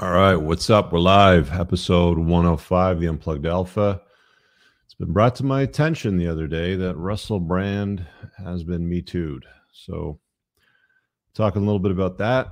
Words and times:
All 0.00 0.10
right, 0.10 0.34
what's 0.34 0.70
up? 0.70 0.92
We're 0.92 0.98
live, 0.98 1.52
episode 1.52 2.18
105, 2.18 2.98
the 2.98 3.06
Unplugged 3.06 3.46
Alpha. 3.46 4.02
It's 4.84 4.94
been 4.94 5.12
brought 5.12 5.36
to 5.36 5.44
my 5.44 5.62
attention 5.62 6.16
the 6.16 6.26
other 6.26 6.48
day 6.48 6.74
that 6.74 6.96
Russell 6.96 7.38
Brand 7.38 8.04
has 8.36 8.64
been 8.64 8.88
Me 8.88 9.00
Too'd. 9.00 9.44
So, 9.72 10.18
talking 11.32 11.62
a 11.62 11.64
little 11.64 11.78
bit 11.78 11.92
about 11.92 12.18
that, 12.18 12.48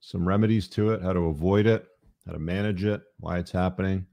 some 0.00 0.26
remedies 0.26 0.68
to 0.68 0.94
it, 0.94 1.02
how 1.02 1.12
to 1.12 1.26
avoid 1.26 1.66
it, 1.66 1.86
how 2.24 2.32
to 2.32 2.38
manage 2.38 2.84
it, 2.84 3.02
why 3.20 3.36
it's 3.36 3.52
happening, 3.52 4.06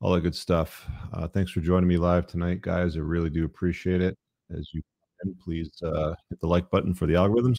all 0.00 0.14
that 0.14 0.22
good 0.22 0.34
stuff. 0.34 0.86
Uh, 1.12 1.28
thanks 1.28 1.50
for 1.50 1.60
joining 1.60 1.86
me 1.88 1.98
live 1.98 2.26
tonight, 2.28 2.62
guys. 2.62 2.96
I 2.96 3.00
really 3.00 3.28
do 3.28 3.44
appreciate 3.44 4.00
it. 4.00 4.16
As 4.58 4.70
you 4.72 4.80
can, 5.20 5.36
please 5.44 5.70
uh, 5.82 6.14
hit 6.30 6.40
the 6.40 6.46
like 6.46 6.70
button 6.70 6.94
for 6.94 7.04
the 7.04 7.12
algorithms 7.12 7.58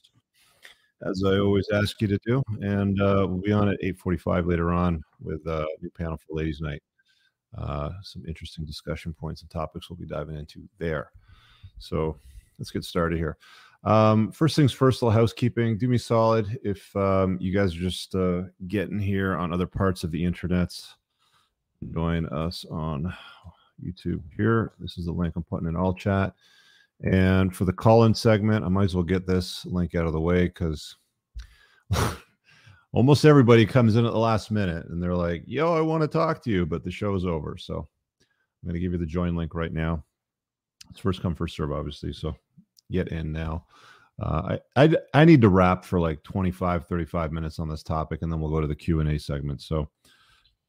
as 1.08 1.24
I 1.26 1.38
always 1.40 1.68
ask 1.74 2.02
you 2.02 2.08
to 2.08 2.20
do. 2.26 2.44
And 2.62 3.02
uh, 3.02 3.26
we'll 3.28 3.42
be 3.42 3.52
on 3.52 3.70
at 3.70 3.82
8:45 3.82 4.48
later 4.48 4.72
on 4.72 5.04
with 5.22 5.46
uh, 5.48 5.66
a 5.66 5.82
new 5.82 5.90
panel 5.92 6.18
for 6.18 6.36
Ladies 6.36 6.62
Night. 6.62 6.82
Uh, 7.58 7.90
some 8.02 8.24
interesting 8.28 8.66
discussion 8.66 9.14
points 9.14 9.42
and 9.42 9.50
topics 9.50 9.90
we'll 9.90 9.98
be 9.98 10.06
diving 10.06 10.38
into 10.38 10.62
there. 10.78 11.12
So 11.80 12.18
let's 12.58 12.72
get 12.72 12.86
started 12.86 13.18
here. 13.18 13.38
Um, 13.84 14.32
first 14.32 14.56
things 14.56 14.72
first, 14.72 15.02
a 15.02 15.06
little 15.06 15.20
housekeeping. 15.20 15.78
Do 15.78 15.88
me 15.88 15.98
solid 15.98 16.60
if 16.64 16.96
um, 16.96 17.38
you 17.42 17.52
guys 17.52 17.76
are 17.76 17.80
just 17.80 18.14
uh, 18.16 18.44
getting 18.68 19.00
here 19.00 19.36
on 19.36 19.52
other 19.52 19.66
parts 19.66 20.04
of 20.04 20.12
the 20.12 20.24
internet. 20.24 20.80
Join 21.92 22.28
us 22.28 22.64
on 22.70 23.12
YouTube 23.84 24.22
here. 24.38 24.74
This 24.80 24.98
is 25.00 25.06
the 25.06 25.12
link 25.12 25.36
I'm 25.36 25.44
putting 25.44 25.68
in 25.68 25.76
all 25.76 25.94
chat. 25.96 26.34
And 27.04 27.56
for 27.56 27.66
the 27.66 27.74
call 27.74 28.04
in 28.04 28.14
segment, 28.14 28.64
I 28.64 28.70
might 28.70 28.86
as 28.86 28.96
well 28.96 29.04
get 29.04 29.26
this 29.26 29.66
link 29.66 29.96
out 29.96 30.06
of 30.06 30.14
the 30.14 30.20
way 30.20 30.46
because 30.46 30.96
almost 32.94 33.26
everybody 33.26 33.66
comes 33.66 33.96
in 33.96 34.06
at 34.06 34.12
the 34.12 34.20
last 34.20 34.52
minute 34.52 34.86
and 34.88 35.02
they're 35.02 35.16
like, 35.16 35.44
yo, 35.48 35.76
I 35.76 35.82
want 35.82 36.02
to 36.02 36.08
talk 36.08 36.44
to 36.44 36.52
you, 36.52 36.66
but 36.66 36.84
the 36.84 36.92
show 36.92 37.16
is 37.16 37.26
over. 37.26 37.58
So 37.58 37.76
I'm 37.78 38.68
going 38.68 38.76
to 38.76 38.80
give 38.80 38.92
you 38.92 39.00
the 39.00 39.06
join 39.06 39.36
link 39.36 39.56
right 39.56 39.74
now. 39.74 40.04
It's 40.92 41.00
first 41.00 41.22
come, 41.22 41.36
first 41.36 41.56
serve, 41.56 41.72
obviously. 41.72 42.14
So 42.14 42.36
get 42.92 43.08
in 43.08 43.32
now. 43.32 43.66
Uh, 44.22 44.58
I, 44.76 44.84
I 44.84 44.96
I 45.16 45.26
need 45.26 45.42
to 45.42 45.50
wrap 45.50 45.84
for 45.84 46.00
like 46.00 46.22
25, 46.22 46.86
35 46.86 47.32
minutes 47.32 47.58
on 47.58 47.68
this 47.68 47.82
topic, 47.82 48.22
and 48.22 48.32
then 48.32 48.40
we'll 48.40 48.52
go 48.52 48.62
to 48.62 48.68
the 48.68 48.76
Q 48.76 49.00
and 49.00 49.10
A 49.10 49.18
segment. 49.18 49.62
So 49.62 49.90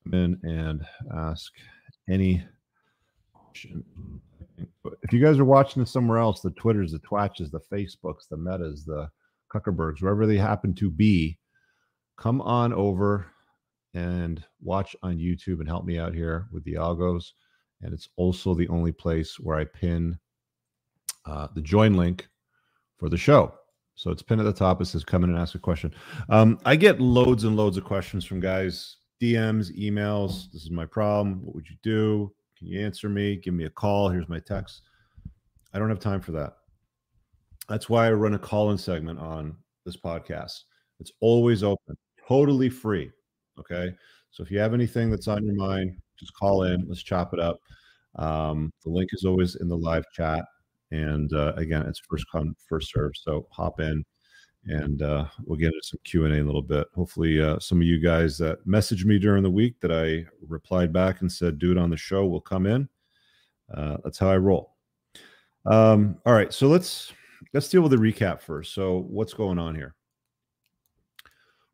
come 0.04 0.14
in 0.14 0.40
and 0.42 0.86
ask 1.14 1.52
any 2.08 2.42
question 3.34 3.84
if 4.58 5.12
you 5.12 5.24
guys 5.24 5.38
are 5.38 5.44
watching 5.44 5.82
this 5.82 5.90
somewhere 5.90 6.18
else, 6.18 6.40
the 6.40 6.50
Twitters, 6.50 6.92
the 6.92 6.98
Twatches, 7.00 7.50
the 7.50 7.60
Facebooks, 7.60 8.28
the 8.30 8.36
Metas, 8.36 8.84
the 8.84 9.08
Kuckerbergs, 9.52 10.02
wherever 10.02 10.26
they 10.26 10.36
happen 10.36 10.74
to 10.74 10.90
be, 10.90 11.38
come 12.16 12.40
on 12.40 12.72
over 12.72 13.26
and 13.94 14.44
watch 14.62 14.96
on 15.02 15.16
YouTube 15.16 15.60
and 15.60 15.68
help 15.68 15.84
me 15.84 15.98
out 15.98 16.14
here 16.14 16.48
with 16.52 16.64
the 16.64 16.74
algos. 16.74 17.32
And 17.82 17.92
it's 17.92 18.08
also 18.16 18.54
the 18.54 18.68
only 18.68 18.92
place 18.92 19.38
where 19.38 19.58
I 19.58 19.64
pin 19.64 20.18
uh, 21.26 21.48
the 21.54 21.62
join 21.62 21.94
link 21.94 22.28
for 22.98 23.08
the 23.08 23.16
show. 23.16 23.54
So 23.94 24.10
it's 24.10 24.22
pinned 24.22 24.40
at 24.40 24.44
the 24.44 24.52
top. 24.52 24.80
It 24.80 24.86
says 24.86 25.04
come 25.04 25.24
in 25.24 25.30
and 25.30 25.38
ask 25.38 25.54
a 25.54 25.58
question. 25.58 25.94
Um, 26.28 26.58
I 26.64 26.76
get 26.76 27.00
loads 27.00 27.44
and 27.44 27.56
loads 27.56 27.76
of 27.76 27.84
questions 27.84 28.24
from 28.24 28.40
guys, 28.40 28.96
DMs, 29.20 29.76
emails. 29.78 30.50
This 30.52 30.62
is 30.62 30.70
my 30.70 30.86
problem. 30.86 31.44
What 31.44 31.54
would 31.54 31.68
you 31.68 31.76
do? 31.82 32.32
Can 32.62 32.70
you 32.70 32.86
answer 32.86 33.08
me? 33.08 33.34
Give 33.34 33.54
me 33.54 33.64
a 33.64 33.70
call. 33.70 34.08
Here's 34.08 34.28
my 34.28 34.38
text. 34.38 34.82
I 35.74 35.80
don't 35.80 35.88
have 35.88 35.98
time 35.98 36.20
for 36.20 36.30
that. 36.30 36.58
That's 37.68 37.88
why 37.88 38.06
I 38.06 38.12
run 38.12 38.34
a 38.34 38.38
call 38.38 38.70
in 38.70 38.78
segment 38.78 39.18
on 39.18 39.56
this 39.84 39.96
podcast. 39.96 40.60
It's 41.00 41.10
always 41.18 41.64
open, 41.64 41.96
totally 42.28 42.68
free. 42.68 43.10
Okay. 43.58 43.92
So 44.30 44.44
if 44.44 44.50
you 44.52 44.60
have 44.60 44.74
anything 44.74 45.10
that's 45.10 45.26
on 45.26 45.44
your 45.44 45.56
mind, 45.56 45.96
just 46.16 46.34
call 46.34 46.62
in. 46.62 46.84
Let's 46.86 47.02
chop 47.02 47.34
it 47.34 47.40
up. 47.40 47.58
Um, 48.14 48.70
the 48.84 48.92
link 48.92 49.10
is 49.12 49.24
always 49.24 49.56
in 49.56 49.66
the 49.66 49.76
live 49.76 50.04
chat. 50.12 50.44
And 50.92 51.32
uh, 51.32 51.54
again, 51.56 51.82
it's 51.82 52.00
first 52.08 52.26
come, 52.30 52.54
first 52.68 52.92
serve. 52.92 53.10
So 53.16 53.48
hop 53.50 53.80
in 53.80 54.04
and 54.66 55.02
uh, 55.02 55.26
we'll 55.44 55.58
get 55.58 55.66
into 55.66 55.80
some 55.82 56.00
q&a 56.04 56.26
in 56.26 56.32
a 56.40 56.44
little 56.44 56.62
bit. 56.62 56.86
Hopefully 56.94 57.40
uh, 57.40 57.58
some 57.58 57.80
of 57.80 57.86
you 57.86 57.98
guys 57.98 58.38
that 58.38 58.66
messaged 58.66 59.04
me 59.04 59.18
during 59.18 59.42
the 59.42 59.50
week 59.50 59.80
that 59.80 59.92
i 59.92 60.24
replied 60.46 60.92
back 60.92 61.20
and 61.20 61.30
said 61.30 61.58
do 61.58 61.72
it 61.72 61.78
on 61.78 61.90
the 61.90 61.96
show 61.96 62.26
will 62.26 62.40
come 62.40 62.66
in. 62.66 62.88
Uh, 63.74 63.96
that's 64.04 64.18
how 64.18 64.30
i 64.30 64.36
roll. 64.36 64.74
Um, 65.66 66.18
all 66.26 66.34
right 66.34 66.52
so 66.52 66.68
let's 66.68 67.12
let's 67.54 67.68
deal 67.68 67.82
with 67.82 67.92
the 67.92 67.96
recap 67.96 68.40
first. 68.40 68.74
So 68.74 69.06
what's 69.08 69.34
going 69.34 69.58
on 69.58 69.74
here? 69.74 69.94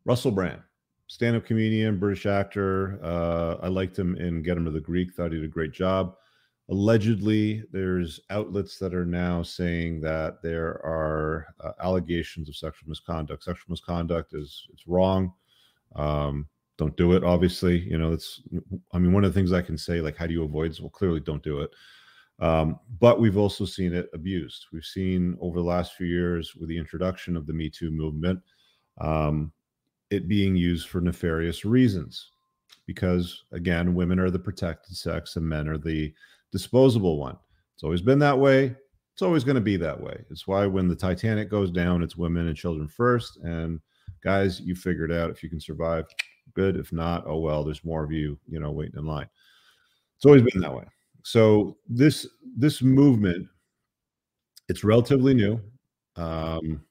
Russell 0.05 0.31
brand 0.31 0.63
stand-up 1.09 1.47
comedian 1.47 1.99
british 1.99 2.27
actor 2.27 3.01
uh, 3.03 3.57
i 3.63 3.69
liked 3.69 3.99
him 3.99 4.15
in 4.17 4.43
get 4.43 4.57
him 4.57 4.65
to 4.65 4.71
the 4.71 4.81
greek 4.81 5.13
thought 5.15 5.33
he 5.33 5.39
did 5.39 5.45
a 5.45 5.49
great 5.49 5.73
job 5.73 6.15
allegedly 6.71 7.65
there's 7.73 8.21
outlets 8.31 8.79
that 8.79 8.95
are 8.95 9.07
now 9.07 9.43
saying 9.43 10.01
that 10.03 10.43
there 10.43 10.81
are 10.85 11.47
uh, 11.65 11.73
allegations 11.83 12.49
of 12.49 12.57
sexual 12.57 12.89
misconduct. 12.89 13.45
Sexual 13.45 13.71
misconduct 13.71 14.35
is 14.35 14.67
it's 14.73 14.87
wrong. 14.87 15.33
Um, 15.97 16.47
don't 16.77 16.97
do 16.97 17.15
it 17.15 17.25
obviously. 17.25 17.79
You 17.79 17.99
know 17.99 18.13
it's 18.13 18.43
i 18.93 18.99
mean 18.99 19.13
one 19.13 19.25
of 19.25 19.33
the 19.33 19.39
things 19.39 19.53
i 19.53 19.63
can 19.63 19.77
say 19.77 20.01
like 20.01 20.17
how 20.17 20.27
do 20.27 20.35
you 20.35 20.45
avoid 20.45 20.71
this? 20.71 20.81
Well 20.81 20.91
clearly 20.91 21.21
don't 21.21 21.43
do 21.43 21.61
it. 21.61 21.71
Um, 22.41 22.79
but 23.01 23.19
we've 23.19 23.37
also 23.37 23.65
seen 23.65 23.93
it 23.93 24.09
abused. 24.15 24.67
We've 24.73 24.85
seen 24.85 25.37
over 25.41 25.59
the 25.59 25.65
last 25.65 25.95
few 25.95 26.07
years 26.07 26.55
with 26.55 26.69
the 26.69 26.79
introduction 26.79 27.37
of 27.37 27.47
the 27.47 27.53
me 27.53 27.69
too 27.69 27.91
movement 27.91 28.41
um, 29.01 29.53
it 30.11 30.29
being 30.29 30.57
used 30.57 30.89
for 30.89 31.01
nefarious 31.01 31.65
reasons 31.65 32.31
because 32.87 33.45
again 33.53 33.95
women 33.95 34.19
are 34.19 34.31
the 34.31 34.39
protected 34.39 34.97
sex 34.97 35.37
and 35.37 35.47
men 35.47 35.69
are 35.69 35.79
the 35.79 36.13
disposable 36.53 37.19
one. 37.19 37.37
It's 37.75 37.85
always 37.85 38.03
been 38.03 38.19
that 38.21 38.39
way. 38.39 38.75
It's 39.13 39.23
always 39.23 39.45
going 39.45 39.57
to 39.57 39.61
be 39.61 39.77
that 39.77 40.01
way. 40.01 40.25
It's 40.31 40.47
why 40.47 40.67
when 40.67 40.89
the 40.89 40.95
Titanic 40.95 41.51
goes 41.51 41.71
down, 41.71 42.03
it's 42.03 42.17
women 42.17 42.49
and 42.49 42.57
children 42.57 42.89
first. 42.89 43.39
And 43.39 43.81
guys, 44.23 44.61
you 44.61 44.75
figured 44.75 45.13
out 45.13 45.31
if 45.31 45.43
you 45.43 45.49
can 45.49 45.61
survive, 45.61 46.07
good. 46.55 46.77
If 46.77 46.93
not, 46.93 47.25
oh 47.27 47.39
well, 47.39 47.65
there's 47.65 47.85
more 47.85 48.05
of 48.05 48.13
you, 48.13 48.39
you 48.49 48.61
know, 48.61 48.71
waiting 48.71 48.99
in 48.99 49.07
line. 49.07 49.29
It's 50.17 50.25
always 50.25 50.43
been 50.43 50.61
that 50.61 50.75
way. 50.75 50.85
So 51.25 51.77
this 51.89 52.27
this 52.57 52.81
movement, 52.83 53.47
it's 54.69 54.85
relatively 54.85 55.35
new. 55.35 55.61
Um, 56.17 56.83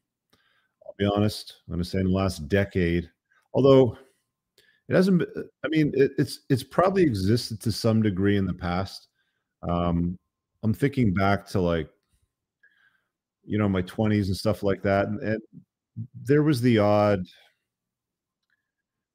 I'll 0.85 0.95
be 0.97 1.05
honest. 1.05 1.55
I'm 1.67 1.73
going 1.73 1.83
to 1.83 1.89
say 1.89 1.99
in 1.99 2.07
the 2.07 2.11
last 2.11 2.47
decade, 2.47 3.09
although 3.53 3.97
it 4.89 4.95
hasn't. 4.95 5.23
I 5.63 5.67
mean, 5.67 5.91
it, 5.95 6.11
it's 6.17 6.41
it's 6.49 6.63
probably 6.63 7.03
existed 7.03 7.59
to 7.61 7.71
some 7.71 8.01
degree 8.01 8.37
in 8.37 8.45
the 8.45 8.53
past 8.53 9.07
um, 9.67 10.17
I'm 10.63 10.73
thinking 10.73 11.13
back 11.13 11.47
to 11.47 11.61
like, 11.61 11.89
you 13.45 13.57
know, 13.57 13.69
my 13.69 13.81
20s 13.83 14.27
and 14.27 14.35
stuff 14.35 14.63
like 14.63 14.81
that, 14.83 15.07
and, 15.07 15.21
and 15.21 15.41
there 16.25 16.43
was 16.43 16.61
the 16.61 16.79
odd 16.79 17.23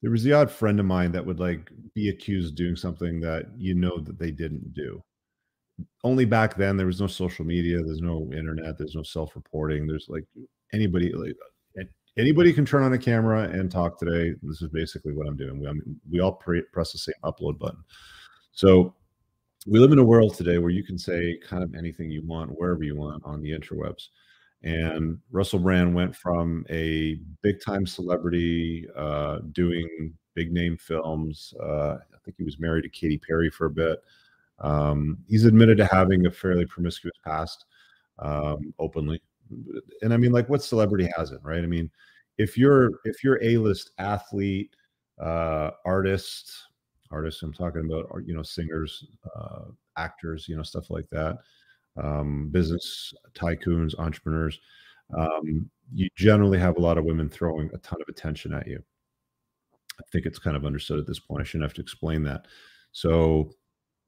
there 0.01 0.11
was 0.11 0.25
the 0.25 0.33
odd 0.33 0.51
friend 0.51 0.81
of 0.81 0.87
mine 0.87 1.13
that 1.13 1.25
would 1.25 1.39
like 1.39 1.71
be 1.95 2.09
accused 2.09 2.57
doing 2.57 2.75
something 2.75 3.21
that 3.21 3.47
you 3.57 3.75
know 3.75 4.01
that 4.01 4.19
they 4.19 4.33
didn't 4.33 4.75
do. 4.75 5.01
Only 6.03 6.25
back 6.25 6.57
then 6.57 6.77
there 6.77 6.87
was 6.87 7.01
no 7.01 7.07
social 7.07 7.45
media, 7.45 7.81
there's 7.83 8.01
no 8.01 8.29
internet, 8.33 8.77
there's 8.79 8.97
no 8.97 9.05
self-reporting. 9.05 9.87
There's 9.87 10.07
like 10.09 10.25
anybody 10.73 11.13
like 11.13 11.37
anybody 12.19 12.53
can 12.53 12.67
turn 12.67 12.83
on 12.83 12.93
a 12.93 12.99
camera 12.99 13.45
and 13.45 13.71
talk 13.71 13.99
today. 13.99 14.35
This 14.43 14.61
is 14.61 14.69
basically 14.69 15.13
what 15.13 15.27
I'm 15.27 15.37
doing. 15.37 15.61
We, 15.61 15.69
I 15.69 15.73
mean, 15.73 16.01
we 16.11 16.21
all 16.21 16.33
pre- 16.33 16.63
press 16.73 16.93
the 16.93 16.99
same 16.99 17.15
upload 17.25 17.59
button. 17.59 17.83
So 18.53 18.95
we 19.67 19.79
live 19.79 19.93
in 19.93 19.99
a 19.99 20.05
world 20.05 20.35
today 20.35 20.59
where 20.59 20.71
you 20.71 20.83
can 20.83 20.99
say 20.99 21.39
kind 21.47 21.63
of 21.63 21.75
anything 21.75 22.11
you 22.11 22.23
want 22.27 22.51
wherever 22.51 22.83
you 22.83 22.97
want 22.97 23.23
on 23.25 23.41
the 23.41 23.51
interwebs 23.51 24.09
and 24.63 25.19
russell 25.31 25.59
brand 25.59 25.95
went 25.95 26.15
from 26.15 26.65
a 26.71 27.19
big 27.43 27.61
time 27.61 27.87
celebrity 27.87 28.87
uh, 28.97 29.39
doing 29.53 30.13
big 30.35 30.53
name 30.53 30.77
films 30.77 31.55
uh, 31.63 31.95
i 31.95 32.19
think 32.25 32.37
he 32.37 32.45
was 32.45 32.59
married 32.59 32.83
to 32.83 32.89
katy 32.89 33.19
perry 33.19 33.51
for 33.51 33.67
a 33.67 33.71
bit 33.71 34.03
um, 34.59 35.19
he's 35.29 35.45
admitted 35.45 35.77
to 35.77 35.87
having 35.87 36.27
a 36.27 36.31
fairly 36.31 36.67
promiscuous 36.67 37.17
past 37.25 37.67
um, 38.19 38.73
openly 38.79 39.21
and 40.03 40.13
i 40.13 40.17
mean 40.17 40.33
like 40.33 40.49
what 40.49 40.63
celebrity 40.63 41.09
hasn't 41.17 41.43
right? 41.45 41.63
I 41.63 41.67
mean 41.67 41.91
if 42.39 42.57
you're 42.57 42.91
if 43.05 43.23
you're 43.23 43.43
a 43.43 43.57
list 43.59 43.91
athlete 43.99 44.75
uh, 45.21 45.71
artist 45.85 46.53
artists 47.13 47.43
I'm 47.43 47.53
talking 47.53 47.85
about, 47.85 48.11
you 48.25 48.35
know, 48.35 48.43
singers, 48.43 49.05
uh, 49.37 49.65
actors, 49.97 50.49
you 50.49 50.57
know, 50.57 50.63
stuff 50.63 50.91
like 50.91 51.09
that, 51.11 51.39
um, 52.03 52.49
business 52.51 53.13
tycoons, 53.35 53.99
entrepreneurs. 53.99 54.61
Um, 55.17 55.71
you 55.93 56.09
generally 56.17 56.59
have 56.59 56.77
a 56.77 56.81
lot 56.81 56.99
of 56.99 57.05
women 57.05 57.29
throwing 57.29 57.71
a 57.75 57.79
ton 57.79 58.01
of 58.01 58.09
attention 58.09 58.55
at 58.55 58.67
you. 58.67 58.83
I 60.01 60.05
think 60.11 60.27
it's 60.27 60.39
kind 60.39 60.57
of 60.57 60.65
understood 60.65 60.99
at 60.99 61.07
this 61.07 61.21
point. 61.21 61.43
I 61.43 61.45
shouldn't 61.45 61.69
have 61.69 61.75
to 61.75 61.83
explain 61.83 62.23
that. 62.25 62.47
So 62.93 63.53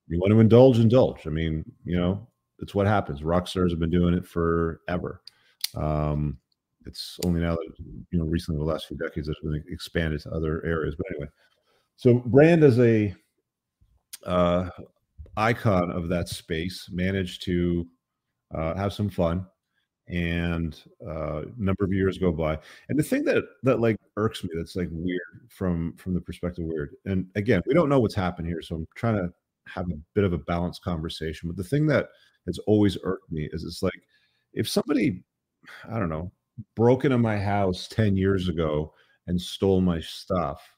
you 0.08 0.18
want 0.18 0.32
to 0.32 0.40
indulge, 0.40 0.78
indulge. 0.78 1.26
I 1.26 1.30
mean, 1.30 1.64
you 1.84 1.96
know, 1.96 2.26
it's 2.58 2.74
what 2.74 2.86
happens. 2.86 3.22
Rock 3.22 3.48
stars 3.48 3.72
have 3.72 3.80
been 3.80 3.90
doing 3.90 4.14
it 4.14 4.26
forever. 4.26 5.22
Um, 5.74 6.38
it's 6.86 7.18
only 7.24 7.40
now 7.40 7.54
that 7.56 7.74
you 8.10 8.18
know 8.18 8.24
recently 8.24 8.58
the 8.58 8.64
last 8.64 8.86
few 8.86 8.96
decades 8.96 9.26
that 9.26 9.36
has 9.42 9.50
been 9.50 9.64
expanded 9.70 10.20
to 10.22 10.30
other 10.30 10.64
areas. 10.64 10.94
But 10.96 11.06
anyway, 11.10 11.30
so 11.96 12.14
Brand 12.14 12.64
as 12.64 12.78
a 12.78 13.14
uh, 14.24 14.68
icon 15.36 15.90
of 15.90 16.08
that 16.08 16.28
space 16.28 16.88
managed 16.90 17.42
to 17.44 17.86
uh, 18.54 18.74
have 18.74 18.92
some 18.92 19.10
fun 19.10 19.46
and 20.08 20.82
uh, 21.06 21.42
a 21.42 21.44
number 21.56 21.84
of 21.84 21.92
years 21.92 22.18
go 22.18 22.30
by. 22.30 22.58
And 22.88 22.98
the 22.98 23.02
thing 23.02 23.24
that 23.24 23.42
that 23.62 23.80
like 23.80 23.96
irks 24.16 24.44
me 24.44 24.50
that's 24.54 24.76
like 24.76 24.88
weird 24.90 25.20
from 25.48 25.94
from 25.96 26.14
the 26.14 26.20
perspective 26.20 26.64
weird 26.64 26.94
and 27.04 27.26
again 27.34 27.62
we 27.66 27.74
don't 27.74 27.88
know 27.88 27.98
what's 27.98 28.14
happened 28.14 28.46
here 28.46 28.62
so 28.62 28.76
i'm 28.76 28.86
trying 28.94 29.16
to 29.16 29.32
have 29.66 29.88
a 29.90 29.98
bit 30.14 30.24
of 30.24 30.32
a 30.32 30.38
balanced 30.38 30.82
conversation 30.82 31.48
but 31.48 31.56
the 31.56 31.64
thing 31.64 31.86
that 31.86 32.08
has 32.46 32.58
always 32.66 32.96
irked 33.02 33.30
me 33.30 33.48
is 33.52 33.64
it's 33.64 33.82
like 33.82 34.02
if 34.52 34.68
somebody 34.68 35.22
i 35.90 35.98
don't 35.98 36.08
know 36.08 36.30
broke 36.76 37.04
into 37.04 37.18
my 37.18 37.38
house 37.38 37.88
10 37.88 38.16
years 38.16 38.48
ago 38.48 38.92
and 39.26 39.40
stole 39.40 39.80
my 39.80 40.00
stuff 40.00 40.73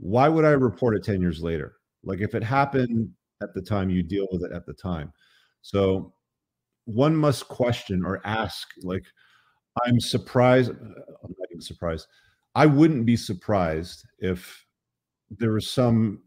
why 0.00 0.28
would 0.28 0.44
i 0.44 0.50
report 0.50 0.96
it 0.96 1.04
10 1.04 1.20
years 1.20 1.42
later? 1.42 1.74
Like 2.04 2.20
if 2.20 2.34
it 2.34 2.42
happened 2.42 3.10
at 3.42 3.54
the 3.54 3.62
time 3.62 3.90
you 3.90 4.02
deal 4.02 4.26
with 4.32 4.42
it 4.42 4.52
at 4.52 4.66
the 4.66 4.74
time. 4.74 5.12
So 5.62 6.12
one 6.84 7.14
must 7.14 7.48
question 7.48 8.04
or 8.04 8.20
ask 8.24 8.68
like 8.82 9.04
i'm 9.84 10.00
surprised 10.00 10.70
uh, 10.70 10.74
i'm 10.74 11.34
not 11.38 11.48
even 11.50 11.60
surprised. 11.60 12.06
I 12.54 12.66
wouldn't 12.66 13.06
be 13.06 13.16
surprised 13.16 14.06
if 14.18 14.64
there 15.30 15.52
was 15.52 15.68
some 15.68 16.22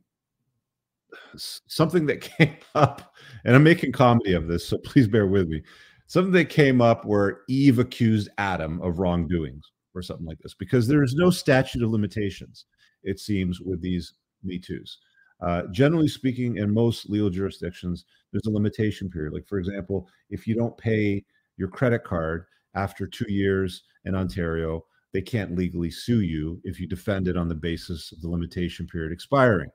something 1.35 2.05
that 2.05 2.21
came 2.37 2.57
up 2.75 3.13
and 3.43 3.55
i'm 3.55 3.63
making 3.63 3.91
comedy 3.91 4.33
of 4.33 4.47
this 4.47 4.67
so 4.67 4.77
please 4.77 5.07
bear 5.07 5.27
with 5.27 5.47
me. 5.47 5.61
Something 6.07 6.33
that 6.33 6.49
came 6.49 6.81
up 6.81 7.05
where 7.05 7.41
eve 7.47 7.79
accused 7.79 8.29
adam 8.37 8.81
of 8.81 8.99
wrongdoings 8.99 9.71
or 9.95 10.01
something 10.01 10.25
like 10.25 10.39
this 10.39 10.53
because 10.53 10.87
there 10.87 11.03
is 11.03 11.15
no 11.15 11.29
statute 11.29 11.81
of 11.83 11.89
limitations 11.89 12.65
it 13.03 13.19
seems 13.19 13.59
with 13.61 13.81
these 13.81 14.13
me 14.43 14.59
toos 14.59 14.97
uh, 15.41 15.63
generally 15.71 16.07
speaking, 16.07 16.57
in 16.57 16.73
most 16.73 17.09
legal 17.09 17.29
jurisdictions, 17.29 18.05
there's 18.31 18.45
a 18.45 18.51
limitation 18.51 19.09
period. 19.09 19.33
Like, 19.33 19.47
for 19.47 19.57
example, 19.57 20.07
if 20.29 20.47
you 20.47 20.55
don't 20.55 20.77
pay 20.77 21.23
your 21.57 21.67
credit 21.67 22.03
card 22.03 22.45
after 22.75 23.07
two 23.07 23.31
years 23.31 23.83
in 24.05 24.15
Ontario, 24.15 24.85
they 25.13 25.21
can't 25.21 25.55
legally 25.57 25.89
sue 25.89 26.21
you 26.21 26.61
if 26.63 26.79
you 26.79 26.87
defend 26.87 27.27
it 27.27 27.37
on 27.37 27.49
the 27.49 27.55
basis 27.55 28.11
of 28.11 28.21
the 28.21 28.29
limitation 28.29 28.87
period 28.87 29.11
expiring. 29.11 29.69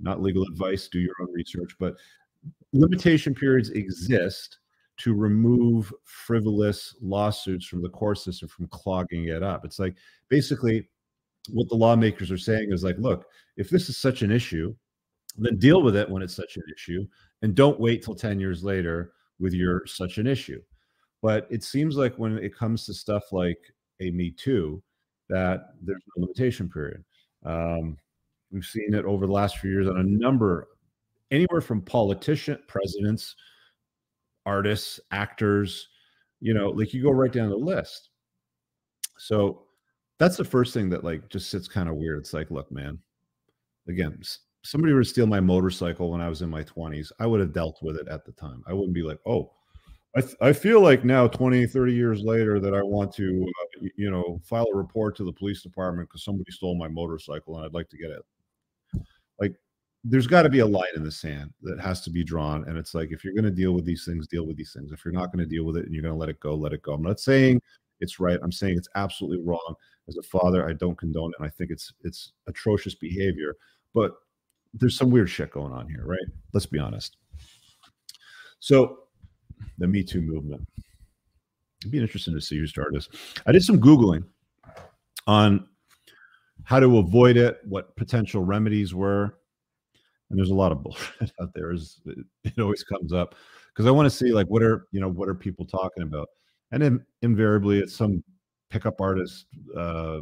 Not 0.00 0.22
legal 0.22 0.42
advice, 0.44 0.88
do 0.88 0.98
your 0.98 1.14
own 1.20 1.32
research, 1.32 1.76
but 1.78 1.94
limitation 2.72 3.34
periods 3.34 3.70
exist 3.70 4.58
to 4.98 5.14
remove 5.14 5.92
frivolous 6.04 6.96
lawsuits 7.02 7.66
from 7.66 7.82
the 7.82 7.88
court 7.90 8.18
system 8.18 8.48
from 8.48 8.66
clogging 8.68 9.26
it 9.28 9.42
up. 9.42 9.64
It's 9.64 9.78
like 9.78 9.94
basically 10.30 10.88
what 11.48 11.68
the 11.68 11.74
lawmakers 11.74 12.30
are 12.30 12.38
saying 12.38 12.72
is 12.72 12.84
like, 12.84 12.96
look, 12.98 13.26
if 13.56 13.70
this 13.70 13.88
is 13.88 13.96
such 13.96 14.22
an 14.22 14.30
issue, 14.30 14.74
then 15.36 15.58
deal 15.58 15.82
with 15.82 15.96
it 15.96 16.08
when 16.08 16.22
it's 16.22 16.36
such 16.36 16.56
an 16.56 16.62
issue 16.74 17.06
and 17.42 17.54
don't 17.54 17.80
wait 17.80 18.02
till 18.02 18.14
10 18.14 18.40
years 18.40 18.64
later 18.64 19.12
with 19.38 19.52
your 19.52 19.86
such 19.86 20.18
an 20.18 20.26
issue. 20.26 20.60
But 21.22 21.46
it 21.50 21.62
seems 21.62 21.96
like 21.96 22.16
when 22.16 22.38
it 22.38 22.56
comes 22.56 22.86
to 22.86 22.94
stuff 22.94 23.32
like 23.32 23.58
a 24.00 24.10
me 24.10 24.30
too 24.30 24.82
that 25.28 25.68
there's 25.82 26.02
no 26.16 26.22
limitation 26.22 26.68
period. 26.68 27.04
Um, 27.44 27.96
we've 28.50 28.64
seen 28.64 28.94
it 28.94 29.04
over 29.04 29.26
the 29.26 29.32
last 29.32 29.58
few 29.58 29.70
years 29.70 29.88
on 29.88 29.98
a 29.98 30.04
number 30.04 30.68
anywhere 31.30 31.60
from 31.60 31.82
politician 31.82 32.58
presidents 32.68 33.34
artists 34.44 35.00
actors 35.10 35.88
you 36.38 36.54
know 36.54 36.68
like 36.68 36.94
you 36.94 37.02
go 37.02 37.10
right 37.10 37.32
down 37.32 37.50
the 37.50 37.56
list. 37.56 38.10
So 39.18 39.65
that's 40.18 40.36
the 40.36 40.44
first 40.44 40.72
thing 40.72 40.88
that 40.88 41.04
like 41.04 41.28
just 41.28 41.50
sits 41.50 41.68
kind 41.68 41.88
of 41.88 41.96
weird 41.96 42.18
it's 42.18 42.32
like 42.32 42.50
look 42.50 42.70
man 42.70 42.98
again 43.88 44.18
somebody 44.66 44.92
were 44.92 45.02
to 45.02 45.08
steal 45.08 45.26
my 45.26 45.40
motorcycle 45.40 46.10
when 46.10 46.20
I 46.20 46.28
was 46.28 46.42
in 46.42 46.50
my 46.50 46.64
20s, 46.64 47.12
I 47.20 47.26
would 47.26 47.40
have 47.40 47.52
dealt 47.52 47.78
with 47.82 47.96
it 47.96 48.08
at 48.08 48.24
the 48.24 48.32
time. 48.32 48.62
I 48.66 48.72
wouldn't 48.72 48.94
be 48.94 49.02
like, 49.02 49.18
oh, 49.24 49.52
I, 50.16 50.20
th- 50.20 50.36
I 50.40 50.52
feel 50.52 50.80
like 50.80 51.04
now 51.04 51.28
20, 51.28 51.66
30 51.66 51.92
years 51.92 52.22
later 52.22 52.58
that 52.58 52.74
I 52.74 52.82
want 52.82 53.12
to, 53.14 53.46
uh, 53.46 53.86
you 53.96 54.10
know, 54.10 54.40
file 54.44 54.66
a 54.72 54.76
report 54.76 55.16
to 55.16 55.24
the 55.24 55.32
police 55.32 55.62
department 55.62 56.08
because 56.08 56.24
somebody 56.24 56.50
stole 56.50 56.76
my 56.76 56.88
motorcycle 56.88 57.56
and 57.56 57.64
I'd 57.64 57.74
like 57.74 57.88
to 57.90 57.98
get 57.98 58.10
it. 58.10 58.22
Like, 59.38 59.54
there's 60.02 60.26
got 60.26 60.42
to 60.42 60.48
be 60.48 60.60
a 60.60 60.66
line 60.66 60.84
in 60.96 61.04
the 61.04 61.12
sand 61.12 61.52
that 61.62 61.80
has 61.80 62.00
to 62.02 62.10
be 62.10 62.24
drawn. 62.24 62.64
And 62.66 62.78
it's 62.78 62.94
like, 62.94 63.12
if 63.12 63.24
you're 63.24 63.34
going 63.34 63.44
to 63.44 63.50
deal 63.50 63.72
with 63.72 63.84
these 63.84 64.04
things, 64.04 64.26
deal 64.26 64.46
with 64.46 64.56
these 64.56 64.72
things. 64.72 64.90
If 64.90 65.04
you're 65.04 65.12
not 65.12 65.32
going 65.32 65.44
to 65.44 65.50
deal 65.50 65.64
with 65.64 65.76
it 65.76 65.84
and 65.84 65.92
you're 65.92 66.02
going 66.02 66.14
to 66.14 66.18
let 66.18 66.28
it 66.28 66.40
go, 66.40 66.54
let 66.54 66.72
it 66.72 66.82
go. 66.82 66.94
I'm 66.94 67.02
not 67.02 67.20
saying 67.20 67.60
it's 68.00 68.18
right. 68.18 68.38
I'm 68.42 68.52
saying 68.52 68.78
it's 68.78 68.88
absolutely 68.94 69.44
wrong. 69.44 69.74
As 70.08 70.16
a 70.16 70.22
father, 70.22 70.68
I 70.68 70.72
don't 70.72 70.96
condone 70.96 71.30
it. 71.30 71.36
And 71.38 71.46
I 71.46 71.50
think 71.50 71.70
it's 71.70 71.92
it's 72.02 72.32
atrocious 72.46 72.94
behavior. 72.94 73.56
But 73.94 74.14
there's 74.74 74.96
some 74.96 75.10
weird 75.10 75.30
shit 75.30 75.50
going 75.50 75.72
on 75.72 75.88
here, 75.88 76.04
right? 76.04 76.26
Let's 76.52 76.66
be 76.66 76.78
honest. 76.78 77.16
So, 78.58 78.98
the 79.78 79.86
Me 79.86 80.02
Too 80.02 80.22
movement. 80.22 80.66
It'd 81.80 81.92
be 81.92 82.00
interesting 82.00 82.34
to 82.34 82.40
see 82.40 82.58
who 82.58 82.66
started 82.66 82.94
this. 82.94 83.08
I 83.46 83.52
did 83.52 83.62
some 83.62 83.80
Googling 83.80 84.24
on 85.26 85.66
how 86.64 86.80
to 86.80 86.98
avoid 86.98 87.36
it, 87.36 87.60
what 87.64 87.94
potential 87.96 88.42
remedies 88.42 88.94
were. 88.94 89.38
And 90.30 90.38
there's 90.38 90.50
a 90.50 90.54
lot 90.54 90.72
of 90.72 90.82
bullshit 90.82 91.32
out 91.40 91.52
there. 91.54 91.72
As 91.72 92.00
it 92.06 92.58
always 92.58 92.82
comes 92.82 93.12
up 93.12 93.34
because 93.76 93.86
I 93.86 93.90
want 93.90 94.06
to 94.06 94.16
see 94.16 94.32
like 94.32 94.46
what 94.46 94.62
are 94.62 94.86
you 94.90 95.00
know 95.00 95.08
what 95.08 95.28
are 95.28 95.34
people 95.34 95.66
talking 95.66 96.02
about, 96.02 96.28
and 96.72 96.82
then 96.82 97.04
invariably 97.22 97.78
it's 97.78 97.94
some 97.94 98.22
pickup 98.70 99.00
artist, 99.00 99.46
uh, 99.76 100.20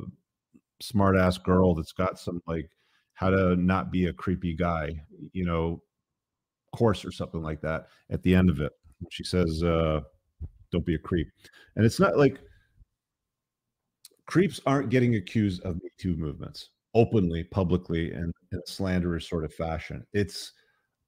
smart 0.80 1.16
ass 1.16 1.38
girl 1.38 1.74
that's 1.74 1.92
got 1.92 2.18
some 2.18 2.40
like 2.46 2.70
how 3.14 3.30
to 3.30 3.56
not 3.56 3.90
be 3.90 4.06
a 4.06 4.12
creepy 4.12 4.54
guy, 4.54 4.90
you 5.32 5.44
know, 5.44 5.80
course 6.74 7.04
or 7.04 7.12
something 7.12 7.42
like 7.42 7.60
that 7.60 7.86
at 8.10 8.22
the 8.22 8.34
end 8.34 8.50
of 8.50 8.60
it. 8.60 8.72
She 9.10 9.24
says, 9.24 9.62
uh, 9.62 10.00
don't 10.72 10.84
be 10.84 10.96
a 10.96 10.98
creep. 10.98 11.28
And 11.76 11.84
it's 11.84 12.00
not 12.00 12.18
like 12.18 12.40
creeps 14.26 14.60
aren't 14.66 14.90
getting 14.90 15.14
accused 15.14 15.62
of 15.62 15.76
Me 15.76 15.90
Too 15.98 16.16
movements 16.16 16.70
openly, 16.94 17.44
publicly, 17.44 18.12
and 18.12 18.32
in 18.52 18.58
a 18.58 18.66
slanderous 18.66 19.28
sort 19.28 19.44
of 19.44 19.52
fashion. 19.52 20.04
It's 20.12 20.52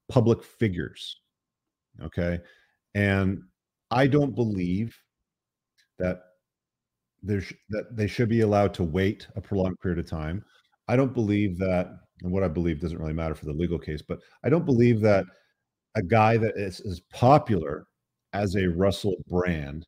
public 0.09 0.43
figures. 0.43 1.21
Okay. 2.01 2.39
And 2.95 3.41
I 3.91 4.07
don't 4.07 4.35
believe 4.35 4.97
that 5.99 6.19
there's 7.23 7.51
that 7.69 7.95
they 7.95 8.07
should 8.07 8.29
be 8.29 8.41
allowed 8.41 8.73
to 8.73 8.83
wait 8.83 9.27
a 9.35 9.41
prolonged 9.41 9.79
period 9.79 9.99
of 9.99 10.09
time 10.09 10.43
I 10.87 10.95
don't 10.95 11.13
believe 11.13 11.57
that, 11.59 11.87
and 12.21 12.31
what 12.31 12.43
I 12.43 12.47
believe 12.47 12.79
doesn't 12.79 12.97
really 12.97 13.13
matter 13.13 13.35
for 13.35 13.45
the 13.45 13.53
legal 13.53 13.79
case, 13.79 14.01
but 14.01 14.19
I 14.43 14.49
don't 14.49 14.65
believe 14.65 15.01
that 15.01 15.25
a 15.95 16.01
guy 16.01 16.37
that 16.37 16.53
is 16.55 16.79
as 16.81 17.01
popular 17.11 17.87
as 18.33 18.55
a 18.55 18.67
Russell 18.67 19.15
Brand 19.27 19.85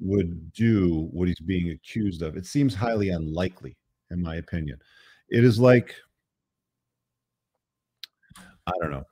would 0.00 0.52
do 0.52 1.08
what 1.12 1.28
he's 1.28 1.40
being 1.40 1.70
accused 1.70 2.22
of. 2.22 2.36
It 2.36 2.46
seems 2.46 2.74
highly 2.74 3.10
unlikely, 3.10 3.76
in 4.10 4.22
my 4.22 4.36
opinion. 4.36 4.78
It 5.28 5.44
is 5.44 5.58
like, 5.58 5.94
I 8.66 8.72
don't 8.80 8.90
know, 8.90 9.04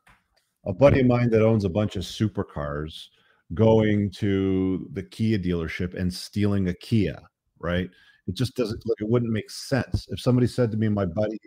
a 0.67 0.73
buddy 0.73 1.01
of 1.01 1.07
mine 1.07 1.31
that 1.31 1.45
owns 1.45 1.65
a 1.65 1.69
bunch 1.69 1.97
of 1.97 2.03
supercars 2.03 3.09
going 3.55 4.11
to 4.13 4.89
the 4.93 5.03
Kia 5.03 5.39
dealership 5.39 5.95
and 5.95 6.13
stealing 6.13 6.69
a 6.69 6.75
Kia, 6.75 7.21
right? 7.61 7.89
It 8.27 8.35
just 8.35 8.57
doesn't 8.57 8.81
mm-hmm. 8.81 8.89
like 8.89 9.01
it 9.01 9.09
wouldn't 9.09 9.33
make 9.33 9.51
sense. 9.51 10.07
If 10.11 10.21
somebody 10.21 10.47
said 10.47 10.71
to 10.71 10.77
me, 10.77 10.89
my 10.89 11.05
buddy, 11.05 11.39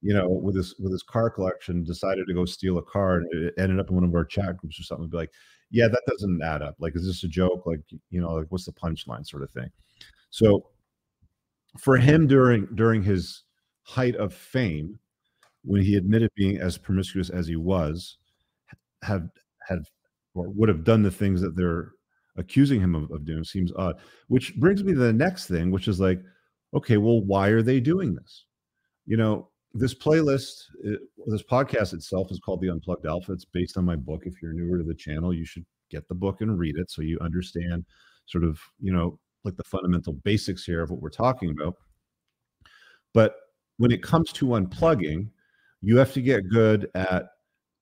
you 0.00 0.14
know, 0.14 0.28
with 0.28 0.56
his 0.56 0.74
with 0.78 0.92
his 0.92 1.02
car 1.02 1.30
collection, 1.30 1.84
decided 1.84 2.26
to 2.26 2.34
go 2.34 2.44
steal 2.44 2.78
a 2.78 2.82
car 2.82 3.16
and 3.16 3.44
it 3.44 3.54
ended 3.58 3.80
up 3.80 3.88
in 3.90 3.94
one 3.94 4.04
of 4.04 4.14
our 4.14 4.24
chat 4.24 4.56
groups 4.56 4.78
or 4.78 4.82
something, 4.82 5.04
I'd 5.04 5.10
be 5.10 5.16
like, 5.16 5.32
yeah, 5.70 5.88
that 5.88 6.02
doesn't 6.06 6.42
add 6.42 6.62
up. 6.62 6.76
Like, 6.78 6.96
is 6.96 7.06
this 7.06 7.24
a 7.24 7.28
joke? 7.28 7.64
Like, 7.66 7.80
you 8.10 8.20
know, 8.20 8.34
like 8.34 8.46
what's 8.50 8.66
the 8.66 8.72
punchline 8.72 9.26
sort 9.26 9.42
of 9.42 9.50
thing? 9.50 9.70
So 10.30 10.66
for 11.78 11.96
him 11.96 12.26
during 12.26 12.66
during 12.74 13.02
his 13.02 13.42
height 13.82 14.16
of 14.16 14.32
fame, 14.32 14.98
when 15.64 15.82
he 15.82 15.96
admitted 15.96 16.30
being 16.34 16.58
as 16.58 16.78
promiscuous 16.78 17.30
as 17.30 17.46
he 17.46 17.56
was, 17.56 18.18
have 19.02 19.28
had 19.66 19.80
or 20.34 20.48
would 20.50 20.68
have 20.68 20.84
done 20.84 21.02
the 21.02 21.10
things 21.10 21.40
that 21.40 21.56
they're 21.56 21.92
accusing 22.38 22.80
him 22.80 22.94
of, 22.94 23.10
of 23.10 23.24
doing 23.24 23.44
seems 23.44 23.72
odd. 23.76 23.96
Which 24.28 24.56
brings 24.56 24.82
me 24.82 24.94
to 24.94 24.98
the 24.98 25.12
next 25.12 25.46
thing, 25.46 25.70
which 25.70 25.88
is 25.88 26.00
like, 26.00 26.20
okay, 26.74 26.96
well, 26.96 27.20
why 27.20 27.48
are 27.48 27.62
they 27.62 27.80
doing 27.80 28.14
this? 28.14 28.46
You 29.06 29.16
know, 29.16 29.48
this 29.74 29.94
playlist, 29.94 30.64
it, 30.82 31.00
this 31.26 31.42
podcast 31.42 31.92
itself 31.92 32.30
is 32.30 32.40
called 32.40 32.60
the 32.60 32.70
Unplugged 32.70 33.06
Alpha. 33.06 33.32
It's 33.32 33.44
based 33.44 33.76
on 33.76 33.84
my 33.84 33.96
book. 33.96 34.22
If 34.24 34.40
you're 34.40 34.52
newer 34.52 34.78
to 34.78 34.84
the 34.84 34.94
channel, 34.94 35.34
you 35.34 35.44
should 35.44 35.66
get 35.90 36.08
the 36.08 36.14
book 36.14 36.40
and 36.40 36.58
read 36.58 36.76
it 36.76 36.90
so 36.90 37.02
you 37.02 37.18
understand 37.20 37.84
sort 38.26 38.44
of, 38.44 38.58
you 38.80 38.92
know, 38.92 39.18
like 39.44 39.56
the 39.56 39.64
fundamental 39.64 40.12
basics 40.12 40.64
here 40.64 40.82
of 40.82 40.90
what 40.90 41.00
we're 41.00 41.10
talking 41.10 41.50
about. 41.50 41.74
But 43.14 43.34
when 43.78 43.90
it 43.90 44.02
comes 44.02 44.32
to 44.32 44.46
unplugging, 44.46 45.28
you 45.80 45.96
have 45.96 46.12
to 46.12 46.20
get 46.20 46.48
good 46.48 46.90
at 46.94 47.26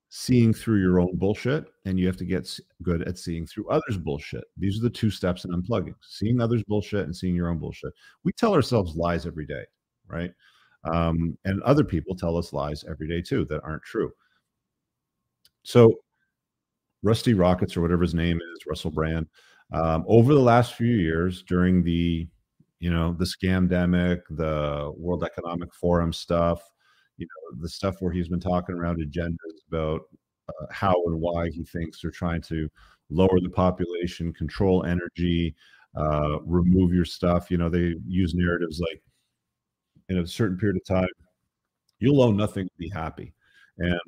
seeing 0.09 0.55
through 0.55 0.81
your 0.81 1.01
own 1.01 1.17
bullshit 1.17 1.67
and 1.85 1.99
you 1.99 2.07
have 2.07 2.17
to 2.17 2.25
get 2.25 2.59
good 2.83 3.03
at 3.03 3.19
seeing 3.19 3.47
through 3.47 3.69
others 3.69 3.99
bullshit. 3.99 4.45
These 4.57 4.79
are 4.79 4.83
the 4.83 4.91
two 4.91 5.11
steps 5.11 5.45
in 5.45 5.51
unplugging 5.51 5.95
seeing 6.01 6.41
others 6.41 6.63
bullshit 6.63 7.05
and 7.05 7.15
seeing 7.15 7.35
your 7.35 7.49
own 7.49 7.59
bullshit. 7.59 7.93
We 8.25 8.33
tell 8.33 8.55
ourselves 8.55 8.97
lies 8.97 9.27
every 9.27 9.47
day 9.47 9.65
right? 10.09 10.33
Um, 10.85 11.37
and 11.45 11.63
other 11.63 11.85
people 11.85 12.15
tell 12.15 12.37
us 12.37 12.53
lies 12.53 12.85
every 12.89 13.09
day 13.09 13.21
too 13.21 13.45
that 13.47 13.63
aren't 13.65 13.83
true. 13.83 14.13
So 15.63 15.95
rusty 17.03 17.35
rockets 17.35 17.77
or 17.77 17.83
whatever 17.83 18.03
his 18.03 18.15
name 18.15 18.37
is 18.37 18.67
russell 18.67 18.91
brand 18.91 19.27
um, 19.73 20.05
over 20.09 20.35
the 20.35 20.41
last 20.41 20.75
few 20.75 20.95
years 20.95 21.43
during 21.43 21.83
the 21.83 22.27
you 22.81 22.91
know 22.91 23.13
the 23.13 23.25
scamdemic 23.25 24.21
the 24.31 24.93
world 24.97 25.23
economic 25.23 25.73
forum 25.75 26.13
stuff 26.13 26.61
you 27.19 27.27
know 27.27 27.61
the 27.63 27.69
stuff 27.69 27.97
where 28.01 28.13
he's 28.13 28.29
been 28.29 28.41
talking 28.41 28.75
around 28.75 28.99
agendas 28.99 29.56
about 29.69 30.03
uh, 30.49 30.67
how 30.71 30.95
and 31.07 31.21
why 31.21 31.51
he 31.51 31.65
thinks 31.65 32.01
they're 32.01 32.11
trying 32.11 32.43
to 32.43 32.69
lower 33.11 33.41
the 33.41 33.51
population, 33.51 34.33
control 34.33 34.85
energy, 34.85 35.55
uh, 35.97 36.41
remove 36.45 36.93
your 36.93 37.05
stuff. 37.05 37.51
You 37.51 37.59
know, 37.59 37.69
they 37.69 37.95
use 38.07 38.35
narratives 38.35 38.81
like 38.81 39.03
in 40.09 40.19
a 40.19 40.27
certain 40.27 40.59
period 40.59 40.77
of 40.77 40.85
time, 40.87 41.09
you'll 41.99 42.23
own 42.23 42.37
nothing 42.37 42.67
to 42.67 42.75
be 42.79 42.89
happy. 42.89 43.33
And 43.79 44.01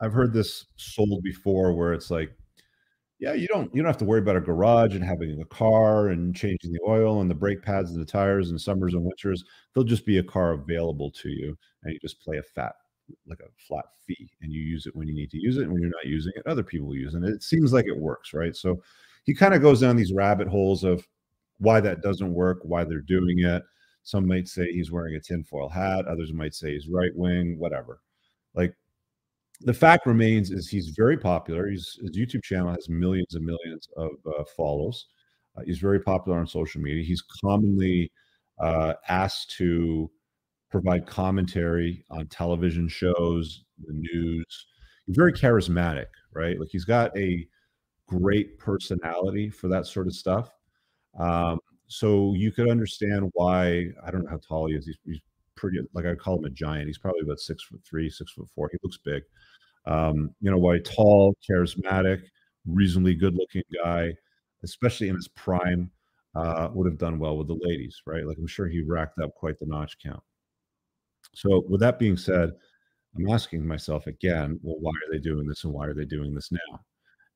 I've 0.00 0.12
heard 0.12 0.32
this 0.32 0.66
sold 0.76 1.22
before 1.22 1.72
where 1.74 1.92
it's 1.92 2.10
like, 2.10 2.32
yeah, 3.18 3.34
you 3.34 3.46
don't 3.46 3.72
you 3.72 3.80
don't 3.80 3.88
have 3.88 3.98
to 3.98 4.04
worry 4.04 4.18
about 4.18 4.36
a 4.36 4.40
garage 4.40 4.96
and 4.96 5.04
having 5.04 5.40
a 5.40 5.44
car 5.44 6.08
and 6.08 6.34
changing 6.34 6.72
the 6.72 6.80
oil 6.88 7.20
and 7.20 7.30
the 7.30 7.34
brake 7.36 7.62
pads 7.62 7.92
and 7.92 8.00
the 8.00 8.04
tires 8.04 8.50
and 8.50 8.60
summers 8.60 8.94
and 8.94 9.04
winters. 9.04 9.44
There'll 9.72 9.86
just 9.86 10.04
be 10.04 10.18
a 10.18 10.24
car 10.24 10.52
available 10.52 11.10
to 11.12 11.28
you, 11.28 11.56
and 11.84 11.92
you 11.92 12.00
just 12.00 12.20
play 12.20 12.38
a 12.38 12.42
fat 12.42 12.74
like 13.26 13.40
a 13.40 13.50
flat 13.66 13.86
fee, 14.06 14.30
and 14.40 14.52
you 14.52 14.60
use 14.60 14.86
it 14.86 14.94
when 14.96 15.08
you 15.08 15.14
need 15.14 15.30
to 15.30 15.38
use 15.38 15.56
it, 15.56 15.62
and 15.62 15.72
when 15.72 15.82
you're 15.82 15.90
not 15.90 16.06
using 16.06 16.32
it, 16.36 16.46
other 16.46 16.62
people 16.62 16.94
use 16.94 17.14
it. 17.14 17.18
And 17.18 17.26
it 17.26 17.42
seems 17.42 17.72
like 17.72 17.86
it 17.86 17.96
works, 17.96 18.32
right? 18.32 18.54
So 18.56 18.82
he 19.24 19.34
kind 19.34 19.54
of 19.54 19.62
goes 19.62 19.80
down 19.80 19.96
these 19.96 20.12
rabbit 20.12 20.48
holes 20.48 20.84
of 20.84 21.06
why 21.58 21.80
that 21.80 22.02
doesn't 22.02 22.32
work, 22.32 22.58
why 22.62 22.84
they're 22.84 23.00
doing 23.00 23.40
it. 23.40 23.62
Some 24.02 24.26
might 24.26 24.48
say 24.48 24.72
he's 24.72 24.90
wearing 24.90 25.14
a 25.14 25.20
tinfoil 25.20 25.68
hat. 25.68 26.06
Others 26.06 26.32
might 26.32 26.54
say 26.54 26.72
he's 26.72 26.88
right 26.88 27.14
wing, 27.14 27.58
whatever. 27.58 28.00
Like 28.54 28.74
the 29.60 29.74
fact 29.74 30.06
remains 30.06 30.50
is 30.50 30.68
he's 30.68 30.88
very 30.88 31.16
popular. 31.16 31.68
He's, 31.68 31.98
his 32.02 32.16
YouTube 32.16 32.42
channel 32.42 32.72
has 32.72 32.88
millions 32.88 33.34
and 33.34 33.44
millions 33.44 33.88
of 33.96 34.10
uh, 34.26 34.44
follows. 34.56 35.06
Uh, 35.56 35.62
he's 35.64 35.78
very 35.78 36.00
popular 36.00 36.38
on 36.38 36.46
social 36.46 36.80
media. 36.80 37.04
He's 37.04 37.22
commonly 37.44 38.10
uh, 38.58 38.94
asked 39.08 39.50
to 39.58 40.10
provide 40.72 41.06
commentary 41.06 42.04
on 42.10 42.26
television 42.26 42.88
shows, 42.88 43.64
the 43.86 43.92
news. 43.92 44.66
He's 45.06 45.16
very 45.16 45.32
charismatic, 45.32 46.06
right? 46.34 46.58
Like 46.58 46.70
he's 46.72 46.86
got 46.86 47.16
a 47.16 47.46
great 48.08 48.58
personality 48.58 49.50
for 49.50 49.68
that 49.68 49.86
sort 49.86 50.06
of 50.06 50.14
stuff. 50.14 50.50
Um, 51.20 51.58
so 51.88 52.34
you 52.34 52.50
could 52.52 52.70
understand 52.70 53.30
why 53.34 53.88
I 54.04 54.10
don't 54.10 54.24
know 54.24 54.30
how 54.30 54.38
tall 54.38 54.66
he 54.68 54.74
is. 54.74 54.86
He's, 54.86 54.98
he's 55.04 55.20
pretty 55.56 55.78
like 55.92 56.06
I 56.06 56.14
call 56.14 56.38
him 56.38 56.46
a 56.46 56.50
giant. 56.50 56.86
He's 56.86 56.98
probably 56.98 57.20
about 57.22 57.38
six 57.38 57.62
foot 57.64 57.82
three, 57.88 58.08
six 58.08 58.32
foot 58.32 58.48
four. 58.54 58.70
He 58.72 58.78
looks 58.82 58.98
big. 59.04 59.22
Um, 59.86 60.30
you 60.40 60.50
know, 60.50 60.58
why 60.58 60.78
tall, 60.78 61.36
charismatic, 61.48 62.22
reasonably 62.66 63.14
good 63.14 63.34
looking 63.34 63.62
guy, 63.84 64.14
especially 64.64 65.08
in 65.08 65.16
his 65.16 65.28
prime, 65.28 65.90
uh, 66.34 66.68
would 66.72 66.86
have 66.86 66.98
done 66.98 67.18
well 67.18 67.36
with 67.36 67.48
the 67.48 67.58
ladies, 67.60 68.00
right? 68.06 68.26
Like 68.26 68.38
I'm 68.38 68.46
sure 68.46 68.68
he 68.68 68.82
racked 68.82 69.18
up 69.20 69.34
quite 69.34 69.58
the 69.58 69.66
notch 69.66 69.98
count. 70.02 70.22
So 71.34 71.64
with 71.68 71.80
that 71.80 71.98
being 71.98 72.16
said, 72.16 72.52
I'm 73.16 73.28
asking 73.28 73.66
myself 73.66 74.06
again, 74.06 74.58
well, 74.62 74.76
why 74.80 74.90
are 74.90 75.12
they 75.12 75.18
doing 75.18 75.46
this 75.46 75.64
and 75.64 75.72
why 75.72 75.86
are 75.86 75.94
they 75.94 76.04
doing 76.04 76.34
this 76.34 76.50
now? 76.50 76.80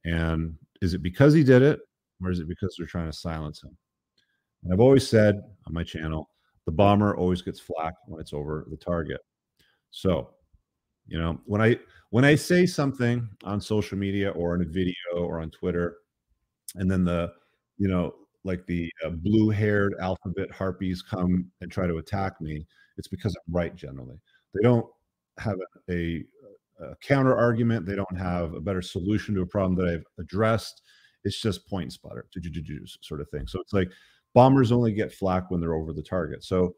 And 0.04 0.54
is 0.80 0.94
it 0.94 1.02
because 1.02 1.34
he 1.34 1.44
did 1.44 1.62
it 1.62 1.80
or 2.22 2.30
is 2.30 2.40
it 2.40 2.48
because 2.48 2.74
they're 2.76 2.86
trying 2.86 3.10
to 3.10 3.16
silence 3.16 3.62
him? 3.62 3.76
And 4.64 4.72
I've 4.72 4.80
always 4.80 5.08
said 5.08 5.36
on 5.66 5.74
my 5.74 5.84
channel, 5.84 6.30
the 6.64 6.72
bomber 6.72 7.16
always 7.16 7.42
gets 7.42 7.60
flack 7.60 7.94
when 8.06 8.20
it's 8.20 8.32
over 8.32 8.66
the 8.70 8.76
target. 8.76 9.20
So, 9.90 10.30
you 11.06 11.18
know, 11.18 11.38
when 11.44 11.60
I 11.60 11.78
when 12.10 12.24
I 12.24 12.34
say 12.34 12.66
something 12.66 13.28
on 13.44 13.60
social 13.60 13.96
media 13.96 14.30
or 14.30 14.54
in 14.54 14.62
a 14.62 14.64
video 14.64 14.94
or 15.14 15.40
on 15.40 15.50
Twitter, 15.50 15.98
and 16.74 16.90
then 16.90 17.04
the, 17.04 17.32
you 17.78 17.88
know, 17.88 18.14
like 18.44 18.66
the 18.66 18.90
uh, 19.04 19.10
blue-haired 19.10 19.94
alphabet 20.00 20.50
harpies 20.50 21.02
come 21.02 21.50
and 21.60 21.70
try 21.70 21.86
to 21.86 21.98
attack 21.98 22.40
me, 22.40 22.66
it's 22.96 23.08
because 23.08 23.34
I'm 23.34 23.54
right 23.54 23.74
generally. 23.74 24.16
They 24.54 24.62
don't 24.62 24.86
have 25.38 25.56
a, 25.90 26.24
a 26.80 26.96
counter 27.02 27.36
argument. 27.36 27.86
They 27.86 27.96
don't 27.96 28.18
have 28.18 28.54
a 28.54 28.60
better 28.60 28.82
solution 28.82 29.34
to 29.34 29.42
a 29.42 29.46
problem 29.46 29.74
that 29.76 29.92
I've 29.92 30.06
addressed. 30.18 30.82
It's 31.24 31.40
just 31.40 31.68
point 31.68 31.92
sputter, 31.92 32.26
sort 33.02 33.20
of 33.20 33.28
thing. 33.30 33.46
So 33.46 33.60
it's 33.60 33.72
like 33.72 33.90
bombers 34.34 34.72
only 34.72 34.92
get 34.92 35.12
flack 35.12 35.50
when 35.50 35.60
they're 35.60 35.74
over 35.74 35.92
the 35.92 36.02
target. 36.02 36.44
So 36.44 36.76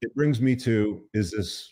it 0.00 0.14
brings 0.14 0.40
me 0.40 0.54
to 0.56 1.02
is 1.14 1.32
this 1.32 1.70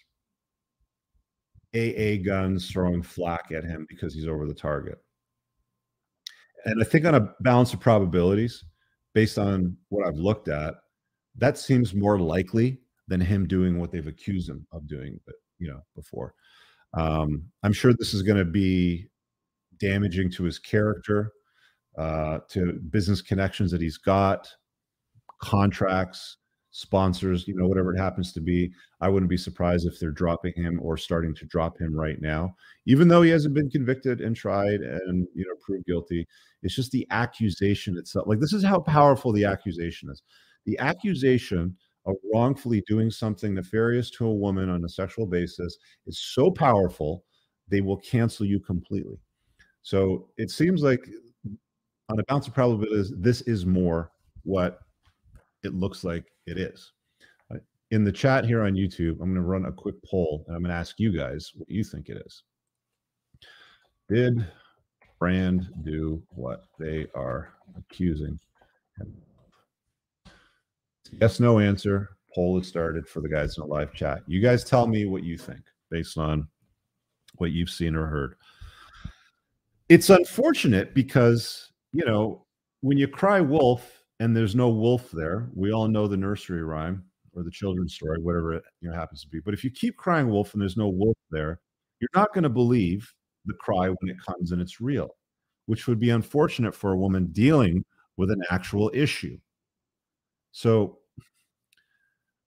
AA 1.75 2.23
guns 2.25 2.71
throwing 2.71 3.03
flack 3.03 3.53
at 3.53 3.65
him 3.65 3.87
because 3.89 4.15
he's 4.15 4.27
over 4.27 4.47
the 4.47 4.55
target? 4.55 4.99
And 6.65 6.81
I 6.81 6.85
think 6.85 7.05
on 7.05 7.15
a 7.15 7.33
balance 7.41 7.73
of 7.73 7.81
probabilities, 7.81 8.65
based 9.15 9.39
on 9.39 9.77
what 9.89 10.07
I've 10.07 10.17
looked 10.17 10.49
at, 10.49 10.75
that 11.39 11.59
seems 11.59 11.95
more 11.95 12.19
likely 12.19 12.81
than 13.09 13.21
him 13.21 13.47
doing 13.47 13.79
what 13.79 13.93
they've 13.93 14.07
accused 14.07 14.49
him 14.49 14.67
of 14.73 14.87
doing, 14.87 15.21
but 15.27 15.37
you 15.59 15.69
know, 15.69 15.81
before. 15.95 16.35
Um, 16.95 17.45
I'm 17.63 17.73
sure 17.73 17.93
this 17.93 18.15
is 18.15 18.23
going 18.23 18.39
to 18.39 18.45
be 18.45 19.09
damaging 19.79 20.31
to 20.33 20.45
his 20.45 20.59
character, 20.59 21.33
uh, 21.99 22.39
to 22.51 22.75
business 22.91 23.23
connections 23.23 23.71
that 23.71 23.81
he's 23.81 23.99
got, 23.99 24.49
contracts, 25.43 26.39
sponsors, 26.71 27.49
you 27.49 27.55
know, 27.57 27.67
whatever 27.67 27.95
it 27.95 27.99
happens 27.99 28.33
to 28.35 28.41
be. 28.41 28.71
I 29.01 29.09
wouldn't 29.09 29.31
be 29.31 29.37
surprised 29.37 29.87
if 29.87 29.99
they're 29.99 30.11
dropping 30.11 30.53
him 30.55 30.79
or 30.83 30.99
starting 30.99 31.35
to 31.37 31.47
drop 31.47 31.81
him 31.81 31.95
right 31.95 32.21
now, 32.21 32.55
even 32.87 33.09
though 33.09 33.23
he 33.23 33.31
hasn't 33.31 33.55
been 33.55 33.71
convicted 33.71 34.21
and 34.21 34.37
tried 34.37 34.81
and 34.81 35.27
you 35.35 35.45
know 35.47 35.55
proved 35.65 35.87
guilty. 35.87 36.27
It's 36.63 36.77
just 36.77 36.93
the 36.93 37.07
accusation 37.11 37.97
itself. 37.97 38.27
Like 38.27 38.41
this 38.41 38.53
is 38.53 38.65
how 38.65 38.81
powerful 38.81 39.33
the 39.33 39.45
accusation 39.45 40.11
is. 40.11 40.23
The 40.67 40.79
accusation 40.79 41.77
wrongfully 42.33 42.83
doing 42.87 43.11
something 43.11 43.55
nefarious 43.55 44.11
to 44.11 44.27
a 44.27 44.35
woman 44.35 44.69
on 44.69 44.85
a 44.85 44.89
sexual 44.89 45.27
basis 45.27 45.77
is 46.07 46.19
so 46.19 46.51
powerful, 46.51 47.25
they 47.69 47.81
will 47.81 47.97
cancel 47.99 48.47
you 48.47 48.61
completely. 48.61 49.19
So 49.83 50.29
it 50.37 50.51
seems 50.51 50.83
like 50.83 51.09
on 52.09 52.19
a 52.19 52.25
bounce 52.29 52.47
of 52.47 52.55
probabilities, 52.55 53.13
this 53.17 53.41
is 53.43 53.67
more 53.67 54.11
what 54.45 54.81
it 55.65 55.75
looks 55.75 56.05
like 56.05 56.25
it 56.47 56.59
is. 56.59 56.93
In 57.93 58.03
the 58.03 58.13
chat 58.13 58.45
here 58.45 58.63
on 58.63 58.75
YouTube, 58.75 59.21
I'm 59.21 59.33
going 59.33 59.35
to 59.37 59.43
run 59.43 59.67
a 59.67 59.73
quick 59.73 59.95
poll 60.05 60.45
and 60.49 60.57
I'm 60.57 60.63
going 60.63 60.71
to 60.71 60.77
ask 60.77 60.99
you 60.99 61.17
guys 61.17 61.53
what 61.55 61.71
you 61.71 61.85
think 61.85 62.09
it 62.09 62.21
is. 62.27 62.43
Did 64.09 64.45
Brand 65.21 65.69
do 65.83 66.21
what 66.31 66.65
they 66.81 67.07
are 67.15 67.53
accusing 67.77 68.39
him 68.99 69.15
Yes, 71.21 71.41
no 71.41 71.59
answer. 71.59 72.11
Poll 72.35 72.59
has 72.59 72.69
started 72.69 73.09
for 73.09 73.21
the 73.21 73.29
guys 73.29 73.57
in 73.57 73.63
the 73.63 73.67
live 73.67 73.93
chat. 73.93 74.23
You 74.27 74.41
guys 74.41 74.65
tell 74.65 74.87
me 74.87 75.07
what 75.07 75.23
you 75.23 75.39
think 75.39 75.63
based 75.91 76.19
on 76.19 76.49
what 77.37 77.53
you've 77.53 77.71
seen 77.71 77.95
or 77.95 78.07
heard. 78.07 78.37
It's 79.89 80.11
unfortunate 80.11 80.95
because, 80.95 81.73
you 81.93 82.05
know, 82.05 82.45
when 82.81 82.99
you 82.99 83.09
cry 83.09 83.41
wolf 83.41 84.05
and 84.21 84.37
there's 84.37 84.55
no 84.55 84.69
wolf 84.69 85.11
there, 85.13 85.49
we 85.55 85.73
all 85.73 85.89
know 85.89 86.07
the 86.07 86.17
nursery 86.17 86.63
rhyme 86.63 87.05
or 87.35 87.43
the 87.43 87.51
children's 87.51 87.95
story, 87.95 88.19
whatever 88.21 88.55
it 88.55 88.65
you 88.81 88.89
know 88.89 88.97
happens 88.97 89.23
to 89.23 89.29
be. 89.29 89.41
But 89.41 89.55
if 89.55 89.63
you 89.63 89.71
keep 89.71 89.97
crying 89.97 90.29
wolf 90.29 90.53
and 90.53 90.61
there's 90.61 90.77
no 90.77 90.89
wolf 90.89 91.17
there, 91.31 91.61
you're 92.01 92.09
not 92.15 92.33
going 92.33 92.45
to 92.45 92.51
believe 92.51 93.13
the 93.45 93.55
cry 93.55 93.89
when 93.89 94.11
it 94.11 94.17
comes 94.27 94.53
and 94.53 94.61
it's 94.61 94.81
real, 94.81 95.11
which 95.67 95.87
would 95.87 96.01
be 96.01 96.11
unfortunate 96.11 96.75
for 96.75 96.93
a 96.93 96.99
woman 96.99 97.27
dealing 97.33 97.85
with 98.17 98.31
an 98.31 98.43
actual 98.51 98.91
issue. 98.93 99.39
So, 100.57 101.01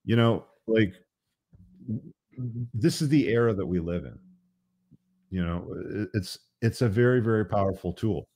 you 0.04 0.16
know, 0.16 0.48
like 0.66 0.96
this 2.74 3.04
is 3.04 3.10
the 3.10 3.28
era 3.28 3.54
that 3.54 3.66
we 3.68 3.80
live 3.80 4.04
in. 4.04 4.18
You 5.30 5.46
know, 5.46 6.08
it's 6.16 6.40
it's 6.64 6.82
a 6.82 6.90
very 6.90 7.20
very 7.20 7.46
powerful 7.46 7.94
tool 7.94 8.28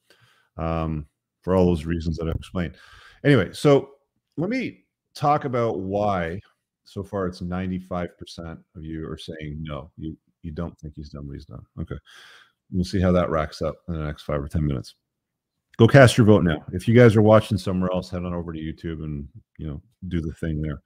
um, 0.58 1.08
for 1.42 1.56
all 1.56 1.66
those 1.66 1.86
reasons 1.86 2.18
that 2.18 2.28
I've 2.28 2.36
explained. 2.36 2.76
Anyway, 3.26 3.52
so 3.52 3.90
let 4.38 4.52
me 4.52 4.84
talk 5.16 5.46
about 5.46 5.80
why. 5.80 6.40
So 6.86 7.02
far, 7.02 7.26
it's 7.26 7.42
ninety 7.42 7.80
five 7.80 8.16
percent 8.20 8.60
of 8.76 8.84
you 8.84 9.10
are 9.10 9.18
saying 9.18 9.58
no. 9.60 9.90
You 9.98 10.16
you 10.44 10.52
don't 10.52 10.78
think 10.78 10.94
he's 10.96 11.10
done 11.10 11.26
what 11.26 11.34
he's 11.34 11.46
done. 11.46 11.66
Okay, 11.82 11.98
we'll 12.72 12.86
see 12.86 13.02
how 13.02 13.12
that 13.14 13.32
racks 13.32 13.64
up 13.64 13.78
in 13.88 13.96
the 13.96 14.06
next 14.06 14.22
five 14.22 14.40
or 14.40 14.48
ten 14.48 14.68
minutes 14.68 14.94
go 15.78 15.88
cast 15.88 16.18
your 16.18 16.28
vote 16.28 16.44
now. 16.44 16.64
If 16.72 16.88
you 16.88 16.96
guys 16.96 17.16
are 17.16 17.22
watching 17.22 17.58
somewhere 17.58 17.92
else, 17.92 18.10
head 18.10 18.26
on 18.26 18.34
over 18.34 18.54
to 18.54 18.60
YouTube 18.60 19.04
and 19.04 19.28
you 19.58 19.68
know 19.68 19.82
do 20.08 20.22
the 20.22 20.34
thing 20.34 20.62
there. 20.62 20.82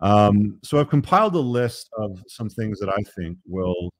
Um, 0.00 0.58
so 0.62 0.80
I've 0.80 0.88
compiled 0.88 1.34
a 1.34 1.40
list 1.40 1.90
of 1.98 2.22
some 2.26 2.48
things 2.48 2.78
that 2.80 2.88
I 2.88 3.02
think 3.16 3.38
will 3.46 3.92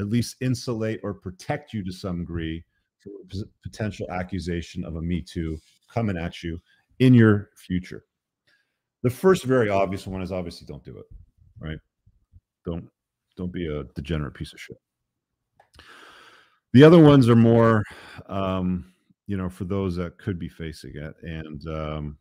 at 0.00 0.08
least 0.08 0.36
insulate 0.40 1.00
or 1.02 1.14
protect 1.14 1.72
you 1.72 1.84
to 1.84 1.92
some 1.92 2.20
degree 2.20 2.64
from 3.00 3.12
potential 3.62 4.10
accusation 4.10 4.84
of 4.84 4.96
a 4.96 5.02
Me 5.02 5.22
Too 5.22 5.58
coming 5.92 6.16
at 6.16 6.42
you 6.42 6.60
in 6.98 7.14
your 7.14 7.50
future. 7.56 8.04
The 9.02 9.10
first 9.10 9.44
very 9.44 9.68
obvious 9.68 10.06
one 10.06 10.22
is 10.22 10.32
obviously 10.32 10.66
don't 10.66 10.84
do 10.84 10.98
it, 10.98 11.06
right? 11.60 11.78
Don't 12.64 12.88
don't 13.36 13.52
be 13.52 13.66
a 13.66 13.84
degenerate 13.94 14.34
piece 14.34 14.52
of 14.52 14.60
shit. 14.60 14.78
The 16.72 16.82
other 16.82 16.98
ones 16.98 17.28
are 17.28 17.36
more, 17.36 17.84
um, 18.28 18.92
you 19.26 19.36
know, 19.36 19.48
for 19.48 19.64
those 19.64 19.96
that 19.96 20.18
could 20.18 20.38
be 20.38 20.48
facing 20.48 20.92
it 20.94 21.14
and 21.22 21.66
um, 21.68 22.18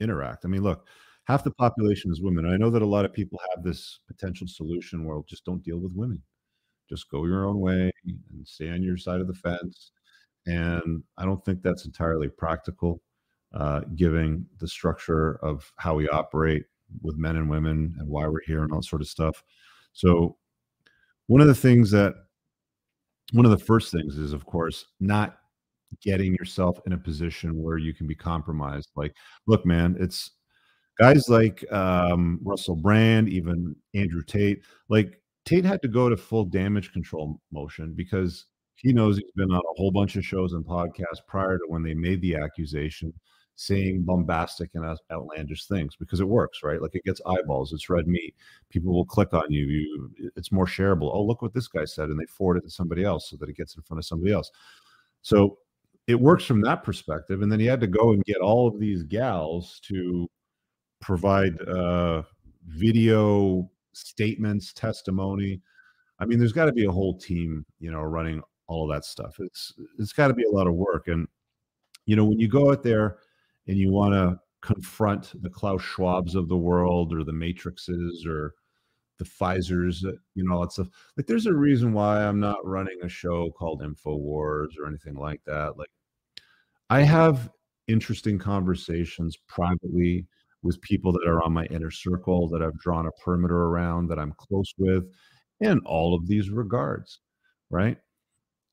interact. 0.00 0.44
I 0.44 0.48
mean, 0.48 0.62
look, 0.62 0.86
half 1.24 1.44
the 1.44 1.50
population 1.50 2.10
is 2.10 2.22
women. 2.22 2.46
I 2.46 2.56
know 2.56 2.70
that 2.70 2.82
a 2.82 2.86
lot 2.86 3.04
of 3.04 3.12
people 3.12 3.40
have 3.54 3.64
this 3.64 4.00
potential 4.06 4.46
solution 4.46 5.04
where 5.04 5.20
just 5.26 5.44
don't 5.44 5.64
deal 5.64 5.78
with 5.78 5.94
women, 5.94 6.22
just 6.88 7.10
go 7.10 7.26
your 7.26 7.46
own 7.46 7.58
way 7.58 7.90
and 8.04 8.46
stay 8.46 8.70
on 8.70 8.82
your 8.82 8.96
side 8.96 9.20
of 9.20 9.26
the 9.26 9.34
fence. 9.34 9.92
And 10.46 11.02
I 11.16 11.24
don't 11.24 11.44
think 11.44 11.62
that's 11.62 11.86
entirely 11.86 12.28
practical, 12.28 13.02
uh, 13.54 13.80
given 13.96 14.46
the 14.58 14.68
structure 14.68 15.36
of 15.42 15.72
how 15.76 15.94
we 15.94 16.08
operate 16.08 16.64
with 17.02 17.16
men 17.16 17.36
and 17.36 17.48
women 17.48 17.94
and 17.98 18.08
why 18.08 18.28
we're 18.28 18.42
here 18.46 18.62
and 18.62 18.72
all 18.72 18.82
sort 18.82 19.02
of 19.02 19.08
stuff. 19.08 19.42
So, 19.92 20.36
one 21.26 21.40
of 21.40 21.46
the 21.46 21.54
things 21.54 21.90
that 21.92 22.14
one 23.32 23.46
of 23.46 23.50
the 23.50 23.64
first 23.64 23.90
things 23.90 24.18
is, 24.18 24.34
of 24.34 24.44
course, 24.44 24.84
not 25.00 25.38
getting 26.00 26.34
yourself 26.34 26.78
in 26.86 26.92
a 26.92 26.98
position 26.98 27.62
where 27.62 27.78
you 27.78 27.94
can 27.94 28.06
be 28.06 28.14
compromised. 28.14 28.90
Like, 28.96 29.14
look, 29.46 29.64
man, 29.66 29.96
it's 29.98 30.32
guys 30.98 31.28
like 31.28 31.70
um, 31.72 32.40
Russell 32.42 32.76
Brand, 32.76 33.28
even 33.28 33.74
Andrew 33.94 34.22
Tate. 34.22 34.62
Like, 34.88 35.20
Tate 35.44 35.64
had 35.64 35.82
to 35.82 35.88
go 35.88 36.08
to 36.08 36.16
full 36.16 36.44
damage 36.44 36.92
control 36.92 37.40
motion 37.52 37.92
because 37.94 38.46
he 38.76 38.92
knows 38.92 39.16
he's 39.16 39.30
been 39.36 39.50
on 39.50 39.58
a 39.58 39.76
whole 39.76 39.90
bunch 39.90 40.16
of 40.16 40.24
shows 40.24 40.52
and 40.52 40.64
podcasts 40.64 41.24
prior 41.26 41.58
to 41.58 41.64
when 41.68 41.82
they 41.82 41.94
made 41.94 42.20
the 42.20 42.36
accusation 42.36 43.12
saying 43.56 44.02
bombastic 44.04 44.70
and 44.74 44.84
outlandish 45.12 45.66
things 45.66 45.94
because 45.96 46.20
it 46.20 46.28
works, 46.28 46.60
right? 46.62 46.82
Like 46.82 46.94
it 46.94 47.04
gets 47.04 47.20
eyeballs, 47.26 47.72
it's 47.72 47.88
red 47.88 48.06
meat. 48.08 48.34
People 48.70 48.92
will 48.92 49.04
click 49.04 49.32
on 49.32 49.44
you. 49.48 49.66
You 49.66 50.10
it's 50.36 50.50
more 50.50 50.66
shareable. 50.66 51.10
Oh, 51.14 51.22
look 51.22 51.42
what 51.42 51.54
this 51.54 51.68
guy 51.68 51.84
said, 51.84 52.08
and 52.08 52.18
they 52.18 52.26
forward 52.26 52.58
it 52.58 52.64
to 52.64 52.70
somebody 52.70 53.04
else 53.04 53.30
so 53.30 53.36
that 53.36 53.48
it 53.48 53.56
gets 53.56 53.76
in 53.76 53.82
front 53.82 54.00
of 54.00 54.04
somebody 54.04 54.32
else. 54.32 54.50
So 55.22 55.58
it 56.06 56.20
works 56.20 56.44
from 56.44 56.60
that 56.62 56.84
perspective. 56.84 57.42
And 57.42 57.50
then 57.50 57.60
he 57.60 57.66
had 57.66 57.80
to 57.80 57.86
go 57.86 58.12
and 58.12 58.24
get 58.24 58.38
all 58.38 58.68
of 58.68 58.78
these 58.78 59.02
gals 59.02 59.80
to 59.84 60.28
provide 61.00 61.60
uh, 61.62 62.22
video 62.66 63.70
statements, 63.92 64.72
testimony. 64.72 65.60
I 66.18 66.26
mean, 66.26 66.38
there's 66.38 66.52
got 66.52 66.66
to 66.66 66.72
be 66.72 66.84
a 66.84 66.92
whole 66.92 67.18
team, 67.18 67.64
you 67.78 67.90
know, 67.90 68.02
running 68.02 68.42
all 68.66 68.90
of 68.90 68.94
that 68.94 69.04
stuff. 69.04 69.36
It's 69.40 69.72
it's 69.98 70.12
got 70.12 70.28
to 70.28 70.34
be 70.34 70.44
a 70.44 70.50
lot 70.50 70.66
of 70.66 70.74
work. 70.74 71.08
And 71.08 71.26
you 72.06 72.16
know, 72.16 72.24
when 72.24 72.38
you 72.38 72.48
go 72.48 72.70
out 72.70 72.82
there 72.82 73.18
and 73.66 73.78
you 73.78 73.90
want 73.90 74.14
to 74.14 74.38
confront 74.60 75.40
the 75.42 75.50
Klaus 75.50 75.82
Schwabs 75.82 76.34
of 76.34 76.48
the 76.48 76.56
world 76.56 77.12
or 77.12 77.24
the 77.24 77.32
Matrixes 77.32 78.26
or 78.26 78.54
the 79.18 79.24
Pfizer's, 79.24 80.04
uh, 80.04 80.12
you 80.34 80.44
know, 80.44 80.54
all 80.54 80.60
that 80.62 80.72
stuff. 80.72 80.88
Like, 81.16 81.26
there's 81.26 81.46
a 81.46 81.54
reason 81.54 81.92
why 81.92 82.24
I'm 82.24 82.40
not 82.40 82.64
running 82.66 82.98
a 83.02 83.08
show 83.08 83.50
called 83.50 83.82
Infowars 83.82 84.78
or 84.78 84.86
anything 84.86 85.14
like 85.14 85.40
that. 85.46 85.76
Like, 85.78 85.90
I 86.90 87.02
have 87.02 87.50
interesting 87.88 88.38
conversations 88.38 89.36
privately 89.48 90.26
with 90.62 90.80
people 90.80 91.12
that 91.12 91.28
are 91.28 91.42
on 91.44 91.52
my 91.52 91.66
inner 91.66 91.90
circle 91.90 92.48
that 92.48 92.62
I've 92.62 92.78
drawn 92.78 93.06
a 93.06 93.12
perimeter 93.22 93.64
around 93.64 94.08
that 94.08 94.18
I'm 94.18 94.32
close 94.38 94.72
with 94.78 95.04
in 95.60 95.78
all 95.80 96.14
of 96.14 96.26
these 96.26 96.50
regards, 96.50 97.20
right? 97.70 97.98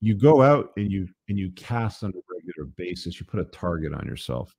You 0.00 0.14
go 0.14 0.42
out 0.42 0.70
and 0.76 0.90
you 0.90 1.06
and 1.28 1.38
you 1.38 1.50
cast 1.52 2.02
on 2.02 2.10
a 2.10 2.34
regular 2.34 2.70
basis, 2.76 3.20
you 3.20 3.26
put 3.26 3.40
a 3.40 3.44
target 3.44 3.94
on 3.94 4.06
yourself. 4.06 4.54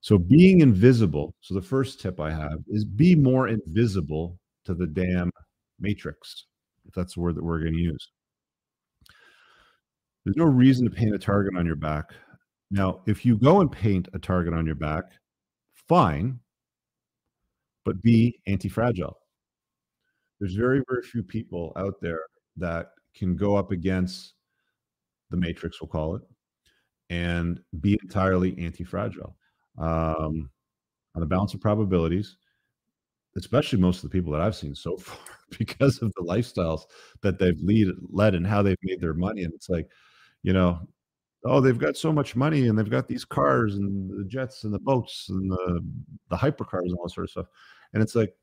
So 0.00 0.18
being 0.18 0.60
invisible. 0.60 1.34
So 1.40 1.54
the 1.54 1.62
first 1.62 2.00
tip 2.00 2.20
I 2.20 2.30
have 2.30 2.58
is 2.68 2.84
be 2.84 3.14
more 3.14 3.48
invisible 3.48 4.38
to 4.64 4.74
the 4.74 4.86
damn 4.86 5.30
matrix, 5.80 6.46
if 6.86 6.94
that's 6.94 7.14
the 7.14 7.20
word 7.20 7.34
that 7.36 7.44
we're 7.44 7.60
going 7.60 7.74
to 7.74 7.78
use. 7.78 8.08
There's 10.24 10.36
no 10.36 10.44
reason 10.44 10.84
to 10.88 10.94
paint 10.94 11.14
a 11.14 11.18
target 11.18 11.56
on 11.56 11.66
your 11.66 11.76
back. 11.76 12.10
Now, 12.70 13.00
if 13.06 13.26
you 13.26 13.36
go 13.36 13.60
and 13.60 13.70
paint 13.70 14.08
a 14.14 14.18
target 14.18 14.54
on 14.54 14.66
your 14.66 14.76
back, 14.76 15.04
fine, 15.88 16.38
but 17.84 18.00
be 18.02 18.40
anti 18.46 18.68
fragile. 18.68 19.18
There's 20.38 20.54
very, 20.54 20.82
very 20.88 21.02
few 21.02 21.22
people 21.22 21.72
out 21.76 21.94
there 22.00 22.20
that 22.56 22.90
can 23.14 23.36
go 23.36 23.56
up 23.56 23.72
against 23.72 24.34
the 25.30 25.36
matrix, 25.36 25.80
we'll 25.80 25.88
call 25.88 26.16
it, 26.16 26.22
and 27.10 27.60
be 27.80 27.98
entirely 28.02 28.56
anti 28.58 28.84
fragile 28.84 29.36
um, 29.78 30.50
on 31.14 31.20
the 31.20 31.26
balance 31.26 31.54
of 31.54 31.60
probabilities, 31.60 32.36
especially 33.36 33.78
most 33.78 33.98
of 33.98 34.10
the 34.10 34.16
people 34.16 34.32
that 34.32 34.40
I've 34.40 34.56
seen 34.56 34.74
so 34.74 34.96
far, 34.98 35.18
because 35.58 36.00
of 36.02 36.12
the 36.14 36.22
lifestyles 36.22 36.82
that 37.22 37.38
they've 37.38 37.54
mm-hmm. 37.54 37.66
lead, 37.66 37.88
led 38.10 38.34
and 38.34 38.46
how 38.46 38.62
they've 38.62 38.76
made 38.82 39.00
their 39.00 39.14
money. 39.14 39.42
And 39.42 39.52
it's 39.54 39.68
like, 39.68 39.88
you 40.42 40.52
know, 40.52 40.80
oh, 41.44 41.60
they've 41.60 41.78
got 41.78 41.96
so 41.96 42.12
much 42.12 42.36
money 42.36 42.68
and 42.68 42.78
they've 42.78 42.90
got 42.90 43.08
these 43.08 43.24
cars 43.24 43.76
and 43.76 44.10
the 44.10 44.24
jets 44.24 44.64
and 44.64 44.72
the 44.72 44.78
boats 44.78 45.28
and 45.28 45.50
the 45.50 45.84
the 46.30 46.36
hypercars 46.36 46.82
and 46.84 46.94
all 46.96 47.04
that 47.04 47.10
sort 47.10 47.24
of 47.24 47.30
stuff. 47.30 47.46
And 47.94 48.02
it's 48.02 48.14
like, 48.14 48.34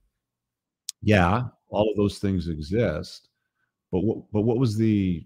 yeah, 1.01 1.43
all 1.69 1.89
of 1.89 1.97
those 1.97 2.19
things 2.19 2.47
exist, 2.47 3.29
but 3.91 4.01
what 4.01 4.31
but 4.31 4.41
what 4.41 4.57
was 4.57 4.77
the 4.77 5.25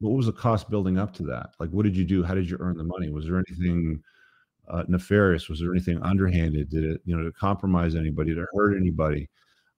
what 0.00 0.16
was 0.16 0.26
the 0.26 0.32
cost 0.32 0.68
building 0.70 0.98
up 0.98 1.12
to 1.14 1.22
that? 1.24 1.50
Like, 1.58 1.70
what 1.70 1.84
did 1.84 1.96
you 1.96 2.04
do? 2.04 2.22
How 2.22 2.34
did 2.34 2.50
you 2.50 2.56
earn 2.60 2.76
the 2.76 2.84
money? 2.84 3.10
Was 3.10 3.26
there 3.26 3.42
anything 3.48 4.02
uh, 4.68 4.84
nefarious? 4.88 5.48
Was 5.48 5.60
there 5.60 5.72
anything 5.72 6.00
underhanded? 6.02 6.70
Did 6.70 6.84
it, 6.84 7.00
you 7.04 7.16
know, 7.16 7.24
to 7.24 7.32
compromise 7.32 7.94
anybody, 7.94 8.34
to 8.34 8.46
hurt 8.54 8.76
anybody? 8.76 9.28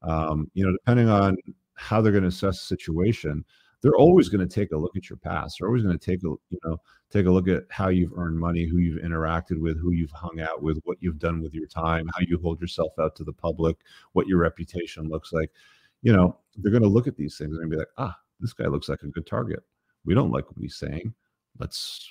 Um, 0.02 0.50
you 0.54 0.64
know, 0.64 0.72
depending 0.72 1.08
on 1.08 1.36
how 1.74 2.00
they're 2.00 2.12
going 2.12 2.22
to 2.22 2.28
assess 2.28 2.60
the 2.60 2.66
situation, 2.66 3.44
they're 3.82 3.96
always 3.96 4.28
going 4.28 4.46
to 4.46 4.52
take 4.52 4.72
a 4.72 4.76
look 4.76 4.96
at 4.96 5.10
your 5.10 5.18
past. 5.18 5.58
They're 5.58 5.68
always 5.68 5.82
going 5.82 5.98
to 5.98 6.04
take 6.04 6.20
a, 6.20 6.28
you 6.50 6.58
know, 6.64 6.80
take 7.10 7.26
a 7.26 7.30
look 7.30 7.48
at 7.48 7.64
how 7.70 7.88
you've 7.88 8.16
earned 8.16 8.38
money, 8.38 8.66
who 8.66 8.78
you've 8.78 9.02
interacted 9.02 9.60
with, 9.60 9.78
who 9.80 9.92
you've 9.92 10.10
hung 10.10 10.40
out 10.40 10.62
with, 10.62 10.78
what 10.84 10.98
you've 11.00 11.18
done 11.18 11.40
with 11.40 11.54
your 11.54 11.66
time, 11.66 12.08
how 12.14 12.24
you 12.26 12.38
hold 12.42 12.60
yourself 12.60 12.92
out 12.98 13.14
to 13.16 13.24
the 13.24 13.32
public, 13.32 13.76
what 14.12 14.26
your 14.26 14.38
reputation 14.38 15.08
looks 15.08 15.32
like. 15.32 15.50
You 16.02 16.12
know, 16.12 16.36
they're 16.56 16.72
going 16.72 16.82
to 16.82 16.88
look 16.88 17.06
at 17.06 17.16
these 17.16 17.36
things 17.36 17.58
and 17.58 17.70
be 17.70 17.76
like, 17.76 17.88
ah, 17.98 18.16
this 18.40 18.52
guy 18.52 18.66
looks 18.66 18.88
like 18.88 19.02
a 19.02 19.08
good 19.08 19.26
target. 19.26 19.60
We 20.04 20.14
don't 20.14 20.30
like 20.30 20.46
what 20.46 20.58
he's 20.58 20.76
saying. 20.76 21.14
Let's 21.58 22.10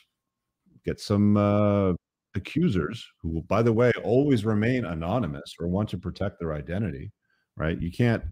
get 0.86 1.00
some 1.00 1.38
uh, 1.38 1.94
accusers 2.36 3.06
who 3.22 3.30
will, 3.30 3.42
by 3.44 3.62
the 3.62 3.74
way, 3.74 3.92
always 4.04 4.46
remain 4.46 4.86
anonymous 4.86 5.56
or 5.60 5.68
want 5.68 5.90
to 5.90 5.98
protect 5.98 6.40
their 6.40 6.54
identity, 6.54 7.12
right? 7.58 7.82
You 7.82 7.92
can't, 7.92 8.24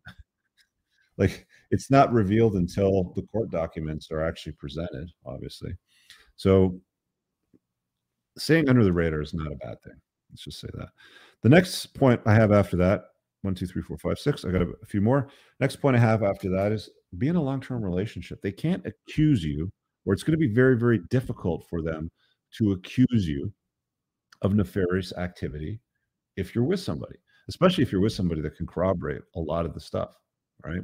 like, 1.17 1.47
it's 1.71 1.89
not 1.89 2.13
revealed 2.13 2.55
until 2.55 3.13
the 3.15 3.23
court 3.23 3.49
documents 3.49 4.11
are 4.11 4.23
actually 4.23 4.53
presented, 4.53 5.09
obviously. 5.25 5.73
So, 6.35 6.79
staying 8.37 8.69
under 8.69 8.83
the 8.83 8.93
radar 8.93 9.21
is 9.21 9.33
not 9.33 9.51
a 9.51 9.55
bad 9.57 9.81
thing. 9.83 9.99
Let's 10.31 10.43
just 10.43 10.59
say 10.59 10.69
that. 10.73 10.89
The 11.43 11.49
next 11.49 11.87
point 11.87 12.21
I 12.25 12.33
have 12.33 12.51
after 12.51 12.77
that 12.77 13.05
one, 13.43 13.53
two, 13.53 13.67
three, 13.67 13.81
four, 13.81 13.97
five, 13.97 14.17
six. 14.17 14.45
I 14.45 14.51
got 14.51 14.61
a, 14.61 14.85
few 14.85 15.01
more. 15.01 15.27
Next 15.59 15.75
point 15.75 15.95
I 15.95 15.99
have 15.99 16.23
after 16.23 16.49
that 16.49 16.71
is 16.71 16.89
be 17.17 17.27
in 17.27 17.35
a 17.35 17.43
long 17.43 17.61
term 17.61 17.83
relationship. 17.83 18.41
They 18.41 18.53
can't 18.53 18.85
accuse 18.85 19.43
you, 19.43 19.71
or 20.05 20.13
it's 20.13 20.23
going 20.23 20.39
to 20.39 20.47
be 20.47 20.53
very, 20.53 20.77
very 20.77 20.99
difficult 21.09 21.65
for 21.69 21.81
them 21.81 22.09
to 22.57 22.71
accuse 22.71 23.27
you 23.27 23.53
of 24.43 24.53
nefarious 24.53 25.13
activity 25.13 25.79
if 26.35 26.53
you're 26.53 26.63
with 26.63 26.79
somebody, 26.79 27.15
especially 27.49 27.83
if 27.83 27.91
you're 27.91 28.01
with 28.01 28.13
somebody 28.13 28.41
that 28.41 28.57
can 28.57 28.67
corroborate 28.67 29.21
a 29.35 29.39
lot 29.39 29.65
of 29.65 29.73
the 29.73 29.79
stuff, 29.79 30.15
right? 30.63 30.81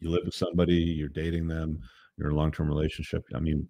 You 0.00 0.10
live 0.10 0.24
with 0.24 0.34
somebody, 0.34 0.74
you're 0.74 1.08
dating 1.08 1.46
them, 1.48 1.80
you're 2.16 2.28
in 2.28 2.34
a 2.34 2.38
long-term 2.38 2.68
relationship. 2.68 3.24
I 3.34 3.40
mean, 3.40 3.66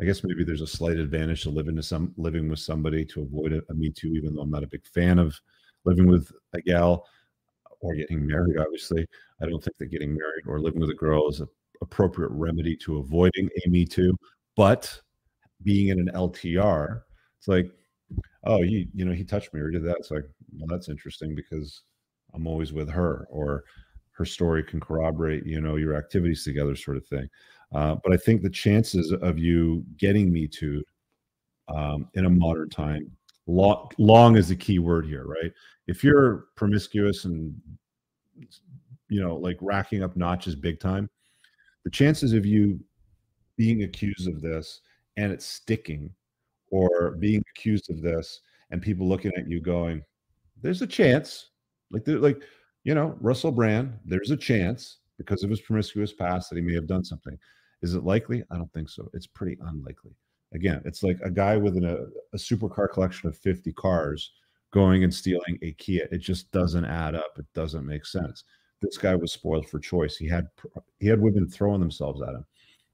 I 0.00 0.04
guess 0.04 0.22
maybe 0.22 0.44
there's 0.44 0.60
a 0.60 0.66
slight 0.66 0.98
advantage 0.98 1.42
to 1.42 1.50
living 1.50 1.76
to 1.76 1.82
some 1.82 2.14
living 2.16 2.48
with 2.48 2.60
somebody 2.60 3.04
to 3.06 3.22
avoid 3.22 3.52
a, 3.52 3.62
a 3.70 3.74
me 3.74 3.90
too, 3.90 4.14
even 4.14 4.34
though 4.34 4.42
I'm 4.42 4.50
not 4.50 4.62
a 4.62 4.68
big 4.68 4.86
fan 4.86 5.18
of 5.18 5.38
living 5.84 6.06
with 6.06 6.30
a 6.54 6.60
gal 6.60 7.06
or 7.80 7.94
getting 7.94 8.26
married. 8.26 8.58
Obviously, 8.58 9.06
I 9.42 9.46
don't 9.46 9.62
think 9.62 9.76
that 9.78 9.86
getting 9.86 10.10
married 10.10 10.44
or 10.46 10.60
living 10.60 10.80
with 10.80 10.90
a 10.90 10.94
girl 10.94 11.28
is 11.28 11.40
an 11.40 11.48
appropriate 11.80 12.30
remedy 12.30 12.76
to 12.76 12.98
avoiding 12.98 13.48
a 13.64 13.68
me 13.68 13.84
too. 13.84 14.16
But 14.56 15.00
being 15.64 15.88
in 15.88 15.98
an 15.98 16.10
LTR, 16.14 17.02
it's 17.38 17.48
like 17.48 17.70
oh, 18.48 18.62
he, 18.62 18.88
you 18.94 19.04
know, 19.04 19.12
he 19.12 19.22
touched 19.22 19.52
me 19.54 19.60
or 19.60 19.70
did 19.70 19.84
that. 19.84 19.98
It's 19.98 20.10
like, 20.10 20.24
well, 20.56 20.66
that's 20.66 20.88
interesting 20.88 21.34
because 21.34 21.82
I'm 22.34 22.46
always 22.46 22.72
with 22.72 22.88
her, 22.88 23.28
or 23.30 23.62
her 24.12 24.24
story 24.24 24.64
can 24.64 24.80
corroborate, 24.80 25.46
you 25.46 25.60
know, 25.60 25.76
your 25.76 25.94
activities 25.94 26.42
together, 26.42 26.74
sort 26.74 26.96
of 26.96 27.06
thing. 27.06 27.28
Uh, 27.72 27.96
but 28.02 28.12
I 28.12 28.16
think 28.16 28.42
the 28.42 28.50
chances 28.50 29.12
of 29.12 29.38
you 29.38 29.84
getting 29.98 30.32
me 30.32 30.48
to 30.48 30.82
um, 31.68 32.08
in 32.14 32.24
a 32.24 32.30
modern 32.30 32.70
time, 32.70 33.10
long, 33.46 33.90
long 33.98 34.36
is 34.36 34.48
the 34.48 34.56
key 34.56 34.78
word 34.78 35.04
here, 35.04 35.26
right? 35.26 35.52
If 35.86 36.02
you're 36.02 36.46
promiscuous 36.56 37.26
and 37.26 37.54
you 39.10 39.20
know, 39.20 39.36
like 39.36 39.58
racking 39.60 40.02
up 40.02 40.16
notches 40.16 40.54
big 40.54 40.80
time, 40.80 41.08
the 41.84 41.90
chances 41.90 42.32
of 42.32 42.46
you 42.46 42.80
being 43.56 43.82
accused 43.82 44.28
of 44.28 44.40
this 44.40 44.80
and 45.16 45.32
it's 45.32 45.46
sticking 45.46 46.10
or 46.70 47.12
being 47.12 47.42
accused 47.50 47.90
of 47.90 48.02
this 48.02 48.40
and 48.70 48.82
people 48.82 49.08
looking 49.08 49.32
at 49.36 49.48
you 49.48 49.60
going, 49.60 50.02
there's 50.60 50.82
a 50.82 50.86
chance. 50.86 51.50
Like, 51.90 52.02
like, 52.06 52.42
you 52.84 52.94
know, 52.94 53.16
Russell 53.20 53.52
Brand, 53.52 53.98
there's 54.04 54.30
a 54.30 54.36
chance 54.36 54.98
because 55.16 55.42
of 55.42 55.50
his 55.50 55.60
promiscuous 55.60 56.12
past 56.12 56.50
that 56.50 56.56
he 56.56 56.62
may 56.62 56.74
have 56.74 56.86
done 56.86 57.04
something. 57.04 57.36
Is 57.82 57.94
it 57.94 58.04
likely? 58.04 58.42
I 58.50 58.56
don't 58.56 58.72
think 58.72 58.88
so. 58.88 59.08
It's 59.14 59.26
pretty 59.26 59.56
unlikely. 59.62 60.12
Again, 60.52 60.82
it's 60.84 61.02
like 61.02 61.18
a 61.22 61.30
guy 61.30 61.56
with 61.56 61.76
an, 61.76 61.84
a, 61.84 61.96
a 62.32 62.38
supercar 62.38 62.90
collection 62.90 63.28
of 63.28 63.36
50 63.36 63.72
cars 63.74 64.32
going 64.70 65.04
and 65.04 65.12
stealing 65.12 65.58
a 65.62 65.72
Kia. 65.72 66.08
It 66.10 66.18
just 66.18 66.50
doesn't 66.52 66.84
add 66.84 67.14
up. 67.14 67.38
It 67.38 67.46
doesn't 67.54 67.86
make 67.86 68.06
sense. 68.06 68.44
This 68.80 68.96
guy 68.96 69.14
was 69.14 69.32
spoiled 69.32 69.68
for 69.68 69.78
choice. 69.78 70.16
He 70.16 70.28
had 70.28 70.46
he 71.00 71.08
had 71.08 71.20
women 71.20 71.48
throwing 71.48 71.80
themselves 71.80 72.22
at 72.22 72.34
him. 72.34 72.44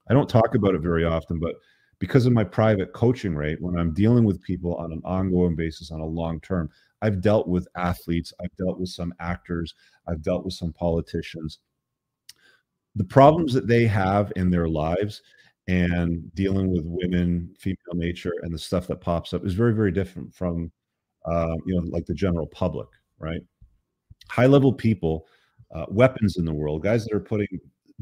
I 0.09 0.13
don't 0.13 0.29
talk 0.29 0.55
about 0.55 0.75
it 0.75 0.81
very 0.81 1.05
often, 1.05 1.39
but 1.39 1.55
because 1.99 2.25
of 2.25 2.33
my 2.33 2.43
private 2.43 2.93
coaching 2.93 3.35
rate, 3.35 3.61
when 3.61 3.77
I'm 3.77 3.93
dealing 3.93 4.23
with 4.23 4.41
people 4.41 4.75
on 4.75 4.91
an 4.91 5.01
ongoing 5.05 5.55
basis 5.55 5.91
on 5.91 6.01
a 6.01 6.05
long 6.05 6.39
term, 6.41 6.69
I've 7.01 7.21
dealt 7.21 7.47
with 7.47 7.67
athletes, 7.75 8.33
I've 8.41 8.55
dealt 8.57 8.79
with 8.79 8.89
some 8.89 9.13
actors, 9.19 9.73
I've 10.07 10.21
dealt 10.21 10.43
with 10.43 10.53
some 10.53 10.73
politicians. 10.73 11.59
The 12.95 13.03
problems 13.03 13.53
that 13.53 13.67
they 13.67 13.85
have 13.87 14.31
in 14.35 14.49
their 14.49 14.67
lives 14.67 15.21
and 15.67 16.33
dealing 16.35 16.71
with 16.71 16.83
women, 16.85 17.53
female 17.59 17.77
nature, 17.93 18.33
and 18.43 18.53
the 18.53 18.59
stuff 18.59 18.87
that 18.87 19.01
pops 19.01 19.33
up 19.33 19.45
is 19.45 19.53
very, 19.53 19.73
very 19.73 19.91
different 19.91 20.33
from, 20.33 20.71
uh, 21.25 21.55
you 21.65 21.75
know, 21.75 21.87
like 21.89 22.05
the 22.05 22.13
general 22.13 22.47
public, 22.47 22.87
right? 23.19 23.41
High 24.29 24.45
level 24.45 24.71
people, 24.71 25.27
uh, 25.73 25.85
weapons 25.89 26.37
in 26.37 26.45
the 26.45 26.53
world, 26.53 26.83
guys 26.83 27.05
that 27.05 27.15
are 27.15 27.19
putting 27.19 27.47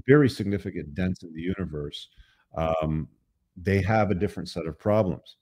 very 0.07 0.29
significant 0.29 0.93
dents 0.93 1.23
in 1.23 1.33
the 1.33 1.41
universe. 1.41 2.09
Um, 2.55 3.07
they 3.55 3.81
have 3.81 4.11
a 4.11 4.15
different 4.15 4.49
set 4.49 4.65
of 4.65 4.79
problems. 4.79 5.37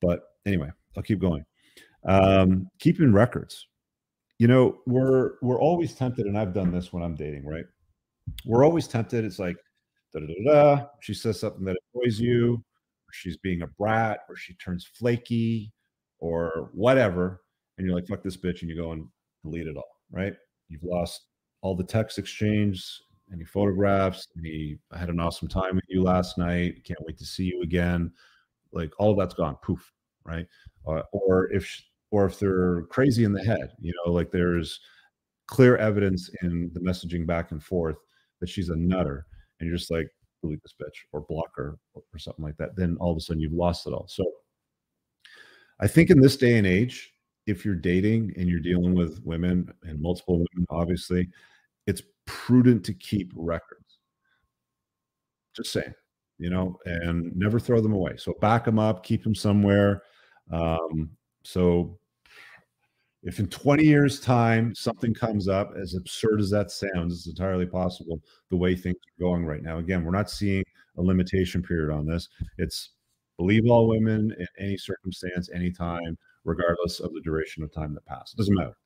But 0.00 0.20
anyway, 0.46 0.70
I'll 0.96 1.02
keep 1.02 1.20
going. 1.20 1.44
Um, 2.06 2.68
keeping 2.78 3.12
records. 3.12 3.66
You 4.38 4.46
know, 4.46 4.78
we're 4.86 5.32
we're 5.42 5.60
always 5.60 5.94
tempted, 5.94 6.26
and 6.26 6.38
I've 6.38 6.54
done 6.54 6.72
this 6.72 6.92
when 6.92 7.02
I'm 7.02 7.16
dating, 7.16 7.44
right? 7.46 7.64
We're 8.44 8.64
always 8.64 8.86
tempted. 8.86 9.24
It's 9.24 9.38
like, 9.38 9.56
da 10.12 10.20
da 10.20 10.26
da. 10.44 10.86
She 11.00 11.12
says 11.12 11.40
something 11.40 11.64
that 11.64 11.76
annoys 11.94 12.20
you, 12.20 12.54
or 12.54 13.12
she's 13.12 13.36
being 13.36 13.62
a 13.62 13.66
brat, 13.66 14.20
or 14.28 14.36
she 14.36 14.54
turns 14.54 14.86
flaky, 14.86 15.72
or 16.20 16.70
whatever, 16.72 17.42
and 17.76 17.86
you're 17.86 17.96
like, 17.96 18.06
"Fuck 18.06 18.22
this 18.22 18.36
bitch," 18.36 18.60
and 18.60 18.70
you 18.70 18.76
go 18.76 18.92
and 18.92 19.06
delete 19.42 19.66
it 19.66 19.76
all, 19.76 19.96
right? 20.12 20.34
You've 20.68 20.84
lost 20.84 21.22
all 21.62 21.74
the 21.74 21.84
text 21.84 22.18
exchange, 22.18 22.84
any 23.32 23.44
photographs, 23.44 24.28
any 24.38 24.78
I 24.92 24.98
had 24.98 25.10
an 25.10 25.20
awesome 25.20 25.48
time 25.48 25.76
with 25.76 25.84
you 25.88 26.02
last 26.02 26.38
night. 26.38 26.84
Can't 26.84 27.04
wait 27.04 27.18
to 27.18 27.26
see 27.26 27.44
you 27.44 27.62
again. 27.62 28.12
Like 28.72 28.92
all 28.98 29.12
of 29.12 29.18
that's 29.18 29.34
gone, 29.34 29.56
poof, 29.62 29.92
right? 30.24 30.46
Uh, 30.86 31.02
or 31.12 31.50
if 31.52 31.82
or 32.10 32.26
if 32.26 32.38
they're 32.38 32.82
crazy 32.82 33.24
in 33.24 33.32
the 33.32 33.44
head, 33.44 33.72
you 33.80 33.92
know, 34.04 34.12
like 34.12 34.30
there's 34.30 34.80
clear 35.46 35.76
evidence 35.76 36.30
in 36.42 36.70
the 36.74 36.80
messaging 36.80 37.26
back 37.26 37.52
and 37.52 37.62
forth 37.62 37.96
that 38.40 38.48
she's 38.48 38.68
a 38.68 38.76
nutter, 38.76 39.26
and 39.60 39.68
you're 39.68 39.78
just 39.78 39.90
like 39.90 40.08
delete 40.42 40.62
this 40.62 40.74
bitch 40.80 41.04
or 41.12 41.22
block 41.22 41.50
her 41.56 41.78
or, 41.94 42.02
or 42.12 42.18
something 42.18 42.44
like 42.44 42.56
that. 42.56 42.76
Then 42.76 42.96
all 43.00 43.10
of 43.10 43.16
a 43.16 43.20
sudden 43.20 43.40
you've 43.40 43.52
lost 43.52 43.86
it 43.86 43.92
all. 43.92 44.06
So 44.08 44.24
I 45.80 45.86
think 45.86 46.10
in 46.10 46.20
this 46.20 46.36
day 46.36 46.58
and 46.58 46.66
age, 46.66 47.12
if 47.46 47.64
you're 47.64 47.74
dating 47.74 48.32
and 48.36 48.48
you're 48.48 48.60
dealing 48.60 48.94
with 48.94 49.20
women 49.24 49.72
and 49.82 50.00
multiple 50.00 50.36
women, 50.36 50.66
obviously, 50.70 51.28
it's 51.86 52.02
prudent 52.28 52.84
to 52.84 52.92
keep 52.92 53.32
records. 53.34 53.98
Just 55.56 55.72
saying, 55.72 55.94
you 56.38 56.50
know, 56.50 56.78
and 56.84 57.34
never 57.34 57.58
throw 57.58 57.80
them 57.80 57.94
away. 57.94 58.16
So 58.18 58.34
back 58.40 58.66
them 58.66 58.78
up, 58.78 59.02
keep 59.02 59.24
them 59.24 59.34
somewhere. 59.34 60.02
Um, 60.52 61.10
so 61.42 61.98
if 63.22 63.38
in 63.38 63.48
20 63.48 63.82
years' 63.82 64.20
time 64.20 64.74
something 64.74 65.14
comes 65.14 65.48
up, 65.48 65.72
as 65.80 65.94
absurd 65.94 66.40
as 66.40 66.50
that 66.50 66.70
sounds, 66.70 67.14
it's 67.14 67.26
entirely 67.26 67.66
possible 67.66 68.20
the 68.50 68.56
way 68.56 68.76
things 68.76 68.96
are 68.96 69.24
going 69.24 69.44
right 69.44 69.62
now. 69.62 69.78
Again, 69.78 70.04
we're 70.04 70.12
not 70.12 70.30
seeing 70.30 70.62
a 70.98 71.02
limitation 71.02 71.62
period 71.62 71.92
on 71.92 72.06
this. 72.06 72.28
It's 72.58 72.90
believe 73.38 73.62
all 73.68 73.88
women 73.88 74.34
in 74.38 74.46
any 74.58 74.76
circumstance, 74.76 75.48
anytime, 75.54 76.18
regardless 76.44 77.00
of 77.00 77.12
the 77.14 77.20
duration 77.22 77.62
of 77.62 77.72
time 77.72 77.94
that 77.94 78.04
passed. 78.04 78.36
Doesn't 78.36 78.54
matter 78.54 78.76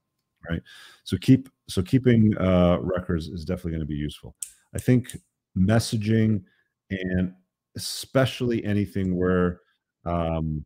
right? 0.48 0.62
So 1.04 1.16
keep 1.16 1.48
so 1.68 1.82
keeping 1.82 2.36
uh, 2.38 2.78
records 2.80 3.28
is 3.28 3.44
definitely 3.44 3.72
going 3.72 3.80
to 3.80 3.86
be 3.86 3.94
useful. 3.94 4.34
I 4.74 4.78
think 4.78 5.16
messaging 5.56 6.42
and 6.90 7.32
especially 7.76 8.64
anything 8.64 9.16
where 9.16 9.60
um, 10.04 10.64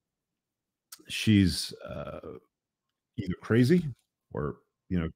she's 1.08 1.72
uh, 1.88 2.20
either 3.18 3.34
crazy 3.42 3.88
or 4.32 4.56
you 4.88 4.98
know 4.98 5.08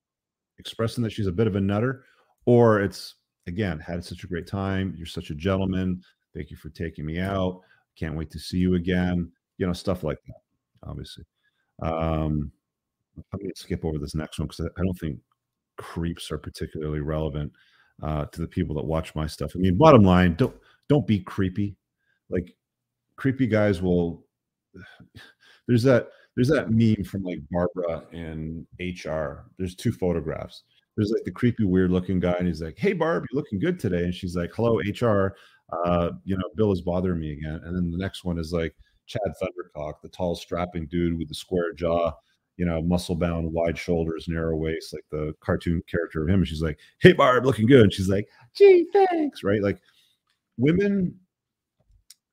expressing 0.58 1.02
that 1.02 1.12
she's 1.12 1.26
a 1.26 1.32
bit 1.32 1.46
of 1.46 1.56
a 1.56 1.60
nutter, 1.60 2.04
or 2.46 2.80
it's 2.80 3.16
again 3.46 3.78
had 3.78 4.04
such 4.04 4.24
a 4.24 4.26
great 4.26 4.46
time. 4.46 4.94
You're 4.96 5.06
such 5.06 5.30
a 5.30 5.34
gentleman. 5.34 6.02
Thank 6.34 6.50
you 6.50 6.56
for 6.56 6.68
taking 6.70 7.04
me 7.06 7.18
out. 7.18 7.60
Can't 7.98 8.16
wait 8.16 8.30
to 8.30 8.38
see 8.38 8.58
you 8.58 8.74
again. 8.74 9.30
You 9.58 9.66
know 9.66 9.72
stuff 9.72 10.04
like 10.04 10.18
that. 10.26 10.88
Obviously. 10.88 11.24
Um, 11.82 12.52
I'm 13.33 13.38
going 13.38 13.52
to 13.54 13.61
skip 13.61 13.85
over 13.85 13.98
this 13.98 14.14
next 14.14 14.38
one 14.38 14.48
because 14.48 14.66
I 14.66 14.83
don't 14.83 14.98
think 14.98 15.18
creeps 15.76 16.30
are 16.30 16.38
particularly 16.38 17.00
relevant 17.00 17.52
uh, 18.02 18.26
to 18.26 18.40
the 18.40 18.46
people 18.46 18.74
that 18.76 18.85
watch 18.85 19.14
my 19.14 19.26
stuff. 19.26 19.52
I 19.54 19.59
mean, 19.59 19.76
bottom 19.76 20.02
line, 20.02 20.35
don't 20.35 20.54
don't 20.88 21.06
be 21.06 21.20
creepy. 21.20 21.76
Like 22.28 22.54
creepy 23.16 23.46
guys 23.46 23.83
will. 23.83 24.24
There's 25.68 25.83
that 25.85 26.09
there's 26.35 26.48
that 26.48 26.70
meme 26.70 27.04
from 27.04 27.22
like 27.22 27.38
Barbara 27.50 28.02
and 28.12 28.66
HR. 28.80 29.44
There's 29.59 29.74
two 29.74 29.92
photographs. 29.92 30.64
There's 30.96 31.12
like 31.12 31.24
the 31.24 31.30
creepy, 31.30 31.64
weird 31.64 31.90
looking 31.90 32.18
guy, 32.18 32.33
and 32.33 32.48
he's 32.48 32.62
like, 32.62 32.78
"Hey, 32.78 32.92
Barb, 32.92 33.24
you're 33.30 33.40
looking 33.40 33.61
good 33.61 33.78
today." 33.78 34.04
And 34.04 34.14
she's 34.14 34.35
like, 34.35 34.50
"Hello, 34.54 34.78
HR. 34.78 35.37
Uh, 35.72 36.12
you 36.24 36.37
know, 36.37 36.44
Bill 36.56 36.72
is 36.72 36.80
bothering 36.80 37.20
me 37.20 37.33
again." 37.33 37.61
And 37.64 37.76
then 37.76 37.90
the 37.90 37.98
next 37.98 38.24
one 38.24 38.38
is 38.38 38.52
like 38.52 38.74
Chad 39.06 39.20
Thundercock, 39.40 40.00
the 40.02 40.09
tall, 40.09 40.35
strapping 40.35 40.87
dude 40.87 41.18
with 41.18 41.28
the 41.28 41.35
square 41.35 41.72
jaw 41.72 42.12
you 42.60 42.66
know, 42.66 42.82
muscle 42.82 43.14
bound, 43.14 43.50
wide 43.50 43.78
shoulders, 43.78 44.28
narrow 44.28 44.54
waist, 44.54 44.92
like 44.92 45.06
the 45.10 45.34
cartoon 45.40 45.82
character 45.90 46.22
of 46.22 46.28
him. 46.28 46.40
And 46.40 46.46
she's 46.46 46.60
like, 46.60 46.78
Hey, 47.00 47.14
Barb, 47.14 47.46
looking 47.46 47.66
good. 47.66 47.84
And 47.84 47.92
she's 47.92 48.10
like, 48.10 48.28
Gee, 48.54 48.86
thanks. 48.92 49.42
Right. 49.42 49.62
Like 49.62 49.80
women, 50.58 51.18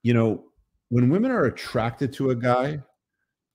you 0.03 0.13
know, 0.13 0.43
when 0.89 1.09
women 1.09 1.31
are 1.31 1.45
attracted 1.45 2.11
to 2.13 2.31
a 2.31 2.35
guy, 2.35 2.77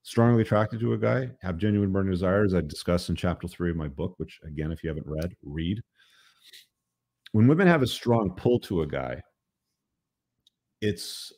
strongly 0.03 0.41
attracted 0.41 0.81
to 0.81 0.95
a 0.95 0.99
guy, 0.99 1.29
have 1.43 1.59
genuine 1.59 1.93
burning 1.93 2.11
desires, 2.11 2.55
I 2.55 2.63
discuss 2.63 3.11
in 3.11 3.17
chapter 3.17 3.47
three 3.47 3.69
of 3.69 3.77
my 3.77 3.89
book, 3.89 4.15
which 4.17 4.41
again, 4.43 4.73
if 4.73 4.83
you 4.83 4.89
haven't 4.89 5.07
read, 5.07 5.37
read. 5.43 5.83
When 7.33 7.49
women 7.49 7.67
have 7.67 7.83
a 7.83 7.87
strong 7.87 8.31
pull 8.35 8.59
to 8.61 8.81
a 8.81 8.87
guy, 8.87 9.21
it's 10.81 11.35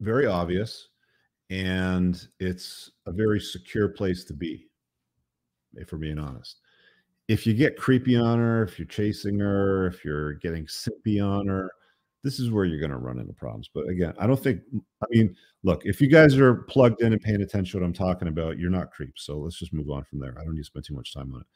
very 0.00 0.26
obvious 0.26 0.88
and 1.50 2.26
it's 2.40 2.90
a 3.06 3.12
very 3.12 3.38
secure 3.38 3.88
place 3.88 4.24
to 4.24 4.34
be 4.34 4.66
if 5.74 5.92
we're 5.92 5.98
being 5.98 6.18
honest. 6.18 6.60
If 7.28 7.46
you 7.46 7.54
get 7.54 7.76
creepy 7.76 8.16
on 8.16 8.38
her, 8.38 8.64
if 8.64 8.78
you're 8.78 8.86
chasing 8.86 9.38
her, 9.38 9.86
if 9.86 10.04
you're 10.04 10.34
getting 10.34 10.66
sippy 10.66 11.24
on 11.24 11.46
her, 11.46 11.70
this 12.24 12.38
is 12.38 12.50
where 12.50 12.64
you're 12.64 12.80
going 12.80 12.90
to 12.90 12.98
run 12.98 13.18
into 13.18 13.32
problems. 13.32 13.68
But 13.72 13.88
again, 13.88 14.14
I 14.18 14.26
don't 14.26 14.42
think, 14.42 14.60
I 15.02 15.06
mean, 15.10 15.34
look, 15.62 15.82
if 15.84 16.00
you 16.00 16.08
guys 16.08 16.36
are 16.36 16.54
plugged 16.54 17.02
in 17.02 17.12
and 17.12 17.22
paying 17.22 17.42
attention 17.42 17.72
to 17.72 17.80
what 17.80 17.86
I'm 17.86 17.92
talking 17.92 18.28
about, 18.28 18.58
you're 18.58 18.70
not 18.70 18.92
creeps. 18.92 19.24
So 19.24 19.38
let's 19.38 19.58
just 19.58 19.72
move 19.72 19.90
on 19.90 20.04
from 20.04 20.20
there. 20.20 20.36
I 20.38 20.44
don't 20.44 20.54
need 20.54 20.60
to 20.60 20.66
spend 20.66 20.84
too 20.84 20.94
much 20.94 21.14
time 21.14 21.32
on 21.34 21.40
it. 21.40 21.46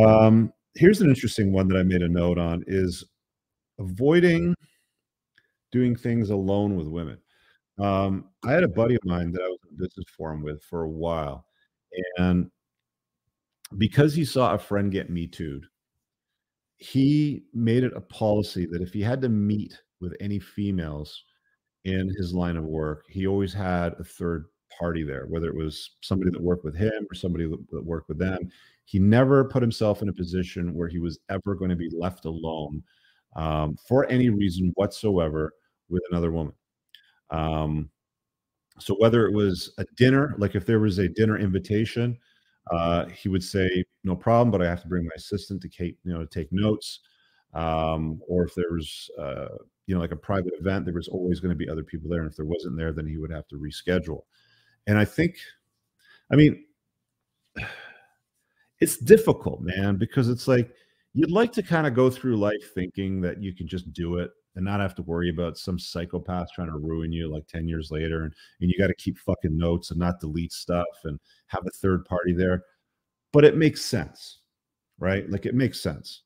Um, 0.00 0.52
here's 0.74 1.00
an 1.00 1.08
interesting 1.08 1.52
one 1.52 1.66
that 1.68 1.78
I 1.78 1.82
made 1.82 2.02
a 2.02 2.08
note 2.08 2.38
on 2.38 2.62
is 2.66 3.04
avoiding 3.78 4.54
doing 5.72 5.96
things 5.96 6.30
alone 6.30 6.76
with 6.76 6.86
women. 6.86 7.18
Um, 7.78 8.26
I 8.44 8.52
had 8.52 8.64
a 8.64 8.68
buddy 8.68 8.94
of 8.94 9.04
mine 9.04 9.32
that 9.32 9.42
I 9.42 9.48
was 9.48 9.58
in 9.70 9.76
business 9.76 10.06
forum 10.16 10.42
with 10.42 10.62
for 10.62 10.82
a 10.82 10.88
while. 10.88 11.46
And 12.18 12.50
because 13.76 14.14
he 14.14 14.24
saw 14.24 14.54
a 14.54 14.58
friend 14.58 14.90
get 14.90 15.10
me 15.10 15.26
too'd, 15.26 15.66
he 16.76 17.42
made 17.52 17.84
it 17.84 17.92
a 17.96 18.00
policy 18.00 18.66
that 18.66 18.80
if 18.80 18.92
he 18.92 19.02
had 19.02 19.20
to 19.22 19.28
meet 19.28 19.78
with 20.00 20.16
any 20.20 20.38
females 20.38 21.24
in 21.84 22.08
his 22.16 22.32
line 22.32 22.56
of 22.56 22.64
work, 22.64 23.04
he 23.08 23.26
always 23.26 23.52
had 23.52 23.94
a 23.98 24.04
third 24.04 24.46
party 24.78 25.02
there, 25.02 25.26
whether 25.26 25.48
it 25.48 25.56
was 25.56 25.96
somebody 26.02 26.30
that 26.30 26.40
worked 26.40 26.64
with 26.64 26.76
him 26.76 27.06
or 27.10 27.14
somebody 27.14 27.46
that 27.46 27.84
worked 27.84 28.08
with 28.08 28.18
them. 28.18 28.38
He 28.84 28.98
never 28.98 29.44
put 29.44 29.62
himself 29.62 30.02
in 30.02 30.08
a 30.08 30.12
position 30.12 30.72
where 30.72 30.88
he 30.88 30.98
was 30.98 31.18
ever 31.28 31.54
going 31.54 31.70
to 31.70 31.76
be 31.76 31.90
left 31.92 32.24
alone 32.24 32.82
um, 33.36 33.76
for 33.86 34.06
any 34.06 34.30
reason 34.30 34.72
whatsoever 34.76 35.52
with 35.88 36.02
another 36.10 36.30
woman. 36.30 36.54
Um, 37.30 37.90
so 38.78 38.94
whether 38.94 39.26
it 39.26 39.34
was 39.34 39.72
a 39.78 39.84
dinner, 39.96 40.34
like 40.38 40.54
if 40.54 40.64
there 40.64 40.80
was 40.80 40.98
a 40.98 41.08
dinner 41.08 41.36
invitation, 41.36 42.16
uh, 42.70 43.06
he 43.06 43.28
would 43.28 43.42
say, 43.42 43.84
"No 44.04 44.16
problem, 44.16 44.50
but 44.50 44.62
I 44.62 44.68
have 44.68 44.82
to 44.82 44.88
bring 44.88 45.04
my 45.04 45.10
assistant 45.16 45.62
to 45.62 45.68
take, 45.68 45.96
you 46.04 46.12
know, 46.12 46.20
to 46.20 46.26
take 46.26 46.48
notes." 46.52 47.00
Um, 47.54 48.20
or 48.28 48.44
if 48.44 48.54
there 48.54 48.70
was, 48.70 49.10
uh, 49.18 49.48
you 49.86 49.94
know, 49.94 50.00
like 50.00 50.12
a 50.12 50.16
private 50.16 50.52
event, 50.60 50.84
there 50.84 50.94
was 50.94 51.08
always 51.08 51.40
going 51.40 51.50
to 51.50 51.56
be 51.56 51.68
other 51.68 51.82
people 51.82 52.10
there. 52.10 52.20
And 52.20 52.30
if 52.30 52.36
there 52.36 52.44
wasn't 52.46 52.76
there, 52.76 52.92
then 52.92 53.06
he 53.06 53.16
would 53.16 53.32
have 53.32 53.48
to 53.48 53.56
reschedule. 53.56 54.22
And 54.86 54.98
I 54.98 55.04
think, 55.04 55.36
I 56.30 56.36
mean, 56.36 56.64
it's 58.80 58.98
difficult, 58.98 59.60
man, 59.62 59.96
because 59.96 60.28
it's 60.28 60.46
like 60.46 60.70
you'd 61.14 61.30
like 61.30 61.52
to 61.52 61.62
kind 61.62 61.86
of 61.86 61.94
go 61.94 62.10
through 62.10 62.36
life 62.36 62.74
thinking 62.74 63.20
that 63.22 63.42
you 63.42 63.54
can 63.54 63.66
just 63.66 63.92
do 63.92 64.18
it 64.18 64.30
and 64.58 64.66
not 64.66 64.80
have 64.80 64.94
to 64.96 65.02
worry 65.02 65.30
about 65.30 65.56
some 65.56 65.78
psychopath 65.78 66.48
trying 66.52 66.68
to 66.68 66.76
ruin 66.76 67.12
you 67.12 67.32
like 67.32 67.46
10 67.46 67.66
years 67.66 67.90
later 67.90 68.24
and, 68.24 68.34
and 68.60 68.68
you 68.68 68.76
got 68.78 68.88
to 68.88 68.94
keep 68.94 69.16
fucking 69.16 69.56
notes 69.56 69.90
and 69.90 69.98
not 69.98 70.20
delete 70.20 70.52
stuff 70.52 70.84
and 71.04 71.18
have 71.46 71.62
a 71.66 71.70
third 71.70 72.04
party 72.04 72.34
there. 72.34 72.64
But 73.32 73.44
it 73.44 73.56
makes 73.56 73.82
sense 73.82 74.40
right? 74.98 75.30
Like 75.30 75.46
it 75.46 75.54
makes 75.54 75.80
sense 75.80 76.24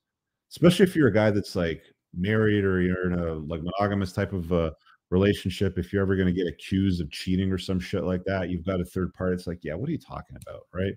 especially 0.50 0.84
if 0.84 0.96
you're 0.96 1.08
a 1.08 1.12
guy 1.12 1.30
that's 1.30 1.54
like 1.54 1.82
married 2.14 2.64
or 2.64 2.80
you're 2.80 3.10
in 3.10 3.18
a 3.18 3.34
like 3.34 3.62
monogamous 3.62 4.12
type 4.12 4.32
of 4.32 4.52
uh, 4.52 4.70
relationship 5.10 5.78
if 5.78 5.92
you're 5.92 6.02
ever 6.02 6.16
going 6.16 6.26
to 6.26 6.32
get 6.32 6.46
accused 6.46 7.00
of 7.00 7.10
cheating 7.10 7.52
or 7.52 7.58
some 7.58 7.78
shit 7.78 8.04
like 8.04 8.22
that 8.24 8.48
you've 8.48 8.64
got 8.64 8.80
a 8.80 8.84
third 8.84 9.12
party 9.14 9.34
it's 9.34 9.46
like 9.46 9.60
yeah 9.62 9.74
what 9.74 9.88
are 9.88 9.92
you 9.92 9.98
talking 9.98 10.36
about? 10.42 10.62
Right? 10.72 10.94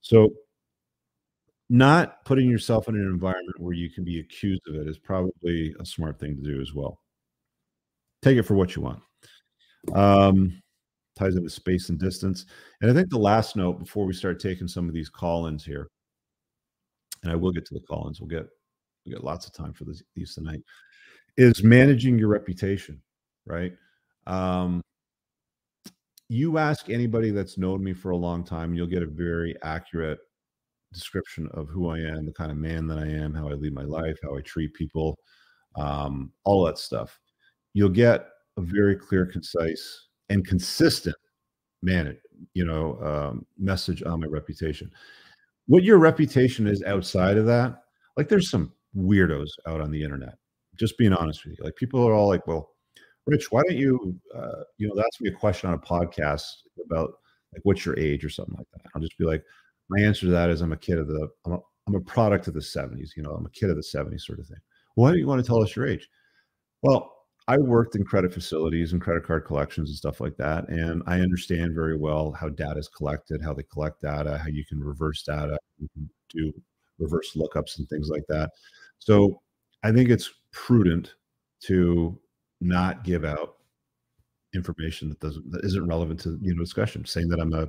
So 0.00 0.30
not 1.70 2.24
putting 2.24 2.50
yourself 2.50 2.88
in 2.88 2.96
an 2.96 3.06
environment 3.06 3.58
where 3.60 3.72
you 3.72 3.88
can 3.88 4.02
be 4.02 4.18
accused 4.18 4.62
of 4.68 4.74
it 4.74 4.88
is 4.88 4.98
probably 4.98 5.72
a 5.78 5.86
smart 5.86 6.18
thing 6.18 6.34
to 6.34 6.42
do 6.42 6.60
as 6.60 6.74
well. 6.74 7.00
Take 8.22 8.36
it 8.36 8.42
for 8.42 8.54
what 8.54 8.74
you 8.74 8.82
want. 8.82 9.00
Um, 9.94 10.60
ties 11.16 11.36
into 11.36 11.48
space 11.48 11.88
and 11.88 11.98
distance. 11.98 12.44
And 12.80 12.90
I 12.90 12.94
think 12.94 13.08
the 13.08 13.18
last 13.18 13.54
note 13.54 13.78
before 13.78 14.04
we 14.04 14.12
start 14.12 14.40
taking 14.40 14.66
some 14.66 14.88
of 14.88 14.94
these 14.94 15.08
call-ins 15.08 15.64
here, 15.64 15.88
and 17.22 17.30
I 17.30 17.36
will 17.36 17.52
get 17.52 17.64
to 17.66 17.74
the 17.74 17.80
call-ins. 17.80 18.20
We'll 18.20 18.28
get 18.28 18.46
we 19.06 19.12
get 19.12 19.22
lots 19.22 19.46
of 19.46 19.52
time 19.52 19.72
for 19.72 19.84
this, 19.84 20.02
these 20.16 20.34
tonight. 20.34 20.60
Is 21.36 21.62
managing 21.62 22.18
your 22.18 22.28
reputation, 22.28 23.00
right? 23.46 23.72
Um, 24.26 24.82
you 26.28 26.58
ask 26.58 26.90
anybody 26.90 27.30
that's 27.30 27.56
known 27.56 27.82
me 27.82 27.92
for 27.92 28.10
a 28.10 28.16
long 28.16 28.44
time, 28.44 28.74
you'll 28.74 28.86
get 28.88 29.02
a 29.02 29.06
very 29.06 29.54
accurate 29.62 30.18
description 30.92 31.48
of 31.54 31.68
who 31.68 31.88
I 31.88 31.98
am, 31.98 32.26
the 32.26 32.32
kind 32.32 32.50
of 32.50 32.56
man 32.56 32.86
that 32.88 32.98
I 32.98 33.06
am, 33.06 33.34
how 33.34 33.48
I 33.48 33.52
lead 33.52 33.74
my 33.74 33.84
life, 33.84 34.18
how 34.22 34.36
I 34.36 34.40
treat 34.40 34.74
people, 34.74 35.18
um, 35.76 36.32
all 36.44 36.64
that 36.64 36.78
stuff. 36.78 37.18
You'll 37.72 37.88
get 37.88 38.26
a 38.56 38.62
very 38.62 38.96
clear, 38.96 39.26
concise, 39.26 40.08
and 40.28 40.46
consistent 40.46 41.16
man, 41.82 42.16
you 42.54 42.64
know, 42.64 42.98
um, 43.02 43.46
message 43.58 44.02
on 44.02 44.20
my 44.20 44.26
reputation. 44.26 44.90
What 45.66 45.84
your 45.84 45.98
reputation 45.98 46.66
is 46.66 46.82
outside 46.82 47.36
of 47.36 47.46
that, 47.46 47.82
like 48.16 48.28
there's 48.28 48.50
some 48.50 48.72
weirdos 48.96 49.50
out 49.66 49.80
on 49.80 49.90
the 49.90 50.02
internet. 50.02 50.34
Just 50.76 50.98
being 50.98 51.12
honest 51.12 51.44
with 51.44 51.58
you, 51.58 51.64
like 51.64 51.76
people 51.76 52.06
are 52.06 52.14
all 52.14 52.28
like, 52.28 52.46
"Well, 52.46 52.70
Rich, 53.26 53.52
why 53.52 53.62
don't 53.62 53.76
you, 53.76 54.18
uh, 54.34 54.64
you 54.78 54.88
know, 54.88 55.00
ask 55.00 55.20
me 55.20 55.28
a 55.28 55.32
question 55.32 55.68
on 55.68 55.74
a 55.74 55.78
podcast 55.78 56.42
about 56.84 57.12
like 57.52 57.62
what's 57.64 57.84
your 57.84 57.98
age 57.98 58.24
or 58.24 58.30
something 58.30 58.56
like 58.56 58.66
that?" 58.72 58.90
I'll 58.94 59.02
just 59.02 59.18
be 59.18 59.24
like, 59.24 59.44
my 59.90 60.00
answer 60.00 60.26
to 60.26 60.32
that 60.32 60.48
is 60.50 60.60
I'm 60.62 60.72
a 60.72 60.76
kid 60.76 60.98
of 60.98 61.08
the 61.08 61.28
I'm 61.44 61.52
a, 61.52 61.58
I'm 61.86 61.96
a 61.96 62.00
product 62.00 62.46
of 62.48 62.54
the 62.54 62.60
70s. 62.60 63.10
You 63.16 63.24
know, 63.24 63.32
I'm 63.32 63.44
a 63.44 63.50
kid 63.50 63.70
of 63.70 63.76
the 63.76 63.82
70s 63.82 64.22
sort 64.22 64.38
of 64.38 64.46
thing. 64.46 64.60
Why 64.94 65.12
do 65.12 65.18
you 65.18 65.26
want 65.26 65.42
to 65.42 65.46
tell 65.46 65.62
us 65.62 65.74
your 65.74 65.86
age? 65.86 66.08
Well, 66.82 67.12
I 67.48 67.58
worked 67.58 67.96
in 67.96 68.04
credit 68.04 68.32
facilities 68.32 68.92
and 68.92 69.02
credit 69.02 69.24
card 69.24 69.44
collections 69.44 69.90
and 69.90 69.96
stuff 69.96 70.20
like 70.20 70.36
that, 70.36 70.68
and 70.68 71.02
I 71.06 71.20
understand 71.20 71.74
very 71.74 71.96
well 71.96 72.32
how 72.32 72.48
data 72.48 72.78
is 72.78 72.88
collected, 72.88 73.42
how 73.42 73.52
they 73.52 73.64
collect 73.64 74.02
data, 74.02 74.38
how 74.38 74.48
you 74.48 74.64
can 74.64 74.78
reverse 74.78 75.24
data, 75.24 75.58
you 75.78 75.88
can 75.94 76.08
do 76.28 76.52
reverse 76.98 77.34
lookups 77.34 77.78
and 77.78 77.88
things 77.88 78.08
like 78.08 78.24
that. 78.28 78.50
So 78.98 79.40
I 79.82 79.90
think 79.90 80.10
it's 80.10 80.30
prudent 80.52 81.14
to 81.62 82.18
not 82.60 83.02
give 83.02 83.24
out 83.24 83.56
information 84.54 85.08
that 85.08 85.20
doesn't 85.20 85.50
that 85.52 85.64
isn't 85.64 85.86
relevant 85.86 86.20
to 86.20 86.38
you 86.42 86.54
know 86.54 86.62
discussion. 86.62 87.04
Saying 87.04 87.28
that 87.28 87.40
I'm 87.40 87.52
a, 87.52 87.68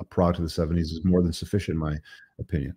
a 0.00 0.04
product 0.04 0.40
of 0.40 0.44
the 0.44 0.50
70s 0.50 0.92
is 0.92 1.04
more 1.04 1.22
than 1.22 1.32
sufficient, 1.32 1.74
in 1.74 1.80
my 1.80 1.96
opinion. 2.38 2.74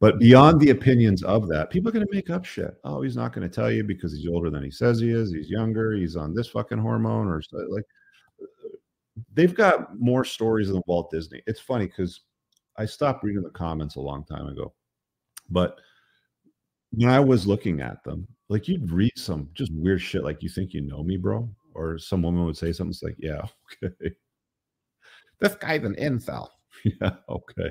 But 0.00 0.18
beyond 0.18 0.60
the 0.60 0.70
opinions 0.70 1.22
of 1.22 1.48
that, 1.48 1.70
people 1.70 1.88
are 1.88 1.92
going 1.92 2.06
to 2.06 2.14
make 2.14 2.28
up 2.28 2.44
shit. 2.44 2.74
Oh, 2.84 3.00
he's 3.00 3.16
not 3.16 3.32
going 3.32 3.48
to 3.48 3.54
tell 3.54 3.70
you 3.70 3.84
because 3.84 4.12
he's 4.12 4.28
older 4.28 4.50
than 4.50 4.62
he 4.62 4.70
says 4.70 5.00
he 5.00 5.10
is. 5.10 5.32
He's 5.32 5.48
younger. 5.48 5.92
He's 5.92 6.16
on 6.16 6.34
this 6.34 6.48
fucking 6.48 6.78
hormone 6.78 7.28
or 7.28 7.42
like. 7.68 7.84
They've 9.32 9.54
got 9.54 9.98
more 9.98 10.24
stories 10.24 10.68
than 10.68 10.82
Walt 10.88 11.10
Disney. 11.10 11.40
It's 11.46 11.60
funny 11.60 11.86
because 11.86 12.22
I 12.76 12.84
stopped 12.84 13.22
reading 13.22 13.42
the 13.42 13.50
comments 13.50 13.94
a 13.94 14.00
long 14.00 14.24
time 14.24 14.48
ago, 14.48 14.74
but 15.48 15.78
when 16.90 17.08
I 17.08 17.20
was 17.20 17.46
looking 17.46 17.80
at 17.80 18.02
them, 18.02 18.26
like 18.48 18.66
you'd 18.66 18.90
read 18.90 19.12
some 19.16 19.48
just 19.54 19.72
weird 19.72 20.00
shit, 20.00 20.24
like 20.24 20.42
you 20.42 20.48
think 20.48 20.74
you 20.74 20.80
know 20.80 21.04
me, 21.04 21.16
bro 21.16 21.48
or 21.74 21.98
some 21.98 22.22
woman 22.22 22.44
would 22.44 22.56
say 22.56 22.72
something 22.72 22.90
it's 22.90 23.02
like, 23.02 23.16
yeah, 23.18 23.42
okay. 23.84 24.14
This 25.40 25.54
guy's 25.56 25.84
an 25.84 25.96
incel. 25.96 26.48
yeah, 26.84 27.16
okay. 27.28 27.70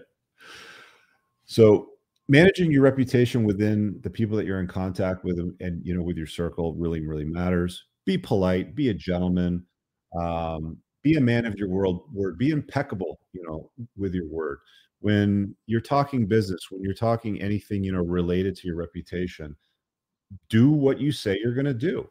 So 1.46 1.90
managing 2.28 2.72
your 2.72 2.82
reputation 2.82 3.44
within 3.44 4.00
the 4.02 4.10
people 4.10 4.38
that 4.38 4.46
you're 4.46 4.60
in 4.60 4.68
contact 4.68 5.24
with 5.24 5.40
and 5.60 5.86
you 5.86 5.96
know 5.96 6.04
with 6.04 6.18
your 6.18 6.28
circle 6.28 6.74
really 6.76 7.06
really 7.06 7.26
matters 7.26 7.86
be 8.06 8.18
polite 8.18 8.76
be 8.76 8.90
a 8.90 8.94
gentleman 8.94 9.66
um, 10.20 10.78
be 11.02 11.16
a 11.16 11.22
man 11.22 11.46
of 11.46 11.56
your 11.56 11.68
world 11.68 12.04
word 12.14 12.38
be 12.38 12.52
impeccable 12.52 13.20
you 13.34 13.44
know 13.46 13.70
with 13.98 14.14
your 14.14 14.28
word 14.28 14.60
when 15.00 15.54
you're 15.66 15.82
talking 15.82 16.26
business 16.26 16.68
when 16.72 16.82
you're 16.82 16.94
talking 16.94 17.42
anything 17.42 17.84
you 17.84 17.92
know 17.92 18.04
related 18.04 18.56
to 18.56 18.68
your 18.68 18.78
reputation 18.78 19.56
do 20.50 20.72
what 20.72 21.00
you 21.00 21.12
say 21.12 21.38
you're 21.44 21.54
going 21.54 21.66
to 21.66 21.74
do 21.74 22.08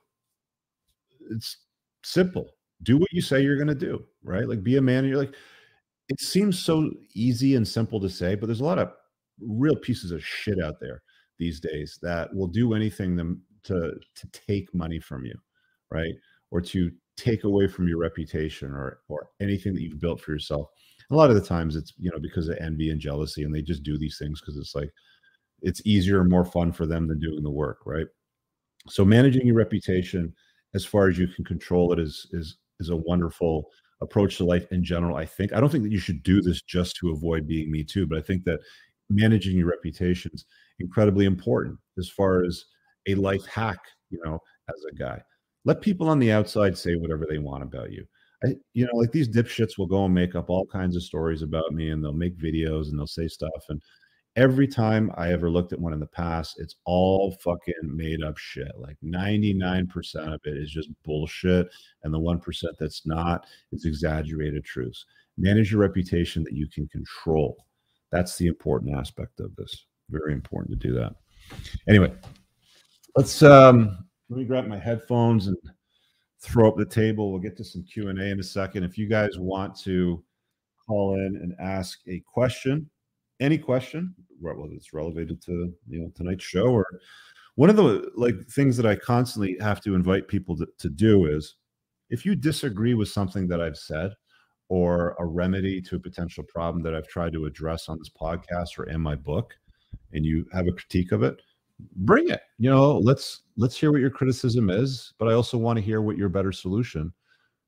it's 1.31 1.62
simple. 2.05 2.51
Do 2.83 2.97
what 2.97 3.13
you 3.13 3.23
say 3.23 3.43
you're 3.43 3.57
going 3.57 3.69
to 3.69 3.75
do, 3.75 4.05
right? 4.25 4.49
Like 4.49 4.63
be 4.63 4.77
a 4.77 4.83
man. 4.83 5.05
And 5.05 5.09
you're 5.09 5.19
like, 5.19 5.35
it 6.09 6.21
seems 6.21 6.59
so 6.59 6.91
easy 7.15 7.55
and 7.55 7.67
simple 7.67 8.01
to 8.01 8.09
say, 8.09 8.35
but 8.35 8.47
there's 8.47 8.61
a 8.61 8.65
lot 8.65 8.79
of 8.79 8.93
real 9.41 9.77
pieces 9.77 10.11
of 10.11 10.25
shit 10.25 10.63
out 10.63 10.81
there 10.81 11.03
these 11.39 11.61
days 11.61 11.99
that 12.03 12.35
will 12.35 12.47
do 12.47 12.75
anything 12.75 13.17
to 13.17 13.37
to, 13.65 13.93
to 14.17 14.27
take 14.49 14.75
money 14.75 14.99
from 14.99 15.25
you, 15.25 15.35
right? 15.91 16.15
Or 16.51 16.61
to 16.61 16.91
take 17.17 17.45
away 17.45 17.69
from 17.69 17.89
your 17.89 17.99
reputation 17.99 18.71
or 18.71 19.01
or 19.09 19.29
anything 19.41 19.75
that 19.75 19.83
you've 19.83 20.01
built 20.01 20.21
for 20.21 20.33
yourself. 20.33 20.69
A 21.11 21.15
lot 21.15 21.31
of 21.31 21.37
the 21.37 21.47
times 21.47 21.77
it's 21.77 21.93
you 21.99 22.11
know 22.11 22.19
because 22.21 22.49
of 22.49 22.59
envy 22.59 22.91
and 22.91 23.01
jealousy, 23.01 23.45
and 23.45 23.55
they 23.55 23.63
just 23.63 23.83
do 23.83 23.99
these 23.99 24.19
things 24.19 24.41
because 24.41 24.57
it's 24.57 24.75
like 24.75 24.91
it's 25.63 25.83
easier 25.85 26.21
and 26.21 26.31
more 26.31 26.45
fun 26.45 26.73
for 26.73 26.87
them 26.87 27.07
than 27.07 27.21
doing 27.21 27.43
the 27.43 27.51
work, 27.51 27.79
right? 27.87 28.07
So 28.89 29.05
managing 29.05 29.47
your 29.47 29.57
reputation 29.57 30.35
as 30.75 30.85
far 30.85 31.09
as 31.09 31.19
you 31.19 31.29
can 31.29 31.45
control 31.45 31.93
it 31.93 31.99
is 31.99 32.27
is 32.33 32.57
is 32.81 32.89
a 32.89 32.97
wonderful 32.97 33.71
approach 34.01 34.37
to 34.37 34.45
life 34.45 34.67
in 34.73 34.83
general 34.83 35.17
i 35.17 35.25
think. 35.25 35.53
I 35.53 35.61
don't 35.61 35.71
think 35.71 35.85
that 35.85 35.93
you 35.93 35.99
should 35.99 36.23
do 36.23 36.43
this 36.43 36.63
just 36.63 36.97
to 36.97 37.11
avoid 37.11 37.47
being 37.47 37.71
me 37.71 37.85
too 37.85 38.07
but 38.07 38.19
i 38.19 38.23
think 38.23 38.45
that 38.45 38.61
managing 39.11 39.57
your 39.57 39.69
reputation 39.69 40.31
is 40.35 40.45
incredibly 40.81 41.27
important 41.27 41.79
as 41.99 42.09
far 42.09 42.45
as 42.45 42.65
a 43.09 43.15
life 43.15 43.47
hack 43.47 43.79
you 44.11 44.21
know 44.25 44.39
as 44.69 44.85
a 44.91 44.95
guy. 44.95 45.21
Let 45.65 45.81
people 45.81 46.09
on 46.09 46.19
the 46.19 46.33
outside 46.33 46.77
say 46.77 46.95
whatever 46.97 47.27
they 47.29 47.39
want 47.39 47.63
about 47.63 47.93
you. 47.93 48.05
I, 48.45 48.55
you 48.75 48.87
know 48.87 48.97
like 48.97 49.13
these 49.13 49.29
dipshits 49.29 49.79
will 49.79 49.87
go 49.87 50.05
and 50.05 50.15
make 50.15 50.35
up 50.35 50.51
all 50.51 50.67
kinds 50.67 50.97
of 50.97 51.03
stories 51.03 51.43
about 51.43 51.73
me 51.73 51.91
and 51.91 52.03
they'll 52.03 52.13
make 52.13 52.37
videos 52.37 52.89
and 52.89 52.99
they'll 52.99 53.07
say 53.07 53.29
stuff 53.29 53.51
and 53.69 53.81
every 54.37 54.67
time 54.67 55.11
I 55.17 55.33
ever 55.33 55.51
looked 55.51 55.73
at 55.73 55.81
one 55.81 55.93
in 55.93 56.01
the 56.01 56.07
past, 56.07 56.59
it's 56.59 56.77
all 56.85 57.33
fucking 57.43 57.75
made 57.85 58.23
up 58.23 58.39
shit. 58.39 58.73
Like 58.79 58.97
99% 59.05 60.35
of 60.35 60.41
it 60.45 60.57
is 60.57 60.71
just 60.71 60.91
bullshit. 61.05 61.69
And 62.03 62.13
the 62.13 62.19
1% 62.19 62.65
that's 62.79 63.07
not 63.07 63.47
is 63.73 63.85
exaggerated 63.85 64.65
truths. 64.65 65.05
Manage 65.37 65.73
your 65.73 65.81
reputation 65.81 66.43
that 66.45 66.55
you 66.55 66.67
can 66.67 66.87
control. 66.89 67.67
That's 68.11 68.37
the 68.37 68.47
important 68.47 68.97
aspect 68.97 69.41
of 69.41 69.55
this. 69.57 69.87
Very 70.11 70.33
important 70.33 70.79
to 70.79 70.89
do 70.89 70.95
that. 70.95 71.15
Anyway, 71.89 72.13
let's 73.17 73.43
um 73.43 74.07
let 74.29 74.39
me 74.39 74.45
grab 74.45 74.67
my 74.67 74.79
headphones 74.79 75.47
and 75.47 75.57
throw 76.41 76.69
up 76.69 76.77
the 76.77 76.85
table. 76.85 77.31
We'll 77.31 77.41
get 77.41 77.57
to 77.59 77.65
some 77.65 77.85
Q&A 77.85 78.13
in 78.13 78.41
a 78.41 78.43
second. 78.43 78.85
If 78.85 78.99
you 78.99 79.09
guys 79.09 79.39
want 79.39 79.79
to 79.81 80.23
call 80.87 81.15
in 81.15 81.37
and 81.37 81.55
ask 81.61 82.01
a 82.07 82.21
question, 82.21 82.89
any 83.41 83.59
question, 83.59 84.15
whether 84.41 84.75
it's 84.75 84.93
related 84.93 85.43
to 85.43 85.73
you 85.89 86.01
know 86.01 86.11
tonight's 86.15 86.45
show 86.45 86.67
or 86.67 86.87
one 87.55 87.71
of 87.71 87.77
the 87.77 88.11
like 88.17 88.41
things 88.47 88.77
that 88.77 88.87
I 88.87 88.97
constantly 88.97 89.57
have 89.61 89.81
to 89.83 89.95
invite 89.95 90.29
people 90.29 90.57
to, 90.57 90.67
to 90.79 90.89
do 90.89 91.27
is 91.27 91.57
if 92.11 92.25
you 92.25 92.35
disagree 92.35 92.95
with 92.95 93.09
something 93.09 93.47
that 93.49 93.61
I've 93.61 93.77
said 93.77 94.13
or 94.69 95.15
a 95.19 95.25
remedy 95.27 95.81
to 95.83 95.97
a 95.97 96.01
potential 96.01 96.45
problem 96.45 96.83
that 96.83 96.95
I've 96.95 97.09
tried 97.09 97.33
to 97.35 97.45
address 97.45 97.89
on 97.89 97.99
this 97.99 98.09
podcast 98.09 98.79
or 98.79 98.85
in 98.85 99.01
my 99.01 99.15
book, 99.15 99.55
and 100.13 100.25
you 100.25 100.47
have 100.53 100.67
a 100.67 100.73
critique 100.73 101.13
of 101.13 101.23
it, 101.23 101.41
bring 101.97 102.31
it. 102.31 102.41
You 102.59 102.71
know, 102.71 102.99
let's 102.99 103.43
let's 103.57 103.77
hear 103.77 103.93
what 103.93 104.01
your 104.01 104.11
criticism 104.11 104.71
is, 104.71 105.13
but 105.19 105.29
I 105.29 105.35
also 105.35 105.59
want 105.59 105.77
to 105.79 105.85
hear 105.85 106.01
what 106.01 106.17
your 106.17 106.29
better 106.29 106.53
solution 106.53 107.13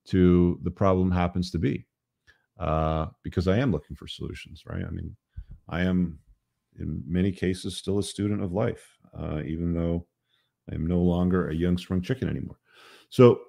to 0.06 0.58
the 0.62 0.70
problem 0.70 1.10
happens 1.10 1.50
to 1.50 1.58
be, 1.58 1.86
uh, 2.58 3.06
because 3.22 3.48
I 3.48 3.58
am 3.58 3.70
looking 3.70 3.96
for 3.96 4.06
solutions. 4.08 4.62
Right? 4.66 4.84
I 4.86 4.90
mean, 4.90 5.14
I 5.68 5.82
am, 5.82 6.18
in 6.78 7.02
many 7.06 7.32
cases, 7.32 7.76
still 7.76 7.98
a 7.98 8.02
student 8.02 8.42
of 8.42 8.52
life, 8.52 8.98
uh, 9.18 9.40
even 9.44 9.72
though 9.72 10.06
I 10.70 10.74
am 10.74 10.86
no 10.86 11.00
longer 11.00 11.48
a 11.48 11.54
young 11.54 11.78
sprung 11.78 12.02
chicken 12.02 12.28
anymore. 12.28 12.58
So 13.10 13.40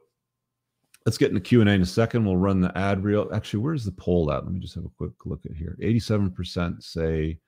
let's 1.06 1.18
get 1.18 1.30
into 1.30 1.42
Q 1.42 1.62
and 1.62 1.70
A 1.70 1.74
in 1.74 1.82
a 1.82 1.86
second. 1.86 2.26
We'll 2.26 2.38
run 2.38 2.62
the 2.62 2.78
ad 2.78 3.04
reel. 3.04 3.30
Actually, 3.34 3.64
where's 3.64 3.86
the 3.86 3.92
poll 3.92 4.32
at? 4.32 4.44
Let 4.44 4.54
me 4.54 4.60
just 4.60 4.76
have 4.76 4.86
a 4.86 4.90
quick 4.98 5.14
look 5.26 5.46
at 5.46 5.56
here. 5.56 5.78
Eighty-seven 5.82 6.32
percent 6.32 6.84
say 6.84 7.40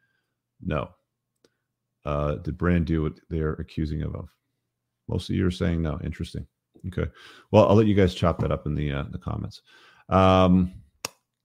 no. 0.64 0.90
Uh, 2.06 2.36
did 2.36 2.58
Brand 2.58 2.86
do 2.86 3.04
what 3.04 3.20
they're 3.30 3.54
accusing 3.54 4.02
of? 4.04 4.30
Most 5.08 5.30
of 5.30 5.36
you 5.36 5.46
are 5.46 5.52
saying 5.52 5.82
no. 5.82 6.00
Interesting. 6.04 6.48
Okay. 6.88 7.10
Well, 7.52 7.68
I'll 7.68 7.76
let 7.76 7.88
you 7.88 7.96
guys 7.96 8.14
chop 8.16 8.40
that 8.40 8.52
up 8.52 8.66
in 8.66 8.76
the 8.76 8.92
uh, 8.92 9.06
the 9.12 9.18
comments. 9.18 9.62
Um, 10.10 10.74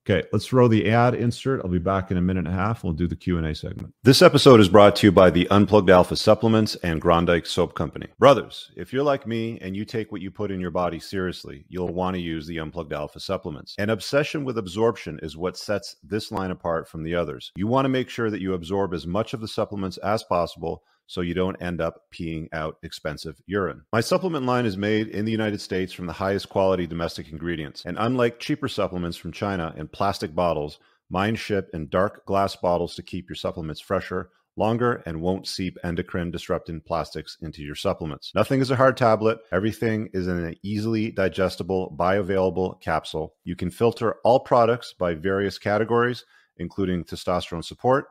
Okay, 0.04 0.26
let's 0.32 0.46
throw 0.46 0.66
the 0.66 0.90
ad 0.90 1.14
insert. 1.14 1.60
I'll 1.62 1.70
be 1.70 1.78
back 1.78 2.10
in 2.10 2.16
a 2.16 2.20
minute 2.20 2.46
and 2.46 2.48
a 2.48 2.58
half. 2.58 2.82
We'll 2.82 2.92
do 2.92 3.06
the 3.06 3.14
Q&A 3.14 3.54
segment. 3.54 3.94
This 4.02 4.20
episode 4.20 4.58
is 4.58 4.68
brought 4.68 4.96
to 4.96 5.06
you 5.06 5.12
by 5.12 5.30
the 5.30 5.46
Unplugged 5.48 5.90
Alpha 5.90 6.16
Supplements 6.16 6.74
and 6.82 7.00
Grondike 7.00 7.46
Soap 7.46 7.76
Company. 7.76 8.08
Brothers, 8.18 8.72
if 8.74 8.92
you're 8.92 9.04
like 9.04 9.28
me 9.28 9.60
and 9.60 9.76
you 9.76 9.84
take 9.84 10.10
what 10.10 10.20
you 10.20 10.32
put 10.32 10.50
in 10.50 10.58
your 10.58 10.72
body 10.72 10.98
seriously, 10.98 11.64
you'll 11.68 11.94
want 11.94 12.16
to 12.16 12.20
use 12.20 12.48
the 12.48 12.58
Unplugged 12.58 12.92
Alpha 12.92 13.20
supplements. 13.20 13.76
An 13.78 13.90
obsession 13.90 14.44
with 14.44 14.58
absorption 14.58 15.20
is 15.22 15.36
what 15.36 15.56
sets 15.56 15.94
this 16.02 16.32
line 16.32 16.50
apart 16.50 16.88
from 16.88 17.04
the 17.04 17.14
others. 17.14 17.52
You 17.54 17.68
want 17.68 17.84
to 17.84 17.88
make 17.88 18.08
sure 18.08 18.28
that 18.28 18.40
you 18.40 18.54
absorb 18.54 18.94
as 18.94 19.06
much 19.06 19.34
of 19.34 19.40
the 19.40 19.46
supplements 19.46 19.98
as 19.98 20.24
possible 20.24 20.82
so 21.06 21.20
you 21.20 21.34
don't 21.34 21.60
end 21.60 21.80
up 21.80 22.02
peeing 22.12 22.48
out 22.52 22.78
expensive 22.82 23.40
urine. 23.46 23.82
My 23.92 24.00
supplement 24.00 24.46
line 24.46 24.66
is 24.66 24.76
made 24.76 25.08
in 25.08 25.24
the 25.24 25.32
United 25.32 25.60
States 25.60 25.92
from 25.92 26.06
the 26.06 26.12
highest 26.12 26.48
quality 26.48 26.86
domestic 26.86 27.30
ingredients. 27.30 27.82
And 27.84 27.96
unlike 27.98 28.40
cheaper 28.40 28.68
supplements 28.68 29.16
from 29.16 29.32
China 29.32 29.74
in 29.76 29.88
plastic 29.88 30.34
bottles, 30.34 30.78
mine 31.10 31.36
ship 31.36 31.68
in 31.74 31.88
dark 31.88 32.24
glass 32.24 32.56
bottles 32.56 32.94
to 32.94 33.02
keep 33.02 33.28
your 33.28 33.36
supplements 33.36 33.80
fresher, 33.80 34.30
longer, 34.56 35.02
and 35.06 35.20
won't 35.20 35.46
seep 35.46 35.78
endocrine 35.84 36.30
disrupting 36.30 36.80
plastics 36.80 37.36
into 37.40 37.62
your 37.62 37.74
supplements. 37.74 38.32
Nothing 38.34 38.60
is 38.60 38.70
a 38.70 38.76
hard 38.76 38.96
tablet. 38.96 39.38
Everything 39.50 40.08
is 40.12 40.28
in 40.28 40.38
an 40.44 40.54
easily 40.62 41.10
digestible, 41.10 41.94
bioavailable 41.98 42.80
capsule. 42.80 43.34
You 43.44 43.56
can 43.56 43.70
filter 43.70 44.16
all 44.24 44.40
products 44.40 44.94
by 44.98 45.14
various 45.14 45.58
categories, 45.58 46.24
including 46.58 47.04
testosterone 47.04 47.64
support, 47.64 48.06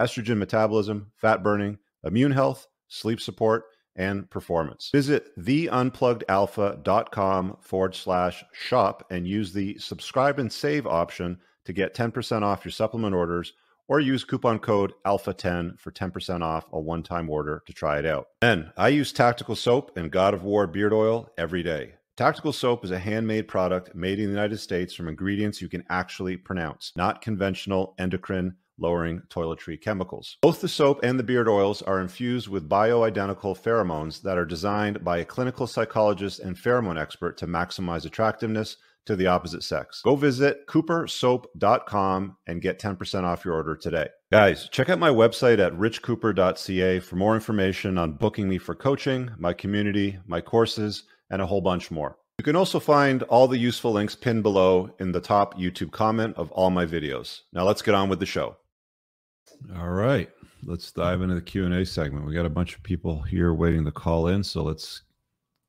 estrogen 0.00 0.36
metabolism, 0.36 1.12
fat 1.16 1.42
burning, 1.42 1.78
immune 2.06 2.32
health, 2.32 2.66
sleep 2.88 3.20
support, 3.20 3.64
and 3.96 4.30
performance. 4.30 4.90
Visit 4.92 5.36
theunpluggedalpha.com 5.38 7.56
forward 7.60 7.94
slash 7.94 8.44
shop 8.52 9.06
and 9.10 9.26
use 9.26 9.52
the 9.52 9.76
subscribe 9.78 10.38
and 10.38 10.52
save 10.52 10.86
option 10.86 11.38
to 11.64 11.72
get 11.72 11.94
10% 11.94 12.42
off 12.42 12.64
your 12.64 12.72
supplement 12.72 13.14
orders 13.14 13.54
or 13.88 14.00
use 14.00 14.24
coupon 14.24 14.58
code 14.58 14.92
ALPHA10 15.04 15.78
for 15.78 15.92
10% 15.92 16.42
off 16.42 16.66
a 16.72 16.80
one 16.80 17.02
time 17.02 17.30
order 17.30 17.62
to 17.66 17.72
try 17.72 17.98
it 17.98 18.06
out. 18.06 18.28
Then 18.40 18.72
I 18.76 18.88
use 18.88 19.12
Tactical 19.12 19.56
Soap 19.56 19.96
and 19.96 20.10
God 20.10 20.34
of 20.34 20.42
War 20.42 20.66
beard 20.66 20.92
oil 20.92 21.30
every 21.38 21.62
day. 21.62 21.94
Tactical 22.16 22.52
Soap 22.52 22.84
is 22.84 22.90
a 22.90 22.98
handmade 22.98 23.46
product 23.46 23.94
made 23.94 24.18
in 24.18 24.26
the 24.26 24.32
United 24.32 24.58
States 24.58 24.94
from 24.94 25.08
ingredients 25.08 25.60
you 25.60 25.68
can 25.68 25.84
actually 25.90 26.36
pronounce, 26.36 26.92
not 26.96 27.20
conventional 27.20 27.94
endocrine 27.98 28.56
lowering 28.78 29.22
toiletry 29.28 29.80
chemicals. 29.80 30.36
Both 30.42 30.60
the 30.60 30.68
soap 30.68 31.00
and 31.02 31.18
the 31.18 31.24
beard 31.24 31.48
oils 31.48 31.82
are 31.82 32.00
infused 32.00 32.48
with 32.48 32.68
bioidentical 32.68 33.58
pheromones 33.58 34.22
that 34.22 34.38
are 34.38 34.44
designed 34.44 35.04
by 35.04 35.18
a 35.18 35.24
clinical 35.24 35.66
psychologist 35.66 36.40
and 36.40 36.56
pheromone 36.56 37.00
expert 37.00 37.36
to 37.38 37.46
maximize 37.46 38.04
attractiveness 38.04 38.76
to 39.06 39.16
the 39.16 39.26
opposite 39.26 39.62
sex. 39.62 40.02
Go 40.04 40.16
visit 40.16 40.66
coopersoap.com 40.66 42.36
and 42.46 42.62
get 42.62 42.80
10% 42.80 43.22
off 43.24 43.44
your 43.44 43.54
order 43.54 43.76
today. 43.76 44.08
Guys, 44.32 44.68
check 44.70 44.90
out 44.90 44.98
my 44.98 45.10
website 45.10 45.58
at 45.64 45.72
richcooper.ca 45.72 47.00
for 47.00 47.16
more 47.16 47.34
information 47.34 47.96
on 47.98 48.12
booking 48.12 48.48
me 48.48 48.58
for 48.58 48.74
coaching, 48.74 49.30
my 49.38 49.52
community, 49.52 50.18
my 50.26 50.40
courses, 50.40 51.04
and 51.30 51.40
a 51.40 51.46
whole 51.46 51.60
bunch 51.60 51.90
more. 51.90 52.18
You 52.38 52.44
can 52.44 52.56
also 52.56 52.78
find 52.78 53.22
all 53.24 53.48
the 53.48 53.58
useful 53.58 53.92
links 53.92 54.14
pinned 54.14 54.42
below 54.42 54.90
in 55.00 55.12
the 55.12 55.20
top 55.20 55.58
YouTube 55.58 55.90
comment 55.90 56.36
of 56.36 56.52
all 56.52 56.70
my 56.70 56.84
videos. 56.84 57.40
Now 57.52 57.64
let's 57.64 57.82
get 57.82 57.94
on 57.94 58.10
with 58.10 58.20
the 58.20 58.26
show. 58.26 58.56
All 59.78 59.90
right, 59.90 60.30
let's 60.64 60.92
dive 60.92 61.22
into 61.22 61.34
the 61.34 61.40
Q 61.40 61.64
and 61.64 61.74
A 61.74 61.84
segment. 61.84 62.26
We 62.26 62.34
got 62.34 62.46
a 62.46 62.50
bunch 62.50 62.74
of 62.74 62.82
people 62.82 63.22
here 63.22 63.52
waiting 63.54 63.84
to 63.84 63.92
call 63.92 64.28
in, 64.28 64.42
so 64.42 64.62
let's 64.62 65.02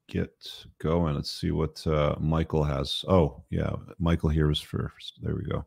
get 0.07 0.31
going. 0.79 1.15
Let's 1.15 1.31
see 1.31 1.51
what 1.51 1.85
uh, 1.87 2.15
Michael 2.19 2.63
has. 2.63 3.03
Oh, 3.07 3.43
yeah, 3.49 3.71
Michael 3.99 4.29
here 4.29 4.47
was 4.47 4.61
first. 4.61 5.19
There 5.21 5.35
we 5.35 5.43
go. 5.43 5.65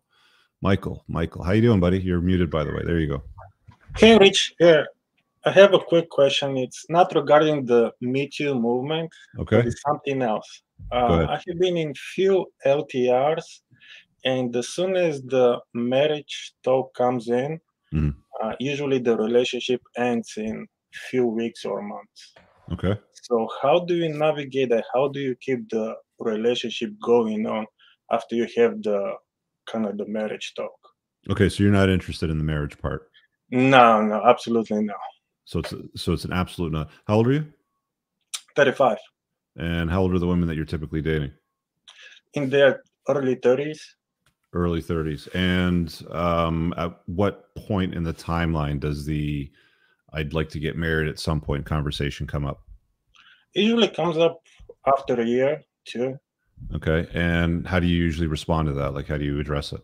Michael, 0.63 1.05
Michael, 1.09 1.43
how 1.43 1.53
you 1.53 1.63
doing, 1.63 1.81
buddy? 1.81 1.99
You're 1.99 2.21
muted, 2.21 2.51
by 2.51 2.65
the 2.65 2.73
way. 2.73 2.83
There 2.85 2.99
you 2.99 3.09
go. 3.09 3.23
Hey, 3.97 4.19
Rich. 4.19 4.55
Yeah, 4.61 4.85
I 5.45 5.51
have 5.51 5.75
a 5.75 5.79
quick 5.79 6.11
question. 6.11 6.57
It's 6.57 6.87
not 6.89 7.15
regarding 7.15 7.65
the 7.65 7.93
Me 8.01 8.29
Too 8.29 8.55
movement. 8.55 9.11
Okay. 9.39 9.61
It's 9.61 9.81
something 9.83 10.23
else. 10.23 10.63
Uh, 10.93 11.27
I 11.29 11.41
have 11.47 11.59
been 11.59 11.77
in 11.77 11.95
few 11.95 12.47
LTRs, 12.67 13.61
and 14.25 14.55
as 14.55 14.69
soon 14.69 14.97
as 14.97 15.23
the 15.23 15.61
marriage 15.75 16.55
talk 16.63 16.95
comes 16.95 17.29
in, 17.29 17.61
Mhm. 17.93 18.15
uh, 18.43 18.55
usually 18.61 18.99
the 18.99 19.17
relationship 19.17 19.81
ends 19.97 20.35
in 20.37 20.67
few 21.11 21.27
weeks 21.27 21.65
or 21.65 21.83
months. 21.83 22.35
Okay. 22.73 22.95
So 23.13 23.49
how 23.63 23.81
do 23.81 23.95
you 23.97 24.09
navigate 24.09 24.71
that? 24.71 24.85
How 24.95 25.09
do 25.09 25.21
you 25.21 25.35
keep 25.41 25.69
the 25.71 25.95
relationship 26.19 26.91
going 27.03 27.47
on 27.47 27.67
after 28.11 28.35
you 28.37 28.47
have 28.57 28.83
the 28.83 29.15
kind 29.67 29.87
of 29.87 29.99
the 29.99 30.07
marriage 30.07 30.53
talk? 30.57 30.73
Okay. 31.29 31.49
So 31.49 31.63
you're 31.63 31.73
not 31.73 31.89
interested 31.91 32.31
in 32.31 32.39
the 32.39 32.45
marriage 32.45 32.79
part. 32.79 33.11
No, 33.51 34.01
no, 34.03 34.23
absolutely 34.25 34.83
no. 34.85 34.95
So 35.45 35.59
it's 35.61 35.75
so 35.97 36.13
it's 36.13 36.25
an 36.25 36.33
absolute 36.33 36.73
no. 36.73 36.87
How 37.07 37.17
old 37.17 37.27
are 37.29 37.33
you? 37.33 37.53
35 38.57 38.99
And 39.57 39.91
how 39.91 40.01
old 40.03 40.15
are 40.15 40.19
the 40.19 40.27
women 40.27 40.47
that 40.49 40.57
you're 40.57 40.65
typically 40.65 41.03
dating? 41.03 41.33
in 42.35 42.49
their 42.49 42.83
early 43.09 43.35
30s. 43.35 43.81
Early 44.53 44.83
30s. 44.83 45.29
And 45.35 45.95
um, 46.11 46.75
at 46.77 47.01
what 47.07 47.55
point 47.55 47.95
in 47.95 48.03
the 48.03 48.15
timeline 48.15 48.81
does 48.81 49.07
the 49.07 49.51
I'd 50.13 50.35
like 50.35 50.49
to 50.51 50.59
get 50.59 50.77
married 50.77 51.09
at 51.09 51.21
some 51.21 51.41
point 51.41 51.65
conversation 51.65 52.27
come 52.27 52.45
up? 52.45 52.63
Usually 53.55 53.89
comes 53.89 54.17
up 54.17 54.43
after 54.87 55.21
a 55.21 55.25
year, 55.25 55.63
too 55.85 56.19
Okay. 56.75 57.09
And 57.15 57.67
how 57.67 57.81
do 57.81 57.87
you 57.87 57.97
usually 57.97 58.27
respond 58.27 58.69
to 58.69 58.75
that? 58.75 58.95
Like, 58.95 59.07
how 59.07 59.17
do 59.19 59.25
you 59.25 59.41
address 59.41 59.73
it? 59.73 59.81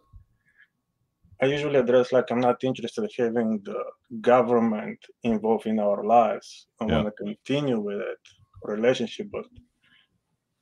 I 1.40 1.46
usually 1.46 1.76
address 1.76 2.12
like 2.12 2.30
I'm 2.30 2.40
not 2.40 2.64
interested 2.64 3.04
in 3.04 3.24
having 3.24 3.60
the 3.62 3.84
government 4.20 4.98
involved 5.22 5.66
in 5.66 5.78
our 5.78 6.02
lives. 6.04 6.66
I 6.80 6.86
Yeah. 6.86 7.02
want 7.02 7.06
to 7.06 7.24
continue 7.24 7.78
with 7.80 8.00
it 8.00 8.18
relationship, 8.62 9.28
but 9.30 9.46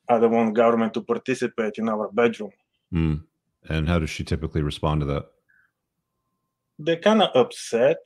I 0.08 0.18
don't 0.18 0.32
want 0.32 0.54
government 0.54 0.92
to 0.94 1.02
participate 1.02 1.78
in 1.78 1.88
our 1.88 2.10
bedroom. 2.12 2.50
Hmm. 2.90 3.14
And 3.68 3.88
how 3.88 3.98
does 3.98 4.10
she 4.10 4.24
typically 4.24 4.62
respond 4.62 5.00
to 5.00 5.06
that? 5.06 5.24
They're 6.78 7.00
kind 7.00 7.22
of 7.22 7.30
upset, 7.34 7.98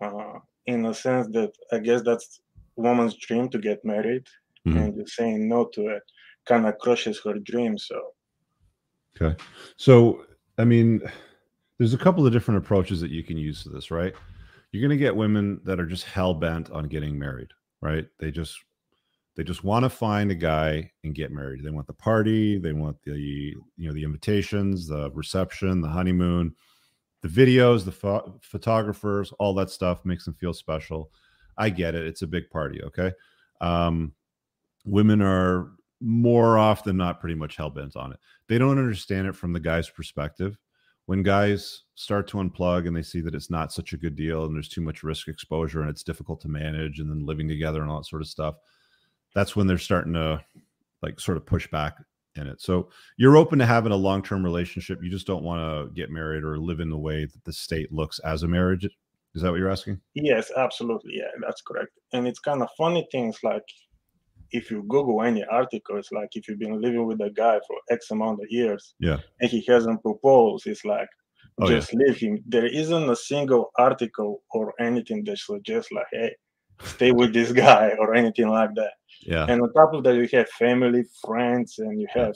uh, 0.00 0.38
in 0.66 0.84
a 0.86 0.94
sense 0.94 1.28
that 1.28 1.52
I 1.72 1.78
guess 1.78 2.02
that's 2.02 2.40
woman's 2.76 3.16
dream 3.16 3.48
to 3.50 3.58
get 3.58 3.84
married, 3.84 4.26
Mhm. 4.66 4.76
and 4.76 4.96
you're 4.96 5.06
saying 5.06 5.48
no 5.48 5.66
to 5.74 5.88
it 5.88 6.02
kind 6.46 6.66
of 6.66 6.78
crushes 6.78 7.20
her 7.24 7.34
dream. 7.38 7.78
So 7.78 8.14
Okay. 9.20 9.36
So, 9.76 10.24
I 10.58 10.64
mean, 10.64 11.00
there's 11.78 11.94
a 11.94 11.98
couple 11.98 12.24
of 12.24 12.32
different 12.32 12.58
approaches 12.58 13.00
that 13.00 13.10
you 13.10 13.24
can 13.24 13.36
use 13.36 13.64
to 13.64 13.68
this, 13.68 13.90
right? 13.90 14.14
You're 14.70 14.80
going 14.80 14.96
to 14.96 15.02
get 15.02 15.16
women 15.16 15.60
that 15.64 15.80
are 15.80 15.86
just 15.86 16.04
hell 16.04 16.34
bent 16.34 16.70
on 16.70 16.84
getting 16.84 17.18
married, 17.18 17.50
right? 17.80 18.06
They 18.18 18.30
just 18.30 18.56
they 19.38 19.44
just 19.44 19.62
want 19.62 19.84
to 19.84 19.88
find 19.88 20.32
a 20.32 20.34
guy 20.34 20.90
and 21.04 21.14
get 21.14 21.30
married. 21.30 21.62
They 21.64 21.70
want 21.70 21.86
the 21.86 21.92
party, 21.92 22.58
they 22.58 22.72
want 22.72 22.96
the 23.04 23.16
you 23.16 23.62
know 23.78 23.92
the 23.92 24.02
invitations, 24.04 24.88
the 24.88 25.10
reception, 25.12 25.80
the 25.80 25.88
honeymoon, 25.88 26.56
the 27.22 27.28
videos, 27.28 27.84
the 27.84 27.92
pho- 27.92 28.38
photographers, 28.42 29.32
all 29.38 29.54
that 29.54 29.70
stuff 29.70 30.04
makes 30.04 30.24
them 30.24 30.34
feel 30.34 30.52
special. 30.52 31.12
I 31.56 31.70
get 31.70 31.94
it. 31.94 32.04
It's 32.04 32.22
a 32.22 32.26
big 32.26 32.50
party, 32.50 32.82
okay? 32.82 33.12
Um 33.60 34.12
women 34.84 35.22
are 35.22 35.70
more 36.00 36.58
often 36.58 36.96
not 36.96 37.20
pretty 37.20 37.34
much 37.34 37.56
hell 37.56 37.70
bent 37.70 37.96
on 37.96 38.12
it 38.12 38.18
they 38.48 38.58
don't 38.58 38.78
understand 38.78 39.28
it 39.28 39.36
from 39.36 39.52
the 39.52 39.60
guy's 39.60 39.88
perspective. 39.88 40.58
When 41.06 41.22
guys 41.22 41.84
start 41.94 42.26
to 42.28 42.38
unplug 42.38 42.86
and 42.86 42.94
they 42.96 43.02
see 43.02 43.20
that 43.22 43.34
it's 43.34 43.50
not 43.50 43.72
such 43.72 43.92
a 43.92 43.96
good 43.96 44.14
deal 44.14 44.44
and 44.44 44.54
there's 44.54 44.68
too 44.68 44.82
much 44.82 45.02
risk 45.02 45.28
exposure 45.28 45.80
and 45.80 45.88
it's 45.88 46.02
difficult 46.02 46.40
to 46.42 46.48
manage 46.48 46.98
and 46.98 47.10
then 47.10 47.24
living 47.24 47.48
together 47.48 47.80
and 47.80 47.90
all 47.90 47.98
that 47.98 48.06
sort 48.06 48.20
of 48.20 48.28
stuff, 48.28 48.56
that's 49.38 49.54
when 49.54 49.68
they're 49.68 49.78
starting 49.78 50.14
to 50.14 50.44
like 51.00 51.20
sort 51.20 51.36
of 51.36 51.46
push 51.46 51.68
back 51.70 51.96
in 52.34 52.48
it. 52.48 52.60
So 52.60 52.88
you're 53.18 53.36
open 53.36 53.60
to 53.60 53.66
having 53.66 53.92
a 53.92 53.96
long 53.96 54.20
term 54.20 54.42
relationship. 54.44 54.98
You 55.00 55.10
just 55.10 55.28
don't 55.28 55.44
want 55.44 55.60
to 55.60 55.94
get 55.94 56.10
married 56.10 56.42
or 56.42 56.58
live 56.58 56.80
in 56.80 56.90
the 56.90 56.98
way 56.98 57.24
that 57.24 57.44
the 57.44 57.52
state 57.52 57.92
looks 57.92 58.18
as 58.20 58.42
a 58.42 58.48
marriage. 58.48 58.84
Is 59.36 59.42
that 59.42 59.50
what 59.52 59.60
you're 59.60 59.70
asking? 59.70 60.00
yes, 60.14 60.50
absolutely, 60.56 61.12
yeah, 61.18 61.30
that's 61.40 61.62
correct. 61.62 61.92
And 62.12 62.26
it's 62.26 62.40
kind 62.40 62.62
of 62.62 62.68
funny 62.76 63.06
things 63.12 63.38
like 63.44 63.62
if 64.50 64.70
you 64.72 64.82
Google 64.88 65.22
any 65.22 65.44
articles, 65.44 66.08
like 66.10 66.30
if 66.32 66.48
you've 66.48 66.58
been 66.58 66.80
living 66.80 67.06
with 67.06 67.20
a 67.20 67.30
guy 67.30 67.60
for 67.66 67.76
X 67.90 68.10
amount 68.10 68.40
of 68.42 68.46
years, 68.50 68.94
Yeah. 68.98 69.18
and 69.40 69.48
he 69.50 69.64
hasn't 69.68 70.02
proposed, 70.02 70.66
it's 70.66 70.84
like 70.84 71.08
Oh, 71.60 71.68
yeah. 71.68 71.76
just 71.76 71.94
leave 71.94 72.16
him. 72.16 72.42
There 72.46 72.66
isn't 72.66 73.10
a 73.10 73.14
single 73.16 73.70
article 73.76 74.42
or 74.52 74.72
anything 74.80 75.22
that 75.24 75.38
suggests 75.38 75.92
like, 75.92 76.06
hey, 76.12 76.34
stay 76.82 77.12
with 77.12 77.32
this 77.32 77.52
guy 77.66 77.92
or 78.00 78.14
anything 78.14 78.48
like 78.48 78.74
that. 78.76 78.92
Yeah. 79.22 79.46
And 79.48 79.60
on 79.62 79.72
top 79.72 79.94
of 79.94 80.04
that, 80.04 80.14
you 80.16 80.28
have 80.38 80.48
family, 80.50 81.04
friends, 81.24 81.78
and 81.78 82.00
you 82.00 82.06
have 82.12 82.34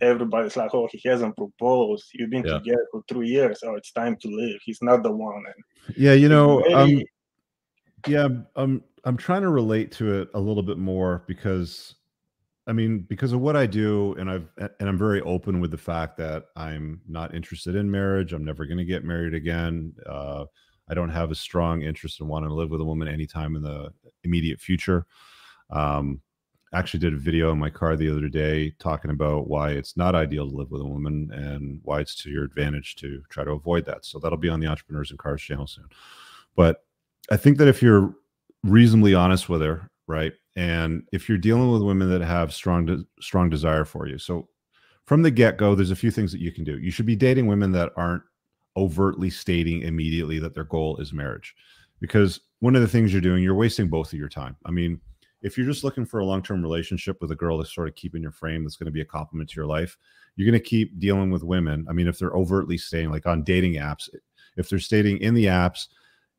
everybody's 0.00 0.56
like, 0.56 0.74
oh, 0.74 0.88
he 0.90 1.00
hasn't 1.08 1.36
proposed. 1.36 2.06
You've 2.14 2.30
been 2.30 2.44
Yeah. 2.44 2.54
together 2.58 2.86
for 2.90 3.02
three 3.08 3.28
years. 3.28 3.60
Oh, 3.64 3.74
it's 3.74 3.92
time 3.92 4.16
to 4.22 4.28
leave. 4.28 4.58
He's 4.64 4.80
not 4.80 5.02
the 5.02 5.12
one. 5.12 5.44
And 5.46 5.96
Yeah, 5.96 6.14
you 6.14 6.28
know, 6.28 6.64
um, 6.72 7.02
yeah, 8.06 8.22
I'm- 8.22 8.46
I'm 8.56 8.84
I'm 9.04 9.16
trying 9.16 9.40
to 9.42 9.48
relate 9.48 9.92
to 9.92 10.20
it 10.20 10.28
a 10.34 10.40
little 10.40 10.62
bit 10.62 10.76
more 10.78 11.24
because 11.26 11.94
I 12.66 12.72
mean, 12.72 13.00
because 13.00 13.32
of 13.32 13.40
what 13.40 13.56
I 13.56 13.66
do, 13.66 14.14
and 14.14 14.30
I've 14.30 14.48
and 14.58 14.88
I'm 14.88 14.98
very 14.98 15.20
open 15.22 15.60
with 15.60 15.70
the 15.70 15.78
fact 15.78 16.16
that 16.18 16.46
I'm 16.54 17.00
not 17.08 17.34
interested 17.34 17.74
in 17.74 17.90
marriage. 17.90 18.32
I'm 18.32 18.44
never 18.44 18.64
going 18.66 18.78
to 18.78 18.84
get 18.84 19.02
married 19.04 19.34
again. 19.34 19.94
Uh, 20.06 20.44
I 20.88 20.94
don't 20.94 21.08
have 21.08 21.30
a 21.30 21.34
strong 21.34 21.82
interest 21.82 22.20
in 22.20 22.28
wanting 22.28 22.50
to 22.50 22.54
live 22.54 22.70
with 22.70 22.80
a 22.80 22.84
woman 22.84 23.08
anytime 23.08 23.56
in 23.56 23.62
the 23.62 23.92
immediate 24.22 24.60
future. 24.60 25.06
Um, 25.70 26.20
actually 26.72 27.00
did 27.00 27.14
a 27.14 27.18
video 27.18 27.50
in 27.50 27.58
my 27.58 27.70
car 27.70 27.96
the 27.96 28.08
other 28.10 28.28
day 28.28 28.72
talking 28.78 29.10
about 29.10 29.48
why 29.48 29.70
it's 29.70 29.96
not 29.96 30.14
ideal 30.14 30.48
to 30.48 30.56
live 30.56 30.70
with 30.70 30.80
a 30.80 30.86
woman 30.86 31.28
and 31.32 31.80
why 31.82 32.00
it's 32.00 32.14
to 32.14 32.30
your 32.30 32.44
advantage 32.44 32.94
to 32.96 33.22
try 33.28 33.42
to 33.42 33.50
avoid 33.50 33.84
that. 33.86 34.04
So 34.04 34.18
that'll 34.18 34.38
be 34.38 34.48
on 34.48 34.60
the 34.60 34.68
Entrepreneurs 34.68 35.10
and 35.10 35.18
Cars 35.18 35.42
channel 35.42 35.66
soon. 35.66 35.88
But 36.54 36.84
I 37.30 37.36
think 37.36 37.58
that 37.58 37.68
if 37.68 37.82
you're 37.82 38.14
reasonably 38.62 39.14
honest 39.14 39.48
with 39.48 39.62
her, 39.62 39.90
right, 40.06 40.32
and 40.54 41.02
if 41.12 41.28
you're 41.28 41.38
dealing 41.38 41.72
with 41.72 41.82
women 41.82 42.08
that 42.10 42.20
have 42.20 42.54
strong 42.54 42.86
de- 42.86 43.04
strong 43.20 43.50
desire 43.50 43.84
for 43.84 44.06
you, 44.06 44.18
so 44.18 44.48
from 45.06 45.22
the 45.22 45.30
get 45.30 45.56
go, 45.56 45.74
there's 45.74 45.90
a 45.90 45.96
few 45.96 46.12
things 46.12 46.30
that 46.30 46.40
you 46.40 46.52
can 46.52 46.62
do. 46.62 46.78
You 46.78 46.92
should 46.92 47.06
be 47.06 47.16
dating 47.16 47.48
women 47.48 47.72
that 47.72 47.92
aren't 47.96 48.22
overtly 48.76 49.30
stating 49.30 49.82
immediately 49.82 50.38
that 50.38 50.54
their 50.54 50.64
goal 50.64 50.98
is 50.98 51.12
marriage, 51.12 51.56
because 52.00 52.40
one 52.60 52.76
of 52.76 52.82
the 52.82 52.88
things 52.88 53.12
you're 53.12 53.20
doing, 53.20 53.42
you're 53.42 53.54
wasting 53.54 53.88
both 53.88 54.12
of 54.12 54.18
your 54.18 54.28
time. 54.28 54.56
I 54.64 54.70
mean, 54.70 55.00
if 55.42 55.56
you're 55.56 55.66
just 55.66 55.84
looking 55.84 56.04
for 56.04 56.20
a 56.20 56.24
long 56.24 56.42
term 56.42 56.62
relationship 56.62 57.20
with 57.20 57.30
a 57.30 57.36
girl 57.36 57.58
that's 57.58 57.74
sort 57.74 57.88
of 57.88 57.94
keeping 57.94 58.22
your 58.22 58.32
frame, 58.32 58.64
that's 58.64 58.76
going 58.76 58.86
to 58.86 58.92
be 58.92 59.00
a 59.00 59.06
compliment 59.06 59.50
to 59.50 59.56
your 59.56 59.66
life, 59.66 59.96
you're 60.36 60.50
going 60.50 60.60
to 60.60 60.68
keep 60.68 60.98
dealing 60.98 61.30
with 61.30 61.42
women. 61.42 61.86
I 61.88 61.92
mean, 61.92 62.08
if 62.08 62.18
they're 62.18 62.34
overtly 62.34 62.78
saying, 62.78 63.10
like 63.10 63.26
on 63.26 63.42
dating 63.42 63.74
apps, 63.74 64.08
if 64.56 64.68
they're 64.68 64.78
stating 64.78 65.18
in 65.18 65.34
the 65.34 65.46
apps, 65.46 65.88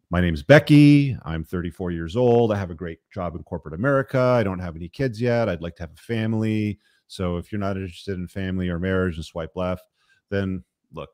my 0.09 0.19
name's 0.19 0.43
Becky, 0.43 1.17
I'm 1.23 1.43
34 1.43 1.91
years 1.91 2.15
old, 2.15 2.51
I 2.51 2.57
have 2.57 2.69
a 2.69 2.75
great 2.75 2.99
job 3.13 3.35
in 3.35 3.43
corporate 3.43 3.73
America, 3.73 4.19
I 4.19 4.43
don't 4.43 4.59
have 4.59 4.75
any 4.75 4.89
kids 4.89 5.21
yet, 5.21 5.47
I'd 5.47 5.61
like 5.61 5.77
to 5.77 5.83
have 5.83 5.93
a 5.93 6.01
family. 6.01 6.79
So 7.07 7.37
if 7.37 7.51
you're 7.51 7.59
not 7.59 7.77
interested 7.77 8.17
in 8.17 8.27
family 8.27 8.69
or 8.69 8.77
marriage 8.77 9.15
and 9.15 9.25
swipe 9.25 9.55
left, 9.55 9.85
then 10.29 10.63
look, 10.93 11.09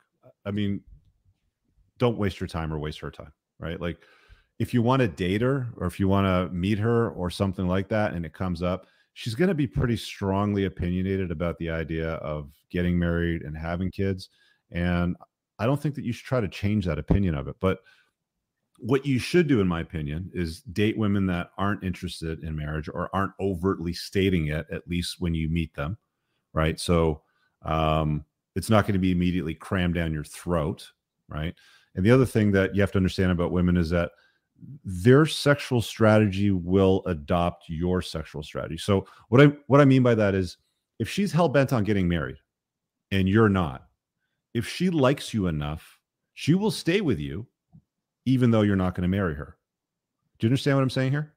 I 0.45 0.51
mean, 0.51 0.81
don't 1.99 2.17
waste 2.17 2.39
your 2.39 2.47
time 2.47 2.73
or 2.73 2.79
waste 2.79 2.99
her 2.99 3.11
time, 3.11 3.31
right? 3.59 3.79
Like, 3.79 3.97
if 4.59 4.73
you 4.73 4.81
want 4.81 5.01
to 5.01 5.07
date 5.07 5.41
her 5.41 5.67
or 5.77 5.87
if 5.87 5.99
you 5.99 6.07
want 6.07 6.25
to 6.25 6.53
meet 6.53 6.79
her 6.79 7.09
or 7.11 7.29
something 7.29 7.67
like 7.67 7.87
that 7.87 8.13
and 8.13 8.25
it 8.25 8.33
comes 8.33 8.63
up 8.63 8.87
she's 9.13 9.35
going 9.35 9.47
to 9.47 9.55
be 9.55 9.67
pretty 9.67 9.97
strongly 9.97 10.65
opinionated 10.65 11.31
about 11.31 11.57
the 11.57 11.69
idea 11.69 12.13
of 12.15 12.51
getting 12.69 12.97
married 12.97 13.41
and 13.41 13.57
having 13.57 13.91
kids 13.91 14.29
and 14.71 15.15
i 15.59 15.65
don't 15.65 15.81
think 15.81 15.95
that 15.95 16.03
you 16.03 16.11
should 16.11 16.25
try 16.25 16.41
to 16.41 16.47
change 16.47 16.85
that 16.85 16.99
opinion 16.99 17.35
of 17.35 17.47
it 17.47 17.55
but 17.59 17.79
what 18.79 19.05
you 19.05 19.17
should 19.17 19.47
do 19.47 19.59
in 19.59 19.67
my 19.67 19.81
opinion 19.81 20.29
is 20.33 20.61
date 20.61 20.97
women 20.97 21.25
that 21.25 21.49
aren't 21.57 21.83
interested 21.83 22.43
in 22.43 22.55
marriage 22.55 22.87
or 22.87 23.09
aren't 23.13 23.33
overtly 23.39 23.91
stating 23.91 24.47
it 24.47 24.67
at 24.71 24.87
least 24.87 25.15
when 25.19 25.33
you 25.33 25.49
meet 25.49 25.73
them 25.73 25.97
right? 26.53 26.79
So 26.79 27.21
um, 27.63 28.25
it's 28.55 28.69
not 28.69 28.85
going 28.85 28.93
to 28.93 28.99
be 28.99 29.11
immediately 29.11 29.53
crammed 29.53 29.95
down 29.95 30.13
your 30.13 30.23
throat 30.23 30.91
right? 31.29 31.53
And 31.95 32.05
the 32.05 32.11
other 32.11 32.25
thing 32.25 32.51
that 32.53 32.75
you 32.75 32.81
have 32.81 32.91
to 32.93 32.97
understand 32.97 33.31
about 33.31 33.51
women 33.51 33.75
is 33.75 33.89
that 33.89 34.11
their 34.83 35.25
sexual 35.25 35.81
strategy 35.81 36.51
will 36.51 37.03
adopt 37.05 37.65
your 37.69 38.01
sexual 38.01 38.41
strategy. 38.43 38.77
So 38.77 39.05
what 39.29 39.41
I 39.41 39.51
what 39.67 39.81
I 39.81 39.85
mean 39.85 40.03
by 40.03 40.15
that 40.15 40.33
is 40.35 40.57
if 40.99 41.09
she's 41.09 41.31
hell 41.31 41.49
bent 41.49 41.73
on 41.73 41.83
getting 41.83 42.07
married 42.07 42.37
and 43.11 43.29
you're 43.29 43.49
not, 43.49 43.87
if 44.53 44.67
she 44.67 44.89
likes 44.89 45.33
you 45.33 45.47
enough, 45.47 45.99
she 46.33 46.53
will 46.55 46.71
stay 46.71 47.01
with 47.01 47.19
you 47.19 47.47
even 48.25 48.51
though 48.51 48.61
you're 48.63 48.75
not 48.75 48.93
going 48.95 49.03
to 49.03 49.07
marry 49.17 49.35
her. 49.35 49.57
Do 50.39 50.47
you 50.47 50.49
understand 50.49 50.77
what 50.77 50.83
I'm 50.83 50.89
saying 50.89 51.11
here? 51.11 51.33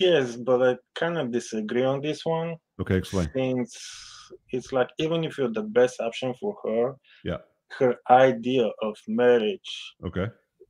yes, 0.00 0.36
but 0.36 0.62
I 0.62 0.76
kind 0.94 1.16
of 1.18 1.30
disagree 1.30 1.84
on 1.84 2.00
this 2.00 2.24
one. 2.24 2.56
Okay, 2.80 2.96
explain. 2.96 3.28
Since 3.34 4.32
it's 4.50 4.72
like 4.72 4.88
even 4.98 5.24
if 5.24 5.38
you're 5.38 5.48
the 5.52 5.62
best 5.62 6.00
option 6.00 6.34
for 6.40 6.56
her, 6.64 6.94
Yeah. 7.24 7.38
her 7.78 7.96
idea 8.10 8.70
of 8.82 8.96
marriage 9.08 9.94
Okay. 10.04 10.26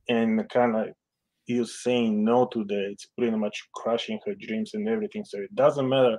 And 0.09 0.47
kind 0.49 0.75
of 0.75 0.87
you 1.45 1.65
saying 1.65 2.23
no 2.23 2.45
to 2.47 2.63
that, 2.65 2.89
it's 2.91 3.07
pretty 3.17 3.35
much 3.37 3.57
crushing 3.73 4.19
her 4.25 4.35
dreams 4.35 4.71
and 4.73 4.87
everything. 4.87 5.23
So 5.25 5.39
it 5.39 5.53
doesn't 5.55 5.87
matter 5.87 6.17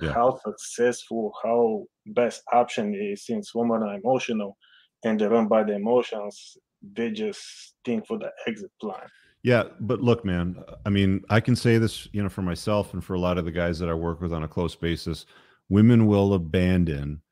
Yeah. 0.00 0.12
how 0.14 0.38
successful, 0.44 1.32
how 1.42 1.84
best 2.06 2.42
option 2.52 2.94
is, 2.94 3.26
since 3.26 3.54
women 3.54 3.82
are 3.82 3.94
emotional 3.96 4.56
and 5.04 5.20
they 5.20 5.26
run 5.26 5.48
by 5.48 5.64
the 5.64 5.74
emotions, 5.74 6.56
they 6.94 7.10
just 7.10 7.74
think 7.84 8.06
for 8.06 8.18
the 8.18 8.30
exit 8.46 8.70
plan. 8.80 9.08
Yeah, 9.42 9.64
but 9.80 10.00
look, 10.00 10.24
man, 10.24 10.62
I 10.84 10.90
mean, 10.90 11.24
I 11.30 11.40
can 11.40 11.56
say 11.56 11.78
this, 11.78 12.08
you 12.12 12.22
know, 12.22 12.28
for 12.28 12.42
myself 12.42 12.92
and 12.92 13.02
for 13.02 13.14
a 13.14 13.20
lot 13.20 13.38
of 13.38 13.44
the 13.44 13.50
guys 13.52 13.78
that 13.78 13.88
I 13.88 13.94
work 13.94 14.20
with 14.20 14.32
on 14.32 14.42
a 14.42 14.48
close 14.48 14.74
basis, 14.74 15.26
women 15.68 16.06
will 16.06 16.34
abandon 16.34 17.22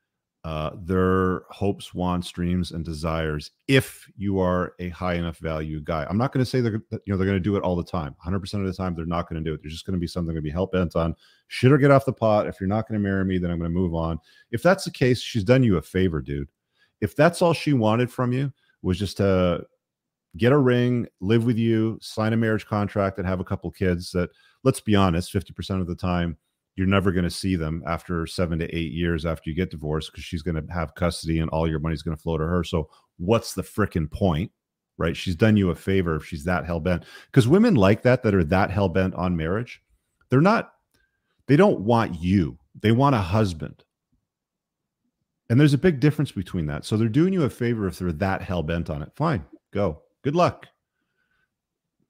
uh, 0.47 0.71
their 0.81 1.41
hopes, 1.49 1.93
wants, 1.93 2.31
dreams, 2.31 2.71
and 2.71 2.85
desires 2.85 3.51
if 3.67 4.09
you 4.15 4.39
are 4.39 4.75
a 4.79 4.87
high 4.87 5.15
enough 5.15 5.37
value 5.39 5.81
guy. 5.81 6.07
I'm 6.09 6.17
not 6.17 6.31
going 6.31 6.41
to 6.41 6.49
say 6.49 6.61
they're, 6.61 6.81
you 6.89 7.01
know, 7.07 7.17
they're 7.17 7.27
going 7.27 7.33
to 7.33 7.41
do 7.41 7.57
it 7.57 7.63
all 7.63 7.75
the 7.75 7.83
time. 7.83 8.15
100% 8.25 8.53
of 8.53 8.65
the 8.65 8.71
time, 8.71 8.95
they're 8.95 9.05
not 9.05 9.27
going 9.27 9.43
to 9.43 9.49
do 9.49 9.53
it. 9.53 9.59
There's 9.61 9.73
just 9.73 9.85
going 9.85 9.95
to 9.95 9.99
be 9.99 10.07
something 10.07 10.33
to 10.33 10.41
be 10.41 10.49
hell 10.49 10.67
bent 10.67 10.95
on. 10.95 11.17
Shit 11.49 11.73
or 11.73 11.77
get 11.77 11.91
off 11.91 12.05
the 12.05 12.13
pot. 12.13 12.47
If 12.47 12.61
you're 12.61 12.69
not 12.69 12.87
going 12.87 12.97
to 12.97 13.03
marry 13.03 13.25
me, 13.25 13.39
then 13.39 13.51
I'm 13.51 13.59
going 13.59 13.69
to 13.69 13.77
move 13.77 13.93
on. 13.93 14.19
If 14.49 14.63
that's 14.63 14.85
the 14.85 14.91
case, 14.91 15.19
she's 15.19 15.43
done 15.43 15.63
you 15.63 15.75
a 15.75 15.81
favor, 15.81 16.21
dude. 16.21 16.47
If 17.01 17.13
that's 17.13 17.41
all 17.41 17.51
she 17.51 17.73
wanted 17.73 18.09
from 18.09 18.31
you 18.31 18.53
was 18.81 18.97
just 18.97 19.17
to 19.17 19.65
get 20.37 20.53
a 20.53 20.57
ring, 20.57 21.07
live 21.19 21.45
with 21.45 21.57
you, 21.57 21.99
sign 22.01 22.31
a 22.31 22.37
marriage 22.37 22.65
contract, 22.65 23.17
and 23.17 23.27
have 23.27 23.41
a 23.41 23.43
couple 23.43 23.69
kids 23.69 24.13
that, 24.13 24.29
let's 24.63 24.79
be 24.79 24.95
honest, 24.95 25.33
50% 25.33 25.81
of 25.81 25.87
the 25.87 25.95
time, 25.95 26.37
you're 26.77 26.87
never 26.87 27.11
going 27.11 27.23
to 27.23 27.29
see 27.29 27.55
them 27.55 27.83
after 27.87 28.27
seven 28.27 28.59
to 28.59 28.73
eight 28.73 28.91
years 28.91 29.25
after 29.25 29.49
you 29.49 29.55
get 29.55 29.71
divorced 29.71 30.11
because 30.11 30.23
she's 30.23 30.43
going 30.43 30.55
to 30.55 30.71
have 30.71 30.93
custody 30.93 31.39
and 31.39 31.49
all 31.49 31.67
your 31.67 31.79
money's 31.79 32.03
going 32.03 32.15
to 32.15 32.21
flow 32.21 32.37
to 32.37 32.45
her. 32.45 32.63
So, 32.63 32.87
what's 33.17 33.53
the 33.53 33.63
freaking 33.63 34.09
point? 34.09 34.51
Right? 34.99 35.17
She's 35.17 35.35
done 35.35 35.57
you 35.57 35.71
a 35.71 35.75
favor 35.75 36.15
if 36.15 36.25
she's 36.25 36.43
that 36.43 36.65
hell 36.65 36.79
bent. 36.79 37.03
Because 37.25 37.47
women 37.47 37.73
like 37.75 38.03
that, 38.03 38.21
that 38.23 38.35
are 38.35 38.43
that 38.43 38.69
hell 38.69 38.89
bent 38.89 39.15
on 39.15 39.35
marriage, 39.35 39.81
they're 40.29 40.39
not, 40.39 40.73
they 41.47 41.55
don't 41.55 41.79
want 41.81 42.21
you, 42.21 42.59
they 42.79 42.91
want 42.91 43.15
a 43.15 43.19
husband. 43.19 43.83
And 45.49 45.59
there's 45.59 45.73
a 45.73 45.79
big 45.79 45.99
difference 45.99 46.31
between 46.31 46.67
that. 46.67 46.85
So 46.85 46.95
they're 46.95 47.09
doing 47.09 47.33
you 47.33 47.43
a 47.43 47.49
favor 47.49 47.87
if 47.87 47.97
they're 47.97 48.11
that 48.11 48.43
hell 48.43 48.61
bent 48.61 48.89
on 48.91 49.01
it. 49.01 49.11
Fine, 49.15 49.45
go. 49.73 50.03
Good 50.23 50.35
luck. 50.35 50.67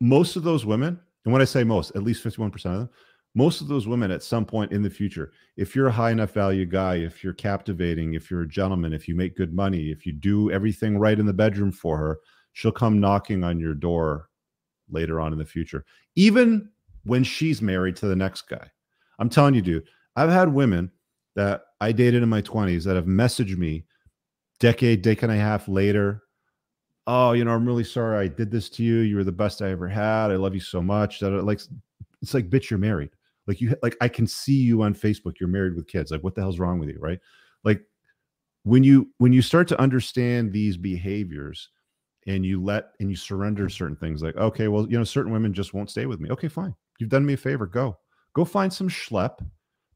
Most 0.02 0.36
of 0.36 0.44
those 0.44 0.66
women, 0.66 1.00
and 1.24 1.32
when 1.32 1.42
I 1.42 1.46
say 1.46 1.64
most, 1.64 1.96
at 1.96 2.04
least 2.04 2.24
51% 2.24 2.54
of 2.54 2.62
them, 2.62 2.90
most 3.36 3.62
of 3.62 3.68
those 3.68 3.88
women 3.88 4.10
at 4.10 4.24
some 4.24 4.46
point 4.46 4.72
in 4.72 4.82
the 4.82 4.90
future, 4.90 5.32
if 5.58 5.76
you're 5.76 5.88
a 5.88 5.92
high 5.92 6.12
enough 6.12 6.32
value 6.32 6.66
guy, 6.66 6.96
if 6.96 7.24
you're 7.24 7.34
captivating, 7.34 8.16
if 8.16 8.32
you're 8.32 8.42
a 8.42 8.48
gentleman, 8.48 8.94
if 8.94 9.08
you 9.08 9.16
make 9.16 9.38
good 9.38 9.54
money, 9.54 9.92
if 9.92 10.06
you 10.06 10.12
do 10.12 10.52
everything 10.52 10.98
right 10.98 11.20
in 11.20 11.26
the 11.26 11.34
bedroom 11.34 11.72
for 11.72 11.98
her, 11.98 12.20
she'll 12.54 12.72
come 12.72 13.00
knocking 13.00 13.44
on 13.44 13.60
your 13.60 13.76
door 13.76 14.30
later 14.90 15.20
on 15.20 15.34
in 15.34 15.38
the 15.38 15.46
future, 15.46 15.86
even 16.16 16.70
when 17.04 17.24
she's 17.24 17.62
married 17.62 17.96
to 17.96 18.08
the 18.08 18.16
next 18.16 18.44
guy. 18.44 18.68
I'm 19.20 19.30
telling 19.30 19.54
you, 19.54 19.62
dude, 19.62 19.88
I've 20.16 20.30
had 20.30 20.54
women 20.54 20.92
that 21.36 21.62
I 21.80 21.92
dated 21.92 22.24
in 22.24 22.30
my 22.30 22.42
20s 22.42 22.84
that 22.86 22.96
have 22.96 23.06
messaged 23.06 23.58
me 23.58 23.86
decade, 24.60 25.04
decade 25.04 25.30
and 25.30 25.40
a 25.40 25.42
half 25.42 25.68
later. 25.68 26.24
Oh, 27.06 27.34
you 27.34 27.46
know, 27.46 27.52
I'm 27.52 27.66
really 27.66 27.84
sorry 27.84 28.18
I 28.18 28.28
did 28.28 28.52
this 28.52 28.70
to 28.72 28.84
you. 28.84 28.98
You 28.98 29.16
were 29.16 29.24
the 29.24 29.32
best 29.32 29.62
I 29.62 29.70
ever 29.70 29.88
had. 29.88 30.32
I 30.32 30.36
love 30.36 30.56
you 30.56 30.60
so 30.60 30.82
much. 30.82 31.20
That 31.20 31.32
like 31.44 31.62
it's 32.22 32.34
like, 32.34 32.50
bitch, 32.50 32.70
you're 32.70 32.80
married. 32.80 33.12
Like 33.48 33.62
you 33.62 33.76
like 33.82 33.96
I 34.02 34.08
can 34.08 34.28
see 34.28 34.58
you 34.58 34.82
on 34.82 34.94
Facebook. 34.94 35.40
You're 35.40 35.50
married 35.50 35.76
with 35.76 35.88
kids. 35.88 36.12
Like, 36.12 36.24
what 36.24 36.36
the 36.36 36.42
hell's 36.42 36.60
wrong 36.60 36.80
with 36.80 36.90
you? 36.90 36.98
Right. 37.00 37.20
Like 37.64 37.82
when 38.64 38.84
you 38.84 39.10
when 39.18 39.34
you 39.34 39.42
start 39.42 39.68
to 39.70 39.80
understand 39.80 40.52
these 40.52 40.78
behaviors 40.78 41.70
and 42.28 42.46
you 42.46 42.62
let 42.62 42.92
and 43.00 43.10
you 43.10 43.16
surrender 43.16 43.70
certain 43.70 43.96
things, 43.96 44.22
like, 44.22 44.36
okay, 44.36 44.68
well, 44.68 44.90
you 44.90 44.98
know, 44.98 45.04
certain 45.04 45.32
women 45.32 45.54
just 45.54 45.74
won't 45.74 45.90
stay 45.90 46.06
with 46.06 46.20
me. 46.20 46.30
Okay, 46.30 46.50
fine. 46.50 46.76
You've 47.00 47.10
done 47.10 47.26
me 47.26 47.34
a 47.34 47.38
favor. 47.38 47.66
Go. 47.66 47.98
Go 48.34 48.46
find 48.46 48.72
some 48.72 48.90
schlep 48.90 49.40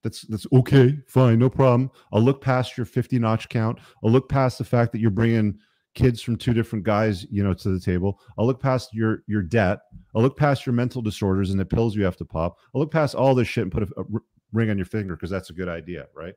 that's 0.04 0.22
that's 0.22 0.47
okay 0.54 0.97
fine 1.08 1.38
no 1.38 1.49
problem 1.49 1.91
i'll 2.12 2.22
look 2.22 2.41
past 2.41 2.78
your 2.78 2.86
50 2.86 3.20
notch 3.20 3.49
count 3.49 3.80
i'll 4.04 4.12
look 4.12 4.30
past 4.30 4.58
the 4.58 4.64
fact 4.64 4.91
that 4.91 4.99
you're 4.99 5.12
bringing 5.12 5.58
kids 5.93 6.21
from 6.21 6.37
two 6.37 6.53
different 6.53 6.85
guys 6.85 7.25
you 7.29 7.43
know 7.43 7.53
to 7.53 7.69
the 7.69 7.79
table. 7.79 8.19
I'll 8.37 8.45
look 8.45 8.61
past 8.61 8.93
your 8.93 9.23
your 9.27 9.41
debt. 9.41 9.79
I'll 10.15 10.21
look 10.21 10.37
past 10.37 10.65
your 10.65 10.73
mental 10.73 11.01
disorders 11.01 11.51
and 11.51 11.59
the 11.59 11.65
pills 11.65 11.95
you 11.95 12.03
have 12.03 12.17
to 12.17 12.25
pop. 12.25 12.57
I'll 12.73 12.81
look 12.81 12.91
past 12.91 13.15
all 13.15 13.35
this 13.35 13.47
shit 13.47 13.63
and 13.63 13.71
put 13.71 13.83
a 13.83 14.05
ring 14.53 14.69
on 14.69 14.77
your 14.77 14.85
finger 14.85 15.15
because 15.15 15.29
that's 15.29 15.49
a 15.49 15.53
good 15.53 15.69
idea 15.69 16.07
right? 16.15 16.33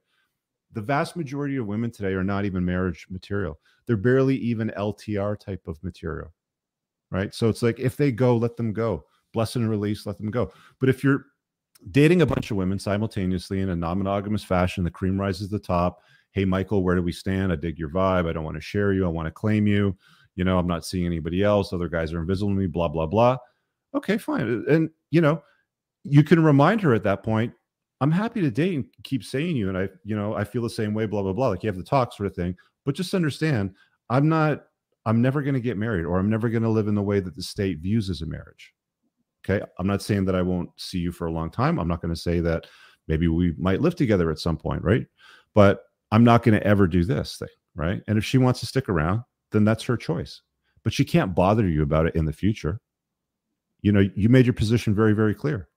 The 0.72 0.80
vast 0.80 1.16
majority 1.16 1.57
of 1.57 1.66
women 1.66 1.90
today 1.90 2.14
are 2.14 2.24
not 2.24 2.44
even 2.44 2.64
marriage 2.64 3.07
material. 3.11 3.59
They're 3.86 3.96
barely 3.96 4.36
even 4.36 4.72
ltr 4.76 5.38
type 5.38 5.62
of 5.66 5.82
material 5.82 6.32
right? 7.11 7.32
So 7.32 7.48
it's 7.48 7.62
like 7.62 7.78
if 7.78 7.96
they 7.96 8.11
go 8.11 8.36
let 8.36 8.57
them 8.57 8.72
go. 8.72 9.05
Blessing 9.32 9.62
and 9.62 9.70
release, 9.70 10.07
let 10.07 10.16
them 10.18 10.30
go. 10.30 10.52
But 10.78 10.88
if 10.88 11.02
you're 11.02 11.26
dating 11.90 12.22
a 12.22 12.26
bunch 12.26 12.50
of 12.50 12.57
women 12.57 12.78
simultaneously 12.78 13.61
in 13.61 13.70
a 13.70 13.76
non-monogamous 13.76 14.44
fashion, 14.44 14.84
the 14.84 14.90
cream 14.90 15.20
rises 15.20 15.48
to 15.48 15.59
the 15.59 15.64
top. 15.64 16.00
Hey, 16.35 16.45
Michael, 16.45 16.82
where 16.82 16.97
do 16.97 17.03
we 17.03 17.12
stand? 17.12 17.53
I 17.53 17.57
dig 17.57 17.78
your 17.78 17.91
vibe. 17.91 18.28
I 18.28 18.32
don't 18.32 18.45
want 18.45 18.57
to 18.57 18.61
share 18.61 18.93
you. 18.93 19.05
I 19.05 19.09
want 19.09 19.26
to 19.26 19.32
claim 19.32 19.66
you. 19.66 19.97
You 20.35 20.45
know, 20.45 20.59
I'm 20.59 20.66
not 20.66 20.85
seeing 20.85 21.07
anybody 21.07 21.45
else. 21.45 21.72
Other 21.72 21.89
guys 21.89 22.12
are 22.12 22.20
invisible 22.20 22.51
to 22.51 22.57
me. 22.57 22.66
Blah 22.66 22.89
blah 22.89 23.07
blah. 23.07 23.39
Okay, 23.95 24.18
fine. 24.18 24.64
Uh, 24.66 24.72
and 24.72 24.91
you 25.11 25.20
know, 25.20 25.43
you 26.03 26.24
can 26.24 26.43
remind 26.43 26.80
her 26.82 26.93
at 26.93 27.05
that 27.05 27.22
point. 27.22 27.53
I'm 28.01 28.11
happy 28.11 28.41
to 28.41 28.51
date 28.51 28.74
and 28.74 28.85
keep 29.05 29.22
saying 29.22 29.57
you, 29.57 29.68
and 29.68 29.78
I, 29.78 29.89
you 30.05 30.16
know, 30.16 30.35
I 30.35 30.43
feel 30.43 30.62
the 30.62 30.70
same 30.70 30.93
way. 30.93 31.07
Blah 31.07 31.22
blah 31.22 31.32
blah. 31.32 31.49
Like 31.49 31.62
you 31.62 31.68
have 31.68 31.76
the 31.76 31.85
talk 31.85 32.12
sort 32.12 32.26
of 32.26 32.35
thing. 32.35 32.57
But 32.85 32.97
just 32.97 33.14
understand, 33.14 33.74
I'm 34.11 34.28
not. 34.28 34.64
I'm 35.07 35.20
never 35.20 35.43
going 35.43 35.55
to 35.55 35.61
get 35.61 35.76
married, 35.76 36.07
or 36.07 36.18
I'm 36.18 36.30
never 36.30 36.49
going 36.49 36.62
to 36.62 36.68
live 36.68 36.89
in 36.89 36.95
the 36.95 37.03
way 37.03 37.20
that 37.20 37.37
the 37.37 37.43
state 37.43 37.78
views 37.78 38.09
as 38.09 38.22
a 38.22 38.26
marriage. 38.26 38.72
Okay. 39.45 39.64
I'm 39.78 39.87
not 39.87 40.03
saying 40.03 40.24
that 40.24 40.35
I 40.35 40.43
won't 40.43 40.70
see 40.78 40.99
you 40.99 41.12
for 41.12 41.26
a 41.26 41.32
long 41.32 41.51
time. 41.51 41.78
I'm 41.78 41.89
not 41.89 42.01
going 42.01 42.14
to 42.14 42.20
say 42.20 42.41
that 42.41 42.66
maybe 43.07 43.28
we 43.28 43.53
might 43.59 43.82
live 43.82 43.95
together 43.95 44.30
at 44.30 44.39
some 44.39 44.57
point, 44.57 44.82
right? 44.82 45.07
But 45.55 45.82
I'm 46.15 46.23
not 46.23 46.45
going 46.45 46.57
to 46.57 46.65
ever 46.65 46.87
do 46.87 47.03
this 47.03 47.39
thing, 47.39 47.49
right? 47.75 48.01
And 48.07 48.17
if 48.17 48.25
she 48.25 48.39
wants 48.39 48.61
to 48.61 48.67
stick 48.67 48.89
around, 48.89 49.23
then 49.51 49.65
that's 49.65 49.83
her 49.83 49.97
choice. 49.97 50.43
But 50.85 50.93
she 50.93 51.05
can't 51.05 51.35
bother 51.35 51.67
you 51.67 51.83
about 51.83 52.07
it 52.07 52.15
in 52.15 52.25
the 52.25 52.33
future. 52.33 52.81
You 53.83 53.91
know, 53.91 54.09
you 54.15 54.29
made 54.29 54.47
your 54.47 54.53
position 54.53 54.95
very, 54.95 55.12
very 55.12 55.35
clear. 55.35 55.69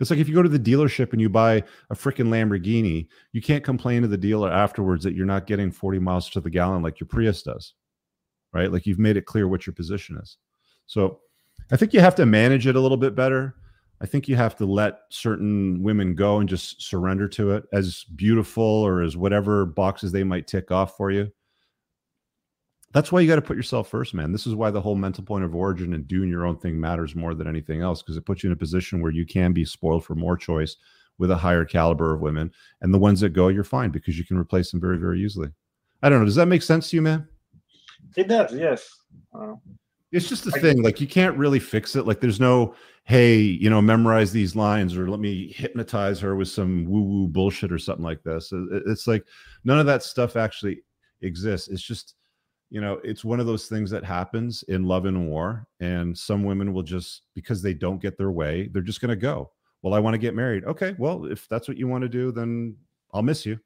It's 0.00 0.10
like 0.10 0.18
if 0.18 0.28
you 0.28 0.34
go 0.34 0.42
to 0.42 0.48
the 0.48 0.58
dealership 0.58 1.12
and 1.12 1.20
you 1.20 1.28
buy 1.28 1.62
a 1.90 1.94
freaking 1.94 2.30
Lamborghini, 2.30 3.06
you 3.30 3.40
can't 3.40 3.62
complain 3.62 4.02
to 4.02 4.08
the 4.08 4.16
dealer 4.16 4.50
afterwards 4.50 5.04
that 5.04 5.14
you're 5.14 5.24
not 5.24 5.46
getting 5.46 5.70
40 5.70 6.00
miles 6.00 6.28
to 6.30 6.40
the 6.40 6.50
gallon 6.50 6.82
like 6.82 6.98
your 6.98 7.06
Prius 7.06 7.44
does, 7.44 7.74
right? 8.52 8.72
Like 8.72 8.86
you've 8.86 8.98
made 8.98 9.16
it 9.16 9.24
clear 9.24 9.46
what 9.46 9.68
your 9.68 9.74
position 9.74 10.18
is. 10.20 10.36
So 10.86 11.20
I 11.70 11.76
think 11.76 11.94
you 11.94 12.00
have 12.00 12.16
to 12.16 12.26
manage 12.26 12.66
it 12.66 12.74
a 12.74 12.80
little 12.80 12.96
bit 12.96 13.14
better. 13.14 13.54
I 14.00 14.06
think 14.06 14.28
you 14.28 14.36
have 14.36 14.56
to 14.56 14.66
let 14.66 15.00
certain 15.08 15.82
women 15.82 16.14
go 16.14 16.38
and 16.38 16.48
just 16.48 16.82
surrender 16.82 17.28
to 17.28 17.52
it 17.52 17.64
as 17.72 18.04
beautiful 18.14 18.62
or 18.62 19.02
as 19.02 19.16
whatever 19.16 19.64
boxes 19.64 20.12
they 20.12 20.24
might 20.24 20.46
tick 20.46 20.70
off 20.70 20.96
for 20.96 21.10
you. 21.10 21.32
That's 22.92 23.10
why 23.10 23.20
you 23.20 23.28
got 23.28 23.36
to 23.36 23.42
put 23.42 23.56
yourself 23.56 23.88
first, 23.88 24.14
man. 24.14 24.32
This 24.32 24.46
is 24.46 24.54
why 24.54 24.70
the 24.70 24.80
whole 24.80 24.94
mental 24.94 25.24
point 25.24 25.44
of 25.44 25.54
origin 25.54 25.92
and 25.94 26.06
doing 26.06 26.28
your 26.28 26.46
own 26.46 26.56
thing 26.56 26.80
matters 26.80 27.14
more 27.14 27.34
than 27.34 27.46
anything 27.46 27.80
else 27.80 28.02
because 28.02 28.16
it 28.16 28.24
puts 28.24 28.42
you 28.42 28.48
in 28.48 28.54
a 28.54 28.56
position 28.56 29.00
where 29.00 29.12
you 29.12 29.26
can 29.26 29.52
be 29.52 29.64
spoiled 29.64 30.04
for 30.04 30.14
more 30.14 30.36
choice 30.36 30.76
with 31.18 31.30
a 31.30 31.36
higher 31.36 31.64
caliber 31.64 32.14
of 32.14 32.20
women. 32.20 32.52
And 32.80 32.92
the 32.92 32.98
ones 32.98 33.20
that 33.20 33.30
go, 33.30 33.48
you're 33.48 33.64
fine 33.64 33.90
because 33.90 34.18
you 34.18 34.24
can 34.24 34.38
replace 34.38 34.70
them 34.70 34.80
very, 34.80 34.98
very 34.98 35.20
easily. 35.22 35.48
I 36.02 36.08
don't 36.08 36.20
know. 36.20 36.26
Does 36.26 36.36
that 36.36 36.46
make 36.46 36.62
sense 36.62 36.90
to 36.90 36.96
you, 36.96 37.02
man? 37.02 37.26
It 38.16 38.28
does, 38.28 38.54
yes. 38.54 38.88
Uh, 39.34 39.54
it's 40.12 40.28
just 40.28 40.46
a 40.46 40.50
thing. 40.52 40.82
Like 40.82 41.00
you 41.00 41.06
can't 41.06 41.36
really 41.36 41.58
fix 41.58 41.96
it. 41.96 42.06
Like 42.06 42.20
there's 42.20 42.40
no, 42.40 42.74
hey, 43.04 43.36
you 43.36 43.70
know, 43.70 43.82
memorize 43.82 44.32
these 44.32 44.56
lines 44.56 44.96
or 44.96 45.08
let 45.10 45.20
me 45.20 45.52
hypnotize 45.52 46.20
her 46.20 46.36
with 46.36 46.48
some 46.48 46.86
woo 46.86 47.02
woo 47.02 47.28
bullshit 47.28 47.72
or 47.72 47.78
something 47.78 48.04
like 48.04 48.22
this. 48.22 48.52
It's 48.52 49.06
like 49.06 49.24
none 49.64 49.78
of 49.78 49.86
that 49.86 50.02
stuff 50.02 50.36
actually 50.36 50.82
exists. 51.22 51.68
It's 51.68 51.82
just, 51.82 52.14
you 52.70 52.80
know, 52.80 53.00
it's 53.04 53.24
one 53.24 53.40
of 53.40 53.46
those 53.46 53.66
things 53.66 53.90
that 53.90 54.04
happens 54.04 54.62
in 54.64 54.84
love 54.84 55.06
and 55.06 55.28
war. 55.28 55.66
And 55.80 56.16
some 56.16 56.44
women 56.44 56.72
will 56.72 56.82
just, 56.82 57.22
because 57.34 57.62
they 57.62 57.74
don't 57.74 58.00
get 58.00 58.18
their 58.18 58.32
way, 58.32 58.68
they're 58.72 58.82
just 58.82 59.00
going 59.00 59.10
to 59.10 59.16
go. 59.16 59.50
Well, 59.82 59.94
I 59.94 60.00
want 60.00 60.14
to 60.14 60.18
get 60.18 60.34
married. 60.34 60.64
Okay. 60.64 60.96
Well, 60.98 61.26
if 61.26 61.48
that's 61.48 61.68
what 61.68 61.76
you 61.76 61.86
want 61.86 62.02
to 62.02 62.08
do, 62.08 62.32
then 62.32 62.76
I'll 63.12 63.22
miss 63.22 63.46
you. 63.46 63.60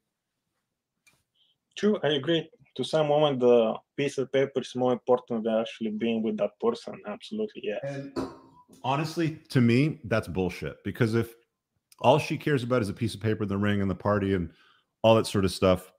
True. 1.75 1.99
I 2.03 2.09
agree 2.09 2.47
to 2.75 2.83
some 2.83 3.09
women 3.09 3.39
the 3.39 3.73
piece 3.97 4.17
of 4.17 4.31
paper 4.31 4.61
is 4.61 4.75
more 4.75 4.93
important 4.93 5.43
than 5.43 5.55
actually 5.55 5.91
being 5.91 6.23
with 6.23 6.37
that 6.37 6.51
person 6.59 6.99
absolutely 7.07 7.61
yeah 7.65 7.79
and 7.83 8.17
honestly 8.83 9.39
to 9.49 9.61
me 9.61 9.99
that's 10.05 10.27
bullshit 10.27 10.77
because 10.83 11.15
if 11.15 11.33
all 11.99 12.17
she 12.17 12.37
cares 12.37 12.63
about 12.63 12.81
is 12.81 12.89
a 12.89 12.93
piece 12.93 13.13
of 13.13 13.21
paper 13.21 13.45
the 13.45 13.57
ring 13.57 13.81
and 13.81 13.89
the 13.89 13.95
party 13.95 14.33
and 14.33 14.51
all 15.03 15.15
that 15.15 15.27
sort 15.27 15.45
of 15.45 15.51
stuff 15.51 15.91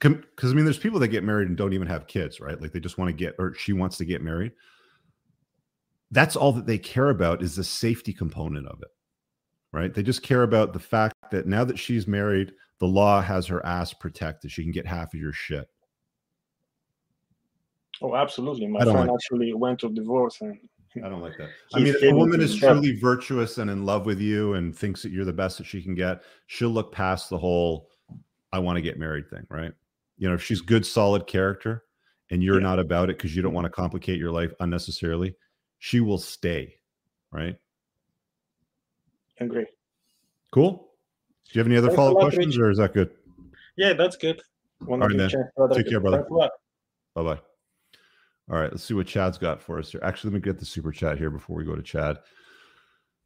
because 0.00 0.50
i 0.50 0.54
mean 0.54 0.64
there's 0.64 0.78
people 0.78 0.98
that 0.98 1.08
get 1.08 1.24
married 1.24 1.48
and 1.48 1.56
don't 1.56 1.72
even 1.72 1.86
have 1.86 2.06
kids 2.06 2.40
right? 2.40 2.60
Like 2.60 2.72
they 2.72 2.80
just 2.80 2.98
want 2.98 3.08
to 3.08 3.16
get 3.16 3.34
or 3.38 3.54
she 3.54 3.72
wants 3.72 3.96
to 3.98 4.04
get 4.04 4.22
married. 4.22 4.52
That's 6.10 6.36
all 6.36 6.52
that 6.52 6.66
they 6.66 6.78
care 6.78 7.10
about 7.10 7.42
is 7.42 7.56
the 7.56 7.64
safety 7.64 8.12
component 8.12 8.66
of 8.66 8.82
it 8.82 8.88
right? 9.72 9.92
They 9.92 10.04
just 10.04 10.22
care 10.22 10.44
about 10.44 10.72
the 10.72 10.78
fact 10.78 11.14
that 11.32 11.46
now 11.46 11.64
that 11.64 11.78
she's 11.78 12.06
married 12.06 12.52
the 12.80 12.86
law 12.86 13.20
has 13.20 13.46
her 13.46 13.64
ass 13.64 13.92
protected. 13.92 14.50
She 14.50 14.62
can 14.62 14.72
get 14.72 14.86
half 14.86 15.14
of 15.14 15.20
your 15.20 15.32
shit 15.32 15.68
Oh, 18.02 18.14
absolutely. 18.16 18.66
My 18.66 18.80
friend 18.82 18.98
like 18.98 19.10
actually 19.10 19.52
that. 19.52 19.58
went 19.58 19.80
to 19.80 19.90
divorce 19.90 20.40
and 20.40 20.58
I 21.02 21.08
don't 21.08 21.22
like 21.22 21.36
that. 21.38 21.50
I 21.74 21.78
mean, 21.78 21.94
if 21.94 22.02
a 22.02 22.14
woman 22.14 22.40
is 22.40 22.56
truly 22.56 22.96
virtuous 22.96 23.58
and 23.58 23.70
in 23.70 23.84
love 23.84 24.06
with 24.06 24.20
you 24.20 24.54
and 24.54 24.76
thinks 24.76 25.02
that 25.02 25.10
you're 25.10 25.24
the 25.24 25.32
best 25.32 25.58
that 25.58 25.64
she 25.64 25.82
can 25.82 25.94
get, 25.94 26.22
she'll 26.46 26.70
look 26.70 26.92
past 26.92 27.30
the 27.30 27.38
whole 27.38 27.88
I 28.52 28.60
want 28.60 28.76
to 28.76 28.82
get 28.82 28.98
married 28.98 29.28
thing, 29.28 29.44
right? 29.48 29.72
You 30.18 30.28
know, 30.28 30.34
if 30.34 30.42
she's 30.42 30.60
good, 30.60 30.86
solid 30.86 31.26
character 31.26 31.84
and 32.30 32.42
you're 32.42 32.60
yeah. 32.60 32.68
not 32.68 32.78
about 32.78 33.10
it 33.10 33.16
because 33.16 33.34
you 33.34 33.42
don't 33.42 33.52
want 33.52 33.64
to 33.64 33.70
complicate 33.70 34.18
your 34.18 34.30
life 34.30 34.52
unnecessarily, 34.60 35.34
she 35.78 36.00
will 36.00 36.18
stay, 36.18 36.76
right? 37.32 37.56
Agree. 39.40 39.66
Cool. 40.52 40.88
Do 41.46 41.58
you 41.58 41.58
have 41.58 41.66
any 41.66 41.76
other 41.76 41.90
follow 41.90 42.12
up 42.12 42.20
questions 42.20 42.56
or 42.56 42.70
is 42.70 42.78
that 42.78 42.94
good? 42.94 43.10
Yeah, 43.76 43.94
that's 43.94 44.16
good. 44.16 44.40
All 44.88 44.98
right, 44.98 45.10
man. 45.10 45.30
Take 45.72 45.88
care, 45.88 46.00
brother. 46.00 46.24
Bye 47.14 47.22
bye. 47.22 47.40
All 48.50 48.58
right, 48.58 48.70
let's 48.70 48.84
see 48.84 48.94
what 48.94 49.06
Chad's 49.06 49.38
got 49.38 49.62
for 49.62 49.78
us 49.78 49.90
here. 49.90 50.00
Actually, 50.04 50.30
let 50.30 50.34
me 50.34 50.40
get 50.40 50.58
the 50.58 50.66
super 50.66 50.92
chat 50.92 51.16
here 51.16 51.30
before 51.30 51.56
we 51.56 51.64
go 51.64 51.74
to 51.74 51.82
Chad. 51.82 52.18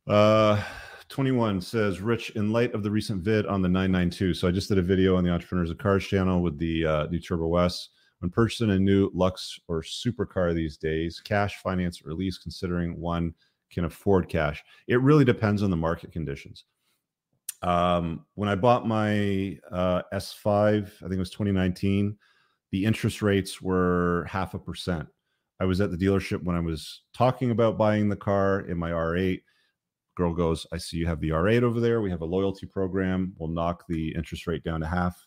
Uh, 0.06 0.62
21 1.08 1.60
says, 1.60 2.00
Rich, 2.00 2.30
in 2.30 2.52
light 2.52 2.72
of 2.72 2.82
the 2.84 2.90
recent 2.90 3.22
vid 3.22 3.46
on 3.46 3.60
the 3.60 3.68
992, 3.68 4.34
so 4.34 4.46
I 4.46 4.52
just 4.52 4.68
did 4.68 4.78
a 4.78 4.82
video 4.82 5.16
on 5.16 5.24
the 5.24 5.30
Entrepreneurs 5.30 5.70
of 5.70 5.78
Cars 5.78 6.06
channel 6.06 6.40
with 6.40 6.56
the 6.58 6.86
uh, 6.86 7.06
new 7.06 7.18
Turbo 7.18 7.56
S. 7.56 7.88
When 8.20 8.30
purchasing 8.30 8.70
a 8.70 8.78
new 8.78 9.10
Lux 9.14 9.58
or 9.68 9.82
supercar 9.82 10.54
these 10.54 10.76
days, 10.76 11.20
cash, 11.20 11.56
finance, 11.56 12.02
or 12.04 12.12
lease, 12.14 12.38
considering 12.38 13.00
one 13.00 13.34
can 13.70 13.84
afford 13.84 14.28
cash, 14.28 14.62
it 14.86 15.00
really 15.00 15.24
depends 15.24 15.62
on 15.62 15.70
the 15.70 15.76
market 15.76 16.12
conditions. 16.12 16.64
Um, 17.62 18.24
when 18.34 18.48
I 18.48 18.54
bought 18.54 18.86
my 18.86 19.58
uh, 19.70 20.02
S5, 20.12 20.86
I 20.86 21.00
think 21.00 21.12
it 21.12 21.18
was 21.18 21.30
2019 21.30 22.16
the 22.70 22.84
interest 22.84 23.22
rates 23.22 23.62
were 23.62 24.26
half 24.28 24.54
a 24.54 24.58
percent. 24.58 25.08
I 25.60 25.64
was 25.64 25.80
at 25.80 25.90
the 25.90 25.96
dealership 25.96 26.42
when 26.42 26.56
I 26.56 26.60
was 26.60 27.02
talking 27.12 27.50
about 27.50 27.78
buying 27.78 28.08
the 28.08 28.16
car 28.16 28.60
in 28.60 28.78
my 28.78 28.90
R8. 28.90 29.42
Girl 30.16 30.32
goes, 30.32 30.66
I 30.72 30.78
see 30.78 30.98
you 30.98 31.06
have 31.06 31.20
the 31.20 31.30
R8 31.30 31.62
over 31.62 31.80
there. 31.80 32.00
We 32.00 32.10
have 32.10 32.20
a 32.22 32.26
loyalty 32.26 32.66
program. 32.66 33.32
We'll 33.38 33.48
knock 33.48 33.84
the 33.88 34.14
interest 34.14 34.46
rate 34.46 34.64
down 34.64 34.80
to 34.80 34.86
half, 34.86 35.26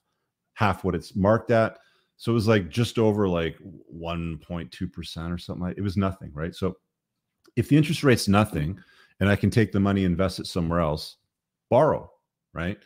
half 0.54 0.84
what 0.84 0.96
it's 0.96 1.16
marked 1.16 1.52
at. 1.52 1.80
So 2.18 2.32
it 2.32 2.36
was 2.36 2.48
like 2.48 2.70
just 2.70 3.00
over 3.00 3.28
like 3.28 3.58
1.2% 3.94 5.34
or 5.34 5.38
something 5.38 5.64
like 5.64 5.78
it 5.78 5.82
was 5.82 5.98
nothing, 5.98 6.32
right? 6.34 6.54
So 6.54 6.78
if 7.56 7.68
the 7.68 7.78
interest 7.78 8.04
rate's 8.04 8.28
nothing 8.28 8.80
and 9.20 9.28
I 9.28 9.36
can 9.36 9.50
take 9.50 9.72
the 9.72 9.80
money, 9.80 10.04
invest 10.04 10.40
it 10.40 10.48
somewhere 10.48 10.80
else, 10.80 11.18
borrow, 11.70 12.12
right? 12.54 12.78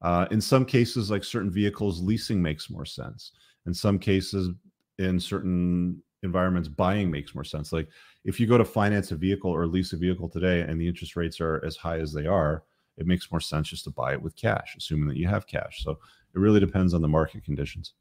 Uh, 0.00 0.26
in 0.30 0.40
some 0.40 0.64
cases, 0.64 1.10
like 1.10 1.24
certain 1.24 1.50
vehicles, 1.50 2.00
leasing 2.00 2.40
makes 2.40 2.70
more 2.70 2.84
sense 2.84 3.32
in 3.66 3.74
some 3.74 3.98
cases 3.98 4.50
in 4.98 5.18
certain 5.18 6.02
environments 6.22 6.68
buying 6.68 7.10
makes 7.10 7.34
more 7.34 7.44
sense. 7.44 7.72
Like 7.72 7.88
if 8.24 8.40
you 8.40 8.46
go 8.46 8.58
to 8.58 8.64
finance 8.64 9.12
a 9.12 9.16
vehicle 9.16 9.50
or 9.50 9.66
lease 9.66 9.92
a 9.92 9.96
vehicle 9.96 10.28
today 10.28 10.62
and 10.62 10.80
the 10.80 10.88
interest 10.88 11.16
rates 11.16 11.40
are 11.40 11.62
as 11.64 11.76
high 11.76 11.98
as 11.98 12.12
they 12.12 12.26
are 12.26 12.64
it 12.96 13.06
makes 13.06 13.30
more 13.30 13.40
sense 13.40 13.68
just 13.68 13.84
to 13.84 13.90
buy 13.90 14.12
it 14.12 14.22
with 14.22 14.36
cash 14.36 14.74
assuming 14.76 15.08
that 15.08 15.16
you 15.16 15.28
have 15.28 15.46
cash. 15.46 15.82
So 15.84 15.92
it 15.92 16.38
really 16.38 16.60
depends 16.60 16.94
on 16.94 17.02
the 17.02 17.08
market 17.08 17.44
conditions. 17.44 17.94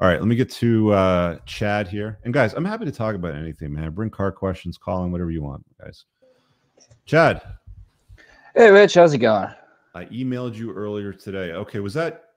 All 0.00 0.08
right 0.08 0.18
let 0.18 0.28
me 0.28 0.36
get 0.36 0.50
to 0.52 0.92
uh, 0.92 1.38
chad 1.46 1.88
here. 1.88 2.18
And 2.24 2.32
guys 2.32 2.52
i'm 2.54 2.64
happy 2.64 2.84
to 2.84 2.92
talk 2.92 3.14
about 3.14 3.34
anything 3.34 3.72
man. 3.72 3.90
Bring 3.92 4.10
car 4.10 4.30
questions 4.30 4.78
call 4.78 5.04
in 5.04 5.12
whatever 5.12 5.30
you 5.30 5.42
want 5.42 5.64
guys. 5.80 6.04
Chad. 7.06 7.42
Hey 8.54 8.70
rich 8.70 8.94
how's 8.94 9.14
it 9.14 9.18
going? 9.18 9.50
I 9.94 10.04
emailed 10.06 10.54
you 10.54 10.72
earlier 10.72 11.12
today. 11.12 11.52
Okay 11.52 11.80
was 11.80 11.94
that 11.94 12.29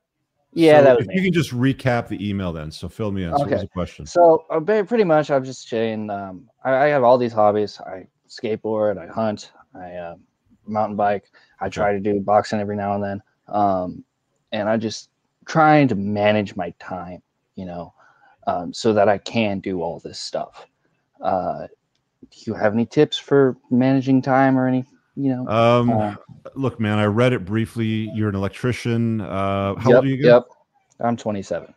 yeah, 0.54 0.80
so 0.80 0.84
that 0.84 0.98
was 0.98 1.06
if 1.06 1.08
me. 1.10 1.16
you 1.16 1.24
can 1.24 1.34
just 1.34 1.52
recap 1.52 2.08
the 2.08 2.28
email 2.28 2.54
then. 2.54 2.72
So 2.72 2.88
fill 2.90 3.12
me 3.12 3.24
in. 3.24 3.38
So 3.38 3.46
okay. 3.46 3.68
question? 3.68 4.06
So 4.06 4.46
uh, 4.50 4.60
pretty 4.60 5.04
much, 5.04 5.32
I'm 5.32 5.44
just 5.44 5.68
saying. 5.68 6.10
Um, 6.10 6.50
I, 6.64 6.76
I, 6.76 6.88
have 6.88 7.04
all 7.04 7.18
these 7.18 7.34
hobbies. 7.34 7.80
I 7.82 8.08
skateboard. 8.30 8.98
I 8.98 9.12
hunt. 9.12 9.52
I 9.76 9.94
uh, 9.94 10.16
mountain 10.68 10.96
bike. 10.96 11.32
I 11.60 11.70
try 11.70 11.94
to 11.94 12.00
do 12.00 12.20
boxing 12.20 12.60
every 12.60 12.76
now 12.76 12.94
and 12.96 13.04
then. 13.04 13.22
Um, 13.48 14.04
and 14.52 14.70
I'm 14.70 14.80
just 14.80 15.10
trying 15.46 15.88
to 15.90 15.96
manage 15.96 16.56
my 16.56 16.72
time, 16.80 17.22
you 17.56 17.66
know, 17.66 17.94
um, 18.48 18.74
so 18.74 18.94
that 18.94 19.10
I 19.10 19.18
can 19.18 19.60
do 19.60 19.82
all 19.82 20.00
this 20.00 20.20
stuff. 20.20 20.68
Uh, 21.22 21.68
do 22.30 22.38
you 22.46 22.54
have 22.54 22.74
any 22.74 22.86
tips 22.86 23.18
for 23.18 23.58
managing 23.70 24.22
time 24.22 24.58
or 24.58 24.68
any 24.68 24.86
you 25.16 25.36
know. 25.36 25.48
Um, 25.48 25.90
uh, 25.92 26.16
look, 26.56 26.80
man, 26.80 27.00
I 27.00 27.06
read 27.06 27.34
it 27.34 27.46
briefly. 27.46 28.10
You're 28.14 28.30
an 28.30 28.36
electrician. 28.36 29.22
Uh, 29.22 29.76
how 29.76 29.90
yep, 29.90 29.96
old 29.98 30.06
are 30.06 30.08
you? 30.08 30.14
Again? 30.16 30.26
Yep, 30.26 30.44
I'm 31.02 31.18
27. 31.18 31.74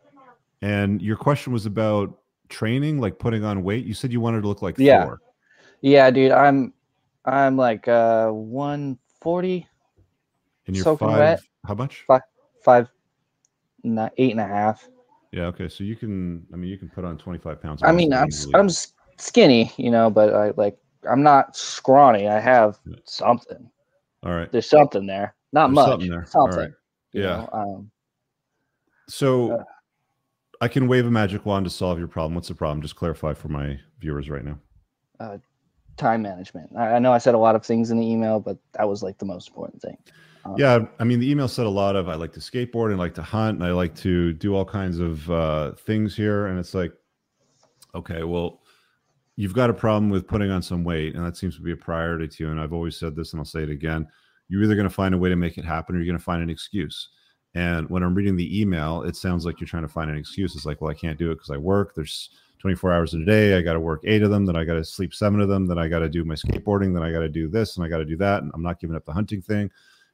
And 0.62 1.02
your 1.02 1.16
question 1.16 1.52
was 1.52 1.66
about 1.66 2.18
training, 2.48 3.00
like 3.00 3.18
putting 3.18 3.44
on 3.44 3.62
weight. 3.62 3.84
You 3.84 3.94
said 3.94 4.12
you 4.12 4.20
wanted 4.20 4.42
to 4.42 4.48
look 4.48 4.62
like 4.62 4.76
yeah. 4.78 5.04
Thor. 5.04 5.20
Yeah, 5.82 6.10
dude. 6.10 6.32
I'm 6.32 6.72
I'm 7.24 7.56
like 7.56 7.88
uh 7.88 8.28
140, 8.28 9.66
And 10.66 10.76
you're 10.76 10.84
Soaking 10.84 11.08
five. 11.08 11.18
wet. 11.18 11.40
How 11.66 11.74
much? 11.74 12.04
Five. 12.06 12.22
five, 12.64 12.88
eight 13.84 14.30
and 14.30 14.40
a 14.40 14.46
half. 14.46 14.88
Yeah. 15.32 15.44
Okay. 15.46 15.68
So 15.68 15.84
you 15.84 15.96
can. 15.96 16.46
I 16.52 16.56
mean, 16.56 16.70
you 16.70 16.78
can 16.78 16.88
put 16.88 17.04
on 17.04 17.18
25 17.18 17.60
pounds. 17.60 17.82
I 17.84 17.92
mean, 17.92 18.12
I'm 18.12 18.28
easily. 18.28 18.54
I'm 18.54 18.68
skinny, 19.18 19.72
you 19.76 19.90
know, 19.90 20.08
but 20.08 20.32
I 20.32 20.52
like 20.56 20.78
I'm 21.10 21.22
not 21.22 21.56
scrawny. 21.56 22.28
I 22.28 22.38
have 22.40 22.78
something. 23.04 23.70
All 24.22 24.32
right. 24.34 24.50
There's 24.50 24.68
something 24.68 25.06
there. 25.06 25.34
Not 25.52 25.68
There's 25.68 25.74
much. 25.74 25.88
something 25.88 26.10
there. 26.10 26.20
All 26.20 26.26
Something. 26.26 26.58
right. 26.58 26.70
Yeah. 27.12 27.22
know, 27.22 27.48
Um, 27.52 27.90
So 29.08 29.52
Uh. 29.52 29.64
I 30.60 30.68
can 30.68 30.88
wave 30.88 31.06
a 31.06 31.10
magic 31.10 31.44
wand 31.44 31.64
to 31.66 31.70
solve 31.70 31.98
your 31.98 32.08
problem. 32.08 32.34
What's 32.34 32.48
the 32.48 32.54
problem? 32.54 32.80
Just 32.82 32.96
clarify 32.96 33.34
for 33.34 33.48
my 33.48 33.78
viewers 34.00 34.28
right 34.30 34.44
now. 34.44 34.58
time 35.98 36.20
management. 36.20 36.70
I, 36.76 36.94
I 36.94 36.98
know 36.98 37.12
I 37.12 37.18
said 37.18 37.34
a 37.34 37.38
lot 37.38 37.56
of 37.56 37.64
things 37.64 37.90
in 37.90 37.98
the 37.98 38.06
email, 38.06 38.38
but 38.38 38.58
that 38.72 38.86
was 38.86 39.02
like 39.02 39.16
the 39.16 39.24
most 39.24 39.48
important 39.48 39.80
thing. 39.80 39.96
Um, 40.44 40.54
Yeah, 40.58 40.86
I 40.98 41.04
mean, 41.04 41.20
the 41.20 41.30
email 41.30 41.48
said 41.48 41.64
a 41.64 41.70
lot 41.70 41.96
of 41.96 42.08
I 42.10 42.14
like 42.16 42.32
to 42.34 42.40
skateboard 42.40 42.90
and 42.90 42.98
like 42.98 43.14
to 43.14 43.22
hunt 43.22 43.56
and 43.58 43.64
I 43.66 43.72
like 43.72 43.94
to 43.96 44.34
do 44.34 44.54
all 44.54 44.64
kinds 44.66 44.98
of 44.98 45.30
uh, 45.30 45.72
things 45.72 46.14
here. 46.14 46.46
And 46.48 46.58
it's 46.58 46.74
like, 46.74 46.92
okay, 47.94 48.24
well, 48.24 48.60
you've 49.36 49.54
got 49.54 49.70
a 49.70 49.74
problem 49.74 50.10
with 50.10 50.26
putting 50.26 50.50
on 50.50 50.62
some 50.62 50.82
weight, 50.84 51.14
and 51.14 51.24
that 51.24 51.36
seems 51.36 51.56
to 51.56 51.62
be 51.62 51.72
a 51.72 51.76
priority 51.76 52.26
to 52.28 52.44
you. 52.44 52.50
And 52.50 52.60
I've 52.60 52.72
always 52.72 52.96
said 52.96 53.14
this, 53.14 53.32
and 53.32 53.40
I'll 53.40 53.44
say 53.44 53.62
it 53.62 53.70
again: 53.70 54.06
you're 54.48 54.62
either 54.64 54.74
going 54.74 54.88
to 54.88 54.94
find 54.94 55.14
a 55.14 55.18
way 55.18 55.28
to 55.28 55.36
make 55.36 55.58
it 55.58 55.64
happen, 55.64 55.94
or 55.94 55.98
you're 55.98 56.06
going 56.06 56.18
to 56.18 56.24
find 56.24 56.42
an 56.42 56.50
excuse. 56.50 57.08
And 57.54 57.88
when 57.88 58.02
I'm 58.02 58.14
reading 58.14 58.36
the 58.36 58.60
email, 58.60 59.02
it 59.02 59.16
sounds 59.16 59.46
like 59.46 59.60
you're 59.60 59.68
trying 59.68 59.82
to 59.84 59.88
find 59.88 60.10
an 60.10 60.16
excuse. 60.18 60.54
It's 60.54 60.66
like, 60.66 60.80
well, 60.82 60.90
I 60.90 60.94
can't 60.94 61.18
do 61.18 61.30
it 61.30 61.36
because 61.36 61.50
I 61.50 61.56
work. 61.56 61.94
There's 61.94 62.28
24 62.58 62.92
hours 62.92 63.14
in 63.14 63.22
a 63.22 63.24
day. 63.24 63.56
I 63.56 63.62
got 63.62 63.72
to 63.72 63.80
work 63.80 64.02
eight 64.04 64.22
of 64.22 64.30
them. 64.30 64.44
Then 64.44 64.56
I 64.56 64.64
got 64.64 64.74
to 64.74 64.84
sleep 64.84 65.14
seven 65.14 65.40
of 65.40 65.48
them. 65.48 65.66
Then 65.66 65.78
I 65.78 65.88
got 65.88 66.00
to 66.00 66.08
do 66.10 66.22
my 66.22 66.34
skateboarding. 66.34 66.92
Then 66.92 67.02
I 67.02 67.10
got 67.10 67.20
to 67.20 67.30
do 67.30 67.48
this 67.48 67.76
and 67.76 67.86
I 67.86 67.88
got 67.88 67.98
to 67.98 68.04
do 68.04 68.16
that. 68.18 68.42
And 68.42 68.50
I'm 68.54 68.62
not 68.62 68.78
giving 68.78 68.94
up 68.94 69.06
the 69.06 69.12
hunting 69.12 69.40
thing. 69.40 69.62
And 69.62 69.70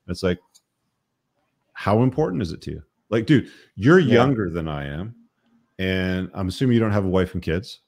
it's 0.08 0.22
like, 0.22 0.38
how 1.72 2.02
important 2.04 2.42
is 2.42 2.52
it 2.52 2.60
to 2.62 2.70
you? 2.72 2.82
Like, 3.10 3.26
dude, 3.26 3.50
you're 3.74 3.98
Yeah. 3.98 4.14
younger 4.14 4.48
than 4.50 4.68
I 4.68 4.86
am. 4.86 5.14
And 5.78 6.30
I'm 6.34 6.48
assuming 6.48 6.74
you 6.74 6.80
don't 6.80 6.92
have 6.92 7.04
a 7.04 7.08
wife 7.08 7.34
and 7.34 7.42
kids. 7.42 7.80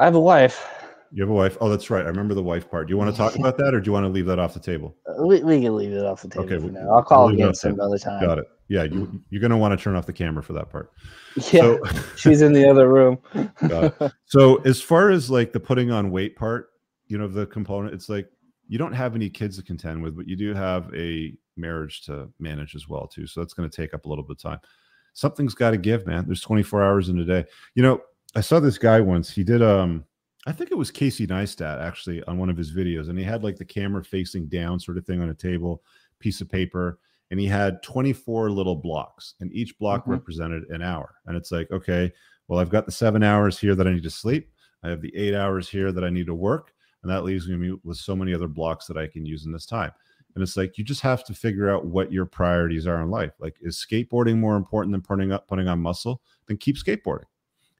I 0.00 0.04
have 0.04 0.14
a 0.14 0.20
wife. 0.20 0.66
You 1.12 1.22
have 1.22 1.28
a 1.28 1.34
wife. 1.34 1.58
Oh, 1.60 1.68
that's 1.68 1.90
right. 1.90 2.04
I 2.06 2.08
remember 2.08 2.32
the 2.32 2.42
wife 2.42 2.70
part. 2.70 2.86
Do 2.86 2.92
you 2.92 2.96
want 2.96 3.10
to 3.10 3.16
talk 3.16 3.36
about 3.36 3.58
that 3.58 3.74
or 3.74 3.80
do 3.80 3.86
you 3.86 3.92
want 3.92 4.04
to 4.04 4.08
leave 4.08 4.24
that 4.26 4.38
off 4.38 4.54
the 4.54 4.60
table? 4.60 4.96
We, 5.20 5.42
we 5.42 5.60
can 5.60 5.76
leave 5.76 5.92
it 5.92 6.06
off 6.06 6.22
the 6.22 6.28
table 6.28 6.46
Okay, 6.46 6.56
we- 6.56 6.70
now. 6.70 6.88
I'll 6.90 7.02
call 7.02 7.26
we'll 7.26 7.34
again 7.34 7.52
some 7.52 7.78
other 7.78 7.98
time. 7.98 8.22
Got 8.24 8.38
it. 8.38 8.46
Yeah. 8.68 8.84
You, 8.84 9.20
you're 9.28 9.40
going 9.42 9.50
to 9.50 9.58
want 9.58 9.78
to 9.78 9.82
turn 9.82 9.94
off 9.94 10.06
the 10.06 10.12
camera 10.14 10.42
for 10.42 10.54
that 10.54 10.70
part. 10.70 10.90
Yeah, 11.52 11.60
So, 11.60 11.80
she's 12.16 12.40
in 12.40 12.54
the 12.54 12.66
other 12.68 12.88
room. 12.88 13.18
So 14.24 14.56
as 14.62 14.80
far 14.80 15.10
as 15.10 15.30
like 15.30 15.52
the 15.52 15.60
putting 15.60 15.90
on 15.90 16.10
weight 16.10 16.34
part, 16.36 16.70
you 17.08 17.18
know, 17.18 17.28
the 17.28 17.46
component, 17.46 17.92
it's 17.92 18.08
like 18.08 18.26
you 18.68 18.78
don't 18.78 18.94
have 18.94 19.14
any 19.14 19.28
kids 19.28 19.58
to 19.58 19.62
contend 19.62 20.02
with, 20.02 20.16
but 20.16 20.26
you 20.26 20.36
do 20.36 20.54
have 20.54 20.90
a 20.94 21.34
marriage 21.58 22.02
to 22.06 22.30
manage 22.38 22.74
as 22.74 22.88
well, 22.88 23.06
too. 23.06 23.26
So 23.26 23.40
that's 23.40 23.52
going 23.52 23.68
to 23.68 23.76
take 23.76 23.92
up 23.92 24.06
a 24.06 24.08
little 24.08 24.24
bit 24.24 24.38
of 24.38 24.42
time. 24.42 24.60
Something's 25.12 25.54
got 25.54 25.72
to 25.72 25.76
give, 25.76 26.06
man. 26.06 26.24
There's 26.24 26.40
24 26.40 26.82
hours 26.82 27.08
in 27.10 27.18
a 27.18 27.24
day. 27.24 27.44
You 27.74 27.82
know, 27.82 28.00
I 28.34 28.40
saw 28.40 28.60
this 28.60 28.78
guy 28.78 29.00
once. 29.00 29.30
He 29.30 29.44
did 29.44 29.62
um 29.62 30.04
I 30.46 30.52
think 30.52 30.70
it 30.70 30.78
was 30.78 30.90
Casey 30.90 31.26
Neistat 31.26 31.80
actually 31.82 32.22
on 32.24 32.38
one 32.38 32.48
of 32.48 32.56
his 32.56 32.72
videos, 32.72 33.08
and 33.10 33.18
he 33.18 33.24
had 33.24 33.44
like 33.44 33.56
the 33.56 33.64
camera 33.64 34.02
facing 34.02 34.46
down 34.46 34.80
sort 34.80 34.96
of 34.96 35.04
thing 35.04 35.20
on 35.20 35.28
a 35.28 35.34
table, 35.34 35.82
piece 36.18 36.40
of 36.40 36.48
paper, 36.48 36.98
and 37.30 37.38
he 37.38 37.46
had 37.46 37.82
24 37.82 38.50
little 38.50 38.76
blocks, 38.76 39.34
and 39.40 39.52
each 39.52 39.76
block 39.78 40.06
Mhm. 40.06 40.12
represented 40.12 40.64
an 40.70 40.80
hour. 40.80 41.16
And 41.26 41.36
it's 41.36 41.52
like, 41.52 41.70
okay, 41.70 42.10
well, 42.48 42.58
I've 42.58 42.70
got 42.70 42.86
the 42.86 42.92
seven 42.92 43.22
hours 43.22 43.58
here 43.58 43.74
that 43.74 43.86
I 43.86 43.92
need 43.92 44.02
to 44.04 44.10
sleep. 44.10 44.50
I 44.82 44.88
have 44.88 45.02
the 45.02 45.14
eight 45.14 45.34
hours 45.34 45.68
here 45.68 45.92
that 45.92 46.04
I 46.04 46.10
need 46.10 46.26
to 46.26 46.34
work, 46.34 46.72
and 47.02 47.10
that 47.12 47.22
leaves 47.24 47.46
me 47.46 47.76
with 47.84 47.98
so 47.98 48.16
many 48.16 48.32
other 48.32 48.48
blocks 48.48 48.86
that 48.86 48.96
I 48.96 49.06
can 49.08 49.26
use 49.26 49.44
in 49.44 49.52
this 49.52 49.66
time. 49.66 49.92
And 50.34 50.42
it's 50.42 50.56
like 50.56 50.78
you 50.78 50.84
just 50.84 51.02
have 51.02 51.22
to 51.24 51.34
figure 51.34 51.68
out 51.68 51.84
what 51.84 52.12
your 52.12 52.24
priorities 52.24 52.86
are 52.86 53.02
in 53.02 53.10
life. 53.10 53.34
Like, 53.40 53.56
is 53.60 53.76
skateboarding 53.76 54.38
more 54.38 54.56
important 54.56 54.92
than 54.92 55.02
putting 55.02 55.32
up 55.32 55.48
putting 55.48 55.68
on 55.68 55.80
muscle? 55.80 56.22
Then 56.46 56.56
keep 56.56 56.76
skateboarding. 56.76 57.24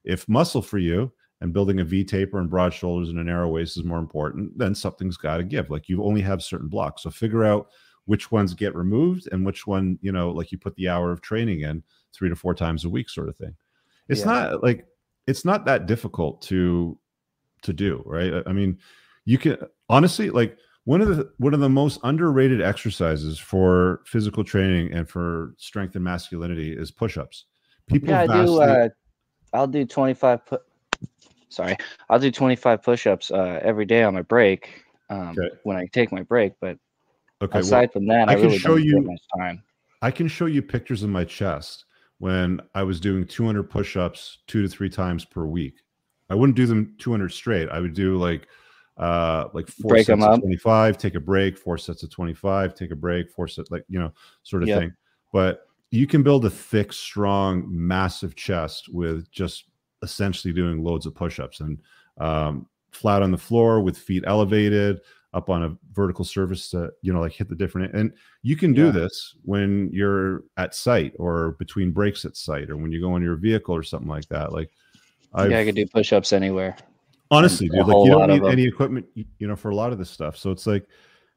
If 0.03 0.27
muscle 0.27 0.61
for 0.61 0.77
you 0.77 1.11
and 1.41 1.53
building 1.53 1.79
a 1.79 1.83
V 1.83 2.03
taper 2.03 2.39
and 2.39 2.49
broad 2.49 2.73
shoulders 2.73 3.09
and 3.09 3.19
a 3.19 3.23
narrow 3.23 3.49
waist 3.49 3.77
is 3.77 3.83
more 3.83 3.99
important, 3.99 4.57
then 4.57 4.75
something's 4.75 5.17
got 5.17 5.37
to 5.37 5.43
give. 5.43 5.69
Like 5.69 5.89
you 5.89 6.03
only 6.03 6.21
have 6.21 6.43
certain 6.43 6.67
blocks. 6.67 7.03
So 7.03 7.09
figure 7.09 7.43
out 7.43 7.67
which 8.05 8.31
ones 8.31 8.53
get 8.53 8.75
removed 8.75 9.29
and 9.31 9.45
which 9.45 9.67
one, 9.67 9.97
you 10.01 10.11
know, 10.11 10.31
like 10.31 10.51
you 10.51 10.57
put 10.57 10.75
the 10.75 10.89
hour 10.89 11.11
of 11.11 11.21
training 11.21 11.61
in 11.61 11.83
three 12.13 12.29
to 12.29 12.35
four 12.35 12.53
times 12.53 12.83
a 12.85 12.89
week 12.89 13.09
sort 13.09 13.29
of 13.29 13.37
thing. 13.37 13.55
It's 14.07 14.21
Yeah. 14.21 14.25
not 14.27 14.63
like 14.63 14.85
it's 15.27 15.45
not 15.45 15.65
that 15.65 15.85
difficult 15.85 16.41
to 16.43 16.97
to 17.61 17.73
do, 17.73 18.01
right? 18.05 18.43
I- 18.45 18.53
mean, 18.53 18.79
you 19.25 19.37
can 19.37 19.57
honestly 19.87 20.29
like 20.31 20.57
one 20.85 20.99
of 20.99 21.15
the 21.15 21.31
one 21.37 21.53
of 21.53 21.59
the 21.59 21.69
most 21.69 21.99
underrated 22.03 22.59
exercises 22.61 23.37
for 23.37 24.01
physical 24.05 24.43
training 24.43 24.91
and 24.93 25.07
for 25.07 25.53
strength 25.57 25.95
and 25.95 26.03
masculinity 26.03 26.75
is 26.75 26.89
push-ups. 26.89 27.45
People 27.87 28.09
yeah, 28.09 28.21
I 28.21 28.45
do. 28.45 28.61
Uh, 28.61 28.89
I'll 29.53 29.67
do 29.67 29.85
25 29.85 30.45
put. 30.45 30.61
Sorry, 31.49 31.75
I'll 32.09 32.19
do 32.19 32.31
25 32.31 32.81
push-ups 32.81 33.29
uh, 33.31 33.59
every 33.61 33.85
day 33.85 34.03
on 34.03 34.13
my 34.13 34.21
break 34.21 34.85
um, 35.09 35.35
Okay. 35.37 35.49
when 35.63 35.75
I 35.75 35.85
take 35.91 36.11
my 36.11 36.21
break. 36.21 36.53
But 36.61 36.77
okay, 37.41 37.57
well, 37.59 37.59
aside 37.59 37.91
from 37.91 38.05
that, 38.07 38.29
I 38.29 38.33
I, 38.33 38.35
can 38.35 38.45
really 38.45 38.57
show 38.57 38.75
you-. 38.77 39.17
I 40.01 40.11
can 40.11 40.27
show 40.27 40.45
you 40.45 40.61
pictures 40.61 41.03
of 41.03 41.09
my 41.09 41.25
chest 41.25 41.85
when 42.19 42.61
I 42.73 42.83
was 42.83 42.99
doing 42.99 43.25
200 43.25 43.63
push-ups 43.63 44.39
two 44.47 44.61
to 44.61 44.69
three 44.69 44.89
times 44.89 45.25
per 45.25 45.45
week. 45.45 45.75
I 46.29 46.35
wouldn't 46.35 46.55
do 46.55 46.65
them 46.65 46.95
200 46.97 47.29
straight. 47.29 47.67
I 47.69 47.79
would 47.79 47.93
do 47.93 48.17
like 48.17 48.47
uh 48.97 49.47
like 49.53 49.67
four 49.67 49.91
Break 49.91 50.05
sets 50.05 50.25
of 50.25 50.39
25, 50.39 50.97
take 50.97 51.15
a 51.15 51.19
break, 51.19 51.57
four 51.57 51.77
sets 51.77 52.03
of 52.03 52.11
25, 52.11 52.75
take 52.75 52.91
a 52.91 52.95
break, 52.95 53.29
four 53.29 53.47
sets 53.47 53.71
like 53.71 53.83
you 53.89 53.99
know, 53.99 54.13
sort 54.43 54.63
of 54.63 54.69
Yep. 54.69 54.79
thing. 54.79 54.93
But 55.33 55.67
you 55.91 56.07
can 56.07 56.23
build 56.23 56.45
a 56.45 56.49
thick, 56.49 56.91
strong, 56.93 57.65
massive 57.67 58.35
chest 58.35 58.89
with 58.89 59.29
just 59.31 59.65
essentially 60.03 60.53
doing 60.53 60.83
loads 60.83 61.05
of 61.05 61.13
push-ups 61.13 61.59
and 61.59 61.79
um 62.17 62.65
flat 62.91 63.21
on 63.21 63.31
the 63.31 63.37
floor 63.37 63.79
with 63.81 63.97
feet 63.97 64.23
elevated 64.27 64.99
up 65.33 65.49
on 65.49 65.63
a 65.63 65.77
vertical 65.93 66.25
surface 66.25 66.69
to 66.69 66.91
you 67.01 67.13
know 67.13 67.21
like 67.21 67.31
hit 67.31 67.47
the 67.47 67.55
different 67.55 67.93
and 67.93 68.11
you 68.41 68.57
can 68.57 68.73
do 68.73 68.85
Yeah. 68.87 68.91
this 68.91 69.35
when 69.43 69.89
you're 69.93 70.43
at 70.57 70.75
site 70.75 71.13
or 71.17 71.51
between 71.51 71.91
breaks 71.91 72.25
at 72.25 72.35
site 72.35 72.69
or 72.69 72.75
when 72.77 72.91
you 72.91 72.99
go 72.99 73.15
in 73.15 73.23
your 73.23 73.35
vehicle 73.35 73.73
or 73.75 73.83
something 73.83 74.09
like 74.09 74.27
that 74.27 74.51
like 74.51 74.71
I've, 75.33 75.51
yeah, 75.51 75.59
I 75.59 75.65
could 75.65 75.75
do 75.75 75.85
push-ups 75.87 76.33
anywhere. 76.33 76.75
honestly 77.29 77.69
dude 77.69 77.87
like 77.87 78.05
you 78.05 78.11
don't 78.11 78.27
need 78.27 78.43
any 78.43 78.65
equipment 78.65 79.05
you 79.15 79.47
know 79.47 79.55
for 79.55 79.69
a 79.69 79.75
lot 79.75 79.93
of 79.93 79.97
this 79.99 80.09
stuff 80.09 80.35
so 80.35 80.51
it's 80.51 80.67
like 80.67 80.85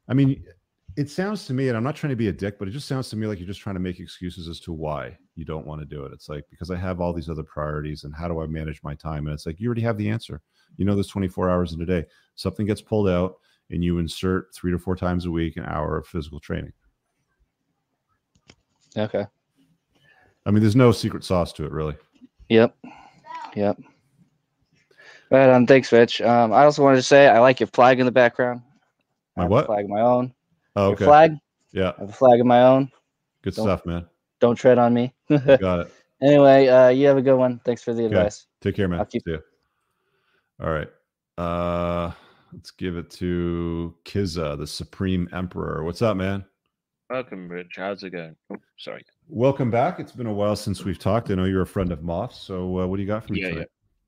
i 0.09 0.15
mean 0.15 0.43
it 0.97 1.11
sounds 1.11 1.47
to 1.47 1.53
me 1.53 1.69
and 1.69 1.77
i'm 1.77 1.83
not 1.83 1.97
trying 1.97 2.11
to 2.11 2.17
be 2.17 2.29
a 2.29 2.33
dick 2.33 2.59
but 2.59 2.69
it 2.69 2.71
just 2.71 2.87
sounds 2.89 3.09
to 3.09 3.17
me 3.17 3.27
like 3.27 3.39
you're 3.39 3.47
just 3.49 3.61
trying 3.61 3.75
to 3.75 3.81
make 3.81 3.99
excuses 4.01 4.49
as 4.49 4.61
to 4.61 4.73
why 4.73 5.17
you 5.35 5.45
don't 5.45 5.67
want 5.67 5.81
to 5.81 5.85
do 5.87 6.05
it 6.05 6.13
it's 6.13 6.29
like 6.29 6.45
because 6.51 6.71
i 6.71 6.77
have 6.77 7.01
all 7.01 7.13
these 7.13 7.29
other 7.29 7.43
priorities 7.43 8.05
and 8.05 8.15
how 8.15 8.29
do 8.29 8.41
i 8.41 8.47
manage 8.47 8.83
my 8.83 8.95
time 8.95 9.27
and 9.27 9.35
it's 9.35 9.47
like 9.47 9.59
you 9.59 9.67
already 9.67 9.83
have 9.83 9.99
the 9.99 10.09
answer 10.09 10.41
you 10.77 10.85
know 10.85 10.95
there's 10.95 11.09
24 11.09 11.51
hours 11.51 11.73
in 11.73 11.81
a 11.81 11.87
day 11.87 12.05
something 12.37 12.67
gets 12.67 12.81
pulled 12.83 13.09
out 13.09 13.37
and 13.71 13.83
you 13.83 13.99
insert 13.99 14.55
three 14.55 14.71
to 14.71 14.79
four 14.79 14.95
times 14.95 15.27
a 15.27 15.31
week 15.31 15.57
an 15.57 15.65
hour 15.65 15.97
of 15.99 16.07
physical 16.07 16.39
training 16.39 16.73
Okay. 18.97 19.27
i 20.47 20.51
mean 20.51 20.63
there's 20.63 20.77
no 20.77 20.93
secret 20.93 21.25
sauce 21.25 21.53
to 21.53 21.65
it 21.65 21.73
really 21.73 21.97
Yep. 22.51 22.77
Yep. 23.57 23.79
Right 25.31 25.49
on. 25.49 25.67
Thanks, 25.67 25.91
Rich. 25.91 26.21
Um, 26.21 26.53
I 26.53 26.65
also 26.65 26.83
wanted 26.83 26.97
to 26.97 27.03
say 27.03 27.27
I 27.27 27.39
like 27.39 27.59
your 27.59 27.69
flag 27.69 27.99
in 27.99 28.07
the 28.07 28.13
background. 28.13 28.61
My 29.37 29.47
what? 29.47 29.65
Flag 29.67 29.89
my 29.89 30.01
own. 30.03 30.35
Oh, 30.77 30.85
Your 30.87 30.93
okay 30.95 31.05
flag. 31.05 31.37
yeah 31.72 31.93
I 31.97 32.01
have 32.01 32.11
a 32.11 32.12
flag 32.12 32.41
of 32.41 32.47
my 32.47 32.62
own. 32.62 32.91
good 33.43 33.55
Don't- 33.55 33.64
stuff 33.66 33.87
man 33.87 34.07
Don't 34.41 34.57
tread 34.57 34.79
on 34.79 34.93
me. 34.95 35.14
got 35.31 35.81
it 35.81 35.93
anyway, 36.22 36.66
uh, 36.68 36.89
you 36.89 37.07
have 37.07 37.16
a 37.16 37.22
good 37.22 37.37
one. 37.37 37.61
Thanks 37.64 37.83
for 37.83 37.93
the 37.95 38.05
Okay. 38.05 38.14
advice. 38.16 38.47
Take 38.61 38.77
care, 38.77 38.89
man. 38.89 38.99
I'll 39.01 39.07
keep- 39.07 39.22
See 39.27 39.33
ya. 39.33 39.39
All 40.61 40.70
right. 40.70 40.89
Uh 41.39 42.12
let's 42.53 42.70
give 42.70 42.97
it 42.97 43.11
to 43.11 43.95
Kiza, 44.05 44.57
the 44.59 44.66
Supreme 44.66 45.29
Emperor. 45.33 45.83
What's 45.83 46.03
up, 46.03 46.16
man? 46.16 46.45
Welcome, 47.11 47.49
Rich. 47.49 47.75
How's 47.77 48.03
it 48.03 48.11
going? 48.11 48.35
Oh, 48.51 48.57
sorry. 48.79 49.05
Welcome 49.29 49.70
back. 49.70 49.99
It's 50.01 50.12
been 50.12 50.27
a 50.27 50.33
while 50.33 50.57
since 50.57 50.85
we've 50.85 50.99
talked. 50.99 51.31
I 51.31 51.35
know 51.35 51.45
you're 51.45 51.62
a 51.62 51.66
friend 51.66 51.93
of 51.93 52.03
Moth, 52.03 52.35
so 52.35 52.79
uh, 52.81 52.87
what 52.87 52.97
do 52.97 53.03
you 53.03 53.09
got 53.09 53.27
for 53.27 53.33
me 53.35 53.43
Yeah, 53.43 53.49
today? 53.51 53.66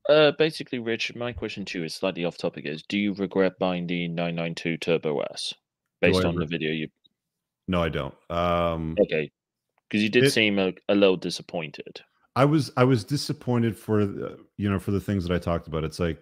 Uh, 0.09 0.31
basically, 0.37 0.79
Rich, 0.79 1.13
my 1.15 1.31
question 1.33 1.63
to 1.65 1.79
you 1.79 1.85
is 1.85 1.93
slightly 1.93 2.23
off 2.25 2.37
topic. 2.37 2.65
Is 2.65 2.81
do 2.83 2.97
you 2.97 3.13
regret 3.13 3.59
buying 3.59 3.85
the 3.85 4.07
992 4.07 4.77
Turbo 4.77 5.19
S 5.31 5.53
based 6.01 6.23
on 6.25 6.35
the 6.35 6.45
video 6.45 6.71
you? 6.71 6.87
No, 7.67 7.81
I 7.83 7.89
don't. 7.89 8.13
Um 8.29 8.95
Okay, 8.99 9.31
because 9.89 10.03
you 10.03 10.09
did 10.09 10.25
It- 10.25 10.31
seem 10.31 10.59
a, 10.59 10.73
a 10.89 10.95
little 10.95 11.17
disappointed. 11.17 12.01
I 12.35 12.45
was 12.45 12.71
I 12.77 12.83
was 12.83 13.03
disappointed 13.03 13.77
for 13.77 14.05
the, 14.05 14.37
you 14.57 14.69
know 14.69 14.79
for 14.79 14.91
the 14.91 14.99
things 14.99 15.25
that 15.27 15.33
I 15.33 15.39
talked 15.39 15.67
about. 15.67 15.83
It's 15.83 15.99
like 15.99 16.21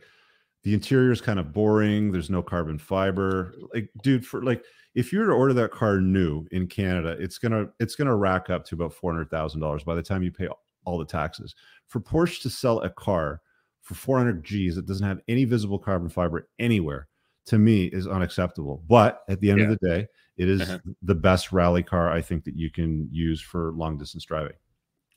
the 0.63 0.73
interior 0.73 1.11
is 1.11 1.21
kind 1.21 1.39
of 1.39 1.51
boring. 1.53 2.11
There's 2.11 2.30
no 2.30 2.41
carbon 2.41 2.80
fiber. 2.80 3.53
Like, 3.73 3.89
dude, 4.01 4.26
for 4.26 4.41
like 4.41 4.63
if 4.95 5.11
you 5.11 5.19
were 5.19 5.26
to 5.28 5.34
order 5.34 5.53
that 5.53 5.71
car 5.71 5.99
new 5.99 6.47
in 6.51 6.67
Canada, 6.67 7.17
it's 7.19 7.38
gonna 7.38 7.67
it's 7.82 7.95
gonna 7.95 8.15
rack 8.15 8.49
up 8.49 8.65
to 8.65 8.76
about 8.76 8.93
four 8.93 9.11
hundred 9.11 9.30
thousand 9.30 9.59
dollars 9.59 9.84
by 9.84 9.93
the 9.93 10.01
time 10.01 10.23
you 10.23 10.32
pay 10.32 10.47
all 10.86 10.97
the 10.97 11.05
taxes. 11.05 11.53
For 11.88 11.99
Porsche 11.99 12.41
to 12.43 12.49
sell 12.49 12.80
a 12.80 12.89
car 12.89 13.41
for 13.82 13.93
four 13.95 14.17
hundred 14.17 14.43
G's 14.43 14.76
that 14.78 14.88
doesn't 14.88 15.05
have 15.05 15.19
any 15.28 15.43
visible 15.43 15.78
carbon 15.78 16.07
fiber 16.09 16.47
anywhere 16.59 17.09
to 17.45 17.57
me 17.59 17.85
is 17.85 18.07
unacceptable. 18.07 18.83
But 18.87 19.23
at 19.29 19.39
the 19.39 19.51
end 19.51 19.59
Yeah. 19.59 19.65
of 19.71 19.77
the 19.79 19.87
day, 19.87 20.07
it 20.37 20.49
is 20.49 20.61
Uh-huh. 20.61 20.79
the 21.01 21.15
best 21.15 21.51
rally 21.51 21.83
car 21.83 22.11
I 22.11 22.21
think 22.21 22.43
that 22.45 22.55
you 22.55 22.69
can 22.69 23.07
use 23.11 23.41
for 23.41 23.71
long 23.73 23.97
distance 23.97 24.25
driving. 24.25 24.57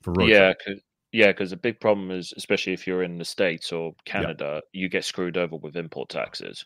For 0.01 0.13
road 0.13 0.29
yeah. 0.29 0.53
'cause- 0.53 0.81
yeah, 1.11 1.27
because 1.27 1.49
the 1.49 1.57
big 1.57 1.79
problem 1.79 2.11
is, 2.11 2.33
especially 2.37 2.73
if 2.73 2.85
you're 2.85 3.01
in 3.01 3.17
the 3.17 3.25
states 3.25 3.71
or 3.71 3.95
Canada, 4.05 4.61
you 4.73 4.87
get 4.89 5.03
screwed 5.03 5.37
over 5.37 5.55
with 5.55 5.75
import 5.75 6.07
taxes. 6.09 6.63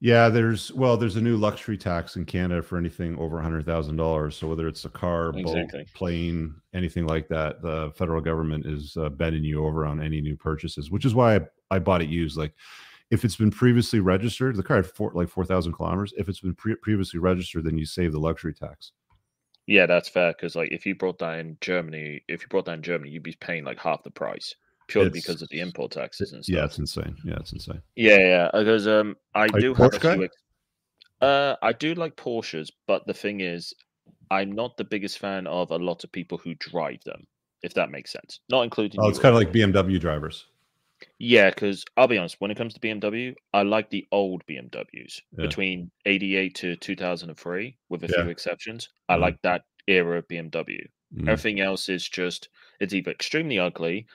Yeah, 0.00 0.28
there's 0.28 0.70
well, 0.72 0.96
there's 0.96 1.16
a 1.16 1.20
new 1.22 1.36
luxury 1.36 1.78
tax 1.78 2.16
in 2.16 2.24
Canada 2.26 2.60
for 2.60 2.76
anything 2.76 3.16
over 3.18 3.38
a 3.38 3.42
hundred 3.42 3.64
thousand 3.64 3.96
dollars. 3.96 4.36
So 4.36 4.48
whether 4.48 4.66
it's 4.68 4.84
a 4.84 4.90
car, 4.90 5.32
boat, 5.32 5.70
plane, 5.94 6.54
anything 6.74 7.06
like 7.06 7.28
that, 7.28 7.62
the 7.62 7.92
federal 7.94 8.20
government 8.20 8.66
is 8.66 8.96
uh, 8.96 9.08
bending 9.10 9.44
you 9.44 9.64
over 9.64 9.86
on 9.86 10.02
any 10.02 10.20
new 10.20 10.36
purchases, 10.36 10.90
which 10.90 11.04
is 11.04 11.14
why 11.14 11.36
I, 11.36 11.40
I 11.70 11.78
bought 11.78 12.02
it 12.02 12.08
used. 12.10 12.36
Like, 12.36 12.52
if 13.12 13.26
it's 13.26 13.36
been 13.36 13.50
previously 13.50 14.00
registered, 14.00 14.56
the 14.56 14.62
car 14.62 14.78
had 14.78 14.86
four, 14.86 15.12
like 15.14 15.28
four 15.28 15.44
thousand 15.44 15.74
kilometers. 15.74 16.14
If 16.16 16.30
it's 16.30 16.40
been 16.40 16.54
pre- 16.54 16.76
previously 16.76 17.20
registered, 17.20 17.64
then 17.64 17.76
you 17.76 17.84
save 17.84 18.12
the 18.12 18.18
luxury 18.18 18.54
tax. 18.54 18.92
Yeah, 19.66 19.84
that's 19.84 20.08
fair. 20.08 20.32
Because 20.32 20.56
like, 20.56 20.72
if 20.72 20.86
you 20.86 20.94
brought 20.94 21.18
that 21.18 21.38
in 21.38 21.58
Germany, 21.60 22.22
if 22.26 22.40
you 22.40 22.48
brought 22.48 22.64
that 22.64 22.72
in 22.72 22.82
Germany, 22.82 23.10
you'd 23.10 23.22
be 23.22 23.36
paying 23.38 23.64
like 23.64 23.78
half 23.78 24.02
the 24.02 24.10
price 24.10 24.54
purely 24.88 25.08
It's- 25.08 25.22
because 25.22 25.42
of 25.42 25.50
the 25.50 25.60
import 25.60 25.92
taxes 25.92 26.32
and 26.32 26.42
stuff. 26.42 26.56
Yeah, 26.56 26.64
it's 26.64 26.78
insane. 26.78 27.14
Yeah, 27.22 27.36
it's 27.38 27.52
insane. 27.52 27.82
Yeah, 27.96 28.18
yeah. 28.18 28.50
Because 28.52 28.88
um, 28.88 29.16
I 29.34 29.44
you 29.44 29.60
do 29.60 29.74
have 29.74 29.94
a 29.94 30.00
few. 30.00 30.28
Uh, 31.20 31.54
I 31.62 31.72
do 31.72 31.94
like 31.94 32.16
Porsches, 32.16 32.70
but 32.88 33.06
the 33.06 33.14
thing 33.14 33.42
is, 33.42 33.74
I'm 34.30 34.50
not 34.50 34.78
the 34.78 34.84
biggest 34.84 35.18
fan 35.18 35.46
of 35.46 35.70
a 35.70 35.76
lot 35.76 36.02
of 36.02 36.10
people 36.10 36.38
who 36.38 36.54
drive 36.54 37.04
them. 37.04 37.26
If 37.62 37.74
that 37.74 37.90
makes 37.90 38.10
sense, 38.10 38.40
not 38.48 38.62
including. 38.62 39.00
Oh, 39.00 39.08
it's 39.08 39.20
kind 39.20 39.34
of 39.34 39.38
like. 39.38 39.52
BMW 39.52 40.00
drivers. 40.00 40.46
Yeah, 41.18 41.50
because 41.50 41.84
I'll 41.96 42.08
be 42.08 42.18
honest, 42.18 42.36
when 42.40 42.50
it 42.50 42.56
comes 42.56 42.74
to 42.74 42.80
BMW, 42.80 43.34
I 43.52 43.62
like 43.62 43.90
the 43.90 44.06
old 44.12 44.44
BMWs 44.46 45.20
Yeah. 45.36 45.46
between 45.46 45.90
88 46.06 46.54
to 46.56 46.76
2003, 46.76 47.76
with 47.88 48.04
a 48.04 48.08
Yeah. 48.08 48.22
few 48.22 48.30
exceptions. 48.30 48.88
I 49.08 49.16
Mhm. 49.16 49.20
like 49.20 49.42
that 49.42 49.64
era 49.86 50.18
of 50.18 50.28
BMW. 50.28 50.86
Mm. 51.14 51.28
Everything 51.28 51.60
else 51.60 51.88
is 51.88 52.08
just, 52.08 52.48
it's 52.80 52.94
either 52.94 53.10
extremely 53.10 53.58
ugly, 53.58 54.06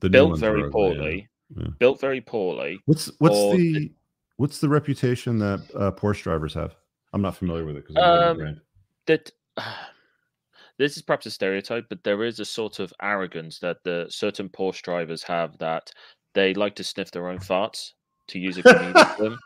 The 0.00 0.10
built 0.10 0.38
very 0.40 0.70
poorly, 0.70 1.28
Yeah. 1.56 1.68
built 1.78 2.00
very 2.00 2.20
poorly. 2.20 2.80
What's 2.86 3.06
what's 3.20 3.34
the 3.56 3.72
the- 3.78 3.92
what's 4.36 4.58
the 4.60 4.68
reputation 4.68 5.38
that 5.38 5.60
uh, 5.74 5.92
Porsche 5.92 6.22
drivers 6.24 6.54
have? 6.54 6.74
I'm 7.12 7.22
not 7.22 7.36
familiar 7.36 7.64
with 7.64 7.76
it 7.76 7.86
because 7.86 7.96
I'm 7.96 8.02
not 8.02 8.16
in 8.16 8.28
Um, 8.28 8.36
the 8.36 8.42
brand. 8.42 9.32
this 10.78 10.96
is 10.96 11.02
perhaps 11.02 11.26
a 11.26 11.30
stereotype, 11.30 11.86
but 11.88 12.02
there 12.04 12.24
is 12.24 12.40
a 12.40 12.44
sort 12.44 12.78
of 12.80 12.92
arrogance 13.02 13.58
that 13.60 13.78
the 13.84 14.06
certain 14.08 14.48
Porsche 14.48 14.82
drivers 14.82 15.22
have 15.24 15.56
that 15.58 15.90
they 16.34 16.54
like 16.54 16.74
to 16.76 16.84
sniff 16.84 17.10
their 17.12 17.28
own 17.28 17.38
farts 17.38 17.90
to 18.28 18.38
use 18.38 18.58
a 18.58 18.62
comedian 18.62 18.94
term. 19.20 19.36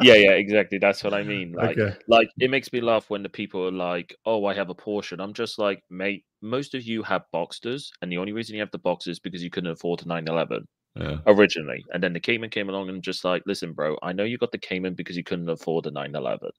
yeah, 0.00 0.14
yeah, 0.14 0.30
exactly. 0.32 0.78
That's 0.78 1.04
what 1.04 1.14
I 1.14 1.22
mean. 1.22 1.52
Like, 1.52 1.78
Okay. 1.78 1.94
like 2.08 2.28
it 2.40 2.50
makes 2.50 2.72
me 2.72 2.80
laugh 2.80 3.10
when 3.10 3.22
the 3.22 3.28
people 3.28 3.64
are 3.66 3.70
like, 3.72 4.14
"Oh, 4.26 4.44
I 4.46 4.54
have 4.54 4.70
a 4.70 4.74
Porsche." 4.74 5.12
And 5.12 5.22
I'm 5.22 5.32
just 5.34 5.58
like, 5.58 5.80
mate, 5.90 6.24
most 6.40 6.74
of 6.74 6.82
you 6.82 7.02
have 7.04 7.22
Boxsters, 7.34 7.90
and 8.00 8.10
the 8.10 8.18
only 8.18 8.32
reason 8.32 8.54
you 8.56 8.60
have 8.62 8.70
the 8.72 8.78
Boxsters 8.78 9.08
is 9.12 9.20
because 9.20 9.42
you 9.42 9.50
couldn't 9.50 9.70
afford 9.70 10.02
a 10.02 10.08
911 10.08 10.66
Yeah. 10.96 11.18
originally, 11.26 11.84
and 11.92 12.02
then 12.02 12.12
the 12.12 12.20
Cayman 12.20 12.50
came 12.50 12.68
along 12.68 12.88
and 12.88 13.02
just 13.02 13.24
like, 13.24 13.42
listen, 13.46 13.72
bro, 13.72 13.96
I 14.02 14.12
know 14.12 14.24
you 14.24 14.38
got 14.38 14.52
the 14.52 14.58
Cayman 14.58 14.94
because 14.94 15.16
you 15.16 15.24
couldn't 15.24 15.48
afford 15.48 15.86
a 15.86 15.90
911. 15.92 16.50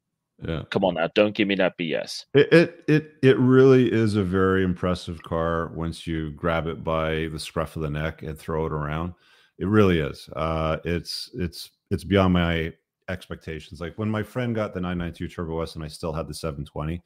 Yeah. 0.41 0.63
Come 0.71 0.83
on 0.83 0.95
now, 0.95 1.09
don't 1.13 1.35
give 1.35 1.47
me 1.47 1.55
that 1.55 1.77
BS. 1.77 2.25
It, 2.33 2.51
it 2.51 2.83
it 2.87 3.11
it 3.21 3.37
really 3.37 3.91
is 3.91 4.15
a 4.15 4.23
very 4.23 4.63
impressive 4.63 5.21
car 5.23 5.71
once 5.73 6.05
you 6.07 6.31
grab 6.31 6.67
it 6.67 6.83
by 6.83 7.27
the 7.31 7.39
scruff 7.39 7.75
of 7.75 7.81
the 7.81 7.89
neck 7.89 8.23
and 8.23 8.37
throw 8.37 8.65
it 8.65 8.73
around. 8.73 9.13
It 9.59 9.67
really 9.67 9.99
is. 9.99 10.27
Uh, 10.35 10.77
it's 10.83 11.29
it's 11.35 11.71
it's 11.91 12.03
beyond 12.03 12.33
my 12.33 12.73
expectations. 13.09 13.79
Like 13.79 13.97
when 13.97 14.09
my 14.09 14.23
friend 14.23 14.55
got 14.55 14.73
the 14.73 14.81
992 14.81 15.27
Turbo 15.27 15.61
S 15.61 15.75
and 15.75 15.83
I 15.83 15.87
still 15.87 16.13
had 16.13 16.27
the 16.27 16.33
720 16.33 17.01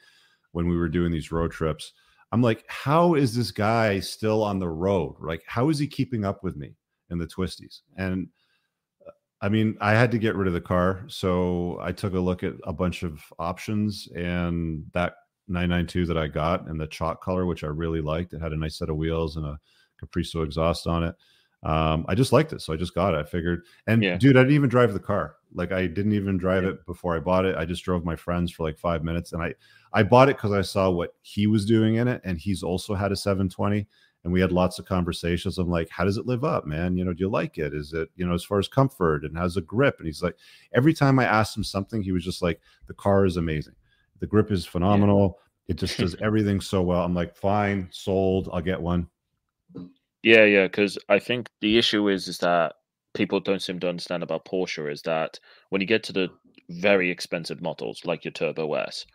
when 0.54 0.68
we 0.68 0.78
were 0.78 0.90
doing 0.90 1.12
these 1.12 1.32
road 1.32 1.52
trips, 1.52 1.94
I'm 2.32 2.42
like, 2.42 2.64
how 2.68 3.16
is 3.16 3.36
this 3.36 3.52
guy 3.52 4.00
still 4.00 4.44
on 4.44 4.60
the 4.60 4.70
road? 4.70 5.16
Like, 5.20 5.44
how 5.46 5.70
is 5.70 5.80
he 5.80 5.88
keeping 5.88 6.26
up 6.26 6.44
with 6.44 6.56
me 6.56 6.76
in 7.10 7.18
the 7.18 7.28
twisties? 7.28 7.82
And 7.98 8.30
I 9.42 9.50
mean, 9.50 9.78
I 9.80 9.92
had 9.92 10.12
to 10.12 10.18
get 10.18 10.36
rid 10.36 10.48
of 10.48 10.54
the 10.54 10.62
car, 10.62 11.04
so 11.08 11.78
I 11.82 11.92
took 11.92 12.14
a 12.14 12.20
look 12.20 12.44
at 12.44 12.54
a 12.64 12.74
bunch 12.74 13.04
of 13.04 13.22
options, 13.38 14.08
and 14.16 14.84
that 14.94 15.16
992 15.48 16.06
that 16.08 16.18
I 16.18 16.28
got 16.28 16.68
in 16.68 16.78
the 16.78 16.88
chalk 16.88 17.22
color, 17.24 17.46
which 17.46 17.64
I 17.64 17.68
really 17.68 18.02
liked, 18.02 18.34
it 18.34 18.42
had 18.42 18.52
a 18.52 18.58
nice 18.58 18.78
set 18.80 18.90
of 18.90 18.98
wheels 18.98 19.38
and 19.38 19.46
a 19.46 19.60
Capristo 20.04 20.44
exhaust 20.44 20.88
on 20.88 21.04
it. 21.04 21.16
Um, 21.64 22.06
I 22.08 22.16
just 22.16 22.34
liked 22.34 22.52
it, 22.54 22.62
so 22.62 22.74
I 22.74 22.78
just 22.78 22.96
got 22.96 23.14
it. 23.14 23.18
I 23.18 23.24
figured, 23.24 23.64
and 23.86 24.02
Yeah. 24.04 24.18
dude, 24.18 24.38
I 24.38 24.42
didn't 24.42 24.56
even 24.56 24.70
drive 24.70 24.94
the 24.94 25.00
car. 25.00 25.36
Like, 25.54 25.72
I 25.72 25.88
didn't 25.88 26.14
even 26.14 26.38
drive 26.38 26.64
it 26.66 26.86
before 26.86 27.16
I 27.16 27.20
bought 27.20 27.46
it. 27.46 27.56
I 27.56 27.66
just 27.66 27.84
drove 27.84 28.04
my 28.06 28.16
friends 28.16 28.52
for 28.52 28.64
like 28.64 28.78
five 28.80 29.04
minutes, 29.04 29.34
and 29.34 29.42
I 29.42 29.54
I 29.94 30.04
bought 30.04 30.30
it 30.30 30.36
because 30.38 30.52
I 30.52 30.62
saw 30.62 30.90
what 30.90 31.14
he 31.22 31.48
was 31.48 31.66
doing 31.66 31.96
in 31.96 32.08
it, 32.08 32.22
and 32.24 32.38
he's 32.38 32.64
also 32.64 32.94
had 32.96 33.12
a 33.12 33.16
720 33.16 33.88
and 34.28 34.34
we 34.34 34.42
had 34.42 34.52
lots 34.52 34.78
of 34.78 34.84
conversations. 34.84 35.58
I'm 35.58 35.70
like, 35.70 35.88
how 35.90 36.04
does 36.04 36.18
it 36.18 36.26
live 36.26 36.44
up, 36.44 36.66
man? 36.66 36.98
You 36.98 37.06
know, 37.06 37.14
do 37.14 37.22
you 37.22 37.30
like 37.30 37.58
it? 37.58 37.74
Is 37.74 37.94
it, 37.94 38.10
you 38.18 38.28
know, 38.28 38.34
as 38.34 38.44
far 38.44 38.60
as 38.60 38.68
comfort 38.68 39.24
and 39.24 39.38
how's 39.38 39.56
the 39.56 39.62
grip? 39.62 39.96
And 40.00 40.06
he's 40.06 40.22
like, 40.22 40.36
every 40.74 40.94
time 40.94 41.18
I 41.18 41.24
asked 41.24 41.56
him 41.56 41.64
something, 41.64 42.02
he 42.02 42.12
was 42.12 42.26
just 42.26 42.42
like, 42.42 42.60
the 42.88 42.94
car 42.94 43.24
is 43.24 43.38
amazing. 43.38 43.76
The 44.20 44.28
grip 44.28 44.52
is 44.52 44.66
phenomenal. 44.66 45.40
It 45.70 45.78
just 45.78 45.98
does 46.00 46.18
everything 46.22 46.60
so 46.60 46.82
well. 46.82 47.06
I'm 47.06 47.16
like, 47.16 47.38
fine, 47.38 47.88
sold. 47.90 48.50
I'll 48.52 48.60
get 48.60 48.82
one. 48.82 49.08
Yeah, 50.24 50.44
yeah, 50.44 50.66
because 50.66 50.98
I 51.08 51.20
think 51.20 51.50
the 51.62 51.78
issue 51.78 52.10
is 52.10 52.28
is 52.28 52.40
that 52.40 52.74
people 53.14 53.40
don't 53.40 53.62
seem 53.62 53.80
to 53.80 53.88
understand 53.88 54.24
about 54.24 54.44
Porsche 54.44 54.92
is 54.92 55.04
that 55.04 55.40
when 55.70 55.80
you 55.80 55.88
get 55.88 56.04
to 56.04 56.12
the 56.12 56.28
very 56.68 57.10
expensive 57.10 57.62
models 57.62 58.02
like 58.04 58.26
your 58.26 58.34
Turbo 58.34 58.74
S, 58.74 59.06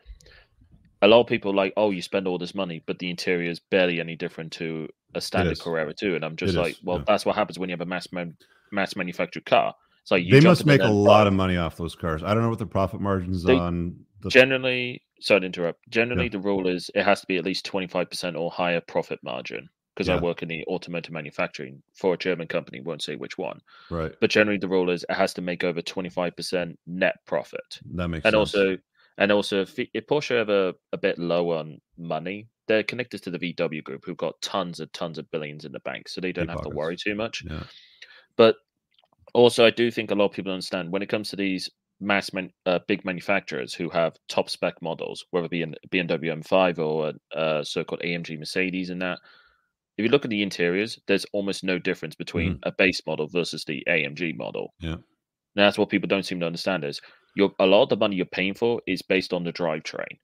a 1.02 1.08
lot 1.08 1.20
of 1.20 1.26
people 1.26 1.50
are 1.50 1.54
like, 1.54 1.72
oh, 1.76 1.90
you 1.90 2.00
spend 2.00 2.26
all 2.26 2.38
this 2.38 2.54
money, 2.54 2.82
but 2.86 2.98
the 2.98 3.10
interior 3.10 3.50
is 3.50 3.58
barely 3.60 4.00
any 4.00 4.16
different 4.16 4.52
to 4.52 4.88
a 5.14 5.20
standard. 5.20 5.58
Carrera 5.60 5.92
2. 5.92 6.14
And 6.16 6.24
I'm 6.24 6.36
just 6.36 6.54
It 6.54 6.60
like, 6.60 6.72
is, 6.74 6.82
well, 6.82 6.98
yeah. 6.98 7.04
that's 7.06 7.26
what 7.26 7.34
happens 7.36 7.58
when 7.58 7.68
you 7.68 7.74
have 7.74 7.80
a 7.80 7.86
mass 7.86 8.10
man- 8.12 8.36
mass 8.70 8.96
manufactured 8.96 9.44
car. 9.44 9.74
It's 10.02 10.10
like 10.10 10.24
you 10.24 10.32
They 10.32 10.40
must 10.40 10.64
make 10.64 10.80
a 10.80 10.88
lot 10.88 11.26
of 11.26 11.32
money 11.32 11.56
off 11.56 11.76
those 11.76 11.94
cars. 11.94 12.22
I 12.22 12.32
don't 12.34 12.42
know 12.42 12.48
what 12.50 12.58
the 12.58 12.66
profit 12.66 13.00
margins 13.00 13.42
They 13.42 13.56
on 13.56 13.96
the 14.20 14.30
Generally, 14.30 15.02
sorry 15.20 15.40
to 15.40 15.46
interrupt. 15.46 15.88
Generally, 15.90 16.28
the 16.30 16.38
rule 16.40 16.68
is 16.68 16.90
it 16.94 17.04
has 17.04 17.20
to 17.20 17.26
be 17.26 17.36
at 17.36 17.44
least 17.44 17.66
25% 17.66 18.36
or 18.38 18.50
higher 18.50 18.80
profit 18.80 19.18
margin. 19.22 19.68
Because 19.94 20.08
I 20.08 20.16
work 20.18 20.42
in 20.42 20.48
the 20.48 20.64
automotive 20.68 21.12
manufacturing 21.12 21.82
for 21.94 22.14
a 22.14 22.16
German 22.16 22.48
company, 22.48 22.80
won't 22.80 23.02
say 23.02 23.14
which 23.16 23.36
one. 23.36 23.60
right. 23.90 24.10
But 24.22 24.30
generally, 24.30 24.56
the 24.58 24.66
rule 24.68 24.88
is 24.88 25.04
it 25.06 25.12
has 25.14 25.34
to 25.34 25.42
make 25.42 25.64
over 25.64 25.82
25% 25.82 26.76
net 26.86 27.16
profit. 27.26 27.78
That 27.94 28.08
makes 28.08 28.24
And 28.24 28.32
sense. 28.32 28.54
And 28.54 28.62
also, 28.68 28.78
and 29.18 29.30
also, 29.30 29.62
if, 29.62 29.78
if 29.78 30.06
Porsche 30.06 30.32
ever 30.32 30.72
a 30.92 30.98
bit 30.98 31.18
low 31.18 31.50
on 31.52 31.80
money, 31.98 32.48
they're 32.68 32.82
connected 32.82 33.22
to 33.22 33.30
the 33.30 33.38
VW 33.38 33.82
group, 33.84 34.04
who've 34.04 34.16
got 34.16 34.40
tons 34.40 34.80
and 34.80 34.92
tons 34.92 35.18
of 35.18 35.30
billions 35.30 35.64
in 35.64 35.72
the 35.72 35.80
bank, 35.80 36.08
so 36.08 36.20
they 36.20 36.32
don't 36.32 36.46
Deep 36.46 36.56
have 36.56 36.62
to 36.62 36.70
worry 36.70 36.96
too 36.96 37.14
much. 37.14 37.44
yeah. 37.48 37.64
But 38.36 38.56
also, 39.34 39.64
I 39.64 39.70
do 39.70 39.90
think 39.90 40.10
a 40.10 40.14
lot 40.14 40.26
of 40.26 40.32
people 40.32 40.52
understand 40.52 40.90
when 40.90 41.02
it 41.02 41.08
comes 41.08 41.30
to 41.30 41.36
these 41.36 41.70
mass 42.00 42.32
man, 42.32 42.50
uh, 42.66 42.80
big 42.88 43.04
manufacturers 43.04 43.74
who 43.74 43.88
have 43.90 44.16
top 44.28 44.48
spec 44.48 44.80
models, 44.80 45.24
whether 45.30 45.46
it 45.46 45.50
be 45.50 45.62
a 45.62 45.66
BMW 45.90 46.42
M5 46.42 46.78
or 46.78 47.12
a, 47.34 47.58
a 47.60 47.64
so-called 47.64 48.02
AMG 48.02 48.38
Mercedes, 48.38 48.90
and 48.90 49.02
that. 49.02 49.18
If 49.98 50.04
you 50.04 50.08
look 50.10 50.24
at 50.24 50.30
the 50.30 50.42
interiors, 50.42 50.98
there's 51.06 51.26
almost 51.34 51.62
no 51.62 51.78
difference 51.78 52.14
between 52.14 52.58
a 52.62 52.72
base 52.72 53.02
model 53.06 53.28
versus 53.28 53.62
the 53.66 53.84
AMG 53.86 54.34
model. 54.38 54.72
Yeah. 54.80 54.96
That's 55.54 55.76
what 55.76 55.90
people 55.90 56.08
don't 56.08 56.24
seem 56.24 56.40
to 56.40 56.46
understand 56.46 56.82
is 56.82 57.02
you're, 57.34 57.52
a 57.58 57.66
lot 57.66 57.84
of 57.84 57.88
the 57.88 57.96
money 57.96 58.16
you're 58.16 58.26
paying 58.26 58.54
for 58.54 58.80
is 58.86 59.02
based 59.02 59.32
on 59.32 59.44
the 59.44 59.52
drivetrain 59.52 60.18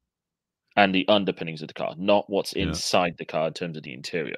and 0.76 0.94
the 0.94 1.06
underpinnings 1.08 1.62
of 1.62 1.68
the 1.68 1.74
car, 1.74 1.94
not 1.98 2.24
what's 2.28 2.54
Yeah. 2.54 2.68
inside 2.68 3.14
the 3.18 3.24
car 3.24 3.48
in 3.48 3.54
terms 3.54 3.76
of 3.76 3.82
the 3.82 3.92
interior. 3.92 4.36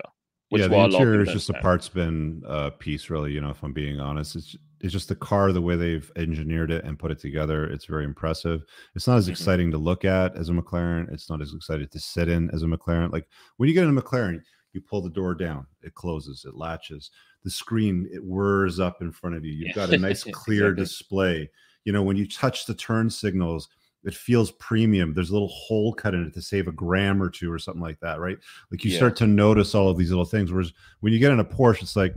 Which 0.48 0.62
yeah, 0.62 0.68
the 0.68 0.74
what 0.76 0.90
a 0.90 0.92
lot 0.92 1.02
of 1.02 1.08
interior 1.08 1.22
is 1.22 1.32
just 1.32 1.48
a 1.50 1.52
parts 1.54 1.88
bin 1.88 2.42
uh, 2.46 2.70
piece, 2.70 3.08
really. 3.08 3.32
You 3.32 3.40
know, 3.40 3.50
if 3.50 3.62
I'm 3.62 3.72
being 3.72 4.00
honest, 4.00 4.34
it's 4.34 4.56
it's 4.80 4.92
just 4.92 5.08
the 5.08 5.14
car, 5.14 5.52
the 5.52 5.60
way 5.60 5.76
they've 5.76 6.10
engineered 6.16 6.70
it 6.72 6.84
and 6.84 6.98
put 6.98 7.10
it 7.12 7.20
together. 7.20 7.66
It's 7.66 7.84
very 7.84 8.04
impressive. 8.04 8.62
It's 8.96 9.06
not 9.06 9.18
as 9.18 9.28
Mhm. 9.28 9.32
exciting 9.32 9.70
to 9.72 9.78
look 9.78 10.04
at 10.04 10.34
as 10.36 10.48
a 10.48 10.52
McLaren. 10.52 11.12
It's 11.12 11.28
not 11.30 11.40
as 11.42 11.52
exciting 11.54 11.86
to 11.88 12.00
sit 12.00 12.28
in 12.28 12.50
as 12.50 12.62
a 12.62 12.66
McLaren. 12.66 13.12
Like 13.12 13.28
when 13.58 13.68
you 13.68 13.74
get 13.74 13.84
in 13.84 13.96
a 13.96 14.02
McLaren, 14.02 14.40
you 14.72 14.80
pull 14.80 15.02
the 15.02 15.10
door 15.10 15.34
down, 15.36 15.66
it 15.82 15.94
closes, 15.94 16.44
it 16.44 16.54
latches. 16.56 17.10
The 17.44 17.50
screen 17.50 18.08
it 18.10 18.24
whirs 18.24 18.80
up 18.80 19.00
in 19.02 19.12
front 19.12 19.36
of 19.36 19.44
you. 19.44 19.52
You've 19.52 19.74
got 19.76 19.90
a 19.92 19.98
nice 19.98 20.24
clear 20.32 20.72
display. 20.74 21.50
You 21.84 21.92
know, 21.92 22.02
when 22.02 22.16
you 22.16 22.28
touch 22.28 22.66
the 22.66 22.74
turn 22.74 23.08
signals, 23.10 23.68
it 24.04 24.14
feels 24.14 24.50
premium. 24.52 25.12
There's 25.12 25.30
a 25.30 25.32
little 25.34 25.48
hole 25.48 25.92
cut 25.92 26.14
in 26.14 26.24
it 26.26 26.32
to 26.34 26.42
save 26.42 26.68
a 26.68 26.72
gram 26.72 27.22
or 27.22 27.28
two 27.28 27.52
or 27.52 27.58
something 27.58 27.82
like 27.82 28.00
that, 28.00 28.18
right? 28.20 28.38
Like 28.70 28.84
you 28.84 28.90
Yeah. 28.90 28.96
start 28.96 29.16
to 29.16 29.26
notice 29.26 29.74
all 29.74 29.88
of 29.90 29.98
these 29.98 30.10
little 30.10 30.24
things. 30.24 30.50
Whereas 30.52 30.72
when 31.00 31.12
you 31.12 31.18
get 31.18 31.32
in 31.32 31.40
a 31.40 31.44
Porsche, 31.44 31.82
it's 31.82 31.96
like 31.96 32.14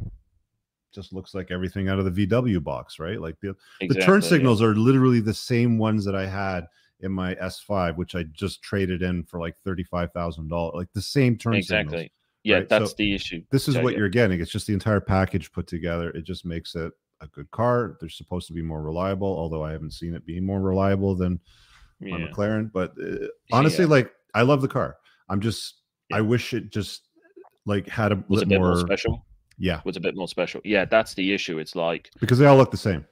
just 0.94 1.12
looks 1.12 1.34
like 1.34 1.50
everything 1.52 1.90
out 1.90 2.00
of 2.00 2.06
the 2.14 2.26
VW 2.28 2.64
box, 2.64 3.00
right? 3.00 3.20
Like 3.20 3.40
the, 3.42 3.56
the 3.82 3.88
turn 3.88 3.96
Exactly, 3.96 4.14
yeah. 4.16 4.20
signals 4.30 4.62
are 4.62 4.76
literally 4.76 5.20
the 5.20 5.34
same 5.34 5.78
ones 5.78 6.06
that 6.06 6.16
I 6.16 6.26
had 6.28 6.66
in 7.00 7.12
my 7.12 7.36
S5, 7.36 7.98
which 7.98 8.16
I 8.16 8.24
just 8.24 8.62
traded 8.62 9.02
in 9.02 9.24
for 9.24 9.40
like 9.40 9.56
thirty-five 9.66 10.14
thousand 10.14 10.48
dollars. 10.50 10.74
Like 10.76 10.94
the 10.94 11.02
same 11.02 11.36
turn 11.38 11.54
signals. 11.54 11.66
Exactly. 11.66 11.98
signals. 11.98 12.10
Yeah, 12.44 12.56
right? 12.58 12.70
that's 12.70 12.92
So 12.92 12.96
the 12.98 13.14
issue. 13.14 13.42
This 13.52 13.68
is 13.68 13.78
what 13.78 13.98
you're 13.98 14.08
getting. 14.10 14.40
It's 14.40 14.52
just 14.52 14.68
the 14.68 14.74
entire 14.74 15.00
package 15.02 15.52
put 15.52 15.66
together. 15.68 16.12
It 16.12 16.24
just 16.24 16.46
makes 16.46 16.76
it 16.76 16.94
a 17.24 17.28
good 17.28 17.50
car. 17.52 17.98
They're 18.00 18.10
supposed 18.10 18.48
to 18.48 18.54
be 18.54 18.62
more 18.62 18.82
reliable, 18.82 19.28
although 19.28 19.64
I 19.64 19.72
haven't 19.72 19.92
seen 19.94 20.14
it 20.14 20.26
being 20.26 20.46
more 20.46 20.62
reliable 20.62 21.16
than 21.16 21.40
Yeah. 22.00 22.18
my 22.18 22.28
McLaren. 22.28 22.72
But 22.72 22.94
uh, 23.02 23.28
honestly, 23.52 23.86
Yeah. 23.86 23.92
like 23.92 24.14
I 24.36 24.42
love 24.44 24.62
the 24.62 24.68
car. 24.68 24.98
I'm 25.30 25.40
just 25.42 25.76
Yeah. 26.10 26.18
I 26.18 26.22
wish 26.22 26.54
it 26.54 26.70
just 26.72 27.08
like 27.66 27.88
had 27.88 28.12
a 28.12 28.24
Was 28.28 28.42
bit 28.42 28.48
a 28.48 28.50
bit 28.50 28.60
more 28.60 28.70
more. 28.76 28.80
special. 28.80 29.26
Yeah, 29.58 29.82
Was 29.86 29.96
a 29.98 30.02
bit 30.02 30.16
more 30.16 30.28
special. 30.28 30.62
Yeah, 30.66 30.86
that's 30.86 31.14
the 31.14 31.32
issue. 31.32 31.60
It's 31.60 31.76
like, 31.76 32.10
because 32.20 32.40
they 32.40 32.46
all 32.48 32.58
look 32.58 32.72
the 32.72 32.78
same. 32.78 33.06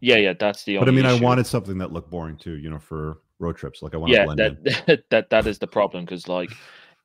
yeah, 0.00 0.16
yeah, 0.16 0.34
that's 0.38 0.62
the. 0.64 0.76
But 0.78 0.88
I 0.88 0.92
mean, 0.92 1.06
I 1.06 1.18
wanted 1.18 1.46
something 1.46 1.78
that 1.78 1.92
looked 1.92 2.10
boring 2.10 2.36
too. 2.36 2.56
You 2.58 2.70
know, 2.70 2.78
for 2.78 3.18
road 3.40 3.56
trips. 3.56 3.82
Like 3.82 3.94
I 3.94 3.96
want 3.96 4.10
to 4.12 4.16
yeah 4.18 4.24
blend 4.26 4.38
that, 4.38 4.88
in. 4.88 5.02
that 5.10 5.30
that 5.30 5.46
is 5.46 5.58
the 5.58 5.66
problem 5.66 6.04
because 6.04 6.28
like 6.28 6.50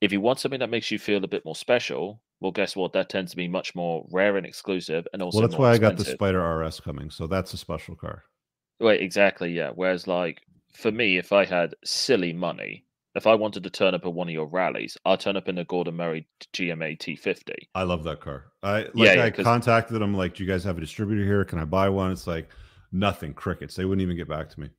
if 0.01 0.11
you 0.11 0.19
want 0.19 0.39
something 0.39 0.59
that 0.59 0.69
makes 0.69 0.91
you 0.91 0.99
feel 0.99 1.23
a 1.23 1.27
bit 1.27 1.45
more 1.45 1.55
special 1.55 2.21
well 2.43 2.51
guess 2.51 2.75
what 2.75 2.93
that 2.93 3.09
tends 3.09 3.31
to 3.31 3.37
be 3.37 3.47
much 3.47 3.73
more 3.73 4.05
rare 4.11 4.37
and 4.37 4.45
exclusive 4.45 5.07
and 5.13 5.23
also 5.23 5.39
Well, 5.39 5.47
that's 5.47 5.57
why 5.57 5.71
I 5.71 5.79
got 5.79 5.97
the. 5.97 6.03
Spyder 6.03 6.43
RS 6.67 6.79
coming. 6.81 7.09
So 7.09 7.25
that's 7.25 7.53
a 7.55 7.57
special 7.57 7.95
car. 7.95 8.23
Wait, 8.79 9.01
exactly 9.01 9.51
yeah 9.51 9.71
whereas 9.73 10.05
like 10.07 10.41
for 10.75 10.91
me 10.91 11.17
if 11.17 11.31
i 11.31 11.45
had 11.45 11.73
silly 11.85 12.33
money 12.33 12.83
if 13.15 13.25
i 13.27 13.33
wanted 13.35 13.63
to 13.63 13.69
turn 13.69 13.93
up 13.93 14.03
at 14.05 14.11
one 14.13 14.27
of 14.27 14.33
your 14.33 14.47
rallies 14.47 14.97
i'll 15.05 15.15
turn 15.17 15.37
up 15.37 15.47
in 15.47 15.57
a 15.59 15.63
gordon 15.65 15.95
murray 15.95 16.27
gma 16.53 16.97
t50 16.99 17.53
I 17.75 17.83
love 17.83 18.03
that 18.03 18.19
car. 18.19 18.45
I 18.63 18.79
like 18.81 18.91
Yeah, 18.95 19.13
yeah, 19.13 19.23
I 19.25 19.29
'cause- 19.31 19.45
contacted 19.45 20.01
them 20.01 20.13
like, 20.15 20.35
do 20.35 20.43
you 20.43 20.49
guys 20.49 20.63
have 20.65 20.77
a 20.77 20.81
distributor 20.81 21.23
here? 21.23 21.45
Can 21.45 21.59
I 21.59 21.65
buy 21.65 21.87
one? 21.89 22.11
It's 22.11 22.27
like 22.27 22.49
nothing, 22.91 23.33
crickets. 23.33 23.75
They 23.75 23.85
wouldn't 23.85 24.01
even 24.01 24.17
get 24.17 24.27
back 24.27 24.49
to 24.49 24.59
me. 24.59 24.69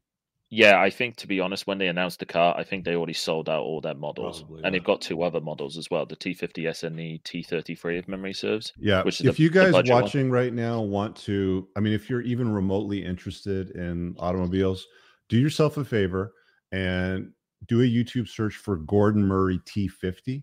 Yeah 0.51 0.80
i 0.80 0.90
think 0.90 1.16
to 1.16 1.26
be 1.26 1.40
honest 1.40 1.66
when 1.66 1.78
they 1.78 1.88
announced 1.88 2.18
the 2.20 2.26
car 2.26 2.55
i 2.57 2.62
think 2.62 2.84
they 2.84 2.95
already 2.95 3.12
sold 3.12 3.49
out 3.49 3.62
all 3.62 3.80
their 3.80 3.95
models 3.95 4.42
Probably, 4.42 4.62
and 4.64 4.74
they've 4.74 4.84
got 4.84 5.01
two 5.01 5.22
other 5.22 5.40
models 5.40 5.76
as 5.78 5.90
well 5.90 6.05
the 6.07 6.16
t50 6.16 6.55
the 6.55 7.18
t33 7.24 7.99
if 7.99 8.09
memory 8.09 8.34
serves 8.34 8.72
Yeah. 8.78 9.03
Which 9.03 9.20
is 9.20 9.26
if 9.26 9.36
the- 9.36 9.42
you 9.42 9.51
guys 9.51 9.72
budget 9.72 9.92
one. 9.92 10.03
watching 10.03 10.30
right 10.30 10.53
now 10.53 10.80
want 10.80 11.16
to, 11.16 11.68
I 11.76 11.80
mean, 11.80 11.92
if 11.92 12.09
you're 12.11 12.20
even 12.20 12.53
remotely 12.53 13.05
interested 13.05 13.70
in 13.70 14.14
automobiles, 14.18 14.86
do 15.28 15.38
yourself 15.38 15.76
a 15.78 15.84
favor 15.84 16.32
and 16.72 17.32
do 17.66 17.80
a 17.80 17.84
YouTube 17.84 18.28
search 18.28 18.57
for 18.57 18.76
Gordon 18.76 19.24
Murray 19.24 19.59
T50 19.66 20.42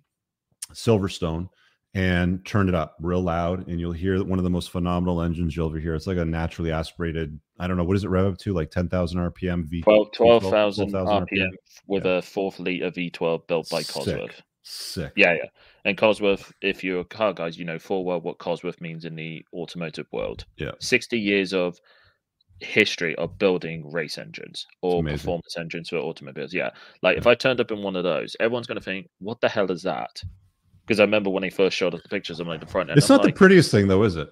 Silverstone 0.74 1.48
and 1.94 2.46
turn 2.46 2.70
it 2.70 2.76
up 2.76 2.96
real 3.02 3.22
loud 3.22 3.68
and 3.68 3.80
you'll 3.80 3.92
hear 3.92 4.24
one 4.24 4.40
of 4.40 4.44
the 4.44 4.50
most 4.50 4.72
phenomenal 4.72 5.22
engines 5.22 5.56
you'll 5.56 5.68
ever 5.68 5.80
hear. 5.80 5.94
It's 5.94 6.08
like 6.08 6.18
a 6.18 6.26
naturally 6.26 6.72
aspirated, 6.72 7.38
I 7.60 7.68
don't 7.68 7.76
know, 7.76 7.84
what 7.84 7.96
does 7.96 8.06
it 8.06 8.10
rev 8.10 8.28
up 8.28 8.38
to? 8.40 8.54
Like 8.54 8.72
10,000 8.72 9.20
RPM 9.20 9.66
V 9.66 9.82
12 9.82 10.08
V12, 10.08 10.14
12,000 10.14 10.90
12,000 10.92 11.28
RPM 11.28 11.50
with 11.88 12.06
a 12.06 12.22
fourth 12.22 12.60
liter 12.60 12.92
V12 12.92 13.48
built 13.48 13.70
by 13.70 13.82
Sick. 13.82 13.96
Cosworth. 14.06 14.42
Sick. 14.64 15.12
Yeah, 15.18 15.34
yeah. 15.34 15.50
And 15.84 15.98
Cosworth, 15.98 16.54
if 16.62 16.84
you're 16.84 17.02
a 17.02 17.06
car 17.06 17.34
guys, 17.34 17.58
you 17.58 17.66
know 17.66 17.80
full 17.80 18.06
well 18.06 18.22
what 18.22 18.38
Cosworth 18.38 18.80
means 18.80 19.04
in 19.04 19.16
the 19.16 19.44
automotive 19.54 20.08
world. 20.14 20.46
Yeah. 20.58 20.72
60 20.80 21.20
years 21.20 21.54
of 21.54 21.78
history 22.60 23.16
of 23.16 23.38
building 23.38 23.92
race 23.92 24.18
engines 24.18 24.68
or 24.82 25.04
performance 25.04 25.58
engines 25.58 25.90
for 25.90 25.98
automobiles. 25.98 26.54
Yeah. 26.54 26.70
Like 27.02 27.18
if 27.18 27.28
I 27.28 27.36
turned 27.36 27.60
up 27.60 27.72
in 27.72 27.82
one 27.82 27.96
of 27.98 28.04
those, 28.04 28.38
everyone's 28.40 28.68
going 28.68 28.78
to 28.78 28.84
think, 28.84 29.10
what 29.20 29.42
the 29.42 29.50
hell 29.50 29.72
is 29.72 29.82
that? 29.82 30.22
Because 30.92 31.00
I 31.00 31.04
remember 31.04 31.30
when 31.30 31.42
they 31.42 31.50
first 31.50 31.78
showed 31.78 31.96
us 31.96 32.02
the 32.04 32.10
pictures, 32.10 32.42
I'm 32.42 32.50
like, 32.50 32.60
the 32.60 32.66
front 32.66 32.90
end. 32.90 32.98
It's 32.98 33.10
I'm 33.10 33.16
not 33.16 33.24
like, 33.24 33.34
the 33.34 33.38
prettiest 33.38 33.72
thing 33.72 33.88
though, 33.88 34.04
is 34.04 34.18
it? 34.18 34.28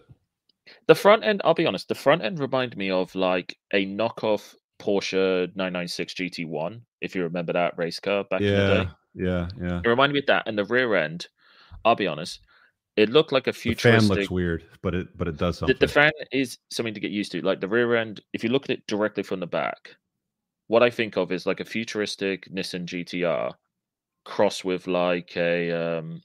the 0.90 0.94
front 0.94 1.24
end, 1.24 1.40
I'll 1.46 1.54
be 1.54 1.66
honest, 1.66 1.88
the 1.88 1.96
front 1.96 2.22
end 2.22 2.38
reminded 2.38 2.78
me 2.78 2.92
of 2.92 3.16
like 3.16 3.58
a 3.72 3.86
knockoff 3.86 4.56
Porsche 4.78 5.48
996 5.56 6.14
GT1, 6.16 6.82
if 7.00 7.16
you 7.16 7.24
remember 7.24 7.54
that 7.54 7.78
race 7.78 8.02
car 8.02 8.26
back 8.26 8.42
in 8.42 8.48
the 8.48 8.52
Yeah. 8.54 8.68
day. 8.68 8.90
Yeah. 9.14 9.48
Yeah. 9.58 9.82
It 9.86 9.88
reminded 9.88 10.16
me 10.16 10.20
of 10.20 10.26
that. 10.26 10.50
And 10.50 10.58
the 10.58 10.66
rear 10.66 10.96
end, 10.96 11.28
I'll 11.86 11.96
be 11.96 12.08
honest, 12.08 12.42
it 12.98 13.10
looked 13.10 13.32
like 13.32 13.48
a 13.48 13.54
The 13.54 13.74
fan 13.76 14.10
looks 14.10 14.30
weird, 14.30 14.66
but 14.82 14.94
it 14.94 15.18
but 15.18 15.30
it 15.30 15.38
does 15.38 15.56
the, 15.56 15.68
something. 15.68 15.78
the 15.80 15.88
fan 15.88 16.12
is 16.34 16.58
something 16.72 16.94
to 16.94 17.00
get 17.00 17.12
used 17.12 17.32
to. 17.32 17.42
Like 17.42 17.62
the 17.62 17.70
rear 17.70 17.96
end, 17.96 18.20
if 18.34 18.44
you 18.44 18.50
look 18.50 18.66
at 18.66 18.72
it 18.72 18.86
directly 18.86 19.24
from 19.24 19.40
the 19.40 19.48
back, 19.48 19.96
what 20.68 20.84
I 20.84 20.90
think 20.90 21.16
of 21.16 21.32
is 21.32 21.46
like 21.46 21.62
a 21.62 21.66
futuristic 21.66 22.52
Nissan 22.52 22.84
GTR 22.84 23.54
cross 24.26 24.66
with 24.66 24.88
like 24.88 25.38
a, 25.38 25.72
um, 25.72 26.22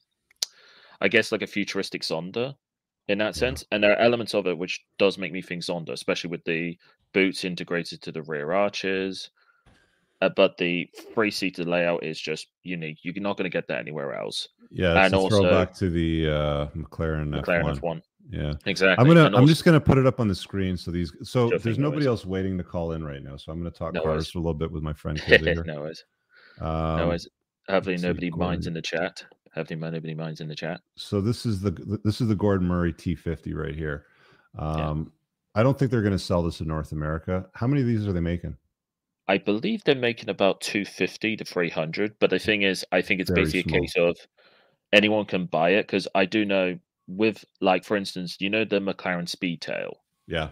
I 1.00 1.08
guess 1.08 1.32
like 1.32 1.42
a 1.42 1.46
futuristic 1.46 2.02
Zonda 2.02 2.54
in 3.08 3.18
that 3.18 3.36
sense. 3.36 3.64
And 3.72 3.82
there 3.82 3.92
are 3.92 3.98
elements 4.00 4.34
of 4.34 4.46
it 4.46 4.56
which 4.56 4.80
does 4.98 5.18
make 5.18 5.32
me 5.32 5.42
think 5.42 5.62
Zonda, 5.62 5.90
especially 5.90 6.30
with 6.30 6.44
the 6.44 6.76
boots 7.12 7.44
integrated 7.44 8.00
to 8.02 8.12
the 8.12 8.22
rear 8.22 8.52
arches. 8.52 9.30
Uh, 10.22 10.28
but 10.36 10.56
the 10.56 10.88
three 11.12 11.30
seater 11.30 11.64
layout 11.64 12.02
is 12.04 12.18
just 12.18 12.46
unique. 12.62 12.98
You're 13.02 13.14
not 13.16 13.36
going 13.36 13.50
to 13.50 13.54
get 13.54 13.66
that 13.68 13.80
anywhere 13.80 14.14
else. 14.14 14.48
Yeah, 14.70 15.04
And 15.04 15.14
also- 15.14 15.50
back 15.50 15.74
to 15.74 15.90
the 15.90 16.28
uh, 16.28 16.66
McLaren, 16.68 17.28
McLaren 17.42 17.78
F1. 17.78 17.80
F1. 17.80 18.02
Yeah, 18.30 18.54
Exactly. 18.64 18.96
I'm 19.02 19.06
gonna. 19.06 19.26
And 19.26 19.34
I'm 19.34 19.42
also- 19.42 19.52
just 19.52 19.64
gonna 19.66 19.80
put 19.80 19.98
it 19.98 20.06
up 20.06 20.18
on 20.18 20.28
the 20.28 20.34
screen 20.34 20.78
so 20.78 20.90
these. 20.90 21.12
So 21.24 21.50
there's 21.58 21.78
nobody 21.78 22.06
worries. 22.06 22.20
else 22.20 22.24
waiting 22.24 22.56
to 22.56 22.64
call 22.64 22.92
in 22.92 23.04
right 23.04 23.22
now. 23.22 23.36
So 23.36 23.52
I'm 23.52 23.58
gonna 23.58 23.70
talk 23.70 23.92
No 23.92 24.00
cars 24.02 24.30
for 24.30 24.38
a 24.38 24.40
little 24.40 24.54
bit 24.54 24.70
with 24.72 24.82
my 24.82 24.94
friend 24.94 25.20
no 25.66 25.80
worries. 25.82 26.04
Um, 26.58 26.96
no 26.96 27.08
worries. 27.08 27.28
Hopefully 27.68 27.98
nobody 27.98 28.30
minds 28.30 28.66
in 28.66 28.72
the 28.72 28.80
chat. 28.80 29.22
Hopefully 29.54 29.78
nobody 29.78 30.14
minds 30.14 30.40
in 30.40 30.48
the 30.48 30.54
chat. 30.54 30.80
So 30.96 31.20
this 31.20 31.46
is 31.46 31.60
the 31.60 31.70
this 32.04 32.20
is 32.20 32.28
the 32.28 32.34
Gordon 32.34 32.66
Murray 32.66 32.92
T50 32.92 33.54
right 33.54 33.74
here. 33.74 34.06
Um, 34.58 35.12
I 35.54 35.62
don't 35.62 35.78
think 35.78 35.90
they're 35.90 36.02
gonna 36.02 36.18
sell 36.18 36.42
this 36.42 36.60
in 36.60 36.66
North 36.68 36.92
America. 36.92 37.46
How 37.54 37.66
many 37.66 37.82
of 37.82 37.86
these 37.86 38.06
are 38.06 38.12
they 38.12 38.20
making? 38.20 38.56
I 39.26 39.38
believe 39.38 39.84
they're 39.84 39.94
making 39.94 40.28
about 40.28 40.60
250 40.60 41.36
to 41.36 41.44
300, 41.44 42.18
but 42.18 42.30
the 42.30 42.38
thing 42.38 42.62
is, 42.62 42.84
I 42.92 43.00
think 43.00 43.20
it's 43.20 43.30
Very 43.30 43.44
basically 43.44 43.62
small. 43.62 43.78
a 43.78 43.80
case 43.80 43.94
of 43.96 44.16
anyone 44.92 45.24
can 45.24 45.46
buy 45.46 45.70
it 45.70 45.84
because 45.86 46.06
I 46.14 46.26
do 46.26 46.44
know 46.44 46.78
with, 47.06 47.44
like, 47.60 47.84
for 47.84 47.96
instance, 47.96 48.36
you 48.40 48.50
know 48.50 48.64
the 48.64 48.80
McLaren 48.80 49.28
Speedtail. 49.28 49.92
Yeah, 50.26 50.50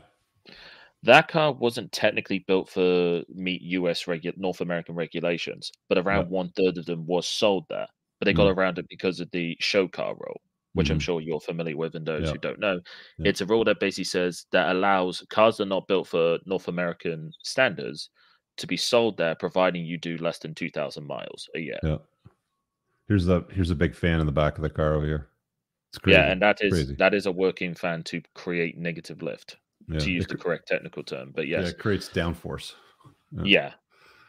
That 1.02 1.28
car 1.28 1.52
wasn't 1.52 1.92
technically 1.92 2.38
built 2.40 2.68
for 2.70 3.22
meet 3.28 3.60
US 3.62 4.04
regu- 4.04 4.36
North 4.36 4.60
American 4.60 4.94
regulations, 4.94 5.70
but 5.88 5.98
around 5.98 6.30
one 6.30 6.50
third 6.56 6.78
of 6.78 6.86
them 6.86 7.06
was 7.06 7.26
sold 7.26 7.66
there. 7.68 7.88
But 8.22 8.26
they 8.26 8.34
got 8.34 8.46
Mm. 8.46 8.56
around 8.56 8.78
it 8.78 8.86
because 8.88 9.18
of 9.18 9.28
the 9.32 9.56
show 9.58 9.88
car 9.88 10.14
rule, 10.14 10.40
which 10.74 10.90
I'm 10.90 10.98
Mhm. 11.00 11.02
sure 11.02 11.20
you're 11.20 11.40
familiar 11.40 11.76
with. 11.76 11.96
And 11.96 12.06
those 12.06 12.22
Yeah. 12.28 12.30
who 12.30 12.38
don't 12.38 12.60
know, 12.60 12.80
Yeah. 13.18 13.28
it's 13.30 13.40
a 13.40 13.46
rule 13.46 13.64
that 13.64 13.80
basically 13.80 14.04
says 14.04 14.46
that 14.52 14.70
allows 14.70 15.26
cars 15.28 15.56
that 15.56 15.64
are 15.64 15.66
not 15.66 15.88
built 15.88 16.06
for 16.06 16.38
North 16.46 16.68
American 16.68 17.32
standards 17.42 18.10
to 18.58 18.66
be 18.68 18.76
sold 18.76 19.16
there, 19.16 19.34
providing 19.34 19.84
you 19.84 19.98
do 19.98 20.16
less 20.18 20.38
than 20.38 20.54
2,000 20.54 21.04
miles 21.04 21.50
a 21.56 21.58
year. 21.58 21.80
yeah. 21.82 21.98
Here's 23.08 23.24
the 23.26 23.42
here's 23.50 23.70
a 23.70 23.74
big 23.74 23.96
fan 23.96 24.20
in 24.20 24.26
the 24.26 24.30
back 24.32 24.56
of 24.56 24.62
the 24.62 24.70
car 24.70 24.94
over 24.94 25.04
here. 25.04 25.28
It's 25.90 25.98
crazy. 25.98 26.16
Yeah, 26.16 26.30
and 26.30 26.40
that 26.42 26.62
is 26.62 26.72
Crazy. 26.72 26.94
that 26.94 27.14
is 27.14 27.26
a 27.26 27.32
working 27.32 27.74
fan 27.74 28.04
to 28.04 28.22
create 28.34 28.78
negative 28.78 29.20
lift, 29.20 29.56
yeah. 29.88 29.98
to 29.98 30.12
use 30.12 30.26
it, 30.26 30.28
the 30.28 30.36
correct 30.38 30.68
technical 30.68 31.02
term. 31.02 31.32
But 31.34 31.48
yeah, 31.48 31.62
yes, 31.62 31.70
it 31.70 31.78
creates 31.78 32.08
downforce. 32.08 32.76
yeah. 33.32 33.42
yeah. 33.44 33.72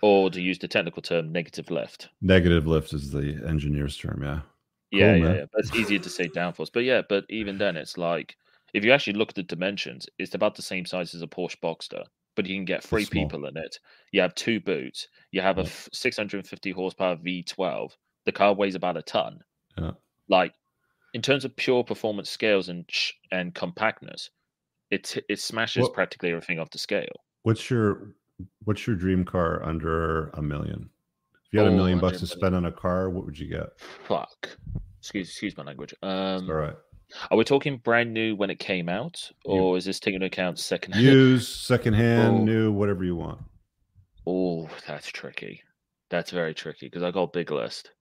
Or 0.03 0.29
to 0.29 0.41
use 0.41 0.59
the 0.59 0.67
technical 0.67 1.01
term, 1.01 1.31
negative 1.31 1.71
lift. 1.71 2.09
Negative 2.21 2.67
lift 2.67 2.91
is 2.91 3.09
the 3.11 3.41
engineer's 3.47 3.95
term. 3.97 4.21
Yeah. 4.21 4.41
Yeah, 4.91 5.13
Cool, 5.17 5.27
yeah, 5.27 5.33
yeah. 5.35 5.45
But 5.51 5.59
it's 5.61 5.73
easier 5.75 5.99
to 5.99 6.09
say 6.09 6.27
downforce. 6.27 6.69
But 6.73 6.83
yeah, 6.83 7.01
but 7.07 7.23
even 7.29 7.57
then, 7.57 7.77
it's 7.77 7.97
like 7.97 8.35
if 8.73 8.83
you 8.83 8.91
actually 8.91 9.13
look 9.13 9.29
at 9.29 9.35
the 9.35 9.43
dimensions, 9.43 10.05
it's 10.19 10.35
about 10.35 10.55
the 10.55 10.61
same 10.61 10.85
size 10.85 11.15
as 11.15 11.21
a 11.21 11.27
Porsche 11.27 11.55
Boxster, 11.63 12.03
but 12.35 12.45
you 12.45 12.55
can 12.57 12.65
get 12.65 12.83
three 12.83 13.05
people 13.05 13.45
in 13.45 13.55
it. 13.55 13.77
You 14.11 14.19
have 14.21 14.35
two 14.35 14.59
boots. 14.59 15.07
You 15.31 15.39
have 15.41 15.57
a 15.57 15.61
Yeah. 15.61 15.67
f- 15.67 15.89
650 15.93 16.71
horsepower 16.71 17.15
V12. 17.15 17.91
The 18.25 18.31
car 18.33 18.53
weighs 18.53 18.75
about 18.75 18.97
a 18.97 19.01
ton. 19.03 19.39
Yeah. 19.77 19.91
Like 20.27 20.53
in 21.13 21.21
terms 21.21 21.45
of 21.45 21.55
pure 21.55 21.83
performance 21.85 22.29
scales 22.29 22.67
and 22.67 22.83
sh- 22.89 23.13
and 23.31 23.55
compactness, 23.55 24.29
it 24.91 25.15
it 25.29 25.39
smashes 25.39 25.83
Well- 25.83 25.91
practically 25.91 26.31
everything 26.31 26.59
off 26.59 26.71
the 26.71 26.77
scale. 26.77 27.15
What's 27.43 27.69
your 27.69 28.15
what's 28.63 28.85
your 28.87 28.95
dream 28.95 29.23
car 29.25 29.63
under 29.63 30.29
a 30.29 30.41
million? 30.41 30.89
If 31.45 31.53
you 31.53 31.59
had 31.59 31.67
a 31.67 31.71
million 31.75 31.99
bucks 31.99 32.19
to 32.19 32.27
spend 32.27 32.55
on 32.55 32.65
a 32.65 32.71
car, 32.71 33.09
what 33.09 33.25
would 33.25 33.37
you 33.37 33.47
get? 33.47 33.67
Fuck. 34.07 34.49
Excuse 34.99 35.29
excuse 35.29 35.55
my 35.57 35.63
language. 35.63 35.93
Um, 36.01 36.49
all 36.49 36.55
right. 36.55 36.75
are 37.29 37.37
we 37.37 37.43
talking 37.43 37.77
brand 37.77 38.13
new 38.13 38.35
when 38.35 38.49
it 38.49 38.57
came 38.59 38.89
out, 38.89 39.29
You- 39.45 39.51
or 39.51 39.77
is 39.77 39.85
this 39.85 39.99
taking 39.99 40.15
into 40.15 40.27
account 40.27 40.57
second? 40.59 40.95
Used, 40.95 41.47
secondhand, 41.65 42.37
Oh. 42.39 42.43
new, 42.43 42.71
whatever 42.71 43.03
you 43.03 43.15
want. 43.15 43.41
Oh, 44.25 44.69
that's 44.87 45.09
tricky. 45.09 45.61
That's 46.09 46.31
very 46.31 46.53
tricky 46.53 46.87
because 46.87 47.03
I 47.03 47.11
got 47.11 47.23
a 47.23 47.27
big 47.31 47.51
list. 47.51 47.91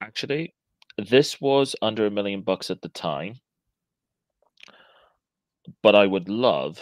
Actually, 0.00 0.54
this 0.96 1.40
was 1.40 1.74
under 1.82 2.06
a 2.06 2.10
million 2.10 2.42
bucks 2.42 2.70
at 2.70 2.80
the 2.82 2.88
time, 2.90 3.34
but 5.82 5.94
I 5.94 6.06
would 6.06 6.28
love 6.28 6.78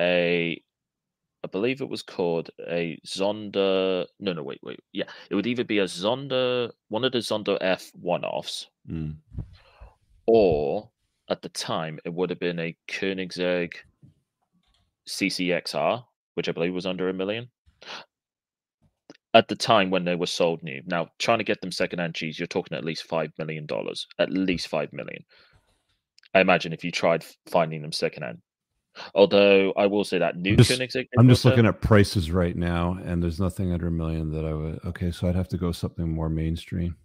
a. 0.00 0.62
I 1.44 1.48
believe 1.48 1.80
it 1.80 1.88
was 1.88 2.02
called 2.02 2.50
a 2.68 2.98
Zonda. 3.06 4.06
No, 4.20 4.32
no, 4.32 4.42
wait, 4.42 4.60
wait. 4.62 4.80
Yeah, 4.92 5.04
it 5.28 5.34
would 5.34 5.46
either 5.46 5.64
be 5.64 5.78
a 5.80 5.84
Zonda, 5.84 6.70
one 6.88 7.04
of 7.04 7.12
the 7.12 7.18
Zonda 7.18 7.58
F 7.60 7.90
one-offs, 7.94 8.68
Mm. 8.88 9.16
or 10.26 10.90
at 11.28 11.42
the 11.42 11.48
time 11.48 11.98
it 12.04 12.12
would 12.12 12.30
have 12.30 12.40
been 12.40 12.58
a 12.58 12.76
Koenigsegg 12.88 13.74
CCXR, 15.08 16.04
which 16.34 16.48
I 16.48 16.52
believe 16.52 16.74
was 16.74 16.86
under 16.86 17.08
a 17.08 17.12
million. 17.14 17.50
At 19.34 19.48
the 19.48 19.56
time 19.56 19.90
when 19.90 20.04
they 20.04 20.14
were 20.14 20.26
sold 20.26 20.62
new. 20.62 20.82
Now, 20.84 21.10
trying 21.18 21.38
to 21.38 21.44
get 21.44 21.60
them 21.60 21.72
secondhand 21.72 22.14
cheese, 22.14 22.38
you're 22.38 22.46
talking 22.46 22.76
at 22.76 22.84
least 22.84 23.04
five 23.04 23.32
million 23.38 23.66
dollars. 23.66 24.06
At 24.18 24.30
least 24.30 24.68
five 24.68 24.92
million. 24.92 25.24
I 26.34 26.40
imagine 26.40 26.72
if 26.72 26.84
you 26.84 26.90
tried 26.90 27.24
finding 27.46 27.82
them 27.82 27.92
secondhand. 27.92 28.42
Although 29.14 29.72
I 29.76 29.86
will 29.86 30.04
say 30.04 30.18
that 30.18 30.36
new 30.36 30.56
just- 30.56 30.70
I'm 31.18 31.28
just 31.28 31.44
looking 31.44 31.66
at 31.66 31.80
prices 31.80 32.30
right 32.30 32.56
now, 32.56 32.98
and 33.04 33.22
there's 33.22 33.40
nothing 33.40 33.72
under 33.72 33.86
a 33.88 33.90
million 33.90 34.30
that 34.32 34.44
I 34.44 34.52
would. 34.52 34.80
Okay, 34.86 35.10
so 35.10 35.28
I'd 35.28 35.34
have 35.34 35.48
to 35.48 35.56
go 35.56 35.72
something 35.72 36.08
more 36.08 36.28
mainstream. 36.28 36.96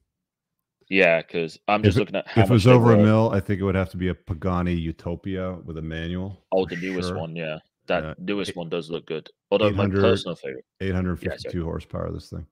Yeah, 0.89 1.21
because 1.21 1.59
I'm 1.67 1.83
just 1.83 1.97
it- 1.97 2.01
looking 2.01 2.15
at 2.15 2.27
how 2.27 2.43
If 2.43 2.49
it 2.49 2.53
was 2.53 2.67
over 2.67 2.93
a 2.93 2.97
were- 2.97 3.03
mil, 3.03 3.31
I 3.31 3.39
think 3.39 3.59
it 3.59 3.63
would 3.63 3.75
have 3.75 3.89
to 3.91 3.97
be 3.97 4.07
a 4.07 4.15
Pagani 4.15 4.73
Utopia 4.73 5.53
with 5.65 5.77
a 5.77 5.81
manual. 5.81 6.45
Oh, 6.51 6.65
the 6.65 6.75
newest 6.77 7.09
sure. 7.09 7.17
one, 7.17 7.35
yeah. 7.35 7.59
That 7.87 8.03
Yeah, 8.03 8.13
newest 8.19 8.49
eight- 8.51 8.57
one 8.57 8.69
does 8.69 8.89
look 8.89 9.05
good. 9.05 9.29
Although 9.51 9.69
my 9.71 9.83
800 9.85 10.01
personal 10.01 10.35
favorite, 10.35 10.65
852 10.81 11.63
horsepower. 11.63 12.11
This 12.11 12.29
thing. 12.29 12.45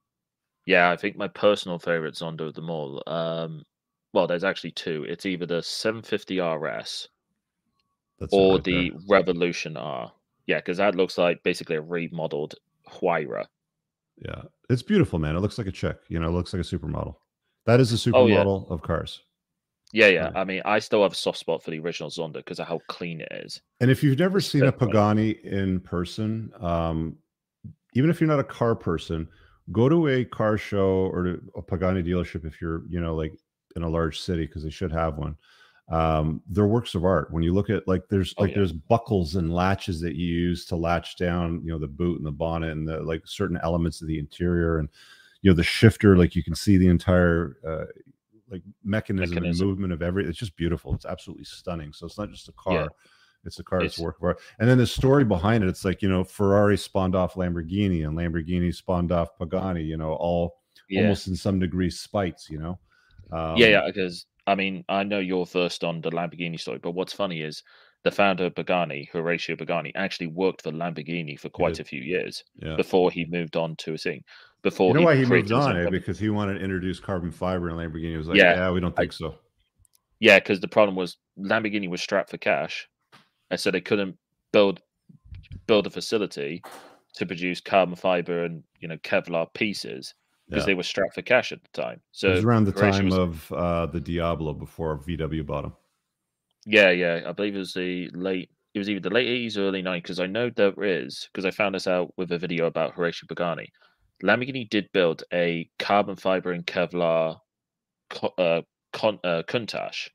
yeah, 0.66 0.90
I 0.92 0.96
think 0.96 1.18
my 1.18 1.28
personal 1.28 1.78
favorite 1.78 2.16
Zonda 2.16 2.42
of 2.42 2.54
them 2.56 2.70
all. 2.70 3.04
Um, 3.08 3.64
well, 4.14 4.28
there's 4.28 4.46
actually 4.46 4.72
two. 4.72 5.04
It's 5.10 5.26
either 5.26 5.46
the 5.46 5.62
750 5.62 6.40
RS 6.40 7.10
That's 8.20 8.34
or 8.34 8.56
right 8.56 8.64
the 8.64 8.90
there. 8.92 9.00
Revolution 9.08 9.78
R. 9.78 10.12
Yeah, 10.48 10.58
because 10.58 10.78
that 10.78 10.96
looks 10.96 11.18
like 11.18 11.44
basically 11.44 11.76
a 11.76 11.82
remodeled 11.82 12.56
Huayra. 12.90 13.46
Yeah, 14.24 14.44
it's 14.70 14.84
beautiful, 14.84 15.20
man. 15.20 15.36
It 15.36 15.40
looks 15.40 15.58
like 15.58 15.68
a 15.68 15.72
chick. 15.72 15.98
You 16.08 16.20
know, 16.20 16.28
it 16.28 16.32
looks 16.32 16.54
like 16.54 16.62
a 16.62 16.66
supermodel. 16.66 17.16
That 17.66 17.80
is 17.80 17.92
a 18.08 18.12
Oh, 18.14 18.28
yeah. 18.28 18.44
supermodel 18.44 18.72
of 18.72 18.82
cars. 18.82 19.22
Yeah, 19.92 20.08
yeah. 20.08 20.32
I 20.36 20.44
mean, 20.44 20.62
I 20.66 20.80
still 20.80 21.04
have 21.04 21.14
a 21.14 21.16
soft 21.16 21.38
spot 21.40 21.64
for 21.64 21.72
the 21.72 21.80
original 21.80 22.10
Zonda 22.10 22.34
because 22.34 22.60
of 22.60 22.68
how 22.68 22.80
clean 22.88 23.22
it 23.22 23.32
is. 23.32 23.62
And 23.80 23.90
if 23.90 24.04
you've 24.04 24.20
never 24.20 24.40
It's 24.40 24.48
seen 24.48 24.64
a. 24.64 24.72
Pagani 24.72 25.32
in 25.44 25.80
person, 25.80 26.52
um, 26.60 27.18
even 27.94 28.10
if 28.10 28.20
you're 28.20 28.30
not 28.30 28.40
a 28.40 28.44
car 28.44 28.76
person, 28.76 29.28
go 29.72 29.88
to 29.90 30.08
a 30.08 30.26
car 30.26 30.58
show 30.58 31.10
or 31.14 31.24
to 31.24 31.42
a 31.56 31.62
Pagani 31.62 32.04
dealership 32.04 32.46
if 32.46 32.62
you're, 32.62 32.84
you 32.90 33.00
know, 33.00 33.16
like 33.16 33.34
in 33.76 33.84
a 33.84 33.90
large 33.90 34.20
city 34.20 34.46
because 34.46 34.64
they 34.64 34.70
should 34.70 34.92
have 34.92 35.18
one. 35.18 35.38
Um, 35.88 36.42
they're 36.50 36.66
works 36.66 36.96
of 36.96 37.06
art. 37.06 37.32
When 37.32 37.44
you 37.44 37.54
look 37.54 37.70
at 37.70 37.88
like 37.88 38.08
there's 38.10 38.34
Oh, 38.38 38.42
like 38.44 38.52
yeah. 38.52 38.58
there's 38.58 38.72
buckles 38.72 39.36
and 39.36 39.54
latches 39.54 40.02
that 40.02 40.16
you 40.16 40.26
use 40.28 40.66
to 40.68 40.76
latch 40.76 41.16
down, 41.18 41.62
you 41.64 41.72
know, 41.72 41.78
the 41.80 41.88
boot 41.88 42.18
and 42.18 42.26
the 42.26 42.32
bonnet 42.32 42.72
and 42.72 42.88
the 42.88 43.02
like 43.02 43.22
certain 43.26 43.60
elements 43.62 44.02
of 44.02 44.08
the 44.08 44.18
interior 44.18 44.80
and 44.80 44.90
you 45.42 45.52
know 45.52 45.56
the 45.56 45.64
shifter, 45.64 46.18
like 46.18 46.36
you 46.36 46.44
can 46.44 46.56
see 46.56 46.78
the 46.78 46.88
entire 46.88 47.58
uh 47.68 47.86
like 48.50 48.64
mechanism, 48.84 49.36
Mechanism. 49.36 49.62
and 49.64 49.70
movement 49.70 49.94
of 49.94 50.02
every 50.02 50.26
it's 50.26 50.38
just 50.40 50.56
beautiful. 50.56 50.94
It's 50.96 51.06
absolutely 51.06 51.46
stunning. 51.46 51.94
So 51.94 52.06
it's 52.08 52.18
not 52.18 52.32
just 52.32 52.48
a 52.50 52.54
car. 52.54 52.74
Yeah. 52.74 52.88
It's 53.44 53.60
a 53.60 53.64
car. 53.64 53.82
It's, 53.84 54.00
work 54.00 54.18
of 54.18 54.24
art. 54.24 54.40
And 54.60 54.68
then 54.68 54.80
the 54.80 54.88
story 54.88 55.24
behind 55.24 55.64
it, 55.64 55.68
it's 55.68 55.86
like, 55.86 56.02
you 56.02 56.10
know, 56.10 56.24
Ferrari 56.24 56.78
spawned 56.78 57.14
off 57.16 57.36
Lamborghini 57.36 58.08
and 58.08 58.18
Lamborghini 58.18 58.74
spawned 58.74 59.12
off 59.12 59.38
Pagani, 59.38 59.84
you 59.84 59.98
know, 59.98 60.14
all 60.14 60.58
Yeah. 60.90 61.02
almost 61.02 61.28
in 61.28 61.36
some 61.36 61.60
degree 61.60 61.92
spites, 61.92 62.50
you 62.50 62.58
know? 62.58 62.80
Um, 63.32 63.56
yeah, 63.56 63.68
yeah, 63.68 63.84
because 63.86 64.26
I 64.48 64.56
mean, 64.56 64.84
I 64.90 65.04
know 65.04 65.20
you're 65.20 65.46
versed 65.46 65.84
on 65.84 66.02
the 66.02 66.12
Lamborghini 66.12 66.60
story, 66.60 66.80
but 66.80 66.92
what's 66.92 67.14
funny 67.14 67.42
is 67.42 67.64
the 68.04 68.12
founder 68.12 68.46
of 68.46 68.56
Pagani, 68.56 69.10
Horatio 69.12 69.56
Pagani, 69.56 69.92
actually 69.96 70.28
worked 70.28 70.62
for 70.62 70.72
Lamborghini 70.72 71.40
for 71.40 71.50
quite 71.50 71.80
a 71.80 71.84
few 71.84 72.02
years 72.02 72.44
Yeah. 72.62 72.76
before 72.76 73.10
he 73.10 73.26
moved 73.26 73.56
on 73.58 73.76
to 73.78 73.96
a 73.96 73.98
thing. 73.98 74.24
Before 74.62 74.90
You 74.90 74.94
know 74.96 75.02
why 75.02 75.16
he 75.16 75.26
moved 75.26 75.52
on? 75.52 75.76
Eh? 75.78 75.90
Because 75.90 76.20
he 76.20 76.30
wanted 76.30 76.56
to 76.56 76.60
introduce 76.64 77.00
carbon 77.00 77.32
fiber 77.32 77.70
and 77.70 77.78
Lamborghini 77.80 78.18
was 78.18 78.28
like, 78.28 78.38
Yeah, 78.38 78.56
yeah, 78.56 78.72
we 78.72 78.80
don't 78.80 78.94
I- 78.98 79.02
think 79.02 79.14
so. 79.14 79.36
Yeah, 80.20 80.40
because 80.40 80.60
the 80.60 80.68
problem 80.68 80.96
was 80.96 81.18
Lamborghini 81.38 81.90
was 81.90 82.02
strapped 82.02 82.30
for 82.30 82.38
cash, 82.38 82.88
and 83.52 83.60
so 83.60 83.70
they 83.72 83.82
couldn't 83.82 84.18
build 84.54 84.82
build 85.68 85.88
a 85.88 85.90
facility 85.90 86.62
to 87.16 87.26
produce 87.26 87.60
carbon 87.60 87.96
fiber 87.96 88.46
and 88.46 88.64
you 88.80 88.88
know 88.88 88.98
Kevlar 88.98 89.52
pieces 89.54 90.14
because 90.48 90.64
Yeah. 90.64 90.66
they 90.68 90.74
were 90.76 90.84
strapped 90.84 91.16
for 91.16 91.22
cash 91.22 91.52
at 91.52 91.60
the 91.64 91.82
time. 91.82 92.02
So 92.12 92.30
it 92.30 92.36
was 92.36 92.44
around 92.46 92.66
the 92.66 92.72
Horatio 92.72 92.92
time 93.00 93.06
was- 93.10 93.18
of 93.18 93.52
uh, 93.52 93.86
the 93.88 94.00
Diablo 94.00 94.54
before 94.54 94.98
VW 94.98 95.44
bought 95.46 95.66
him. 95.66 95.74
Yeah, 96.66 96.90
yeah. 96.92 97.22
I 97.28 97.32
believe 97.32 97.56
it 97.56 97.60
was 97.60 97.74
the 97.74 98.10
late. 98.14 98.50
It 98.74 98.80
was 98.80 98.90
either 98.90 99.00
the 99.00 99.10
late 99.10 99.28
eighties 99.28 99.58
or 99.58 99.64
early 99.68 99.82
nineties 99.82 100.04
because 100.04 100.20
I 100.20 100.26
know 100.28 100.50
there 100.50 100.74
is 100.84 101.30
because 101.32 101.46
I 101.46 101.52
found 101.52 101.76
this 101.76 101.88
out 101.88 102.12
with 102.18 102.32
a 102.32 102.38
video 102.38 102.66
about 102.66 102.94
Horatio 102.94 103.28
Pagani. 103.28 103.70
Lamborghini 104.24 104.70
did 104.70 104.92
build 104.92 105.24
a 105.34 105.70
carbon 105.80 106.16
fiber 106.16 106.52
and 106.52 106.66
Kevlar 106.66 107.40
uh, 108.38 108.62
con- 108.94 109.20
uh, 109.24 109.44
Countach 109.48 110.10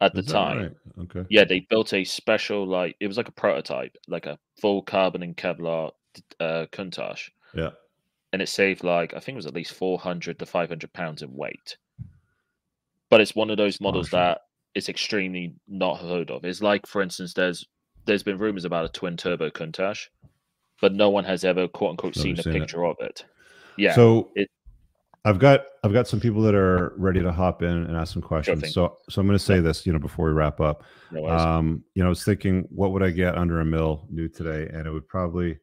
at 0.00 0.14
the 0.14 0.22
time. 0.22 0.58
right? 0.58 0.72
Okay. 1.04 1.24
Yeah, 1.30 1.44
they 1.44 1.60
built 1.68 1.92
a 1.94 2.04
special 2.04 2.66
like 2.66 2.96
it 3.00 3.06
was 3.06 3.16
like 3.16 3.28
a 3.28 3.32
prototype, 3.32 3.96
like 4.06 4.26
a 4.26 4.38
full 4.60 4.82
carbon 4.82 5.22
and 5.22 5.36
Kevlar 5.36 5.90
uh, 6.40 6.66
Countach, 6.72 7.30
Yeah. 7.54 7.70
And 8.32 8.42
it 8.42 8.48
saved 8.48 8.84
like 8.84 9.14
I 9.14 9.20
think 9.20 9.34
it 9.34 9.36
was 9.36 9.46
at 9.46 9.54
least 9.54 9.72
four 9.74 9.98
hundred 9.98 10.38
to 10.38 10.46
five 10.46 10.68
hundred 10.68 10.92
pounds 10.92 11.22
in 11.22 11.32
weight. 11.34 11.76
But 13.10 13.20
it's 13.20 13.34
one 13.34 13.50
of 13.50 13.56
those 13.56 13.80
models 13.80 14.06
Astonishing. 14.08 14.28
that 14.34 14.40
is 14.74 14.88
extremely 14.88 15.54
not 15.66 15.98
heard 16.00 16.30
of. 16.30 16.44
It's 16.44 16.60
like, 16.60 16.86
for 16.86 17.00
instance, 17.02 17.32
there's 17.34 17.66
there's 18.04 18.22
been 18.22 18.38
rumors 18.38 18.64
about 18.64 18.84
a 18.84 18.88
twin 18.90 19.16
turbo 19.16 19.50
Countach, 19.50 20.08
but 20.80 20.92
no 20.94 21.10
one 21.10 21.24
has 21.24 21.44
ever 21.44 21.68
quote 21.68 21.90
unquote 21.92 22.14
seen 22.16 22.38
a 22.38 22.42
seen 22.42 22.56
it. 22.56 22.60
picture 22.60 22.84
of 22.84 22.96
it. 23.00 23.24
Yeah, 23.76 23.94
So 23.94 24.30
it- 24.34 24.50
I've 25.24 25.38
got 25.38 25.64
I've 25.84 25.92
got 25.92 26.06
some 26.08 26.20
people 26.20 26.40
that 26.42 26.54
are 26.54 26.92
ready 26.96 27.20
to 27.20 27.32
hop 27.32 27.62
in 27.62 27.68
and 27.70 27.96
ask 27.96 28.12
some 28.12 28.22
questions. 28.22 28.72
so 28.72 28.96
so 29.10 29.20
I'm 29.20 29.26
going 29.26 29.38
to 29.38 29.44
say 29.44 29.60
this, 29.60 29.84
you 29.84 29.92
know, 29.92 29.98
before 29.98 30.26
we 30.26 30.32
wrap 30.32 30.60
up. 30.60 30.84
no. 31.10 31.26
Um, 31.28 31.84
you 31.94 32.02
know, 32.02 32.06
I 32.06 32.10
was 32.10 32.24
thinking, 32.24 32.66
what 32.70 32.92
would 32.92 33.02
I 33.02 33.10
get 33.10 33.36
under 33.36 33.60
a 33.60 33.64
mill 33.64 34.06
new 34.10 34.28
today? 34.28 34.70
And 34.72 34.86
it 34.86 34.90
would 34.90 35.08
probably, 35.08 35.58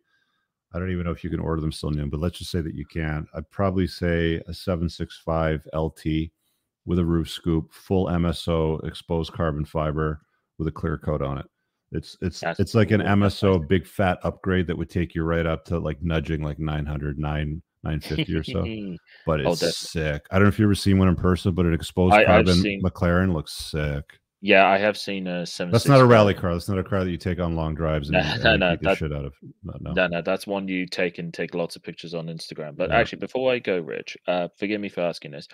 I 0.76 0.80
don't 0.80 0.92
even 0.92 1.06
know 1.06 1.12
if 1.12 1.24
you 1.24 1.30
can 1.30 1.40
order 1.40 1.62
them 1.62 1.72
still 1.72 1.92
new, 1.92 2.06
but 2.08 2.20
let's 2.20 2.38
just 2.38 2.52
say 2.52 2.60
that 2.60 2.76
you 2.76 2.86
can. 2.86 3.26
I'd 3.34 3.50
probably 3.50 3.88
say 3.88 4.42
a 4.48 4.54
765 4.54 5.68
LT 5.74 6.04
with 6.86 7.00
a 7.00 7.06
roof 7.06 7.30
scoop, 7.30 7.72
full 7.74 8.08
MSO 8.08 8.86
exposed 8.86 9.32
carbon 9.32 9.64
fiber 9.66 10.22
with 10.58 10.68
a 10.68 10.72
clear 10.72 10.98
coat 10.98 11.22
on 11.22 11.38
it. 11.38 11.46
It's 11.92 12.18
it's 12.22 12.42
That's 12.42 12.60
it's 12.60 12.76
like 12.76 12.92
an 12.92 13.00
MSO 13.02 13.66
big 13.68 13.88
fat 13.88 14.20
upgrade 14.24 14.68
that 14.68 14.78
would 14.78 14.90
take 14.90 15.16
you 15.16 15.24
right 15.24 15.46
up 15.46 15.64
to 15.66 15.80
like 15.80 16.02
nudging 16.02 16.42
like 16.44 16.60
900, 16.60 17.18
9, 17.18 17.62
950 17.84 18.36
or 18.36 18.44
so. 18.44 18.64
But 19.26 19.46
Oh, 19.46 19.52
it's 19.54 19.62
definitely. 19.62 20.12
sick. 20.14 20.28
I 20.32 20.36
don't 20.36 20.44
know 20.44 20.50
if 20.50 20.60
you've 20.60 20.68
ever 20.68 20.76
seen 20.76 20.98
one 21.00 21.08
in 21.08 21.16
person, 21.16 21.54
but 21.54 21.66
an 21.66 21.74
exposed 21.74 22.16
I- 22.16 22.26
carbon 22.26 22.58
McLaren 22.84 23.34
looks 23.34 23.54
sick. 23.54 24.20
Yeah, 24.46 24.68
I 24.68 24.78
have 24.78 24.96
seen 24.96 25.26
a 25.28 25.44
seven. 25.46 25.72
That's 25.72 25.88
not 25.88 26.00
a 26.02 26.06
rally 26.06 26.36
car. 26.36 26.54
That's 26.54 26.70
not 26.70 26.78
a 26.78 26.84
car 26.84 27.04
that 27.04 27.10
you 27.10 27.18
take 27.18 27.40
on 27.40 27.56
long 27.56 27.74
drives 27.74 28.10
and, 28.10 28.18
No, 28.18 28.20
and 28.34 28.44
no, 28.44 28.56
no, 28.58 28.72
beat 28.74 28.82
the 28.82 28.90
that- 28.90 28.98
shit 29.00 29.12
out 29.12 29.26
of. 29.26 29.34
No, 29.64 29.74
no. 29.82 29.92
No, 29.94 30.08
no, 30.08 30.22
that's 30.22 30.46
one 30.46 30.68
you 30.68 30.86
take 30.86 31.18
and 31.18 31.34
take 31.34 31.56
lots 31.56 31.76
of 31.76 31.82
pictures 31.82 32.14
on 32.14 32.28
Instagram. 32.28 32.76
But 32.78 32.90
Yeah. 32.92 32.98
actually, 32.98 33.20
before 33.20 33.52
I 33.52 33.58
go, 33.58 33.80
Rich, 33.80 34.18
uh, 34.28 34.50
forgive 34.60 34.80
me 34.80 34.90
for 34.90 35.02
asking 35.02 35.32
this. 35.32 35.48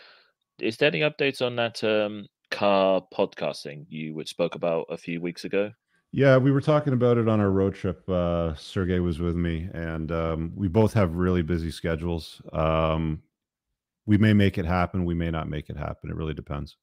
Is 0.59 0.75
there 0.75 0.87
any 0.89 0.99
updates 0.99 1.41
on 1.41 1.55
that 1.55 1.81
um, 1.85 2.27
car 2.51 3.01
podcasting 3.13 3.85
you 3.87 4.13
would 4.15 4.27
spoke 4.27 4.55
about 4.55 4.85
a 4.89 4.97
few 4.97 5.21
weeks 5.21 5.45
ago? 5.45 5.71
Yeah, 6.11 6.35
we 6.35 6.51
were 6.51 6.59
talking 6.59 6.91
about 6.91 7.17
it 7.17 7.29
on 7.29 7.39
our 7.39 7.49
road 7.49 7.73
trip. 7.73 8.07
Uh, 8.09 8.53
Sergey 8.55 8.99
was 8.99 9.19
with 9.19 9.37
me, 9.37 9.69
and 9.73 10.11
um, 10.11 10.51
we 10.55 10.67
both 10.67 10.93
have 10.93 11.15
really 11.15 11.41
busy 11.41 11.71
schedules. 11.71 12.41
Um, 12.51 13.21
we 14.05 14.17
may 14.17 14.33
make 14.33 14.57
it 14.57 14.65
happen. 14.65 15.05
We 15.05 15.13
may 15.15 15.31
not 15.31 15.47
make 15.49 15.69
it 15.69 15.77
happen. 15.77 16.09
It 16.09 16.17
really 16.17 16.33
depends. 16.33 16.75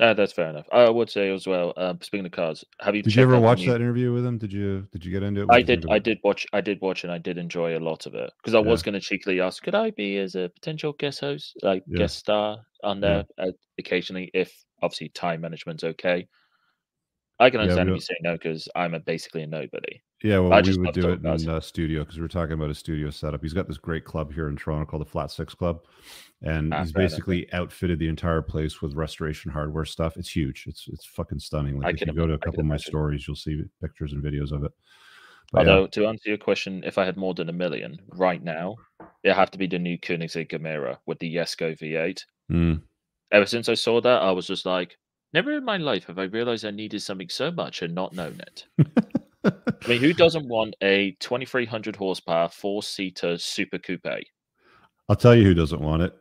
Uh, 0.00 0.12
that's 0.12 0.32
fair 0.32 0.50
enough. 0.50 0.66
I 0.72 0.90
would 0.90 1.08
say 1.08 1.32
as 1.32 1.46
well. 1.46 1.72
Uh, 1.76 1.94
speaking 2.00 2.26
of 2.26 2.32
cars, 2.32 2.64
have 2.80 2.96
you? 2.96 3.02
Did 3.02 3.14
you 3.14 3.22
ever 3.22 3.38
watch 3.38 3.60
new- 3.60 3.70
that 3.70 3.80
interview 3.80 4.12
with 4.12 4.26
him? 4.26 4.38
Did 4.38 4.52
you 4.52 4.88
Did 4.90 5.04
you 5.04 5.12
get 5.12 5.22
into 5.22 5.42
it? 5.42 5.48
I 5.50 5.62
did. 5.62 5.86
I 5.88 6.00
did 6.00 6.18
watch. 6.24 6.46
I 6.52 6.60
did 6.60 6.80
watch, 6.80 7.04
and 7.04 7.12
I 7.12 7.18
did 7.18 7.38
enjoy 7.38 7.78
a 7.78 7.80
lot 7.80 8.06
of 8.06 8.14
it 8.14 8.32
because 8.38 8.54
I 8.54 8.58
was 8.58 8.82
going 8.82 8.94
to 8.94 9.00
cheekily 9.00 9.40
ask, 9.40 9.62
could 9.62 9.76
I 9.76 9.90
be 9.92 10.18
as 10.18 10.34
a 10.34 10.50
potential 10.52 10.94
guest 10.94 11.20
host, 11.20 11.56
like 11.62 11.84
Yeah. 11.86 11.98
guest 11.98 12.18
star 12.18 12.58
on 12.82 13.00
Yeah. 13.00 13.22
there 13.38 13.48
uh, 13.48 13.52
occasionally, 13.78 14.30
if 14.34 14.52
obviously 14.82 15.10
time 15.10 15.42
management's 15.42 15.84
okay. 15.84 16.26
I 17.38 17.50
can 17.50 17.60
understand 17.60 17.88
if 17.88 17.94
you 17.94 18.00
say 18.00 18.16
no 18.20 18.32
because 18.32 18.68
I'm 18.74 18.94
a, 18.94 19.00
basically 19.00 19.42
a 19.42 19.46
nobody. 19.46 20.02
Yeah, 20.24 20.38
well, 20.38 20.54
I 20.54 20.62
we 20.62 20.74
would 20.78 20.94
do 20.94 21.10
it 21.10 21.22
in 21.22 21.48
uh, 21.50 21.60
studio 21.60 22.02
because 22.02 22.18
we're 22.18 22.28
talking 22.28 22.54
about 22.54 22.70
a 22.70 22.74
studio 22.74 23.10
setup. 23.10 23.42
He's 23.42 23.52
got 23.52 23.68
this 23.68 23.76
great 23.76 24.06
club 24.06 24.32
here 24.32 24.48
in 24.48 24.56
Toronto 24.56 24.86
called 24.86 25.02
the 25.02 25.10
Flat 25.10 25.30
Six 25.30 25.54
Club, 25.54 25.82
and 26.40 26.72
Ah, 26.72 26.80
he's 26.80 26.92
basically 26.92 27.52
outfitted 27.52 27.98
the 27.98 28.08
entire 28.08 28.40
place 28.40 28.80
with 28.80 28.94
restoration 28.94 29.50
hardware 29.50 29.84
stuff. 29.84 30.16
It's 30.16 30.34
huge. 30.34 30.64
It's 30.66 30.88
it's 30.88 31.04
fucking 31.04 31.40
stunning. 31.40 31.78
Like 31.78 31.88
I 31.88 31.90
if 31.90 31.98
can 31.98 32.08
you 32.08 32.14
go 32.14 32.26
to 32.26 32.32
a 32.32 32.38
couple 32.38 32.60
of 32.60 32.64
my 32.66 32.78
stories, 32.78 33.28
you'll 33.28 33.36
see 33.36 33.64
pictures 33.82 34.14
and 34.14 34.24
videos 34.24 34.50
of 34.50 34.64
it. 34.64 34.72
But 35.52 35.66
yeah, 35.66 35.86
to 35.92 36.06
answer 36.06 36.30
your 36.30 36.38
question, 36.38 36.82
if 36.86 36.96
I 36.96 37.04
had 37.04 37.18
more 37.18 37.34
than 37.34 37.50
a 37.50 37.52
million 37.52 37.98
right 38.14 38.42
now, 38.42 38.76
it'd 39.24 39.36
have 39.36 39.50
to 39.50 39.58
be 39.58 39.66
the 39.66 39.78
new 39.78 39.98
Koenigsegg 39.98 40.48
Gemera 40.48 40.96
with 41.04 41.18
the 41.18 41.34
Jesko 41.34 41.78
V8. 41.78 42.20
mm, 42.50 42.80
Ever 43.30 43.44
since 43.44 43.68
I 43.68 43.74
saw 43.74 44.00
that, 44.00 44.22
I 44.22 44.30
was 44.30 44.46
just 44.46 44.64
like, 44.64 44.96
never 45.34 45.52
in 45.52 45.66
my 45.66 45.76
life 45.76 46.06
have 46.06 46.18
I 46.18 46.24
realized 46.24 46.64
I 46.64 46.70
needed 46.70 47.02
something 47.02 47.28
so 47.28 47.50
much 47.50 47.82
and 47.82 47.94
not 47.94 48.14
known 48.14 48.40
it. 48.40 48.64
I 49.44 49.88
mean, 49.88 50.00
who 50.00 50.12
doesn't 50.12 50.48
want 50.48 50.74
a 50.82 51.16
2300 51.20 51.96
horsepower 51.96 52.48
four 52.48 52.82
seater 52.82 53.38
super 53.38 53.78
coupe? 53.78 54.24
I'll 55.08 55.16
tell 55.16 55.34
you 55.34 55.44
who 55.44 55.54
doesn't 55.54 55.80
want 55.80 56.02
it: 56.02 56.14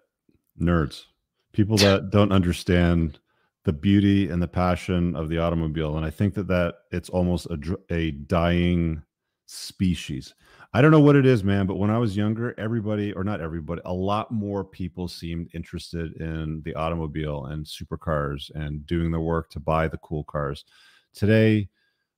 nerds, 0.60 1.06
people 1.54 1.78
that 1.78 2.10
don't 2.12 2.32
understand 2.32 3.20
the 3.64 3.74
beauty 3.74 4.30
and 4.30 4.42
the 4.42 4.48
passion 4.48 5.16
of 5.16 5.30
the 5.30 5.40
automobile. 5.40 5.96
And 5.96 6.06
I 6.06 6.10
think 6.10 6.34
that 6.34 6.48
that 6.48 6.76
it's 6.92 7.10
almost 7.10 7.48
a 7.48 7.78
a 7.90 8.12
dying 8.12 9.02
species. 9.46 10.34
I 10.76 10.82
don't 10.82 10.92
know 10.92 11.00
what 11.00 11.16
it 11.16 11.26
is, 11.26 11.44
man, 11.44 11.68
but 11.68 11.76
when 11.76 11.92
I 11.92 12.00
was 12.00 12.18
younger, 12.18 12.56
everybody, 12.58 13.14
or 13.14 13.24
not 13.24 13.42
everybody, 13.42 13.82
a 13.86 13.94
lot 13.94 14.32
more 14.32 14.64
people 14.64 15.08
seemed 15.08 15.50
interested 15.54 16.20
in 16.20 16.64
the 16.66 16.74
automobile 16.74 17.46
and 17.46 17.64
supercars 17.64 18.50
and 18.56 18.86
doing 18.88 19.12
the 19.12 19.20
work 19.20 19.52
to 19.52 19.60
buy 19.60 19.88
the 19.88 20.00
cool 20.00 20.24
cars. 20.24 20.66
Today, 21.14 21.70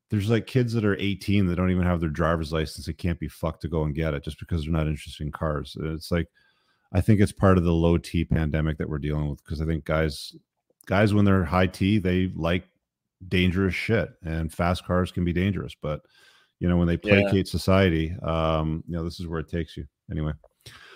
there's 0.09 0.29
like 0.29 0.47
kids 0.47 0.73
that 0.73 0.85
are 0.85 0.97
18 0.99 1.47
that 1.47 1.55
don't 1.55 1.71
even 1.71 1.83
have 1.83 1.99
their 1.99 2.09
driver's 2.09 2.53
license. 2.53 2.85
They 2.85 2.93
can't 2.93 3.19
be 3.19 3.27
fucked 3.27 3.61
to 3.61 3.67
go 3.67 3.83
and 3.83 3.95
get 3.95 4.13
it 4.13 4.23
just 4.23 4.39
because 4.39 4.63
they're 4.63 4.71
not 4.71 4.87
interested 4.87 5.25
in 5.25 5.31
cars. 5.31 5.75
It's 5.79 6.11
like, 6.11 6.27
I 6.93 7.01
think 7.01 7.19
it's 7.19 7.31
part 7.31 7.57
of 7.57 7.63
the 7.63 7.73
low 7.73 7.97
T 7.97 8.23
pandemic 8.23 8.77
that 8.77 8.89
we're 8.89 8.99
dealing 8.99 9.29
with 9.29 9.43
because 9.43 9.61
I 9.61 9.65
think 9.65 9.85
guys, 9.85 10.35
guys 10.85 11.13
when 11.13 11.25
they're 11.25 11.43
high 11.43 11.67
T, 11.67 11.97
they 11.97 12.31
like 12.35 12.67
dangerous 13.27 13.73
shit, 13.73 14.09
and 14.23 14.53
fast 14.53 14.85
cars 14.85 15.11
can 15.11 15.25
be 15.25 15.33
dangerous. 15.33 15.75
But 15.81 16.01
you 16.59 16.69
know, 16.69 16.77
when 16.77 16.87
they 16.87 16.97
placate 16.97 17.33
yeah. 17.33 17.51
society, 17.51 18.15
um, 18.21 18.83
you 18.87 18.95
know, 18.95 19.03
this 19.03 19.19
is 19.19 19.27
where 19.27 19.39
it 19.39 19.49
takes 19.49 19.75
you. 19.75 19.85
Anyway. 20.11 20.33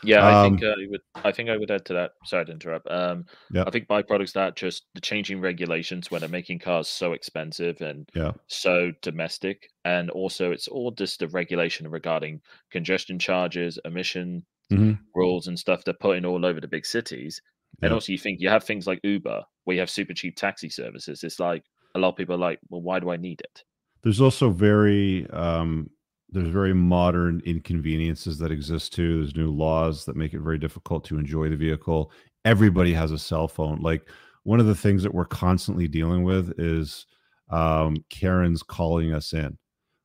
Yeah, 0.03 0.25
I 0.25 0.45
um, 0.45 0.57
think 0.57 0.63
uh, 0.63 0.75
I 0.81 0.87
would. 0.89 1.01
I 1.15 1.31
think 1.31 1.49
I 1.49 1.57
would 1.57 1.71
add 1.71 1.85
to 1.85 1.93
that. 1.93 2.11
Sorry 2.25 2.45
to 2.45 2.51
interrupt. 2.51 2.89
Um, 2.89 3.25
yeah. 3.51 3.63
I 3.67 3.71
think 3.71 3.87
byproducts 3.87 4.33
that 4.33 4.55
just 4.55 4.85
the 4.95 5.01
changing 5.01 5.41
regulations 5.41 6.09
when 6.09 6.21
they're 6.21 6.29
making 6.29 6.59
cars 6.59 6.87
so 6.87 7.13
expensive 7.13 7.81
and 7.81 8.09
yeah. 8.15 8.31
so 8.47 8.91
domestic, 9.01 9.69
and 9.85 10.09
also 10.09 10.51
it's 10.51 10.67
all 10.67 10.91
just 10.91 11.19
the 11.19 11.27
regulation 11.27 11.89
regarding 11.89 12.41
congestion 12.71 13.19
charges, 13.19 13.77
emission 13.83 14.45
mm-hmm. 14.71 14.93
rules, 15.15 15.47
and 15.47 15.59
stuff 15.59 15.83
they're 15.83 15.93
putting 15.93 16.25
all 16.25 16.45
over 16.45 16.61
the 16.61 16.67
big 16.67 16.85
cities. 16.85 17.41
Yeah. 17.81 17.87
And 17.87 17.93
also, 17.93 18.11
you 18.11 18.17
think 18.17 18.39
you 18.39 18.49
have 18.49 18.63
things 18.63 18.87
like 18.87 18.99
Uber, 19.03 19.43
where 19.65 19.73
you 19.73 19.79
have 19.81 19.89
super 19.89 20.13
cheap 20.13 20.35
taxi 20.35 20.69
services. 20.69 21.23
It's 21.23 21.39
like 21.39 21.63
a 21.95 21.99
lot 21.99 22.09
of 22.09 22.15
people 22.15 22.35
are 22.35 22.39
like, 22.39 22.59
well, 22.69 22.81
why 22.81 22.99
do 22.99 23.09
I 23.09 23.17
need 23.17 23.41
it? 23.41 23.63
There's 24.01 24.21
also 24.21 24.49
very 24.49 25.29
um, 25.31 25.89
there's 26.31 26.49
very 26.49 26.73
modern 26.73 27.41
inconveniences 27.45 28.37
that 28.39 28.51
exist 28.51 28.93
too. 28.93 29.19
There's 29.19 29.35
new 29.35 29.51
laws 29.51 30.05
that 30.05 30.15
make 30.15 30.33
it 30.33 30.41
very 30.41 30.57
difficult 30.57 31.03
to 31.05 31.17
enjoy 31.17 31.49
the 31.49 31.55
vehicle. 31.55 32.11
Everybody 32.45 32.93
has 32.93 33.11
a 33.11 33.19
cell 33.19 33.47
phone. 33.47 33.81
Like 33.81 34.07
one 34.43 34.59
of 34.59 34.65
the 34.65 34.75
things 34.75 35.03
that 35.03 35.13
we're 35.13 35.25
constantly 35.25 35.87
dealing 35.87 36.23
with 36.23 36.53
is 36.59 37.05
um, 37.49 37.97
Karen's 38.09 38.63
calling 38.63 39.13
us 39.13 39.33
in 39.33 39.57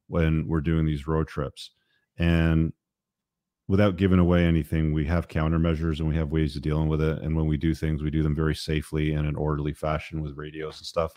when 0.09 0.47
we're 0.49 0.61
doing 0.61 0.87
these 0.87 1.07
road 1.07 1.29
trips. 1.29 1.70
And 2.18 2.72
without 3.68 3.97
giving 3.97 4.18
away 4.18 4.45
anything, 4.45 4.93
we 4.93 5.05
have 5.07 5.29
countermeasures 5.29 5.99
and 5.99 6.09
we 6.09 6.16
have 6.16 6.31
ways 6.31 6.57
of 6.57 6.62
dealing 6.62 6.89
with 6.89 7.03
it. 7.03 7.22
And 7.22 7.37
when 7.37 7.47
we 7.47 7.57
do 7.57 7.75
things, 7.75 8.03
we 8.03 8.11
do 8.11 8.22
them 8.22 8.35
very 8.35 8.55
safely 8.55 9.12
and 9.12 9.20
in 9.20 9.27
an 9.27 9.37
orderly 9.37 9.72
fashion 9.72 10.20
with 10.22 10.37
radios 10.37 10.79
and 10.79 10.87
stuff. 10.87 11.12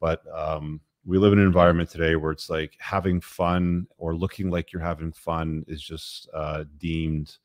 But 0.00 0.22
um, 0.34 0.80
we 1.06 1.18
live 1.18 1.32
in 1.32 1.38
an 1.38 1.46
environment 1.46 1.88
today 1.88 2.16
where 2.16 2.32
it's 2.32 2.50
like 2.50 2.76
having 2.78 3.20
fun 3.20 3.86
or 3.96 4.14
looking 4.14 4.50
like 4.50 4.72
you're 4.72 4.82
having 4.82 5.12
fun 5.12 5.64
is 5.68 5.80
just 5.80 6.28
uh, 6.34 6.64
deemed 6.78 7.36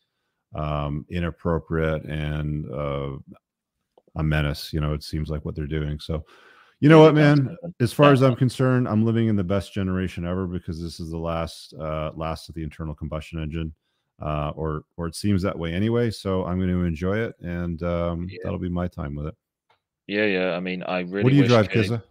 um, 0.56 1.06
inappropriate 1.10 2.04
and 2.06 2.70
uh, 2.72 3.12
a 4.16 4.24
menace. 4.24 4.74
You 4.74 4.82
know, 4.82 4.94
it 4.94 5.04
seems 5.04 5.30
like 5.30 5.46
what 5.46 5.56
they're 5.56 5.68
doing. 5.68 6.00
So, 6.00 6.26
you 6.80 6.90
know 6.90 7.00
what, 7.00 7.14
man? 7.14 7.56
As 7.80 7.94
far 7.94 8.12
as 8.12 8.24
I'm 8.24 8.36
concerned, 8.36 8.88
I'm 8.88 9.06
living 9.06 9.28
in 9.28 9.36
the 9.36 9.44
best 9.44 9.74
generation 9.74 10.26
ever 10.26 10.48
because 10.48 10.82
this 10.82 11.00
is 11.00 11.12
the 11.12 11.20
last 11.20 11.76
uh, 11.80 12.12
last 12.16 12.50
of 12.50 12.56
the 12.56 12.64
internal 12.64 12.96
combustion 12.96 13.40
engine, 13.40 13.72
uh, 14.20 14.50
or 14.56 14.86
or 14.98 15.06
it 15.06 15.16
seems 15.16 15.44
that 15.44 15.58
way 15.58 15.72
anyway. 15.72 16.10
So 16.10 16.44
I'm 16.46 16.58
going 16.58 16.72
to 16.72 16.84
enjoy 16.84 17.20
it, 17.20 17.36
and 17.40 17.84
um, 17.84 18.28
yeah. 18.28 18.40
that'll 18.44 18.58
be 18.58 18.70
my 18.70 18.88
time 18.88 19.14
with 19.14 19.28
it. 19.28 19.36
Yeah, 20.08 20.26
yeah. 20.26 20.56
I 20.56 20.60
mean, 20.60 20.82
I 20.82 21.02
really. 21.02 21.24
What 21.24 21.30
do 21.30 21.36
you 21.36 21.48
drive, 21.48 21.70
Kizza? 21.70 22.02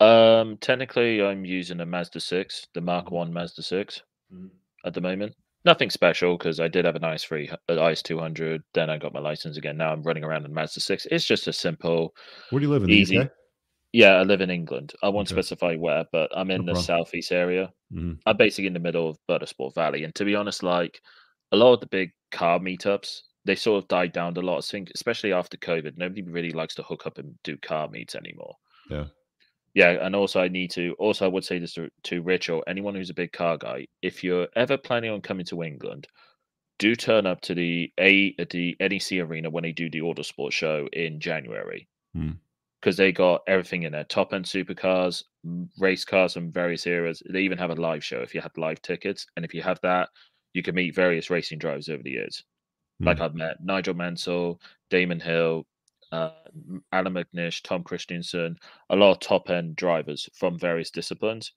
Um, 0.00 0.56
technically, 0.58 1.22
I'm 1.22 1.44
using 1.44 1.80
a 1.80 1.86
Mazda 1.86 2.20
6, 2.20 2.68
the 2.74 2.80
Mark 2.80 3.06
mm-hmm. 3.06 3.16
1 3.16 3.32
Mazda 3.32 3.62
6 3.62 4.02
mm. 4.32 4.50
at 4.84 4.94
the 4.94 5.00
moment. 5.00 5.34
Nothing 5.64 5.90
special 5.90 6.38
because 6.38 6.60
I 6.60 6.68
did 6.68 6.84
have 6.84 6.94
an 6.94 7.02
IS3, 7.02 7.54
an 7.68 7.78
IS 7.78 8.02
200. 8.02 8.62
Then 8.74 8.90
I 8.90 8.96
got 8.96 9.12
my 9.12 9.20
license 9.20 9.56
again. 9.56 9.76
Now 9.76 9.92
I'm 9.92 10.02
running 10.02 10.24
around 10.24 10.46
in 10.46 10.54
Mazda 10.54 10.80
6. 10.80 11.06
It's 11.10 11.24
just 11.24 11.48
a 11.48 11.52
simple. 11.52 12.14
Where 12.50 12.60
do 12.60 12.66
you 12.66 12.72
live 12.72 12.84
in 12.84 12.90
easy, 12.90 13.18
UK? 13.18 13.30
Yeah, 13.92 14.14
I 14.14 14.22
live 14.22 14.40
in 14.40 14.50
England. 14.50 14.92
I 15.02 15.08
won't 15.08 15.28
okay. 15.28 15.34
specify 15.34 15.74
where, 15.74 16.04
but 16.12 16.30
I'm 16.36 16.50
in 16.50 16.64
no 16.64 16.74
the 16.74 16.80
southeast 16.80 17.32
area. 17.32 17.72
Mm-hmm. 17.92 18.12
I'm 18.24 18.36
basically 18.36 18.68
in 18.68 18.74
the 18.74 18.80
middle 18.80 19.08
of 19.08 19.18
Buttersport 19.28 19.74
Valley. 19.74 20.04
And 20.04 20.14
to 20.14 20.24
be 20.24 20.36
honest, 20.36 20.62
like 20.62 21.00
a 21.50 21.56
lot 21.56 21.74
of 21.74 21.80
the 21.80 21.86
big 21.86 22.12
car 22.30 22.60
meetups, 22.60 23.20
they 23.44 23.56
sort 23.56 23.82
of 23.82 23.88
died 23.88 24.12
down 24.12 24.36
a 24.36 24.40
lot. 24.40 24.58
I 24.58 24.60
think, 24.60 24.92
especially 24.94 25.32
after 25.32 25.56
COVID, 25.56 25.98
nobody 25.98 26.22
really 26.22 26.52
likes 26.52 26.76
to 26.76 26.82
hook 26.84 27.06
up 27.06 27.18
and 27.18 27.34
do 27.42 27.56
car 27.56 27.88
meets 27.88 28.14
anymore. 28.14 28.54
Yeah 28.88 29.06
yeah, 29.78 29.90
and 30.04 30.16
also 30.16 30.40
I 30.40 30.48
need 30.48 30.72
to 30.72 30.96
also 30.98 31.24
I 31.24 31.28
would 31.28 31.44
say 31.44 31.60
this 31.60 31.74
to, 31.74 31.88
to 32.02 32.20
Rich 32.20 32.48
or 32.48 32.64
anyone 32.66 32.96
who's 32.96 33.10
a 33.10 33.14
big 33.14 33.30
car 33.30 33.56
guy. 33.56 33.86
If 34.02 34.24
you're 34.24 34.48
ever 34.56 34.76
planning 34.76 35.12
on 35.12 35.20
coming 35.20 35.46
to 35.46 35.62
England, 35.62 36.08
do 36.80 36.96
turn 36.96 37.26
up 37.26 37.40
to 37.42 37.54
the 37.54 37.92
a 38.00 38.34
the 38.50 38.76
NEC 38.80 39.20
arena 39.20 39.50
when 39.50 39.62
they 39.62 39.70
do 39.70 39.88
the 39.88 40.00
Autosport 40.00 40.50
show 40.50 40.88
in 40.92 41.20
January. 41.20 41.86
Because 42.12 42.96
hmm. 42.96 43.02
they 43.02 43.12
got 43.12 43.42
everything 43.46 43.84
in 43.84 43.92
there 43.92 44.02
top 44.02 44.32
end 44.32 44.46
supercars, 44.46 45.22
race 45.78 46.04
cars 46.04 46.32
from 46.32 46.50
various 46.50 46.84
eras. 46.84 47.22
They 47.30 47.42
even 47.42 47.58
have 47.58 47.70
a 47.70 47.76
live 47.76 48.02
show 48.02 48.18
if 48.18 48.34
you 48.34 48.40
have 48.40 48.56
live 48.56 48.82
tickets. 48.82 49.28
And 49.36 49.44
if 49.44 49.54
you 49.54 49.62
have 49.62 49.78
that, 49.84 50.08
you 50.54 50.64
can 50.64 50.74
meet 50.74 50.96
various 50.96 51.30
racing 51.30 51.60
drivers 51.60 51.88
over 51.88 52.02
the 52.02 52.10
years. 52.10 52.42
Like 53.00 53.20
I've 53.20 53.36
met 53.36 53.62
Nigel 53.62 53.94
Mansell, 53.94 54.60
Damon 54.90 55.20
Hill, 55.20 55.66
uh, 56.12 56.30
Allan 56.92 57.14
McNish, 57.14 57.62
Tom 57.62 57.82
Kristensen, 57.82 58.56
a 58.90 58.96
lot 58.96 59.12
of 59.12 59.20
top 59.20 59.50
end 59.50 59.76
drivers 59.76 60.28
from 60.34 60.58
various 60.58 60.90
disciplines. 60.90 61.52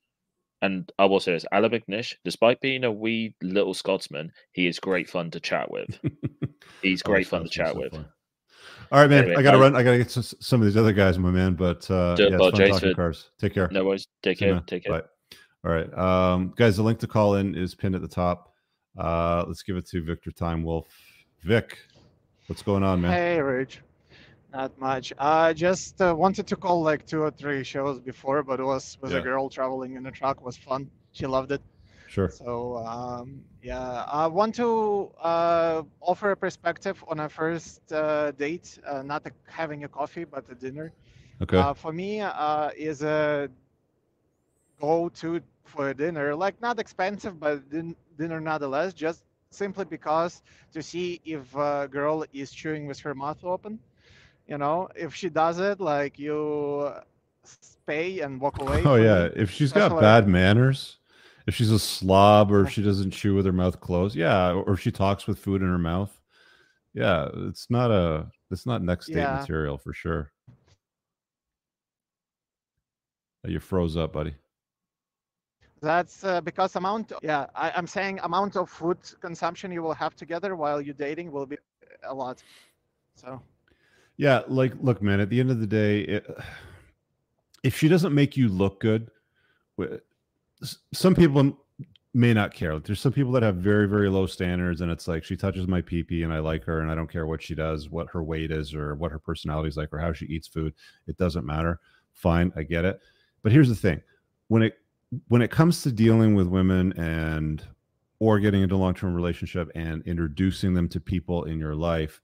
And 0.61 0.91
I 0.99 1.05
will 1.05 1.19
say 1.19 1.33
this 1.33 1.45
Allan 1.51 1.71
McNish, 1.71 2.15
despite 2.23 2.61
being 2.61 2.83
a 2.83 2.91
wee 2.91 3.35
little 3.41 3.73
Scotsman, 3.73 4.31
he 4.51 4.67
is 4.67 4.79
great 4.79 5.09
fun 5.09 5.31
to 5.31 5.39
chat 5.39 5.71
with. 5.71 5.99
He's 6.81 7.01
great 7.01 7.27
fun 7.27 7.43
to 7.43 7.49
chat 7.49 7.75
with. 7.75 7.93
All 7.93 8.99
right, 8.99 9.09
man. 9.09 9.23
Anyway, 9.23 9.37
I 9.37 9.41
got 9.41 9.51
to 9.51 9.57
run. 9.57 9.75
I 9.75 9.83
got 9.83 9.91
to 9.91 9.97
get 9.97 10.09
to 10.09 10.23
some 10.23 10.61
of 10.61 10.65
these 10.65 10.75
other 10.75 10.91
guys, 10.91 11.17
my 11.17 11.31
man. 11.31 11.55
But 11.55 11.89
uh, 11.89 12.15
yeah, 12.19 12.27
it's 12.31 12.57
fun 12.59 12.69
talking 12.69 12.95
cars. 12.95 13.29
Take 13.39 13.53
care. 13.53 13.69
No 13.71 13.85
worries. 13.85 14.07
Take 14.21 14.37
See 14.37 14.45
care. 14.45 14.55
Man. 14.55 14.63
Take 14.67 14.83
care. 14.83 15.01
Bye. 15.01 15.07
All 15.63 15.71
right, 15.71 15.93
um, 15.97 16.53
guys. 16.57 16.77
The 16.77 16.83
link 16.83 16.99
to 16.99 17.07
call 17.07 17.35
in 17.35 17.55
is 17.55 17.73
pinned 17.73 17.95
at 17.95 18.01
the 18.01 18.07
top. 18.07 18.53
Uh, 18.97 19.45
let's 19.47 19.63
give 19.63 19.77
it 19.77 19.87
to 19.89 20.03
Victor 20.03 20.31
Time 20.31 20.63
Wolf. 20.63 20.87
Vic, 21.43 21.77
what's 22.47 22.61
going 22.61 22.83
on, 22.83 23.01
man? 23.01 23.11
Hey, 23.11 23.41
Rich. 23.41 23.79
Not 24.53 24.77
much. 24.79 25.13
I 25.17 25.53
just 25.53 26.01
uh, 26.01 26.13
wanted 26.17 26.47
to 26.47 26.55
call 26.55 26.81
like 26.81 27.05
two 27.05 27.21
or 27.21 27.31
three 27.31 27.63
shows 27.63 27.99
before, 27.99 28.43
but 28.43 28.59
it 28.59 28.63
was 28.63 28.97
with 29.01 29.11
yeah. 29.11 29.19
a 29.19 29.21
girl 29.21 29.49
traveling 29.49 29.95
in 29.95 30.05
a 30.05 30.11
truck. 30.11 30.37
It 30.37 30.43
was 30.43 30.57
fun. 30.57 30.89
She 31.11 31.25
loved 31.25 31.51
it. 31.51 31.61
Sure. 32.07 32.29
So 32.29 32.77
um, 32.85 33.41
yeah, 33.63 34.03
I 34.11 34.27
want 34.27 34.55
to 34.55 35.11
uh, 35.21 35.83
offer 36.01 36.31
a 36.31 36.35
perspective 36.35 37.03
on 37.07 37.19
a 37.19 37.29
first 37.29 37.91
uh, 37.93 38.31
date, 38.31 38.77
uh, 38.85 39.01
not 39.03 39.25
a, 39.25 39.31
having 39.47 39.85
a 39.85 39.87
coffee, 39.87 40.25
but 40.25 40.43
a 40.49 40.55
dinner. 40.55 40.91
Okay. 41.41 41.57
Uh, 41.57 41.73
for 41.73 41.93
me, 41.93 42.19
uh, 42.19 42.69
is 42.75 43.03
a 43.03 43.49
go-to 44.79 45.41
for 45.63 45.89
a 45.89 45.93
dinner, 45.93 46.35
like 46.35 46.59
not 46.61 46.79
expensive, 46.79 47.39
but 47.39 47.69
din- 47.69 47.95
dinner 48.17 48.41
nonetheless. 48.41 48.93
Just 48.93 49.23
simply 49.51 49.85
because 49.85 50.41
to 50.73 50.81
see 50.81 51.21
if 51.23 51.55
a 51.55 51.87
girl 51.89 52.25
is 52.33 52.51
chewing 52.51 52.87
with 52.87 52.99
her 52.99 53.13
mouth 53.15 53.43
open 53.43 53.79
you 54.51 54.57
know 54.57 54.89
if 54.95 55.15
she 55.15 55.29
does 55.29 55.59
it 55.59 55.79
like 55.79 56.19
you 56.19 56.91
pay 57.87 58.19
and 58.19 58.39
walk 58.39 58.59
away 58.61 58.83
oh 58.85 58.95
yeah. 58.95 59.29
if 59.35 59.49
she's 59.49 59.71
got 59.71 59.99
bad 59.99 60.27
manners 60.27 60.97
if 61.47 61.55
she's 61.55 61.71
a 61.71 61.79
slob 61.79 62.51
or 62.51 62.65
if 62.65 62.69
she 62.69 62.83
doesn't 62.83 63.11
chew 63.11 63.33
with 63.33 63.45
her 63.45 63.53
mouth 63.53 63.79
closed 63.79 64.15
yeah 64.15 64.51
or 64.51 64.73
if 64.73 64.79
she 64.81 64.91
talks 64.91 65.25
with 65.25 65.39
food 65.39 65.61
in 65.61 65.69
her 65.69 65.79
mouth 65.79 66.13
yeah 66.93 67.29
it's 67.47 67.67
not 67.69 67.89
a 67.91 68.27
it's 68.51 68.65
not 68.65 68.83
next 68.83 69.07
date 69.07 69.15
yeah. 69.15 69.37
material 69.39 69.77
for 69.77 69.93
sure. 69.93 70.29
You 73.47 73.59
froze 73.59 73.95
up 73.95 74.11
buddy. 74.13 74.35
That's 75.81 76.23
uh, 76.23 76.41
because 76.41 76.75
amount 76.75 77.13
yeah 77.23 77.47
I, 77.55 77.71
i'm 77.71 77.87
saying 77.87 78.19
amount 78.21 78.55
of 78.55 78.69
food 78.69 78.99
consumption 79.19 79.71
you 79.71 79.81
will 79.81 79.95
have 80.03 80.15
together 80.15 80.55
while 80.55 80.79
you're 80.79 80.93
dating 80.93 81.31
will 81.31 81.47
be 81.47 81.57
a 82.03 82.13
lot. 82.13 82.43
So 83.15 83.41
yeah, 84.21 84.43
like 84.47 84.73
look, 84.79 85.01
man. 85.01 85.19
At 85.19 85.31
the 85.31 85.39
end 85.39 85.49
of 85.49 85.59
the 85.59 85.65
day, 85.65 86.01
it, 86.01 86.37
if 87.63 87.75
she 87.75 87.87
doesn't 87.87 88.13
make 88.13 88.37
you 88.37 88.49
look 88.49 88.79
good, 88.79 89.09
some 90.93 91.15
people 91.15 91.57
may 92.13 92.31
not 92.31 92.53
care. 92.53 92.75
Like, 92.75 92.83
there's 92.83 92.99
some 92.99 93.13
people 93.13 93.31
that 93.31 93.41
have 93.41 93.55
very, 93.55 93.87
very 93.87 94.09
low 94.09 94.27
standards, 94.27 94.81
and 94.81 94.91
it's 94.91 95.07
like 95.07 95.23
she 95.23 95.35
touches 95.35 95.65
my 95.67 95.81
pee 95.81 96.21
and 96.21 96.31
I 96.31 96.37
like 96.37 96.63
her, 96.65 96.81
and 96.81 96.91
I 96.91 96.93
don't 96.93 97.11
care 97.11 97.25
what 97.25 97.41
she 97.41 97.55
does, 97.55 97.89
what 97.89 98.09
her 98.09 98.21
weight 98.21 98.51
is, 98.51 98.75
or 98.75 98.93
what 98.93 99.11
her 99.11 99.17
personality 99.17 99.69
is 99.69 99.77
like, 99.77 99.91
or 99.91 99.97
how 99.97 100.13
she 100.13 100.27
eats 100.27 100.47
food. 100.47 100.75
It 101.07 101.17
doesn't 101.17 101.43
matter. 101.43 101.79
Fine, 102.13 102.53
I 102.55 102.61
get 102.61 102.85
it. 102.85 102.99
But 103.41 103.51
here's 103.51 103.69
the 103.69 103.75
thing: 103.75 104.03
when 104.49 104.61
it 104.61 104.77
when 105.29 105.41
it 105.41 105.49
comes 105.49 105.81
to 105.81 105.91
dealing 105.91 106.35
with 106.35 106.45
women 106.45 106.93
and 106.93 107.65
or 108.19 108.37
getting 108.37 108.61
into 108.61 108.75
a 108.75 108.77
long 108.77 108.93
term 108.93 109.15
relationship 109.15 109.71
and 109.73 110.03
introducing 110.05 110.75
them 110.75 110.87
to 110.89 110.99
people 110.99 111.45
in 111.45 111.57
your 111.57 111.73
life, 111.73 112.21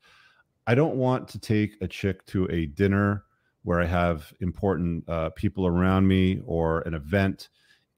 I 0.67 0.75
don't 0.75 0.97
want 0.97 1.29
to 1.29 1.39
take 1.39 1.77
a 1.81 1.87
chick 1.87 2.25
to 2.27 2.45
a 2.51 2.65
dinner 2.67 3.23
where 3.63 3.81
I 3.81 3.85
have 3.85 4.33
important 4.41 5.07
uh, 5.09 5.29
people 5.31 5.65
around 5.65 6.07
me 6.07 6.41
or 6.45 6.81
an 6.81 6.93
event 6.93 7.49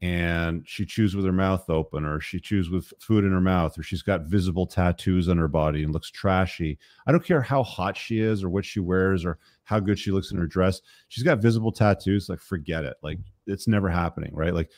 and 0.02 0.64
she 0.66 0.86
chews 0.86 1.16
with 1.16 1.26
her 1.26 1.34
mouth 1.34 1.70
open 1.70 2.06
or 2.06 2.22
she 2.22 2.40
chews 2.40 2.70
with 2.70 2.94
food 3.00 3.26
in 3.26 3.32
her 3.32 3.41
mouth 3.41 3.78
or 3.78 3.84
she's 3.84 4.02
got 4.02 4.22
visible 4.22 4.66
tattoos 4.66 5.28
on 5.28 5.38
her 5.38 5.48
body 5.48 5.84
and 5.84 5.91
looks 5.91 6.10
trashy. 6.10 6.80
I 7.06 7.12
don't 7.12 7.24
care 7.24 7.41
how 7.41 7.64
hot 7.64 7.98
she 7.98 8.20
is 8.20 8.44
or 8.44 8.50
what 8.50 8.64
she 8.64 8.80
wears 8.80 9.26
or 9.26 9.40
how 9.64 9.80
good 9.80 10.00
she 10.00 10.12
looks 10.12 10.32
in 10.32 10.38
her 10.38 10.48
dress. 10.48 10.82
She's 11.10 11.24
got 11.24 11.41
visible 11.41 11.72
tattoos. 11.72 12.30
Like, 12.30 12.40
forget 12.40 12.86
it. 12.86 12.96
Like, 13.04 13.20
it's 13.46 13.68
never 13.68 13.90
happening, 13.90 14.34
right? 14.34 14.54
Like 14.54 14.72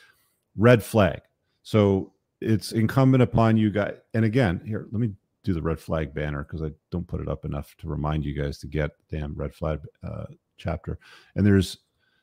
red 0.56 0.82
flag. 0.82 1.20
So 1.62 2.12
it's 2.40 2.72
incumbent 2.72 3.22
upon 3.22 3.56
you 3.56 3.70
guys. 3.70 3.94
And 4.14 4.24
again, 4.24 4.60
here, 4.66 4.88
let 4.90 5.00
me 5.00 5.12
do 5.44 5.52
the 5.52 5.62
red 5.62 5.80
flag 5.80 6.14
banner 6.14 6.44
because 6.44 6.62
I 6.62 6.70
don't 6.90 7.06
put 7.06 7.20
it 7.20 7.28
up 7.28 7.44
enough 7.44 7.74
to 7.78 7.88
remind 7.88 8.24
you 8.24 8.40
guys 8.40 8.58
to 8.58 8.66
get 8.66 8.92
damn 9.10 9.34
red 9.34 9.54
flag 9.54 9.80
uh, 10.02 10.26
chapter. 10.56 10.98
And 11.34 11.44
there's 11.44 11.78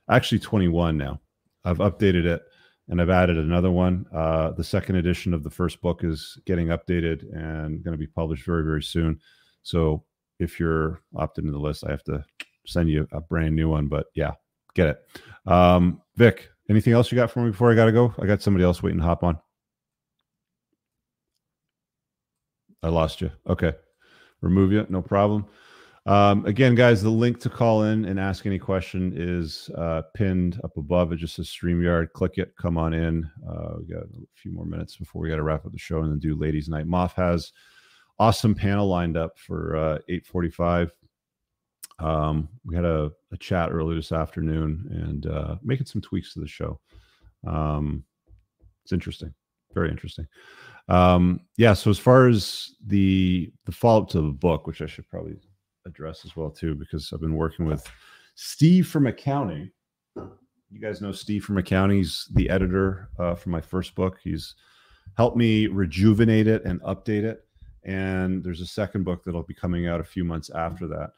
actually 0.09 0.39
21 0.39 0.97
now. 0.97 1.19
I've 1.65 1.79
updated 1.79 2.25
it 2.25 2.43
and 2.87 3.01
I've 3.01 3.09
added 3.09 3.37
another 3.37 3.71
one. 3.71 4.05
Uh, 4.13 4.51
the 4.51 4.63
second 4.63 4.95
edition 4.95 5.33
of 5.33 5.43
the 5.43 5.49
first 5.49 5.81
book 5.81 6.03
is 6.03 6.37
getting 6.45 6.67
updated 6.67 7.23
and 7.35 7.83
going 7.83 7.93
to 7.93 7.97
be 7.97 8.07
published 8.07 8.45
very, 8.45 8.63
very 8.63 8.83
soon. 8.83 9.19
So 9.63 10.03
if 10.39 10.59
you're 10.59 11.01
opted 11.15 11.43
into 11.43 11.51
the 11.53 11.63
list, 11.63 11.83
I 11.85 11.91
have 11.91 12.03
to 12.05 12.23
send 12.65 12.89
you 12.89 13.07
a 13.11 13.21
brand 13.21 13.55
new 13.55 13.69
one. 13.69 13.87
But 13.87 14.07
yeah, 14.15 14.31
get 14.73 14.87
it. 14.87 15.51
Um, 15.51 16.01
Vic, 16.15 16.49
anything 16.69 16.93
else 16.93 17.11
you 17.11 17.15
got 17.15 17.31
for 17.31 17.41
me 17.41 17.51
before 17.51 17.71
I 17.71 17.75
got 17.75 17.85
to 17.85 17.91
go? 17.91 18.13
I 18.19 18.25
got 18.25 18.41
somebody 18.41 18.63
else 18.63 18.81
waiting 18.81 18.99
to 18.99 19.05
hop 19.05 19.23
on. 19.23 19.37
I 22.83 22.89
lost 22.89 23.21
you. 23.21 23.31
Okay. 23.47 23.73
Remove 24.41 24.71
you. 24.71 24.85
No 24.89 25.01
problem. 25.01 25.45
Um, 26.05 26.45
again, 26.45 26.75
guys, 26.75 27.03
the 27.03 27.09
link 27.09 27.39
to 27.41 27.49
call 27.49 27.83
in 27.83 28.05
and 28.05 28.19
ask 28.19 28.45
any 28.45 28.57
question 28.57 29.13
is 29.15 29.69
uh, 29.77 30.03
pinned 30.15 30.59
up 30.63 30.77
above. 30.77 31.11
It 31.11 31.17
just 31.17 31.35
says 31.35 31.47
StreamYard. 31.47 32.13
Click 32.13 32.37
it. 32.37 32.53
Come 32.57 32.77
on 32.77 32.93
in. 32.93 33.29
Uh, 33.47 33.75
we 33.79 33.93
got 33.93 34.03
a 34.03 34.07
few 34.33 34.51
more 34.51 34.65
minutes 34.65 34.95
before 34.95 35.21
we 35.21 35.29
got 35.29 35.35
to 35.35 35.43
wrap 35.43 35.65
up 35.65 35.71
the 35.71 35.77
show 35.77 36.01
and 36.01 36.11
then 36.11 36.19
do 36.19 36.35
Ladies 36.35 36.69
Night. 36.69 36.87
Moth 36.87 37.13
has 37.13 37.51
awesome 38.17 38.55
panel 38.55 38.87
lined 38.87 39.17
up 39.17 39.37
for 39.37 39.75
uh, 39.75 39.99
845. 40.07 40.91
Um, 41.99 42.47
we 42.65 42.75
had 42.75 42.85
a, 42.85 43.11
a, 43.33 43.37
chat 43.37 43.71
earlier 43.71 43.97
this 43.97 44.13
afternoon 44.13 44.87
and 44.89 45.25
uh, 45.27 45.55
making 45.61 45.85
some 45.85 46.01
tweaks 46.01 46.33
to 46.33 46.39
the 46.39 46.47
show. 46.47 46.79
Um, 47.45 48.05
it's 48.83 48.93
interesting. 48.93 49.33
Very 49.73 49.91
interesting. 49.91 50.25
Um, 50.89 51.41
yeah. 51.55 51.73
So 51.73 51.89
as 51.89 51.99
far 51.99 52.27
as 52.27 52.71
the 52.85 53.51
the 53.65 53.71
follow 53.71 54.01
up 54.01 54.09
to 54.09 54.21
the 54.21 54.33
book, 54.33 54.67
which 54.67 54.81
I 54.81 54.87
should 54.87 55.07
probably 55.07 55.37
address 55.85 56.25
as 56.25 56.35
well 56.35 56.49
too, 56.49 56.75
because 56.75 57.11
I've 57.13 57.21
been 57.21 57.35
working 57.35 57.65
with 57.65 57.89
Steve 58.35 58.87
from 58.87 59.07
accounting. 59.07 59.71
You 60.15 60.79
guys 60.81 61.01
know 61.01 61.11
Steve 61.11 61.45
from 61.45 61.57
accounting. 61.57 61.97
He's 61.97 62.27
the 62.33 62.49
editor 62.49 63.09
uh, 63.19 63.35
for 63.35 63.49
my 63.49 63.61
first 63.61 63.95
book. 63.95 64.17
He's 64.23 64.55
helped 65.15 65.37
me 65.37 65.67
rejuvenate 65.67 66.47
it 66.47 66.63
and 66.65 66.81
update 66.81 67.23
it. 67.23 67.45
And 67.83 68.43
there's 68.43 68.61
a 68.61 68.67
second 68.67 69.03
book 69.03 69.23
that'll 69.23 69.43
be 69.43 69.53
coming 69.53 69.87
out 69.87 70.01
a 70.01 70.03
few 70.03 70.23
months 70.23 70.49
after 70.51 70.87
that. 70.87 71.11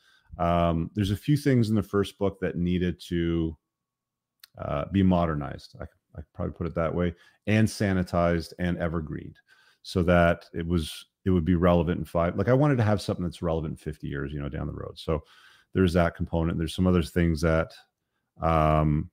Um, 0.44 0.90
there's 0.96 1.12
a 1.12 1.18
few 1.18 1.36
things 1.36 1.70
in 1.70 1.76
the 1.76 1.84
first 1.84 2.18
book 2.18 2.40
that 2.40 2.56
needed 2.56 3.02
to 3.08 3.58
uh, 4.58 4.86
be 4.92 5.04
modernized. 5.04 5.76
I, 5.80 5.86
I 6.18 6.22
probably 6.34 6.54
put 6.54 6.68
it 6.68 6.76
that 6.76 6.94
way, 6.94 7.14
and 7.48 7.68
sanitized 7.68 8.54
and 8.60 8.78
evergreened 8.78 9.38
so 9.84 10.04
that 10.04 10.46
it 10.54 10.66
was 10.66 11.06
it 11.26 11.30
would 11.30 11.46
be 11.46 11.56
relevant 11.56 12.00
in 12.00 12.06
five 12.06 12.36
like 12.36 12.50
i 12.50 12.54
wanted 12.54 12.78
to 12.78 12.84
have 12.84 13.02
something 13.02 13.24
that's 13.24 13.42
relevant 13.42 13.72
in 13.72 13.78
50 13.78 14.08
years 14.08 14.34
you 14.34 14.42
know 14.42 14.50
down 14.50 14.68
the 14.68 14.74
road. 14.74 14.98
So 14.98 15.24
there's 15.74 15.94
that 15.94 16.16
component 16.16 16.58
there's 16.58 16.76
some 16.76 16.88
other 16.88 17.04
things 17.04 17.42
that 17.42 17.74
um 18.42 19.10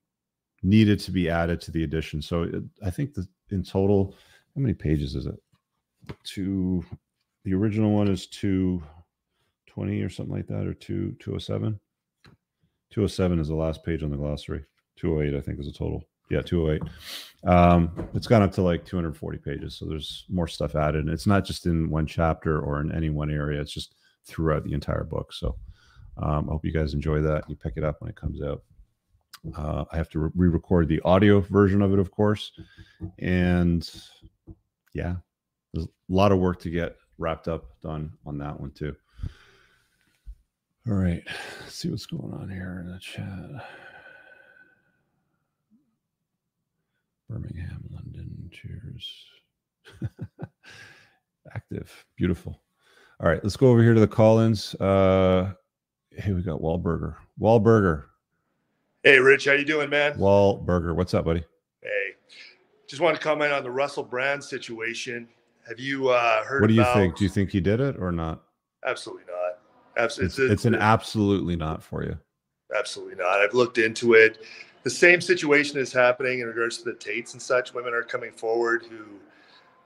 needed 0.62 0.98
to 0.98 1.12
be 1.12 1.30
added 1.30 1.60
to 1.60 1.70
the 1.70 1.84
edition 1.84 2.20
so 2.20 2.42
it, 2.42 2.62
i 2.84 2.90
think 2.90 3.14
that 3.14 3.26
in 3.50 3.62
total 3.62 4.14
how 4.54 4.62
many 4.62 4.74
pages 4.74 5.14
is 5.14 5.26
it? 5.26 5.40
Two 6.24 6.84
the 7.44 7.54
original 7.54 7.92
one 7.92 8.08
is 8.08 8.26
220 8.26 10.02
or 10.02 10.10
something 10.10 10.34
like 10.34 10.48
that 10.48 10.66
or 10.66 10.74
2 10.74 11.16
207 11.20 11.78
207 12.90 13.38
is 13.38 13.48
the 13.48 13.54
last 13.54 13.84
page 13.84 14.02
on 14.02 14.10
the 14.10 14.16
glossary. 14.16 14.64
208 14.96 15.38
i 15.38 15.40
think 15.40 15.60
is 15.60 15.68
a 15.68 15.72
total 15.72 16.08
yeah 16.30 16.42
208 16.42 16.82
um 17.44 18.08
it's 18.14 18.26
gone 18.26 18.42
up 18.42 18.52
to 18.52 18.62
like 18.62 18.84
240 18.84 19.38
pages 19.38 19.76
so 19.76 19.86
there's 19.86 20.24
more 20.28 20.48
stuff 20.48 20.74
added. 20.74 21.04
And 21.04 21.10
it's 21.10 21.26
not 21.26 21.44
just 21.44 21.66
in 21.66 21.88
one 21.88 22.06
chapter 22.06 22.60
or 22.60 22.80
in 22.80 22.90
any 22.92 23.10
one 23.10 23.30
area 23.30 23.60
it's 23.60 23.72
just 23.72 23.94
throughout 24.24 24.64
the 24.64 24.74
entire 24.74 25.04
book. 25.04 25.32
So 25.32 25.56
um, 26.16 26.48
i 26.48 26.52
hope 26.52 26.64
you 26.64 26.72
guys 26.72 26.94
enjoy 26.94 27.20
that 27.20 27.48
you 27.48 27.56
pick 27.56 27.74
it 27.76 27.84
up 27.84 28.00
when 28.00 28.10
it 28.10 28.16
comes 28.16 28.42
out. 28.42 28.62
Uh, 29.56 29.84
i 29.92 29.96
have 29.96 30.08
to 30.10 30.32
re-record 30.34 30.88
the 30.88 31.00
audio 31.04 31.40
version 31.40 31.80
of 31.80 31.92
it 31.92 32.00
of 32.00 32.10
course. 32.10 32.52
And 33.20 33.88
yeah 34.94 35.16
there's 35.72 35.86
a 35.86 35.90
lot 36.08 36.32
of 36.32 36.38
work 36.38 36.60
to 36.62 36.70
get 36.70 36.96
wrapped 37.18 37.46
up 37.46 37.80
done 37.82 38.12
on 38.26 38.38
that 38.38 38.58
one 38.58 38.72
too. 38.72 38.96
All 40.88 40.94
right 40.94 41.22
let's 41.60 41.74
see 41.74 41.88
what's 41.88 42.06
going 42.06 42.32
on 42.34 42.48
here 42.48 42.82
in 42.84 42.90
the 42.90 42.98
chat 42.98 43.64
Birmingham, 47.28 47.84
London. 47.90 48.50
Cheers. 48.50 49.26
Active. 51.54 52.06
Beautiful. 52.16 52.60
All 53.20 53.28
right, 53.28 53.42
let's 53.42 53.56
go 53.56 53.68
over 53.68 53.82
here 53.82 53.94
to 53.94 54.00
the 54.00 54.08
call-ins. 54.08 54.74
Uh 54.76 55.52
hey, 56.12 56.32
we 56.32 56.42
got 56.42 56.60
Wahlberger. 56.60 57.16
Wahlberger. 57.40 58.04
Hey 59.02 59.18
Rich, 59.18 59.44
how 59.44 59.52
you 59.52 59.64
doing, 59.64 59.90
man? 59.90 60.14
Wahlberger. 60.14 60.94
What's 60.94 61.14
up, 61.14 61.24
buddy? 61.24 61.44
Hey. 61.82 62.12
Just 62.88 63.02
want 63.02 63.16
to 63.16 63.22
comment 63.22 63.52
on 63.52 63.62
the 63.62 63.70
Russell 63.70 64.04
Brand 64.04 64.42
situation. 64.42 65.28
Have 65.68 65.78
you 65.78 66.08
uh 66.08 66.44
heard 66.44 66.58
about 66.58 66.60
What 66.62 66.68
do 66.68 66.80
about... 66.80 66.96
you 66.96 67.02
think? 67.02 67.16
Do 67.16 67.24
you 67.24 67.30
think 67.30 67.50
he 67.50 67.60
did 67.60 67.80
it 67.80 67.96
or 67.98 68.10
not? 68.10 68.42
Absolutely 68.86 69.24
not. 69.26 69.58
Absolutely. 70.02 70.44
It's, 70.44 70.52
it's, 70.52 70.64
an 70.64 70.76
absolutely 70.76 71.56
not 71.56 71.82
for 71.82 72.04
you. 72.04 72.16
Absolutely 72.76 73.16
not. 73.16 73.40
I've 73.40 73.54
looked 73.54 73.78
into 73.78 74.14
it 74.14 74.38
the 74.88 74.94
same 74.94 75.20
situation 75.20 75.78
is 75.78 75.92
happening 75.92 76.40
in 76.40 76.46
regards 76.46 76.78
to 76.78 76.84
the 76.84 76.94
Tates 76.94 77.34
and 77.34 77.42
such. 77.42 77.74
Women 77.74 77.92
are 77.92 78.02
coming 78.02 78.32
forward 78.32 78.86
who 78.88 79.04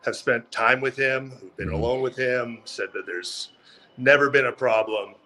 have 0.04 0.14
spent 0.14 0.48
time 0.52 0.80
with 0.80 0.96
him, 0.96 1.30
who've 1.30 1.56
been 1.56 1.66
mm-hmm. 1.66 1.74
alone 1.74 2.02
with 2.02 2.14
him, 2.14 2.60
said 2.66 2.86
that 2.94 3.04
there's 3.04 3.50
never 3.96 4.30
been 4.30 4.46
a 4.46 4.52
problem. 4.52 5.16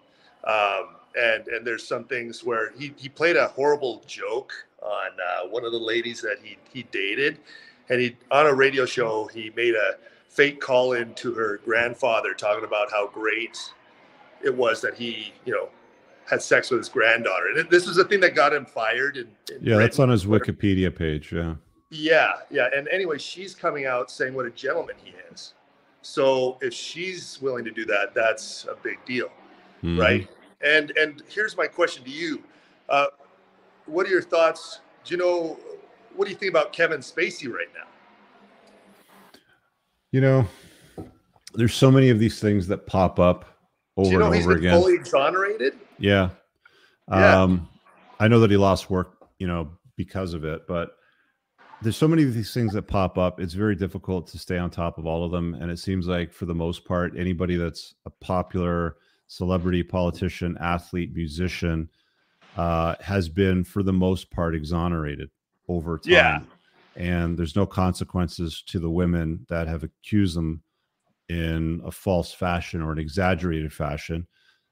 Um, 0.45 0.95
and 1.15 1.47
and 1.49 1.67
there's 1.67 1.87
some 1.87 2.05
things 2.05 2.43
where 2.43 2.71
he, 2.71 2.91
he 2.97 3.07
played 3.07 3.35
a 3.35 3.49
horrible 3.49 4.01
joke 4.07 4.51
on 4.81 5.11
uh, 5.11 5.47
one 5.47 5.63
of 5.63 5.71
the 5.71 5.77
ladies 5.77 6.21
that 6.21 6.37
he 6.41 6.57
he 6.73 6.81
dated, 6.81 7.37
and 7.89 8.01
he 8.01 8.17
on 8.31 8.47
a 8.47 8.53
radio 8.53 8.83
show 8.83 9.27
he 9.27 9.51
made 9.55 9.75
a 9.75 9.97
fake 10.27 10.59
call 10.59 10.93
in 10.93 11.13
to 11.13 11.35
her 11.35 11.59
grandfather 11.63 12.33
talking 12.33 12.63
about 12.63 12.89
how 12.89 13.05
great 13.05 13.59
it 14.43 14.55
was 14.55 14.81
that 14.81 14.95
he 14.95 15.33
you 15.45 15.53
know 15.53 15.69
had 16.29 16.41
sex 16.41 16.69
with 16.69 16.79
his 16.79 16.89
granddaughter. 16.89 17.47
And 17.55 17.69
this 17.69 17.87
is 17.87 17.97
a 17.97 18.03
thing 18.03 18.19
that 18.19 18.35
got 18.35 18.53
him 18.53 18.65
fired. 18.65 19.17
In, 19.17 19.27
in 19.51 19.59
yeah, 19.61 19.77
that's 19.77 19.99
on 19.99 20.09
his 20.09 20.25
Wikipedia 20.25 20.95
page. 20.95 21.31
Yeah. 21.31 21.55
Yeah, 21.89 22.33
yeah. 22.49 22.67
And 22.75 22.87
anyway, 22.89 23.17
she's 23.17 23.55
coming 23.55 23.85
out 23.85 24.11
saying 24.11 24.33
what 24.33 24.45
a 24.45 24.49
gentleman 24.49 24.95
he 25.01 25.13
is. 25.31 25.53
So 26.01 26.57
if 26.61 26.73
she's 26.73 27.41
willing 27.41 27.63
to 27.65 27.71
do 27.71 27.85
that, 27.85 28.13
that's 28.13 28.65
a 28.65 28.75
big 28.81 29.03
deal, 29.05 29.27
mm-hmm. 29.83 29.99
right? 29.99 30.27
And 30.61 30.91
and 30.97 31.23
here's 31.29 31.55
my 31.55 31.67
question 31.67 32.03
to 32.03 32.09
you: 32.09 32.43
uh, 32.89 33.07
What 33.85 34.05
are 34.05 34.09
your 34.09 34.21
thoughts? 34.21 34.81
Do 35.05 35.13
you 35.13 35.17
know 35.17 35.59
what 36.15 36.25
do 36.25 36.31
you 36.31 36.37
think 36.37 36.49
about 36.49 36.73
Kevin 36.73 36.99
Spacey 36.99 37.49
right 37.49 37.67
now? 37.73 39.39
You 40.11 40.21
know, 40.21 40.47
there's 41.53 41.73
so 41.73 41.91
many 41.91 42.09
of 42.09 42.19
these 42.19 42.39
things 42.39 42.67
that 42.67 42.87
pop 42.87 43.19
up 43.19 43.45
over 43.95 44.11
you 44.11 44.19
know 44.19 44.31
and 44.31 44.41
over 44.41 44.53
again. 44.53 44.79
Fully 44.79 44.95
exonerated. 44.95 45.77
Yeah. 45.99 46.29
yeah. 47.09 47.41
Um, 47.41 47.67
I 48.19 48.27
know 48.27 48.39
that 48.39 48.51
he 48.51 48.57
lost 48.57 48.89
work, 48.89 49.17
you 49.39 49.47
know, 49.47 49.69
because 49.95 50.33
of 50.33 50.43
it, 50.45 50.67
but 50.67 50.91
there's 51.81 51.97
so 51.97 52.07
many 52.07 52.23
of 52.23 52.33
these 52.33 52.53
things 52.53 52.73
that 52.73 52.83
pop 52.83 53.17
up. 53.17 53.39
It's 53.39 53.53
very 53.53 53.75
difficult 53.75 54.27
to 54.27 54.39
stay 54.39 54.57
on 54.57 54.71
top 54.71 54.97
of 54.97 55.05
all 55.05 55.23
of 55.23 55.31
them. 55.31 55.53
And 55.53 55.69
it 55.69 55.77
seems 55.77 56.07
like, 56.07 56.33
for 56.33 56.45
the 56.45 56.55
most 56.55 56.85
part, 56.85 57.17
anybody 57.17 57.55
that's 57.55 57.93
a 58.05 58.09
popular 58.09 58.95
celebrity, 59.27 59.83
politician, 59.83 60.57
athlete, 60.59 61.13
musician 61.13 61.89
uh, 62.55 62.95
has 62.99 63.29
been, 63.29 63.63
for 63.63 63.83
the 63.83 63.93
most 63.93 64.31
part, 64.31 64.55
exonerated 64.55 65.29
over 65.67 65.99
time. 65.99 66.11
Yeah. 66.11 66.39
And 66.95 67.37
there's 67.37 67.55
no 67.55 67.67
consequences 67.67 68.63
to 68.67 68.79
the 68.79 68.89
women 68.89 69.45
that 69.49 69.67
have 69.67 69.83
accused 69.83 70.35
them 70.35 70.63
in 71.29 71.81
a 71.85 71.91
false 71.91 72.33
fashion 72.33 72.81
or 72.81 72.91
an 72.91 72.97
exaggerated 72.97 73.71
fashion. 73.71 74.25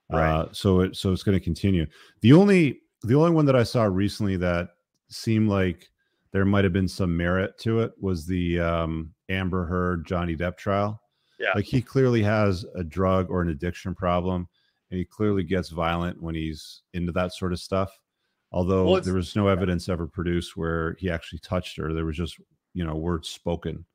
Right. 0.10 0.30
Uh, 0.30 0.48
so 0.52 0.82
it 0.82 0.95
so 0.95 1.11
it's 1.11 1.23
going 1.23 1.38
to 1.38 1.44
continue. 1.44 1.86
The 2.22 2.34
only 2.34 2.82
the 3.03 3.15
only 3.15 3.32
one 3.32 3.45
that 3.45 3.56
I 3.56 3.64
saw 3.64 3.84
recently 3.84 4.38
that 4.38 4.69
seemed 5.10 5.49
like 5.49 5.90
there 6.32 6.45
might 6.45 6.64
have 6.64 6.73
been 6.73 6.88
some 6.88 7.15
merit 7.15 7.57
to 7.60 7.80
it 7.80 7.94
was 7.99 8.26
the 8.26 8.60
um, 8.60 9.14
Amber 9.30 9.65
Heard 9.65 10.06
Johnny 10.06 10.36
Depp 10.36 10.57
trial. 10.57 11.02
Yeah. 11.40 11.52
Like 11.56 11.65
he 11.65 11.82
clearly 11.82 12.22
has 12.23 12.65
a 12.76 12.84
drug 12.84 13.30
or 13.30 13.41
an 13.41 13.49
addiction 13.49 13.95
problem, 13.95 14.48
and 14.91 14.98
he 14.98 15.06
clearly 15.06 15.44
gets 15.44 15.69
violent 15.69 16.22
when 16.22 16.36
he's 16.36 16.82
into 16.94 17.11
that 17.14 17.34
sort 17.34 17.53
of 17.53 17.60
stuff. 17.60 17.91
Although 18.52 18.91
well, 18.91 19.02
there 19.02 19.14
was 19.14 19.36
no 19.36 19.48
evidence 19.48 19.90
ever 19.90 20.07
produced 20.07 20.56
where 20.56 20.95
he 20.99 21.10
actually 21.10 21.40
touched 21.40 21.77
her, 21.77 21.94
there 21.94 22.06
was 22.06 22.18
just 22.18 22.38
you 22.73 22.86
know 22.86 22.95
words 22.95 23.27
spoken. 23.27 23.86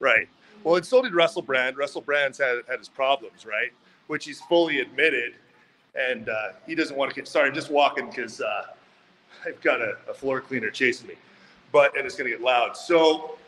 Right. 0.00 0.28
Well, 0.64 0.76
and 0.76 0.86
so 0.86 1.02
did 1.02 1.14
Russell 1.14 1.42
Brand. 1.42 1.76
Russell 1.76 2.00
Brand's 2.00 2.38
had 2.38 2.58
had 2.68 2.78
his 2.78 2.88
problems, 2.88 3.44
right? 3.44 3.72
Which 4.06 4.24
he's 4.24 4.40
fully 4.42 4.80
admitted 4.80 5.34
and 5.94 6.28
uh, 6.28 6.48
he 6.66 6.74
doesn't 6.74 6.96
want 6.96 7.10
to 7.10 7.14
get. 7.14 7.28
Sorry, 7.28 7.48
I'm 7.48 7.54
just 7.54 7.70
walking 7.70 8.08
because 8.08 8.40
uh, 8.40 8.66
I've 9.46 9.60
got 9.60 9.80
a, 9.80 9.96
a, 10.08 10.14
floor 10.14 10.40
cleaner 10.40 10.70
chasing 10.70 11.08
me. 11.08 11.14
but 11.72 11.96
and 11.96 12.06
it's 12.06 12.16
going 12.16 12.30
to 12.30 12.36
get 12.36 12.44
loud. 12.44 12.76
So, 12.76 13.38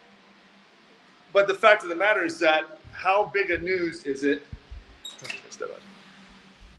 but 1.32 1.46
the 1.46 1.54
fact 1.54 1.82
of 1.82 1.88
the 1.88 1.96
matter 1.96 2.24
is 2.24 2.38
that 2.40 2.78
how 2.92 3.30
big 3.32 3.50
a 3.50 3.58
news 3.58 4.04
is 4.04 4.24
it? 4.24 4.46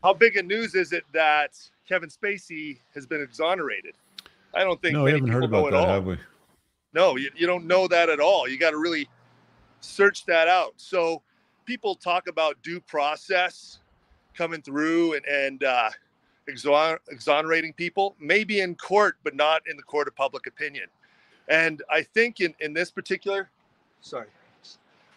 How 0.03 0.13
big 0.13 0.35
a 0.37 0.41
news 0.41 0.73
is 0.73 0.93
it 0.93 1.03
that 1.13 1.59
Kevin 1.87 2.09
Spacey 2.09 2.79
has 2.93 3.05
been 3.05 3.21
exonerated? 3.21 3.93
I 4.53 4.63
don't 4.63 4.81
think 4.81 4.93
No, 4.93 5.03
we 5.03 5.11
haven't 5.11 5.29
heard 5.29 5.43
about 5.43 5.67
at 5.67 5.71
that, 5.71 5.79
all. 5.79 5.87
have 5.87 6.05
we? 6.05 6.17
No, 6.93 7.15
you, 7.15 7.29
you 7.35 7.47
don't 7.47 7.65
know 7.65 7.87
that 7.87 8.09
at 8.09 8.19
all. 8.19 8.47
You 8.47 8.57
got 8.57 8.71
to 8.71 8.77
really 8.77 9.07
search 9.79 10.25
that 10.25 10.47
out. 10.47 10.73
So 10.77 11.21
people 11.65 11.95
talk 11.95 12.27
about 12.27 12.61
due 12.63 12.81
process 12.81 13.79
coming 14.41 14.61
through 14.63 15.13
and, 15.13 15.25
and 15.27 15.63
uh, 15.63 15.87
exon- 16.49 16.97
exonerating 17.11 17.73
people, 17.73 18.15
maybe 18.19 18.61
in 18.61 18.73
court, 18.73 19.17
but 19.23 19.35
not 19.35 19.61
in 19.69 19.77
the 19.77 19.83
court 19.83 20.07
of 20.07 20.15
public 20.15 20.47
opinion. 20.47 20.85
And 21.47 21.83
I 21.91 22.01
think 22.01 22.39
in, 22.39 22.55
in 22.59 22.73
this 22.73 22.89
particular, 22.89 23.51
sorry, 24.01 24.29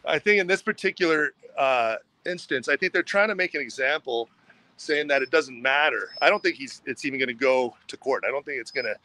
I 0.04 0.18
think 0.18 0.42
in 0.42 0.46
this 0.46 0.60
particular 0.60 1.32
uh, 1.56 1.96
instance, 2.26 2.68
I 2.68 2.76
think 2.76 2.92
they're 2.92 3.02
trying 3.02 3.28
to 3.28 3.34
make 3.34 3.54
an 3.54 3.62
example 3.62 4.28
saying 4.76 5.08
that 5.08 5.22
it 5.22 5.30
doesn't 5.30 5.62
matter. 5.62 6.10
I 6.20 6.28
don't 6.28 6.42
think 6.42 6.56
he's 6.56 6.82
it's 6.84 7.06
even 7.06 7.18
going 7.18 7.28
to 7.28 7.32
go 7.32 7.74
to 7.88 7.96
court. 7.96 8.24
I 8.28 8.30
don't 8.30 8.44
think 8.44 8.60
it's 8.60 8.72
going 8.72 8.84
to 8.84 8.96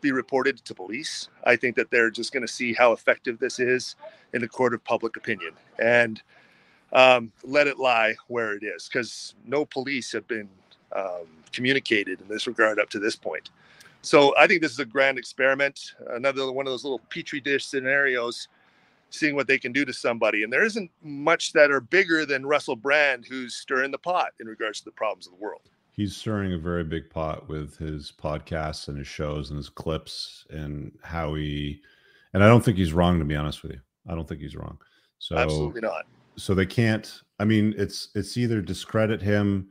be 0.00 0.12
reported 0.12 0.58
to 0.64 0.72
police. 0.72 1.30
I 1.42 1.56
think 1.56 1.74
that 1.74 1.90
they're 1.90 2.10
just 2.12 2.32
going 2.32 2.46
to 2.46 2.52
see 2.52 2.74
how 2.74 2.92
effective 2.92 3.40
this 3.40 3.58
is 3.58 3.96
in 4.34 4.40
the 4.40 4.48
court 4.48 4.72
of 4.72 4.84
public 4.84 5.16
opinion 5.16 5.54
and 5.80 6.22
um, 6.92 7.32
let 7.42 7.66
it 7.66 7.78
lie 7.78 8.14
where 8.28 8.54
it 8.54 8.62
is 8.62 8.88
because 8.88 9.34
no 9.46 9.64
police 9.64 10.12
have 10.12 10.26
been 10.28 10.48
um, 10.94 11.26
communicated 11.52 12.20
in 12.20 12.28
this 12.28 12.46
regard 12.46 12.78
up 12.78 12.90
to 12.90 12.98
this 12.98 13.16
point. 13.16 13.50
So 14.02 14.34
I 14.36 14.46
think 14.46 14.60
this 14.60 14.72
is 14.72 14.78
a 14.80 14.84
grand 14.84 15.18
experiment, 15.18 15.94
another 16.10 16.52
one 16.52 16.66
of 16.66 16.72
those 16.72 16.84
little 16.84 17.00
petri 17.08 17.40
dish 17.40 17.64
scenarios, 17.64 18.48
seeing 19.08 19.34
what 19.34 19.46
they 19.46 19.58
can 19.58 19.72
do 19.72 19.84
to 19.84 19.92
somebody. 19.92 20.42
And 20.42 20.52
there 20.52 20.64
isn't 20.64 20.90
much 21.02 21.52
that 21.54 21.70
are 21.70 21.80
bigger 21.80 22.26
than 22.26 22.44
Russell 22.44 22.76
Brand, 22.76 23.24
who's 23.26 23.54
stirring 23.54 23.90
the 23.90 23.98
pot 23.98 24.32
in 24.40 24.46
regards 24.46 24.80
to 24.80 24.84
the 24.84 24.90
problems 24.92 25.26
of 25.26 25.32
the 25.32 25.38
world. 25.38 25.62
He's 25.92 26.16
stirring 26.16 26.52
a 26.52 26.58
very 26.58 26.84
big 26.84 27.08
pot 27.08 27.48
with 27.48 27.78
his 27.78 28.12
podcasts 28.12 28.88
and 28.88 28.98
his 28.98 29.06
shows 29.06 29.50
and 29.50 29.56
his 29.56 29.68
clips 29.68 30.44
and 30.50 30.92
how 31.02 31.34
he. 31.34 31.80
And 32.34 32.42
I 32.42 32.48
don't 32.48 32.64
think 32.64 32.76
he's 32.76 32.92
wrong, 32.92 33.20
to 33.20 33.24
be 33.24 33.36
honest 33.36 33.62
with 33.62 33.72
you. 33.72 33.80
I 34.08 34.14
don't 34.14 34.28
think 34.28 34.40
he's 34.40 34.56
wrong. 34.56 34.76
So 35.18 35.36
Absolutely 35.36 35.80
not. 35.80 36.04
So 36.36 36.54
they 36.54 36.66
can't. 36.66 37.20
I 37.38 37.44
mean, 37.44 37.74
it's 37.76 38.08
it's 38.14 38.36
either 38.36 38.60
discredit 38.60 39.20
him, 39.20 39.68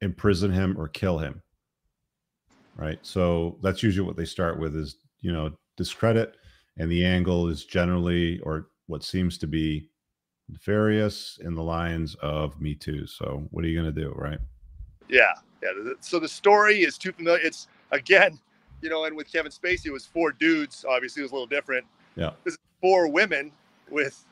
imprison 0.00 0.52
him, 0.52 0.76
or 0.78 0.88
kill 0.88 1.18
him. 1.18 1.42
Right. 2.76 2.98
So 3.02 3.58
that's 3.62 3.82
usually 3.82 4.06
what 4.06 4.16
they 4.16 4.24
start 4.24 4.58
with 4.58 4.76
is 4.76 4.96
you 5.20 5.32
know 5.32 5.52
discredit, 5.76 6.36
and 6.78 6.90
the 6.90 7.04
angle 7.04 7.48
is 7.48 7.64
generally 7.64 8.38
or 8.40 8.68
what 8.86 9.02
seems 9.02 9.38
to 9.38 9.46
be 9.46 9.88
nefarious 10.48 11.38
in 11.42 11.54
the 11.54 11.62
lines 11.62 12.14
of 12.16 12.60
Me 12.60 12.74
Too. 12.74 13.06
So 13.06 13.46
what 13.50 13.64
are 13.64 13.68
you 13.68 13.80
going 13.80 13.92
to 13.92 14.00
do, 14.00 14.12
right? 14.16 14.38
Yeah, 15.08 15.32
yeah. 15.62 15.92
So 16.00 16.18
the 16.18 16.28
story 16.28 16.82
is 16.82 16.98
too 16.98 17.12
familiar. 17.12 17.40
It's 17.42 17.68
again, 17.90 18.38
you 18.82 18.90
know, 18.90 19.04
and 19.04 19.16
with 19.16 19.30
Kevin 19.30 19.52
Spacey, 19.52 19.86
it 19.86 19.92
was 19.92 20.06
four 20.06 20.32
dudes. 20.32 20.84
Obviously, 20.88 21.20
it 21.20 21.24
was 21.24 21.32
a 21.32 21.34
little 21.34 21.46
different. 21.46 21.86
Yeah. 22.14 22.32
This 22.44 22.54
is 22.54 22.60
four 22.80 23.08
women 23.08 23.52
with 23.90 24.24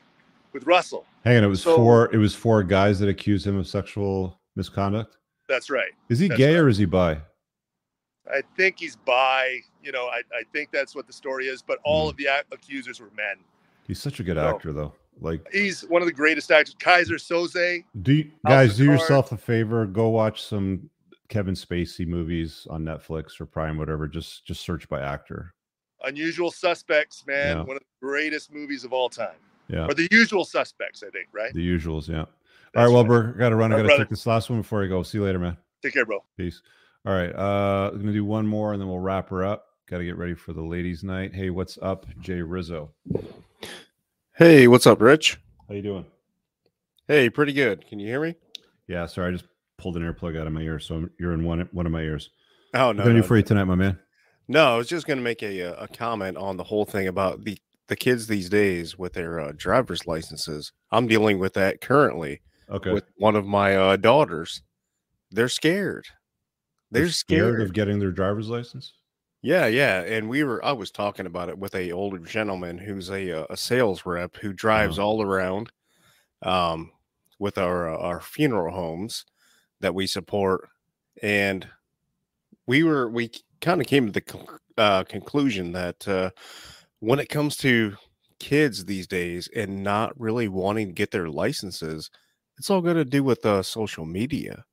with 0.55 0.65
Russell. 0.65 1.05
Hang 1.23 1.37
on, 1.37 1.43
it 1.43 1.47
was 1.47 1.61
So- 1.61 1.75
four. 1.75 2.09
It 2.13 2.17
was 2.17 2.33
four 2.33 2.63
guys 2.63 2.97
that 3.01 3.09
accused 3.09 3.45
him 3.45 3.57
of 3.57 3.67
sexual 3.67 4.39
misconduct. 4.55 5.17
That's 5.47 5.69
right. 5.69 5.91
Is 6.09 6.17
he 6.17 6.27
That's 6.29 6.37
gay 6.39 6.55
right. 6.55 6.61
or 6.61 6.69
is 6.69 6.77
he 6.79 6.85
bi? 6.85 7.21
I 8.33 8.41
think 8.57 8.79
he's 8.79 8.95
bi. 8.95 9.59
You 9.83 9.91
know, 9.91 10.05
I, 10.07 10.21
I 10.33 10.41
think 10.51 10.71
that's 10.71 10.95
what 10.95 11.05
the 11.05 11.13
story 11.13 11.45
is. 11.47 11.61
But 11.61 11.77
all 11.83 12.07
Mhm. 12.07 12.11
of 12.11 12.17
the 12.17 12.27
ac- 12.27 12.47
accusers 12.51 12.99
were 12.99 13.11
men. 13.15 13.35
He's 13.85 14.01
such 14.01 14.19
a 14.19 14.23
good 14.23 14.37
No. 14.37 14.47
actor, 14.47 14.73
though. 14.73 14.95
Like, 15.21 15.45
He's 15.51 15.81
one 15.83 16.01
of 16.01 16.07
the 16.07 16.13
greatest 16.13 16.49
actors. 16.51 16.73
Keyser 16.75 17.19
Söze. 17.19 17.83
do 18.01 18.13
you, 18.13 18.31
guys 18.47 18.75
do 18.77 18.85
yourself 18.85 19.31
a 19.31 19.37
favor? 19.37 19.85
Go 19.85 20.09
watch 20.09 20.41
some 20.41 20.89
Kevin 21.29 21.53
Spacey 21.53 22.07
movies 22.07 22.65
on 22.69 22.83
Netflix 22.83 23.39
or 23.39 23.45
Prime, 23.45 23.77
whatever. 23.77 24.07
Just 24.07 24.45
just 24.45 24.61
search 24.61 24.87
by 24.89 25.01
actor. 25.01 25.53
Unusual 26.03 26.49
Suspects, 26.51 27.23
man. 27.27 27.57
Yeah. 27.57 27.63
One 27.63 27.75
of 27.77 27.81
the 27.83 28.05
greatest 28.07 28.51
movies 28.51 28.83
of 28.83 28.93
all 28.93 29.09
time. 29.09 29.37
Yeah, 29.67 29.85
Or 29.87 29.93
the 29.93 30.07
Usual 30.11 30.45
Suspects, 30.45 31.03
I 31.03 31.09
think. 31.09 31.27
Right. 31.33 31.53
the 31.53 31.67
usuals. 31.67 32.07
Yeah. 32.07 32.19
All 32.19 32.27
That's 32.73 32.87
right, 32.87 32.93
Wilbur, 32.93 33.33
got 33.33 33.49
to 33.49 33.55
run. 33.55 33.71
I 33.71 33.77
got 33.77 33.81
to 33.83 33.87
brother. 33.87 34.03
take 34.03 34.09
this 34.09 34.25
last 34.27 34.49
one 34.49 34.61
before 34.61 34.83
I 34.83 34.87
go. 34.87 35.01
See 35.03 35.17
you 35.17 35.23
later, 35.23 35.39
man. 35.39 35.57
Take 35.81 35.93
care, 35.93 36.05
bro. 36.05 36.23
Peace. 36.37 36.61
All 37.05 37.13
right, 37.13 37.33
uh, 37.35 37.91
I'm 37.93 37.99
gonna 37.99 38.11
do 38.13 38.25
one 38.25 38.47
more 38.47 38.73
and 38.73 38.81
then 38.81 38.87
we'll 38.89 38.99
wrap 38.99 39.29
her 39.29 39.43
up. 39.45 39.67
Got 39.87 39.99
to 39.99 40.05
get 40.05 40.17
ready 40.17 40.33
for 40.33 40.53
the 40.53 40.61
ladies' 40.63 41.03
night. 41.03 41.33
Hey, 41.35 41.51
what's 41.51 41.77
up, 41.81 42.07
Jay 42.19 42.41
Rizzo? 42.41 42.91
Hey, 44.33 44.67
what's 44.67 44.87
up, 44.87 44.99
Rich? 44.99 45.39
How 45.67 45.75
you 45.75 45.81
doing? 45.83 46.05
Hey, 47.07 47.29
pretty 47.29 47.53
good. 47.53 47.87
Can 47.87 47.99
you 47.99 48.07
hear 48.07 48.19
me? 48.21 48.35
Yeah, 48.87 49.05
sorry, 49.05 49.29
I 49.29 49.31
just 49.31 49.45
pulled 49.77 49.95
an 49.97 50.03
earplug 50.03 50.39
out 50.39 50.47
of 50.47 50.53
my 50.53 50.61
ear, 50.61 50.79
so 50.79 51.07
you're 51.19 51.33
in 51.33 51.43
one 51.43 51.69
one 51.71 51.85
of 51.85 51.91
my 51.91 52.01
ears. 52.01 52.31
Oh 52.73 52.79
no! 52.79 52.87
What 52.87 52.97
no, 52.97 53.03
can 53.03 53.11
I 53.11 53.15
do 53.15 53.21
no, 53.21 53.27
for 53.27 53.37
you 53.37 53.43
tonight, 53.43 53.63
my 53.65 53.75
man? 53.75 53.99
no. 54.47 54.73
I 54.73 54.77
was 54.77 54.87
just 54.87 55.05
gonna 55.05 55.21
make 55.21 55.43
a 55.43 55.61
uh, 55.61 55.83
a 55.83 55.87
comment 55.87 56.37
on 56.37 56.57
the 56.57 56.63
whole 56.63 56.85
thing 56.85 57.07
about 57.07 57.43
the 57.43 57.57
the 57.87 57.95
kids 57.95 58.27
these 58.27 58.49
days 58.49 58.97
with 58.97 59.13
their 59.13 59.39
uh, 59.39 59.51
driver's 59.55 60.07
licenses. 60.07 60.71
I'm 60.91 61.07
dealing 61.07 61.39
with 61.39 61.53
that 61.53 61.81
currently 61.81 62.41
Okay. 62.69 62.91
with 62.91 63.05
one 63.17 63.35
of 63.35 63.45
my 63.45 63.75
uh, 63.75 63.95
daughters. 63.97 64.61
They're 65.31 65.49
scared. 65.49 66.05
They're, 66.91 67.09
scared. 67.09 67.61
of 67.61 67.73
getting 67.73 67.99
their 67.99 68.11
driver's 68.11 68.47
license. 68.49 68.93
Yeah, 69.41 69.67
yeah. 69.67 70.01
And 70.01 70.29
we 70.29 70.43
were 70.43 70.63
I 70.65 70.71
was 70.71 70.89
talking 70.91 71.25
about 71.27 71.49
it 71.49 71.57
with 71.59 71.75
a 71.75 71.91
older 71.91 72.17
gentleman 72.19 72.77
who's 72.79 73.09
a 73.11 73.41
uh, 73.41 73.45
a 73.49 73.57
sales 73.57 74.05
rep 74.05 74.35
who 74.37 74.53
drives 74.53 74.97
Uh-huh. 74.97 75.07
all 75.07 75.21
around 75.21 75.71
um 76.41 76.91
with 77.39 77.57
our 77.57 77.93
uh, 77.93 77.97
our 77.97 78.19
funeral 78.21 78.73
homes 78.75 79.25
that 79.81 79.93
we 79.93 80.07
support 80.07 80.69
and 81.21 81.67
we 82.65 82.81
were 82.83 83.09
we 83.09 83.29
kind 83.61 83.81
of 83.81 83.87
came 83.87 84.05
to 84.07 84.11
the 84.11 84.21
con- 84.21 84.47
uh, 84.77 85.03
conclusion 85.03 85.71
that 85.73 86.07
uh 86.07 86.29
when 87.05 87.19
it 87.19 87.29
comes 87.29 87.55
to 87.57 87.95
kids 88.39 88.85
these 88.85 89.07
days 89.07 89.47
and 89.55 89.83
not 89.83 90.19
really 90.19 90.47
wanting 90.47 90.87
to 90.87 90.93
get 90.93 91.11
their 91.11 91.29
licenses 91.29 92.09
it's 92.57 92.69
all 92.69 92.81
got 92.81 92.93
to 92.93 93.05
do 93.05 93.23
with 93.23 93.45
uh, 93.45 93.61
social 93.63 94.05
media 94.05 94.63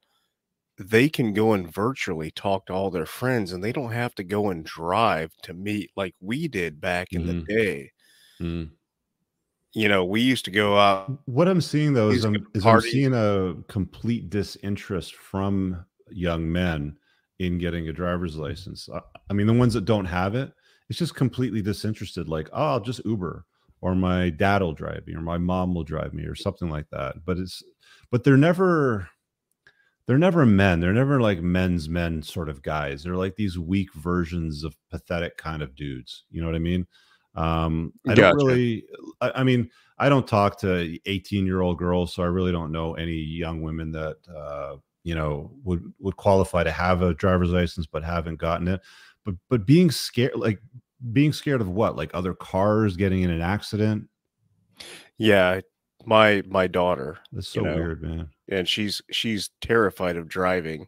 they 0.79 1.09
can 1.09 1.33
go 1.33 1.53
and 1.53 1.73
virtually 1.73 2.31
talk 2.31 2.67
to 2.67 2.73
all 2.73 2.91
their 2.91 3.07
friends 3.07 3.53
and 3.53 3.63
they 3.63 3.73
don't 3.73 3.93
have 3.93 4.15
to 4.15 4.25
go 4.25 4.51
and 4.51 4.65
drive 4.65 5.31
to 5.43 5.55
meet 5.55 5.91
like 5.97 6.15
we 6.21 6.49
did 6.49 6.81
back 6.81 7.09
in 7.13 7.23
Mhm. 7.23 7.47
the 7.47 7.55
day. 7.55 7.91
You 9.75 9.89
know, 9.89 10.05
we 10.05 10.21
used 10.21 10.45
to 10.47 10.51
go 10.51 10.77
out. 10.79 11.19
What 11.27 11.49
I'm 11.49 11.61
seeing 11.61 11.95
though 11.95 12.11
is 12.11 12.25
I'm, 12.25 12.47
is 12.55 12.67
I'm 12.67 12.81
seeing 12.81 13.15
a 13.15 13.55
complete 13.69 14.29
disinterest 14.29 15.15
from 15.15 15.85
young 16.11 16.51
men 16.51 16.99
in 17.39 17.59
getting 17.59 17.89
a 17.89 17.93
driver's 17.93 18.37
license. 18.37 18.89
I, 18.93 19.01
I 19.31 19.33
mean, 19.33 19.47
the 19.47 19.55
ones 19.55 19.73
that 19.75 19.87
don't 19.87 20.05
have 20.05 20.35
it, 20.35 20.53
it's 20.93 20.99
just 20.99 21.15
completely 21.15 21.63
disinterested. 21.63 22.29
Like, 22.29 22.51
oh, 22.53 22.73
I'll 22.73 22.81
just 22.81 23.01
Uber, 23.07 23.47
or 23.81 23.95
my 23.95 24.29
dad 24.29 24.61
will 24.61 24.75
drive 24.75 25.07
me, 25.07 25.15
or 25.15 25.23
my 25.23 25.39
mom 25.39 25.75
will 25.75 25.85
drive 25.85 26.13
me, 26.13 26.25
or 26.25 26.35
something 26.35 26.69
like 26.69 26.85
that. 26.91 27.25
But 27.25 27.39
it's, 27.39 27.63
but 28.11 28.25
they're 28.25 28.37
never, 28.37 29.09
they're 30.07 30.19
never 30.19 30.45
men. 30.45 30.81
They're 30.81 30.93
never 30.93 31.19
like 31.19 31.41
men's 31.41 31.89
men 31.89 32.23
sort 32.23 32.51
of 32.51 32.61
guys. 32.61 33.03
They're 33.03 33.17
like 33.17 33.37
these 33.37 33.59
weak 33.59 33.95
versions 33.95 34.65
of 34.65 34.77
pathetic 34.91 35.39
kind 35.39 35.63
of 35.63 35.75
dudes. 35.75 36.25
You 36.31 36.43
know 36.43 36.47
what 36.47 36.57
I 36.57 36.59
mean? 36.59 36.87
Um, 37.37 37.95
I 38.07 38.13
don't 38.13 38.37
really. 38.37 38.85
I, 39.23 39.33
I 39.37 39.45
mean, 39.45 39.71
I 39.97 40.11
don't 40.11 40.29
talk 40.29 40.61
to 40.61 40.99
18 41.07 41.47
year 41.47 41.63
old 41.63 41.79
girls, 41.79 42.13
so 42.13 42.23
I 42.23 42.27
really 42.27 42.53
don't 42.53 42.71
know 42.71 42.97
any 42.97 43.15
young 43.15 43.63
women 43.63 43.93
that 43.93 44.17
uh, 44.29 44.77
you 45.05 45.15
know 45.15 45.53
would 45.65 45.91
would 46.01 46.19
qualify 46.19 46.63
to 46.65 46.71
have 46.71 47.01
a 47.01 47.15
driver's 47.15 47.49
license 47.49 47.87
but 47.87 48.05
haven't 48.05 48.37
gotten 48.37 48.69
it. 48.69 48.83
But 49.25 49.35
but 49.49 49.67
being 49.67 49.91
scared, 49.91 50.37
like 50.37 50.61
being 51.13 51.33
scared 51.33 51.61
of 51.61 51.69
what? 51.69 51.97
Like 51.97 52.11
other 52.15 52.35
cars 52.35 52.97
getting 52.97 53.23
in 53.23 53.31
an 53.31 53.41
accident. 53.41 54.09
Yeah, 55.19 55.61
my 56.05 56.43
my 56.47 56.67
daughter, 56.67 57.19
That's 57.33 57.49
so 57.49 57.61
You 57.61 57.67
know, 57.67 57.75
weird, 57.77 58.03
man. 58.03 58.29
and 58.49 58.69
she's 58.69 59.01
she's 59.11 59.51
terrified 59.61 60.17
of 60.17 60.29
driving, 60.29 60.87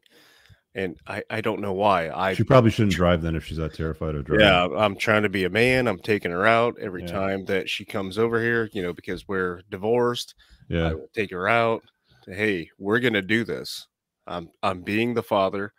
and 0.75 0.97
I 1.07 1.23
I 1.31 1.41
don't 1.41 1.61
know 1.61 1.73
why. 1.73 2.11
I 2.11 2.35
She 2.35 2.43
probably 2.45 2.71
shouldn't 2.71 2.95
drive 2.97 3.23
then 3.23 3.37
if 3.37 3.45
she's 3.45 3.59
that 3.59 3.75
terrified 3.75 4.15
of 4.15 4.25
driving. 4.25 4.47
Yeah, 4.47 4.67
I'm 4.77 4.97
trying 4.97 5.23
to 5.23 5.29
be 5.29 5.45
a 5.45 5.51
man. 5.51 5.87
I'm 5.87 5.99
taking 6.01 6.31
her 6.33 6.47
out 6.47 6.77
every 6.81 7.03
Yeah. 7.03 7.13
time 7.13 7.45
that 7.47 7.69
she 7.69 7.85
comes 7.85 8.19
over 8.19 8.41
here, 8.41 8.69
you 8.73 8.83
know, 8.83 8.93
because 8.93 9.29
we're 9.29 9.63
divorced. 9.71 10.35
yeah. 10.69 10.89
I 10.89 10.95
will 10.95 11.09
take 11.15 11.31
her 11.31 11.47
out. 11.49 11.83
Hey, 12.27 12.71
we're 12.79 13.01
gonna 13.01 13.23
do 13.23 13.45
this. 13.45 13.87
I'm 14.27 14.49
I'm 14.63 14.83
being 14.83 15.15
the 15.15 15.23
father. 15.23 15.73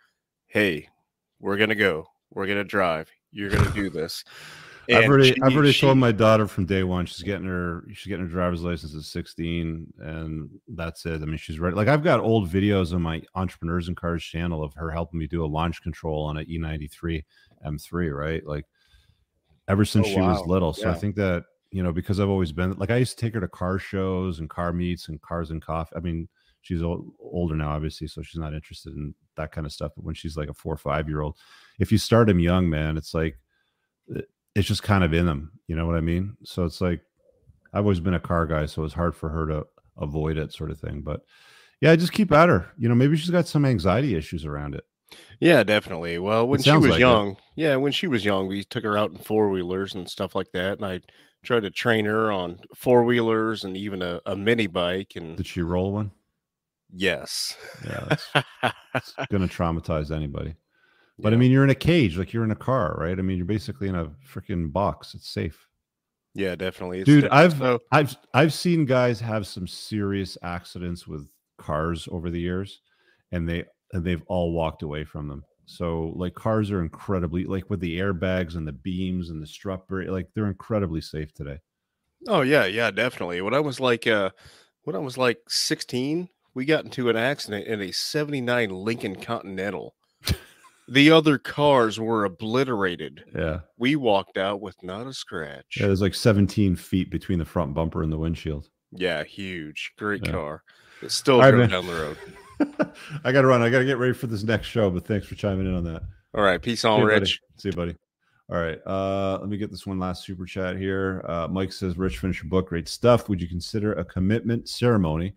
Hey, 0.47 0.87
we're 1.39 1.57
gonna 1.57 1.75
go. 1.75 2.05
We're 2.29 2.47
gonna 2.47 2.63
drive. 2.63 3.09
You're 3.35 3.49
gonna 3.49 3.69
do 3.71 3.89
this. 3.89 4.23
I've 4.89 5.05
already, 5.05 5.33
she- 5.33 5.41
I've 5.41 5.53
already 5.53 5.71
she- 5.71 5.81
told 5.81 5.97
my 5.97 6.11
daughter 6.11 6.47
from 6.47 6.65
day 6.65 6.83
one 6.83 7.05
she's 7.05 7.23
getting 7.23 7.47
her, 7.47 7.83
she's 7.91 8.07
getting 8.07 8.25
her 8.25 8.31
driver's 8.31 8.61
license 8.61 8.95
at 8.95 9.01
16, 9.01 9.93
and 9.99 10.49
that's 10.69 11.05
it. 11.05 11.21
I 11.21 11.25
mean, 11.25 11.37
she's 11.37 11.59
ready. 11.59 11.75
Like 11.75 11.87
I've 11.87 12.03
got 12.03 12.19
old 12.19 12.49
videos 12.49 12.93
on 12.93 13.01
my 13.01 13.21
Entrepreneurs 13.33 13.87
and 13.87 13.97
Cars 13.97 14.23
channel 14.23 14.63
of 14.63 14.73
her 14.75 14.91
helping 14.91 15.19
me 15.19 15.27
do 15.27 15.43
a 15.43 15.47
launch 15.47 15.81
control 15.81 16.23
on 16.25 16.37
an 16.37 16.45
E93 16.45 17.23
M3, 17.65 18.15
right? 18.15 18.45
Like 18.45 18.65
ever 19.67 19.81
oh, 19.81 19.85
since 19.85 20.07
Oh, 20.07 20.11
she 20.13 20.21
was 20.21 20.45
little. 20.45 20.71
So 20.71 20.89
I 20.89 20.93
think 20.93 21.15
that 21.15 21.43
you 21.71 21.83
know 21.83 21.91
because 21.91 22.19
I've 22.19 22.29
always 22.29 22.51
been 22.51 22.73
like 22.77 22.91
I 22.91 22.97
used 22.97 23.17
to 23.17 23.25
take 23.25 23.33
her 23.33 23.41
to 23.41 23.47
car 23.49 23.79
shows 23.79 24.39
and 24.39 24.49
car 24.49 24.71
meets 24.71 25.09
and 25.09 25.21
cars 25.21 25.51
and 25.51 25.61
coffee. 25.61 25.95
I 25.95 25.99
mean, 25.99 26.29
she's 26.61 26.83
old, 26.83 27.11
older 27.19 27.55
now, 27.55 27.71
obviously, 27.71 28.07
so 28.07 28.21
she's 28.21 28.39
not 28.39 28.53
interested 28.53 28.93
in 28.93 29.13
that 29.35 29.51
kind 29.51 29.65
of 29.65 29.73
stuff. 29.73 29.91
But 29.95 30.05
when 30.05 30.15
she's 30.15 30.37
like 30.37 30.49
a 30.49 30.53
four 30.53 30.73
or 30.73 30.77
five 30.77 31.09
year 31.09 31.21
old, 31.21 31.37
if 31.79 31.91
you 31.91 31.97
start 31.97 32.27
them 32.27 32.39
young, 32.39 32.69
man, 32.69 32.97
it's 32.97 33.13
like 33.13 33.37
eh, 34.15 34.21
it's 34.55 34.67
just 34.67 34.83
kind 34.83 35.03
of 35.03 35.13
in 35.13 35.25
them. 35.25 35.51
You 35.67 35.75
know 35.75 35.85
what 35.85 35.95
I 35.95 36.01
mean? 36.01 36.37
So 36.43 36.65
it's 36.65 36.81
like 36.81 37.01
I've 37.73 37.83
always 37.83 37.99
been 37.99 38.13
a 38.13 38.19
car 38.19 38.45
guy, 38.45 38.65
so 38.65 38.83
it's 38.83 38.93
hard 38.93 39.15
for 39.15 39.29
her 39.29 39.47
to 39.47 39.65
avoid 39.97 40.37
it, 40.37 40.53
sort 40.53 40.71
of 40.71 40.79
thing. 40.79 41.01
But 41.01 41.21
yeah, 41.81 41.95
just 41.95 42.13
keep 42.13 42.31
at 42.31 42.49
her. 42.49 42.71
You 42.77 42.89
know, 42.89 42.95
maybe 42.95 43.17
she's 43.17 43.29
got 43.29 43.47
some 43.47 43.65
anxiety 43.65 44.15
issues 44.15 44.45
around 44.45 44.75
it. 44.75 44.83
Yeah, 45.39 45.63
definitely. 45.63 46.17
Well, 46.17 46.47
when 46.47 46.61
she 46.61 46.71
was 46.71 46.87
like 46.87 46.97
it. 46.97 46.99
young, 47.01 47.37
yeah, 47.55 47.75
when 47.75 47.91
she 47.91 48.07
was 48.07 48.25
young, 48.25 48.47
we 48.47 48.63
took 48.63 48.83
her 48.83 48.97
out 48.97 49.11
in 49.11 49.17
four 49.17 49.49
wheelers 49.49 49.93
and 49.93 50.09
stuff 50.09 50.35
like 50.35 50.51
that, 50.53 50.77
and 50.77 50.85
I 50.85 51.01
tried 51.43 51.61
to 51.61 51.69
train 51.69 52.05
her 52.05 52.31
on 52.31 52.59
four 52.75 53.03
wheelers 53.03 53.63
and 53.63 53.77
even 53.77 54.01
a, 54.01 54.19
a 54.25 54.35
mini 54.35 54.67
bike. 54.67 55.13
And 55.15 55.37
Did 55.37 55.47
she 55.47 55.61
roll 55.61 55.91
one? 55.91 56.11
yes, 56.91 57.55
Yeah, 57.85 58.15
it's 58.95 59.13
gonna 59.29 59.47
traumatize 59.47 60.11
anybody. 60.11 60.55
But 61.17 61.33
I 61.33 61.37
mean, 61.37 61.51
you're 61.51 61.63
in 61.63 61.69
a 61.69 61.75
cage, 61.75 62.17
like 62.17 62.33
you're 62.33 62.43
in 62.43 62.51
a 62.51 62.55
car, 62.55 62.95
right? 62.99 63.17
I 63.17 63.21
mean, 63.21 63.37
you're 63.37 63.45
basically 63.45 63.87
in 63.87 63.95
a 63.95 64.07
freaking 64.27 64.71
box. 64.71 65.13
It's 65.15 65.29
safe, 65.29 65.67
yeah, 66.33 66.55
definitely, 66.55 66.99
It's 66.99 67.05
dude. 67.05 67.23
di- 67.23 67.29
I've 67.31 67.53
so 67.57 67.79
I've 67.91 68.15
I've 68.33 68.53
seen 68.53 68.85
guys 68.85 69.19
have 69.21 69.47
some 69.47 69.67
serious 69.67 70.37
accidents 70.43 71.07
with 71.07 71.27
cars 71.57 72.07
over 72.11 72.29
the 72.29 72.39
years, 72.41 72.81
and 73.31 73.47
they 73.47 73.65
and 73.93 74.03
they've 74.03 74.23
all 74.27 74.51
walked 74.51 74.81
away 74.83 75.03
from 75.05 75.27
them. 75.27 75.45
So 75.65 76.13
like 76.15 76.33
cars 76.35 76.71
are 76.71 76.81
incredibly 76.81 77.45
like 77.45 77.69
with 77.69 77.79
the 77.79 77.97
airbags 77.99 78.55
and 78.55 78.67
the 78.67 78.73
beams 78.73 79.29
and 79.29 79.41
the 79.41 79.47
strut 79.47 79.87
brake, 79.87 80.09
like 80.09 80.27
they're 80.33 80.47
incredibly 80.47 81.01
safe 81.01 81.33
today. 81.33 81.59
Oh 82.27 82.41
yeah, 82.41 82.65
yeah, 82.65 82.91
definitely. 82.91 83.41
When 83.41 83.53
I 83.53 83.59
was 83.59 83.79
like 83.79 84.07
uh 84.07 84.31
when 84.83 84.95
I 84.95 84.99
was 84.99 85.17
like 85.17 85.39
16, 85.47 86.29
we 86.53 86.65
got 86.65 86.85
into 86.85 87.09
an 87.09 87.15
accident 87.15 87.67
in 87.67 87.81
a 87.81 87.91
79 87.91 88.69
Lincoln 88.69 89.15
Continental. 89.15 89.95
The 90.87 91.11
other 91.11 91.37
cars 91.37 91.99
were 91.99 92.25
obliterated. 92.25 93.23
Yeah, 93.35 93.61
We 93.77 93.95
walked 93.95 94.37
out 94.37 94.61
with 94.61 94.75
not 94.83 95.07
a 95.07 95.13
scratch. 95.13 95.77
yeah. 95.77 95.87
There's 95.87 96.01
like 96.01 96.13
17 96.15 96.75
feet 96.75 97.09
between 97.09 97.39
the 97.39 97.45
front 97.45 97.73
bumper 97.73 98.03
and 98.03 98.11
the 98.11 98.17
windshield. 98.17 98.69
Yeah, 98.91 99.23
huge. 99.23 99.91
Great 99.97 100.25
Yeah. 100.25 100.31
car. 100.31 100.63
It 101.01 101.11
still 101.11 101.35
All 101.35 101.41
right, 101.41 101.51
drove 101.51 101.69
man. 101.69 101.69
down 101.69 101.87
the 101.87 101.93
road. 101.93 102.17
I 103.25 103.31
got 103.31 103.41
to 103.41 103.47
run. 103.47 103.61
I 103.61 103.69
got 103.69 103.79
to 103.79 103.85
get 103.85 103.97
ready 103.97 104.13
for 104.13 104.27
this 104.27 104.43
next 104.43 104.67
show. 104.67 104.89
But 104.89 105.05
thanks 105.05 105.27
for 105.27 105.35
chiming 105.35 105.65
in 105.67 105.73
on 105.75 105.83
that. 105.85 106.03
All 106.33 106.43
right, 106.43 106.61
peace 106.61 106.81
See 106.81 106.87
on, 106.87 107.01
buddy. 107.01 107.19
Rich. 107.19 107.39
See 107.57 107.69
you, 107.69 107.73
buddy. 107.75 107.95
All 108.49 108.57
right. 108.57 108.79
Uh, 108.85 109.39
let 109.39 109.49
me 109.49 109.57
get 109.57 109.71
this 109.71 109.85
one 109.87 109.99
last 109.99 110.23
super 110.23 110.45
chat 110.45 110.77
here. 110.77 111.25
Uh, 111.27 111.47
Mike 111.49 111.73
says, 111.73 111.97
Rich, 111.97 112.19
finish 112.19 112.43
your 112.43 112.49
book. 112.49 112.69
Great 112.69 112.87
stuff. 112.87 113.27
Would 113.27 113.41
you 113.41 113.47
consider 113.47 113.93
a 113.93 114.05
commitment 114.05 114.69
ceremony, 114.69 115.33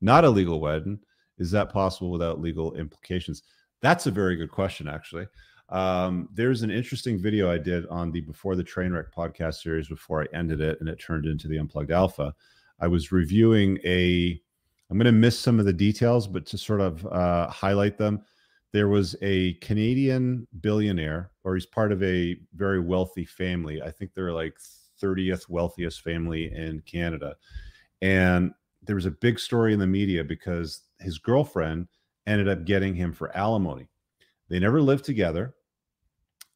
not 0.00 0.24
a 0.24 0.30
legal 0.30 0.60
wedding? 0.60 1.00
Is 1.38 1.50
that 1.50 1.72
possible 1.72 2.10
without 2.10 2.40
legal 2.40 2.74
implications? 2.74 3.42
That's 3.80 4.06
a 4.06 4.10
very 4.10 4.36
good 4.36 4.50
question, 4.50 4.88
actually. 4.88 5.26
Um, 5.68 6.28
there's 6.32 6.62
an 6.62 6.70
interesting 6.70 7.20
video 7.20 7.50
I 7.50 7.58
did 7.58 7.86
on 7.86 8.12
the 8.12 8.20
Before 8.20 8.54
the 8.54 8.64
Trainwreck 8.64 9.06
podcast 9.16 9.62
series 9.62 9.88
before 9.88 10.22
I 10.22 10.36
ended 10.36 10.60
it, 10.60 10.78
and 10.80 10.88
it 10.88 11.00
turned 11.00 11.26
into 11.26 11.48
the 11.48 11.58
Unplugged 11.58 11.90
Alpha. 11.90 12.34
I 12.80 12.86
was 12.86 13.12
reviewing 13.12 13.78
a, 13.84 14.40
I'm 14.90 14.98
going 14.98 15.06
to 15.06 15.12
miss 15.12 15.38
some 15.38 15.58
of 15.58 15.66
the 15.66 15.72
details, 15.72 16.26
but 16.26 16.46
to 16.46 16.58
sort 16.58 16.80
of 16.80 17.06
uh, 17.06 17.48
highlight 17.48 17.98
them, 17.98 18.22
there 18.72 18.88
was 18.88 19.14
a 19.22 19.54
Canadian 19.54 20.46
billionaire, 20.60 21.30
or 21.44 21.54
he's 21.54 21.66
part 21.66 21.92
of 21.92 22.02
a 22.02 22.36
very 22.54 22.80
wealthy 22.80 23.24
family. 23.24 23.80
I 23.80 23.90
think 23.90 24.12
they're 24.12 24.32
like 24.32 24.56
30th 25.02 25.48
wealthiest 25.48 26.02
family 26.02 26.52
in 26.52 26.80
Canada. 26.80 27.36
And 28.02 28.52
there 28.82 28.96
was 28.96 29.06
a 29.06 29.12
big 29.12 29.38
story 29.38 29.72
in 29.72 29.78
the 29.78 29.86
media 29.86 30.24
because 30.24 30.82
his 31.00 31.18
girlfriend 31.18 31.88
ended 32.26 32.48
up 32.48 32.64
getting 32.64 32.94
him 32.94 33.12
for 33.12 33.34
alimony. 33.36 33.88
They 34.48 34.58
never 34.58 34.80
lived 34.80 35.04
together. 35.04 35.54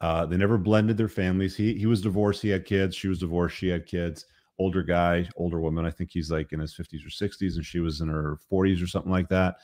Uh, 0.01 0.27
they 0.27 0.36
never 0.36 0.59
blended 0.59 0.97
their 0.97 1.09
families. 1.09 1.57
He 1.57 1.74
he 1.74 1.86
was 1.86 2.01
divorced. 2.01 2.43
He 2.43 2.49
had 2.49 2.65
kids. 2.65 2.95
She 2.95 3.09
was 3.09 3.19
divorced. 3.19 3.57
She 3.57 3.69
had 3.69 3.86
kids. 3.86 4.27
Older 4.59 4.82
guy, 4.82 5.28
older 5.36 5.61
woman. 5.61 5.85
I 5.85 5.90
think 5.90 6.11
he's 6.12 6.31
like 6.31 6.53
in 6.53 6.61
his 6.61 6.74
50s 6.74 7.07
or 7.07 7.11
60s, 7.11 7.57
and 7.57 7.65
she 7.65 7.78
was 7.78 8.01
in 8.01 8.09
her 8.09 8.39
40s 8.51 8.82
or 8.82 8.89
something 8.89 9.12
like 9.12 9.28
that. 9.28 9.57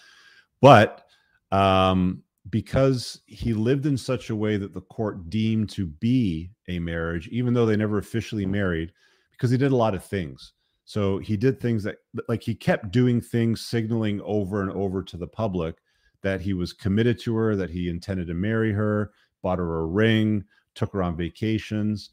But 0.60 1.04
um, 1.50 2.22
because 2.50 3.20
he 3.26 3.54
lived 3.54 3.86
in 3.86 3.96
such 3.96 4.30
a 4.30 4.36
way 4.36 4.56
that 4.56 4.72
the 4.72 4.80
court 4.82 5.30
deemed 5.30 5.70
to 5.70 5.86
be 5.86 6.50
a 6.68 6.78
marriage, 6.78 7.28
even 7.28 7.54
though 7.54 7.66
they 7.66 7.76
never 7.76 7.98
officially 7.98 8.46
married, 8.46 8.92
because 9.32 9.50
he 9.50 9.56
did 9.56 9.72
a 9.72 9.76
lot 9.76 9.94
of 9.94 10.04
things. 10.04 10.52
So 10.84 11.18
he 11.18 11.36
did 11.36 11.60
things 11.60 11.82
that, 11.84 11.96
like, 12.28 12.42
he 12.42 12.54
kept 12.54 12.90
doing 12.90 13.20
things, 13.20 13.62
signaling 13.62 14.20
over 14.22 14.62
and 14.62 14.70
over 14.70 15.02
to 15.02 15.16
the 15.16 15.26
public 15.26 15.76
that 16.24 16.40
he 16.40 16.54
was 16.54 16.72
committed 16.72 17.20
to 17.20 17.36
her, 17.36 17.54
that 17.54 17.70
he 17.70 17.88
intended 17.88 18.26
to 18.26 18.34
marry 18.34 18.72
her, 18.72 19.12
bought 19.42 19.58
her 19.58 19.80
a 19.80 19.86
ring, 19.86 20.42
took 20.74 20.92
her 20.92 21.02
on 21.02 21.16
vacations. 21.16 22.10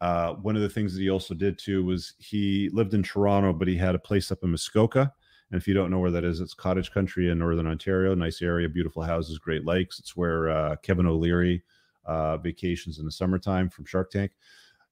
Uh, 0.00 0.34
one 0.34 0.56
of 0.56 0.62
the 0.62 0.68
things 0.68 0.92
that 0.92 1.00
he 1.00 1.08
also 1.08 1.32
did 1.32 1.58
too 1.58 1.84
was 1.84 2.14
he 2.18 2.68
lived 2.72 2.92
in 2.92 3.02
Toronto, 3.02 3.52
but 3.52 3.68
he 3.68 3.76
had 3.76 3.94
a 3.94 4.00
place 4.00 4.32
up 4.32 4.42
in 4.42 4.50
Muskoka. 4.50 5.12
And 5.50 5.60
if 5.60 5.68
you 5.68 5.74
don't 5.74 5.90
know 5.90 6.00
where 6.00 6.10
that 6.10 6.24
is, 6.24 6.40
it's 6.40 6.54
cottage 6.54 6.90
country 6.90 7.30
in 7.30 7.38
northern 7.38 7.68
Ontario. 7.68 8.14
Nice 8.14 8.42
area, 8.42 8.68
beautiful 8.68 9.02
houses, 9.02 9.38
great 9.38 9.64
lakes. 9.64 10.00
It's 10.00 10.16
where 10.16 10.50
uh, 10.50 10.76
Kevin 10.82 11.06
O'Leary 11.06 11.62
uh, 12.04 12.38
vacations 12.38 12.98
in 12.98 13.04
the 13.04 13.12
summertime 13.12 13.70
from 13.70 13.84
Shark 13.84 14.10
Tank. 14.10 14.32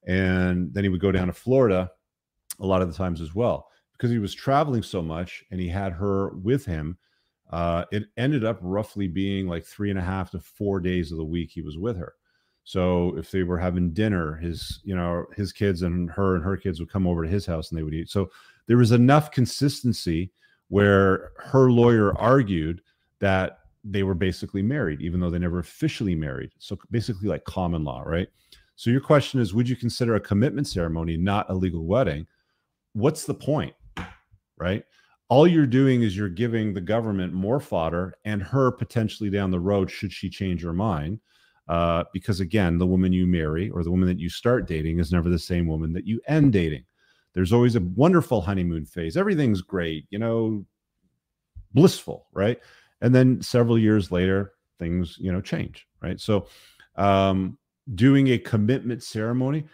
And 0.06 0.72
then 0.72 0.84
he 0.84 0.90
would 0.90 1.00
go 1.00 1.10
down 1.10 1.26
to 1.26 1.32
Florida 1.32 1.90
a 2.60 2.66
lot 2.66 2.82
of 2.82 2.88
the 2.88 2.94
times 2.96 3.20
as 3.20 3.34
well 3.34 3.68
because 3.92 4.10
he 4.10 4.18
was 4.18 4.32
traveling 4.32 4.82
so 4.82 5.02
much 5.02 5.44
and 5.50 5.60
he 5.60 5.68
had 5.68 5.92
her 5.92 6.30
with 6.36 6.64
him. 6.64 6.96
Uh, 7.50 7.84
it 7.90 8.04
ended 8.16 8.44
up 8.44 8.58
roughly 8.62 9.08
being 9.08 9.46
like 9.46 9.64
three 9.64 9.90
and 9.90 9.98
a 9.98 10.02
half 10.02 10.30
to 10.30 10.38
four 10.38 10.80
days 10.80 11.10
of 11.10 11.18
the 11.18 11.24
week 11.24 11.50
he 11.50 11.62
was 11.62 11.76
with 11.76 11.96
her. 11.96 12.14
So 12.64 13.16
if 13.16 13.30
they 13.30 13.42
were 13.42 13.58
having 13.58 13.90
dinner, 13.90 14.36
his 14.36 14.80
you 14.84 14.94
know 14.94 15.26
his 15.36 15.52
kids 15.52 15.82
and 15.82 16.10
her 16.10 16.36
and 16.36 16.44
her 16.44 16.56
kids 16.56 16.78
would 16.78 16.92
come 16.92 17.06
over 17.06 17.24
to 17.24 17.30
his 17.30 17.46
house 17.46 17.70
and 17.70 17.78
they 17.78 17.82
would 17.82 17.94
eat. 17.94 18.08
So 18.08 18.30
there 18.66 18.76
was 18.76 18.92
enough 18.92 19.32
consistency 19.32 20.30
where 20.68 21.32
her 21.38 21.72
lawyer 21.72 22.16
argued 22.16 22.80
that 23.18 23.58
they 23.82 24.02
were 24.02 24.14
basically 24.14 24.62
married, 24.62 25.00
even 25.00 25.18
though 25.18 25.30
they 25.30 25.38
never 25.38 25.58
officially 25.58 26.14
married. 26.14 26.52
So 26.58 26.78
basically, 26.90 27.28
like 27.28 27.44
common 27.44 27.82
law, 27.82 28.02
right? 28.02 28.28
So 28.76 28.90
your 28.90 29.00
question 29.00 29.40
is, 29.40 29.52
would 29.52 29.68
you 29.68 29.76
consider 29.76 30.14
a 30.14 30.20
commitment 30.20 30.66
ceremony 30.66 31.16
not 31.16 31.50
a 31.50 31.54
legal 31.54 31.84
wedding? 31.84 32.26
What's 32.92 33.24
the 33.24 33.34
point, 33.34 33.74
right? 34.56 34.84
All 35.30 35.46
you're 35.46 35.64
doing 35.64 36.02
is 36.02 36.16
you're 36.16 36.28
giving 36.28 36.74
the 36.74 36.80
government 36.80 37.32
more 37.32 37.60
fodder 37.60 38.14
and 38.24 38.42
her 38.42 38.72
potentially 38.72 39.30
down 39.30 39.52
the 39.52 39.60
road, 39.60 39.88
should 39.88 40.12
she 40.12 40.28
change 40.28 40.62
her 40.62 40.72
mind. 40.72 41.20
Uh, 41.68 42.02
because 42.12 42.40
again, 42.40 42.78
the 42.78 42.86
woman 42.86 43.12
you 43.12 43.28
marry 43.28 43.70
or 43.70 43.84
the 43.84 43.92
woman 43.92 44.08
that 44.08 44.18
you 44.18 44.28
start 44.28 44.66
dating 44.66 44.98
is 44.98 45.12
never 45.12 45.28
the 45.30 45.38
same 45.38 45.68
woman 45.68 45.92
that 45.92 46.04
you 46.04 46.20
end 46.26 46.52
dating. 46.52 46.84
There's 47.32 47.52
always 47.52 47.76
a 47.76 47.80
wonderful 47.80 48.40
honeymoon 48.40 48.84
phase. 48.84 49.16
Everything's 49.16 49.62
great, 49.62 50.04
you 50.10 50.18
know, 50.18 50.66
blissful, 51.72 52.26
right? 52.32 52.58
And 53.00 53.14
then 53.14 53.40
several 53.40 53.78
years 53.78 54.10
later, 54.10 54.54
things, 54.80 55.16
you 55.20 55.30
know, 55.30 55.40
change, 55.40 55.86
right? 56.02 56.20
So, 56.20 56.48
um, 56.96 57.56
doing 57.94 58.28
a 58.28 58.38
commitment 58.38 59.04
ceremony, 59.04 59.64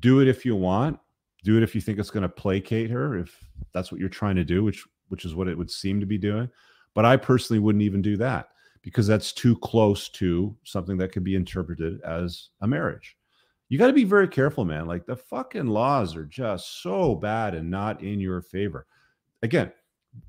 do 0.00 0.18
it 0.18 0.26
if 0.26 0.44
you 0.44 0.56
want, 0.56 0.98
do 1.44 1.56
it 1.56 1.62
if 1.62 1.76
you 1.76 1.80
think 1.80 2.00
it's 2.00 2.10
going 2.10 2.22
to 2.22 2.28
placate 2.28 2.90
her, 2.90 3.16
if 3.16 3.38
that's 3.72 3.92
what 3.92 4.00
you're 4.00 4.08
trying 4.08 4.36
to 4.36 4.44
do, 4.44 4.64
which 4.64 4.84
which 5.14 5.24
is 5.24 5.36
what 5.36 5.46
it 5.46 5.56
would 5.56 5.70
seem 5.70 6.00
to 6.00 6.06
be 6.06 6.18
doing. 6.18 6.50
But 6.92 7.04
I 7.04 7.16
personally 7.16 7.60
wouldn't 7.60 7.82
even 7.82 8.02
do 8.02 8.16
that 8.16 8.48
because 8.82 9.06
that's 9.06 9.32
too 9.32 9.56
close 9.58 10.08
to 10.08 10.56
something 10.64 10.96
that 10.96 11.12
could 11.12 11.22
be 11.22 11.36
interpreted 11.36 12.00
as 12.00 12.48
a 12.62 12.66
marriage. 12.66 13.16
You 13.68 13.78
got 13.78 13.86
to 13.86 13.92
be 13.92 14.02
very 14.02 14.26
careful, 14.26 14.64
man. 14.64 14.86
Like 14.86 15.06
the 15.06 15.14
fucking 15.14 15.68
laws 15.68 16.16
are 16.16 16.24
just 16.24 16.82
so 16.82 17.14
bad 17.14 17.54
and 17.54 17.70
not 17.70 18.02
in 18.02 18.18
your 18.18 18.42
favor. 18.42 18.88
Again, 19.44 19.70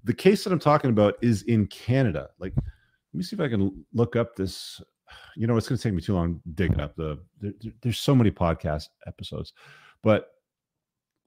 the 0.03 0.13
case 0.13 0.43
that 0.43 0.53
I'm 0.53 0.59
talking 0.59 0.91
about 0.91 1.15
is 1.19 1.41
in 1.41 1.65
Canada. 1.65 2.29
Like, 2.37 2.53
let 2.55 2.63
me 3.11 3.23
see 3.23 3.35
if 3.35 3.39
I 3.39 3.47
can 3.47 3.83
look 3.91 4.15
up 4.15 4.35
this. 4.35 4.79
You 5.35 5.47
know, 5.47 5.57
it's 5.57 5.67
going 5.67 5.77
to 5.77 5.83
take 5.83 5.95
me 5.95 6.01
too 6.03 6.13
long 6.13 6.39
digging 6.53 6.79
up 6.79 6.95
the. 6.95 7.17
There, 7.41 7.53
there's 7.81 7.99
so 7.99 8.13
many 8.13 8.29
podcast 8.29 8.89
episodes, 9.07 9.53
but 10.03 10.34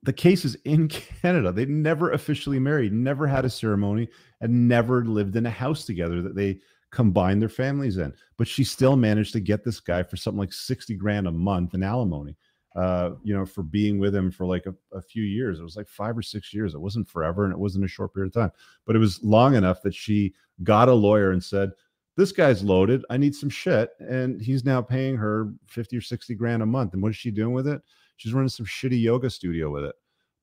the 0.02 0.12
case 0.12 0.44
is 0.44 0.56
in 0.64 0.88
Canada. 1.22 1.52
They 1.52 1.66
never 1.66 2.12
officially 2.12 2.58
married, 2.58 2.92
never 2.92 3.26
had 3.26 3.44
a 3.44 3.50
ceremony, 3.50 4.08
and 4.40 4.68
never 4.68 5.04
lived 5.04 5.36
in 5.36 5.46
a 5.46 5.50
house 5.50 5.84
together 5.84 6.22
that 6.22 6.34
they 6.34 6.60
combined 6.90 7.42
their 7.42 7.48
families 7.48 7.98
in. 7.98 8.12
But 8.36 8.48
she 8.48 8.64
still 8.64 8.96
managed 8.96 9.32
to 9.34 9.40
get 9.40 9.64
this 9.64 9.80
guy 9.80 10.02
for 10.02 10.16
something 10.16 10.38
like 10.38 10.52
60 10.52 10.94
grand 10.96 11.26
a 11.26 11.32
month 11.32 11.74
in 11.74 11.82
alimony. 11.82 12.36
Uh, 12.76 13.16
you 13.24 13.34
know, 13.34 13.44
for 13.44 13.62
being 13.62 13.98
with 13.98 14.14
him 14.14 14.30
for 14.30 14.46
like 14.46 14.66
a, 14.66 14.74
a 14.96 15.02
few 15.02 15.24
years. 15.24 15.58
It 15.58 15.64
was 15.64 15.74
like 15.74 15.88
five 15.88 16.16
or 16.16 16.22
six 16.22 16.54
years. 16.54 16.74
It 16.74 16.80
wasn't 16.80 17.08
forever 17.08 17.44
and 17.44 17.52
it 17.52 17.58
wasn't 17.58 17.84
a 17.86 17.88
short 17.88 18.14
period 18.14 18.28
of 18.28 18.40
time, 18.40 18.52
but 18.86 18.94
it 18.94 19.00
was 19.00 19.20
long 19.24 19.56
enough 19.56 19.82
that 19.82 19.94
she 19.94 20.32
got 20.62 20.88
a 20.88 20.92
lawyer 20.94 21.32
and 21.32 21.42
said, 21.42 21.72
This 22.16 22.30
guy's 22.30 22.62
loaded. 22.62 23.04
I 23.10 23.16
need 23.16 23.34
some 23.34 23.48
shit. 23.48 23.90
And 23.98 24.40
he's 24.40 24.64
now 24.64 24.80
paying 24.80 25.16
her 25.16 25.52
50 25.66 25.96
or 25.96 26.00
60 26.00 26.34
grand 26.36 26.62
a 26.62 26.66
month. 26.66 26.92
And 26.92 27.02
what 27.02 27.08
is 27.08 27.16
she 27.16 27.32
doing 27.32 27.52
with 27.52 27.66
it? 27.66 27.82
She's 28.18 28.34
running 28.34 28.50
some 28.50 28.66
shitty 28.66 29.00
yoga 29.00 29.30
studio 29.30 29.70
with 29.70 29.84
it, 29.84 29.94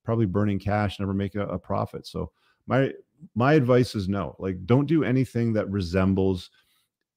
probably 0.03 0.25
burning 0.25 0.59
cash, 0.59 0.99
never 0.99 1.13
making 1.13 1.41
a, 1.41 1.47
a 1.47 1.59
profit. 1.59 2.07
So 2.07 2.31
my 2.67 2.91
my 3.35 3.53
advice 3.53 3.95
is 3.95 4.09
no. 4.09 4.35
Like, 4.39 4.65
don't 4.65 4.87
do 4.87 5.03
anything 5.03 5.53
that 5.53 5.69
resembles 5.69 6.49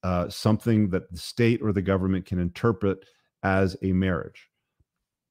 uh, 0.02 0.28
something 0.28 0.90
that 0.90 1.10
the 1.10 1.18
state 1.18 1.60
or 1.62 1.72
the 1.72 1.82
government 1.82 2.26
can 2.26 2.39
interpret 2.39 3.05
as 3.43 3.76
a 3.82 3.93
marriage. 3.93 4.48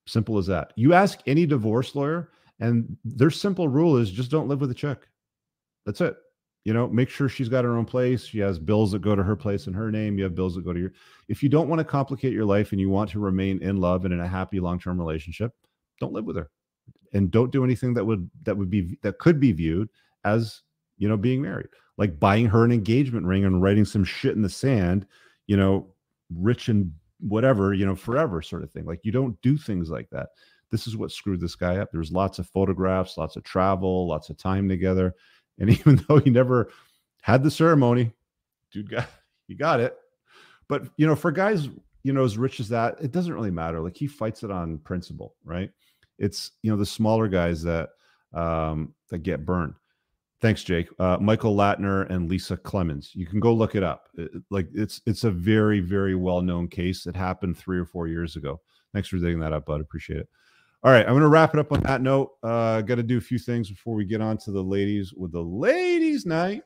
Simple 0.08 0.38
as 0.38 0.48
that. 0.48 0.74
You 0.76 0.94
ask 0.94 1.20
any 1.28 1.46
divorce 1.46 1.96
lawyer, 1.96 2.32
and 2.60 2.98
their 3.04 3.32
simple 3.32 3.68
rule 3.68 3.98
is 3.98 4.12
just 4.12 4.32
don't 4.32 4.48
live 4.48 4.62
with 4.62 4.72
a 4.72 4.76
chick. 4.76 5.08
That's 5.86 6.02
it. 6.02 6.16
You 6.68 6.74
know, 6.74 6.86
make 6.90 7.08
sure 7.08 7.30
she's 7.30 7.48
got 7.48 7.64
her 7.64 7.78
own 7.78 7.86
place. 7.86 8.26
She 8.26 8.40
has 8.40 8.60
bills 8.60 8.92
that 8.92 9.00
go 9.00 9.16
to 9.16 9.24
her 9.24 9.38
place 9.38 9.68
in 9.68 9.74
her 9.74 9.90
name. 9.90 10.18
You 10.18 10.26
have 10.26 10.36
bills 10.36 10.54
that 10.56 10.66
go 10.66 10.74
to 10.74 10.80
your. 10.82 10.92
If 11.30 11.42
you 11.42 11.48
don't 11.48 11.70
want 11.70 11.80
to 11.80 11.86
complicate 11.86 12.34
your 12.34 12.44
life 12.44 12.74
and 12.74 12.82
you 12.82 12.90
want 12.90 13.10
to 13.12 13.22
remain 13.22 13.64
in 13.64 13.78
love 13.78 14.04
and 14.04 14.14
in 14.14 14.20
a 14.20 14.28
happy 14.28 14.60
long-term 14.60 15.00
relationship, 15.00 15.54
don't 16.02 16.12
live 16.12 16.26
with 16.26 16.36
her, 16.36 16.50
and 17.14 17.32
don't 17.32 17.54
do 17.54 17.64
anything 17.64 17.94
that 17.94 18.04
would 18.04 18.30
that 18.44 18.58
would 18.58 18.70
be 18.70 18.98
that 19.02 19.18
could 19.18 19.40
be 19.40 19.54
viewed 19.54 19.88
as 20.26 20.62
you 20.98 21.08
know 21.08 21.16
being 21.16 21.42
married, 21.42 21.70
like 21.96 22.20
buying 22.20 22.48
her 22.48 22.66
an 22.66 22.74
engagement 22.74 23.26
ring 23.26 23.46
and 23.46 23.64
writing 23.64 23.86
some 23.86 24.04
shit 24.04 24.36
in 24.36 24.42
the 24.42 24.50
sand. 24.50 25.08
You 25.46 25.56
know, 25.56 25.88
rich 26.36 26.68
and 26.68 26.92
whatever, 27.22 27.74
you 27.74 27.86
know, 27.86 27.96
forever 27.96 28.42
sort 28.42 28.64
of 28.64 28.72
thing. 28.72 28.84
Like 28.84 29.06
you 29.06 29.14
don't 29.14 29.42
do 29.42 29.58
things 29.58 29.90
like 29.90 30.10
that. 30.10 30.32
This 30.70 30.86
is 30.86 30.98
what 30.98 31.14
screwed 31.14 31.40
this 31.40 31.56
guy 31.56 31.78
up. 31.78 31.94
There's 31.94 32.12
lots 32.12 32.40
of 32.40 32.50
photographs, 32.50 33.18
lots 33.18 33.38
of 33.38 33.46
travel, 33.46 34.06
lots 34.06 34.30
of 34.30 34.36
time 34.36 34.68
together 34.68 35.16
and 35.60 35.70
even 35.80 36.04
though 36.08 36.20
he 36.20 36.30
never 36.30 36.72
had 37.22 37.44
the 37.44 37.52
ceremony, 37.52 38.12
dude 38.72 38.90
got 38.90 39.10
he 39.48 39.56
got 39.56 39.80
it. 39.80 39.98
But 40.68 40.88
you 40.98 41.08
know, 41.08 41.16
for 41.16 41.32
guys, 41.32 41.70
you 42.04 42.14
know, 42.14 42.24
as 42.24 42.38
rich 42.38 42.60
as 42.60 42.70
that, 42.70 42.98
it 43.02 43.12
doesn't 43.12 43.34
really 43.34 43.52
matter. 43.52 43.80
Like 43.80 43.98
he 43.98 44.08
fights 44.08 44.44
it 44.44 44.52
on 44.52 44.78
principle, 44.80 45.36
right? 45.44 45.72
It's 46.20 46.52
you 46.62 46.72
know 46.72 46.78
the 46.78 46.86
smaller 46.86 47.28
guys 47.28 47.62
that 47.64 47.90
um 48.34 48.94
that 49.10 49.20
get 49.20 49.46
burned. 49.46 49.74
Thanks, 50.40 50.64
Jake. 50.64 50.88
Uh, 51.00 51.18
Michael 51.20 51.56
Latner 51.56 52.08
and 52.12 52.30
Lisa 52.30 52.58
Climans. 52.58 53.10
You 53.16 53.26
can 53.26 53.40
go 53.40 53.52
look 53.54 53.74
it 53.74 53.82
up. 53.82 54.08
It, 54.16 54.32
like 54.52 54.68
it's 54.74 55.02
it's 55.06 55.24
a 55.24 55.32
very 55.32 55.80
very 55.80 56.16
well 56.16 56.42
known 56.42 56.68
case 56.68 57.04
that 57.04 57.16
happened 57.16 57.58
three 57.58 57.80
or 57.80 57.86
four 57.86 58.08
years 58.08 58.36
ago. 58.36 58.62
Thanks 58.94 59.10
for 59.10 59.18
digging 59.18 59.40
that 59.40 59.54
up, 59.54 59.66
bud. 59.66 59.82
Appreciate 59.82 60.20
it. 60.20 60.30
All 60.84 60.92
right, 60.92 61.06
I'm 61.06 61.14
going 61.14 61.22
to 61.22 61.28
wrap 61.28 61.54
it 61.54 61.60
up 61.60 61.72
on 61.72 61.82
that 61.82 62.02
note. 62.02 62.32
Uh, 62.44 62.82
Got 62.82 62.96
to 62.96 63.04
do 63.04 63.18
a 63.18 63.22
few 63.22 63.40
things 63.40 63.70
before 63.70 63.96
we 63.96 64.06
get 64.06 64.22
on 64.22 64.38
to 64.40 64.52
the 64.52 64.64
ladies 64.64 65.14
with 65.14 65.32
the 65.32 65.42
ladies' 65.42 66.26
night. 66.26 66.62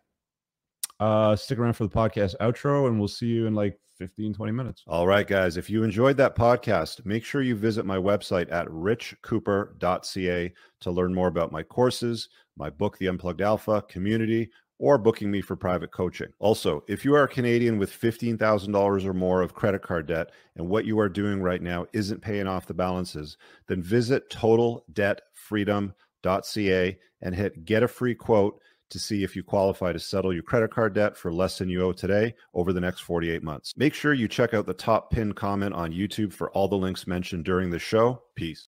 Uh, 1.00 1.36
stick 1.36 1.58
around 1.58 1.74
for 1.74 1.86
the 1.86 1.96
podcast 1.96 2.36
outro, 2.42 2.88
and 2.88 3.00
we'll 3.00 3.08
see 3.08 3.28
you 3.28 3.48
in 3.48 3.56
like 3.56 3.80
15, 3.98 4.34
20 4.34 4.52
minutes. 4.52 4.84
All 4.88 5.08
right, 5.08 5.28
guys. 5.28 5.58
If 5.58 5.70
you 5.70 5.84
enjoyed 5.84 6.18
that 6.18 6.36
podcast, 6.36 7.06
make 7.06 7.24
sure 7.24 7.42
you 7.42 7.56
visit 7.56 7.86
my 7.86 7.98
website 7.98 8.52
at 8.52 8.68
richcooper.ca 8.68 10.54
to 10.82 10.92
learn 10.92 11.14
more 11.14 11.28
about 11.28 11.52
my 11.52 11.64
courses, 11.64 12.30
my 12.58 12.70
book, 12.70 12.98
The 12.98 13.08
Unplugged 13.08 13.42
Alpha, 13.42 13.84
community, 13.88 14.50
or 14.82 14.98
booking 14.98 15.30
me 15.30 15.42
for 15.42 15.56
private 15.56 15.92
coaching. 15.92 16.34
Also, 16.40 16.84
if 16.88 17.06
you 17.06 17.14
are 17.14 17.22
a 17.24 17.28
Canadian 17.28 17.78
with 17.78 17.92
$15,000 17.92 19.06
or 19.06 19.14
more 19.14 19.44
of 19.44 19.54
credit 19.54 19.84
card 19.84 20.08
debt 20.08 20.32
and 20.56 20.68
what 20.68 20.86
you 20.86 21.00
are 21.00 21.08
doing 21.08 21.40
right 21.40 21.62
now 21.62 21.86
isn't 21.94 22.24
paying 22.24 22.48
off 22.48 22.66
the 22.66 22.74
balances, 22.74 23.38
then 23.68 23.84
visit 23.84 24.28
totaldebtfreedom.ca 24.32 27.00
and 27.22 27.36
hit 27.36 27.64
get 27.64 27.84
a 27.84 27.88
free 27.88 28.16
quote 28.16 28.60
to 28.90 28.98
see 28.98 29.24
if 29.24 29.36
you 29.36 29.44
qualify 29.44 29.94
to 29.94 30.00
settle 30.00 30.34
your 30.34 30.42
credit 30.42 30.72
card 30.72 30.96
debt 30.96 31.16
for 31.16 31.32
less 31.32 31.60
than 31.60 31.70
you 31.70 31.84
owe 31.84 31.94
today 31.94 32.34
over 32.56 32.74
the 32.74 32.82
next 32.82 33.02
48 33.02 33.44
months. 33.44 33.76
Make 33.78 33.94
sure 33.94 34.14
you 34.14 34.28
check 34.28 34.56
out 34.56 34.66
the 34.66 34.74
top 34.74 35.12
pinned 35.12 35.36
comment 35.36 35.76
on 35.76 35.94
YouTube 35.94 36.34
for 36.34 36.50
all 36.52 36.68
the 36.68 36.76
links 36.76 37.06
mentioned 37.06 37.46
during 37.46 37.70
the 37.70 37.78
show. 37.78 38.24
Peace. 38.36 38.68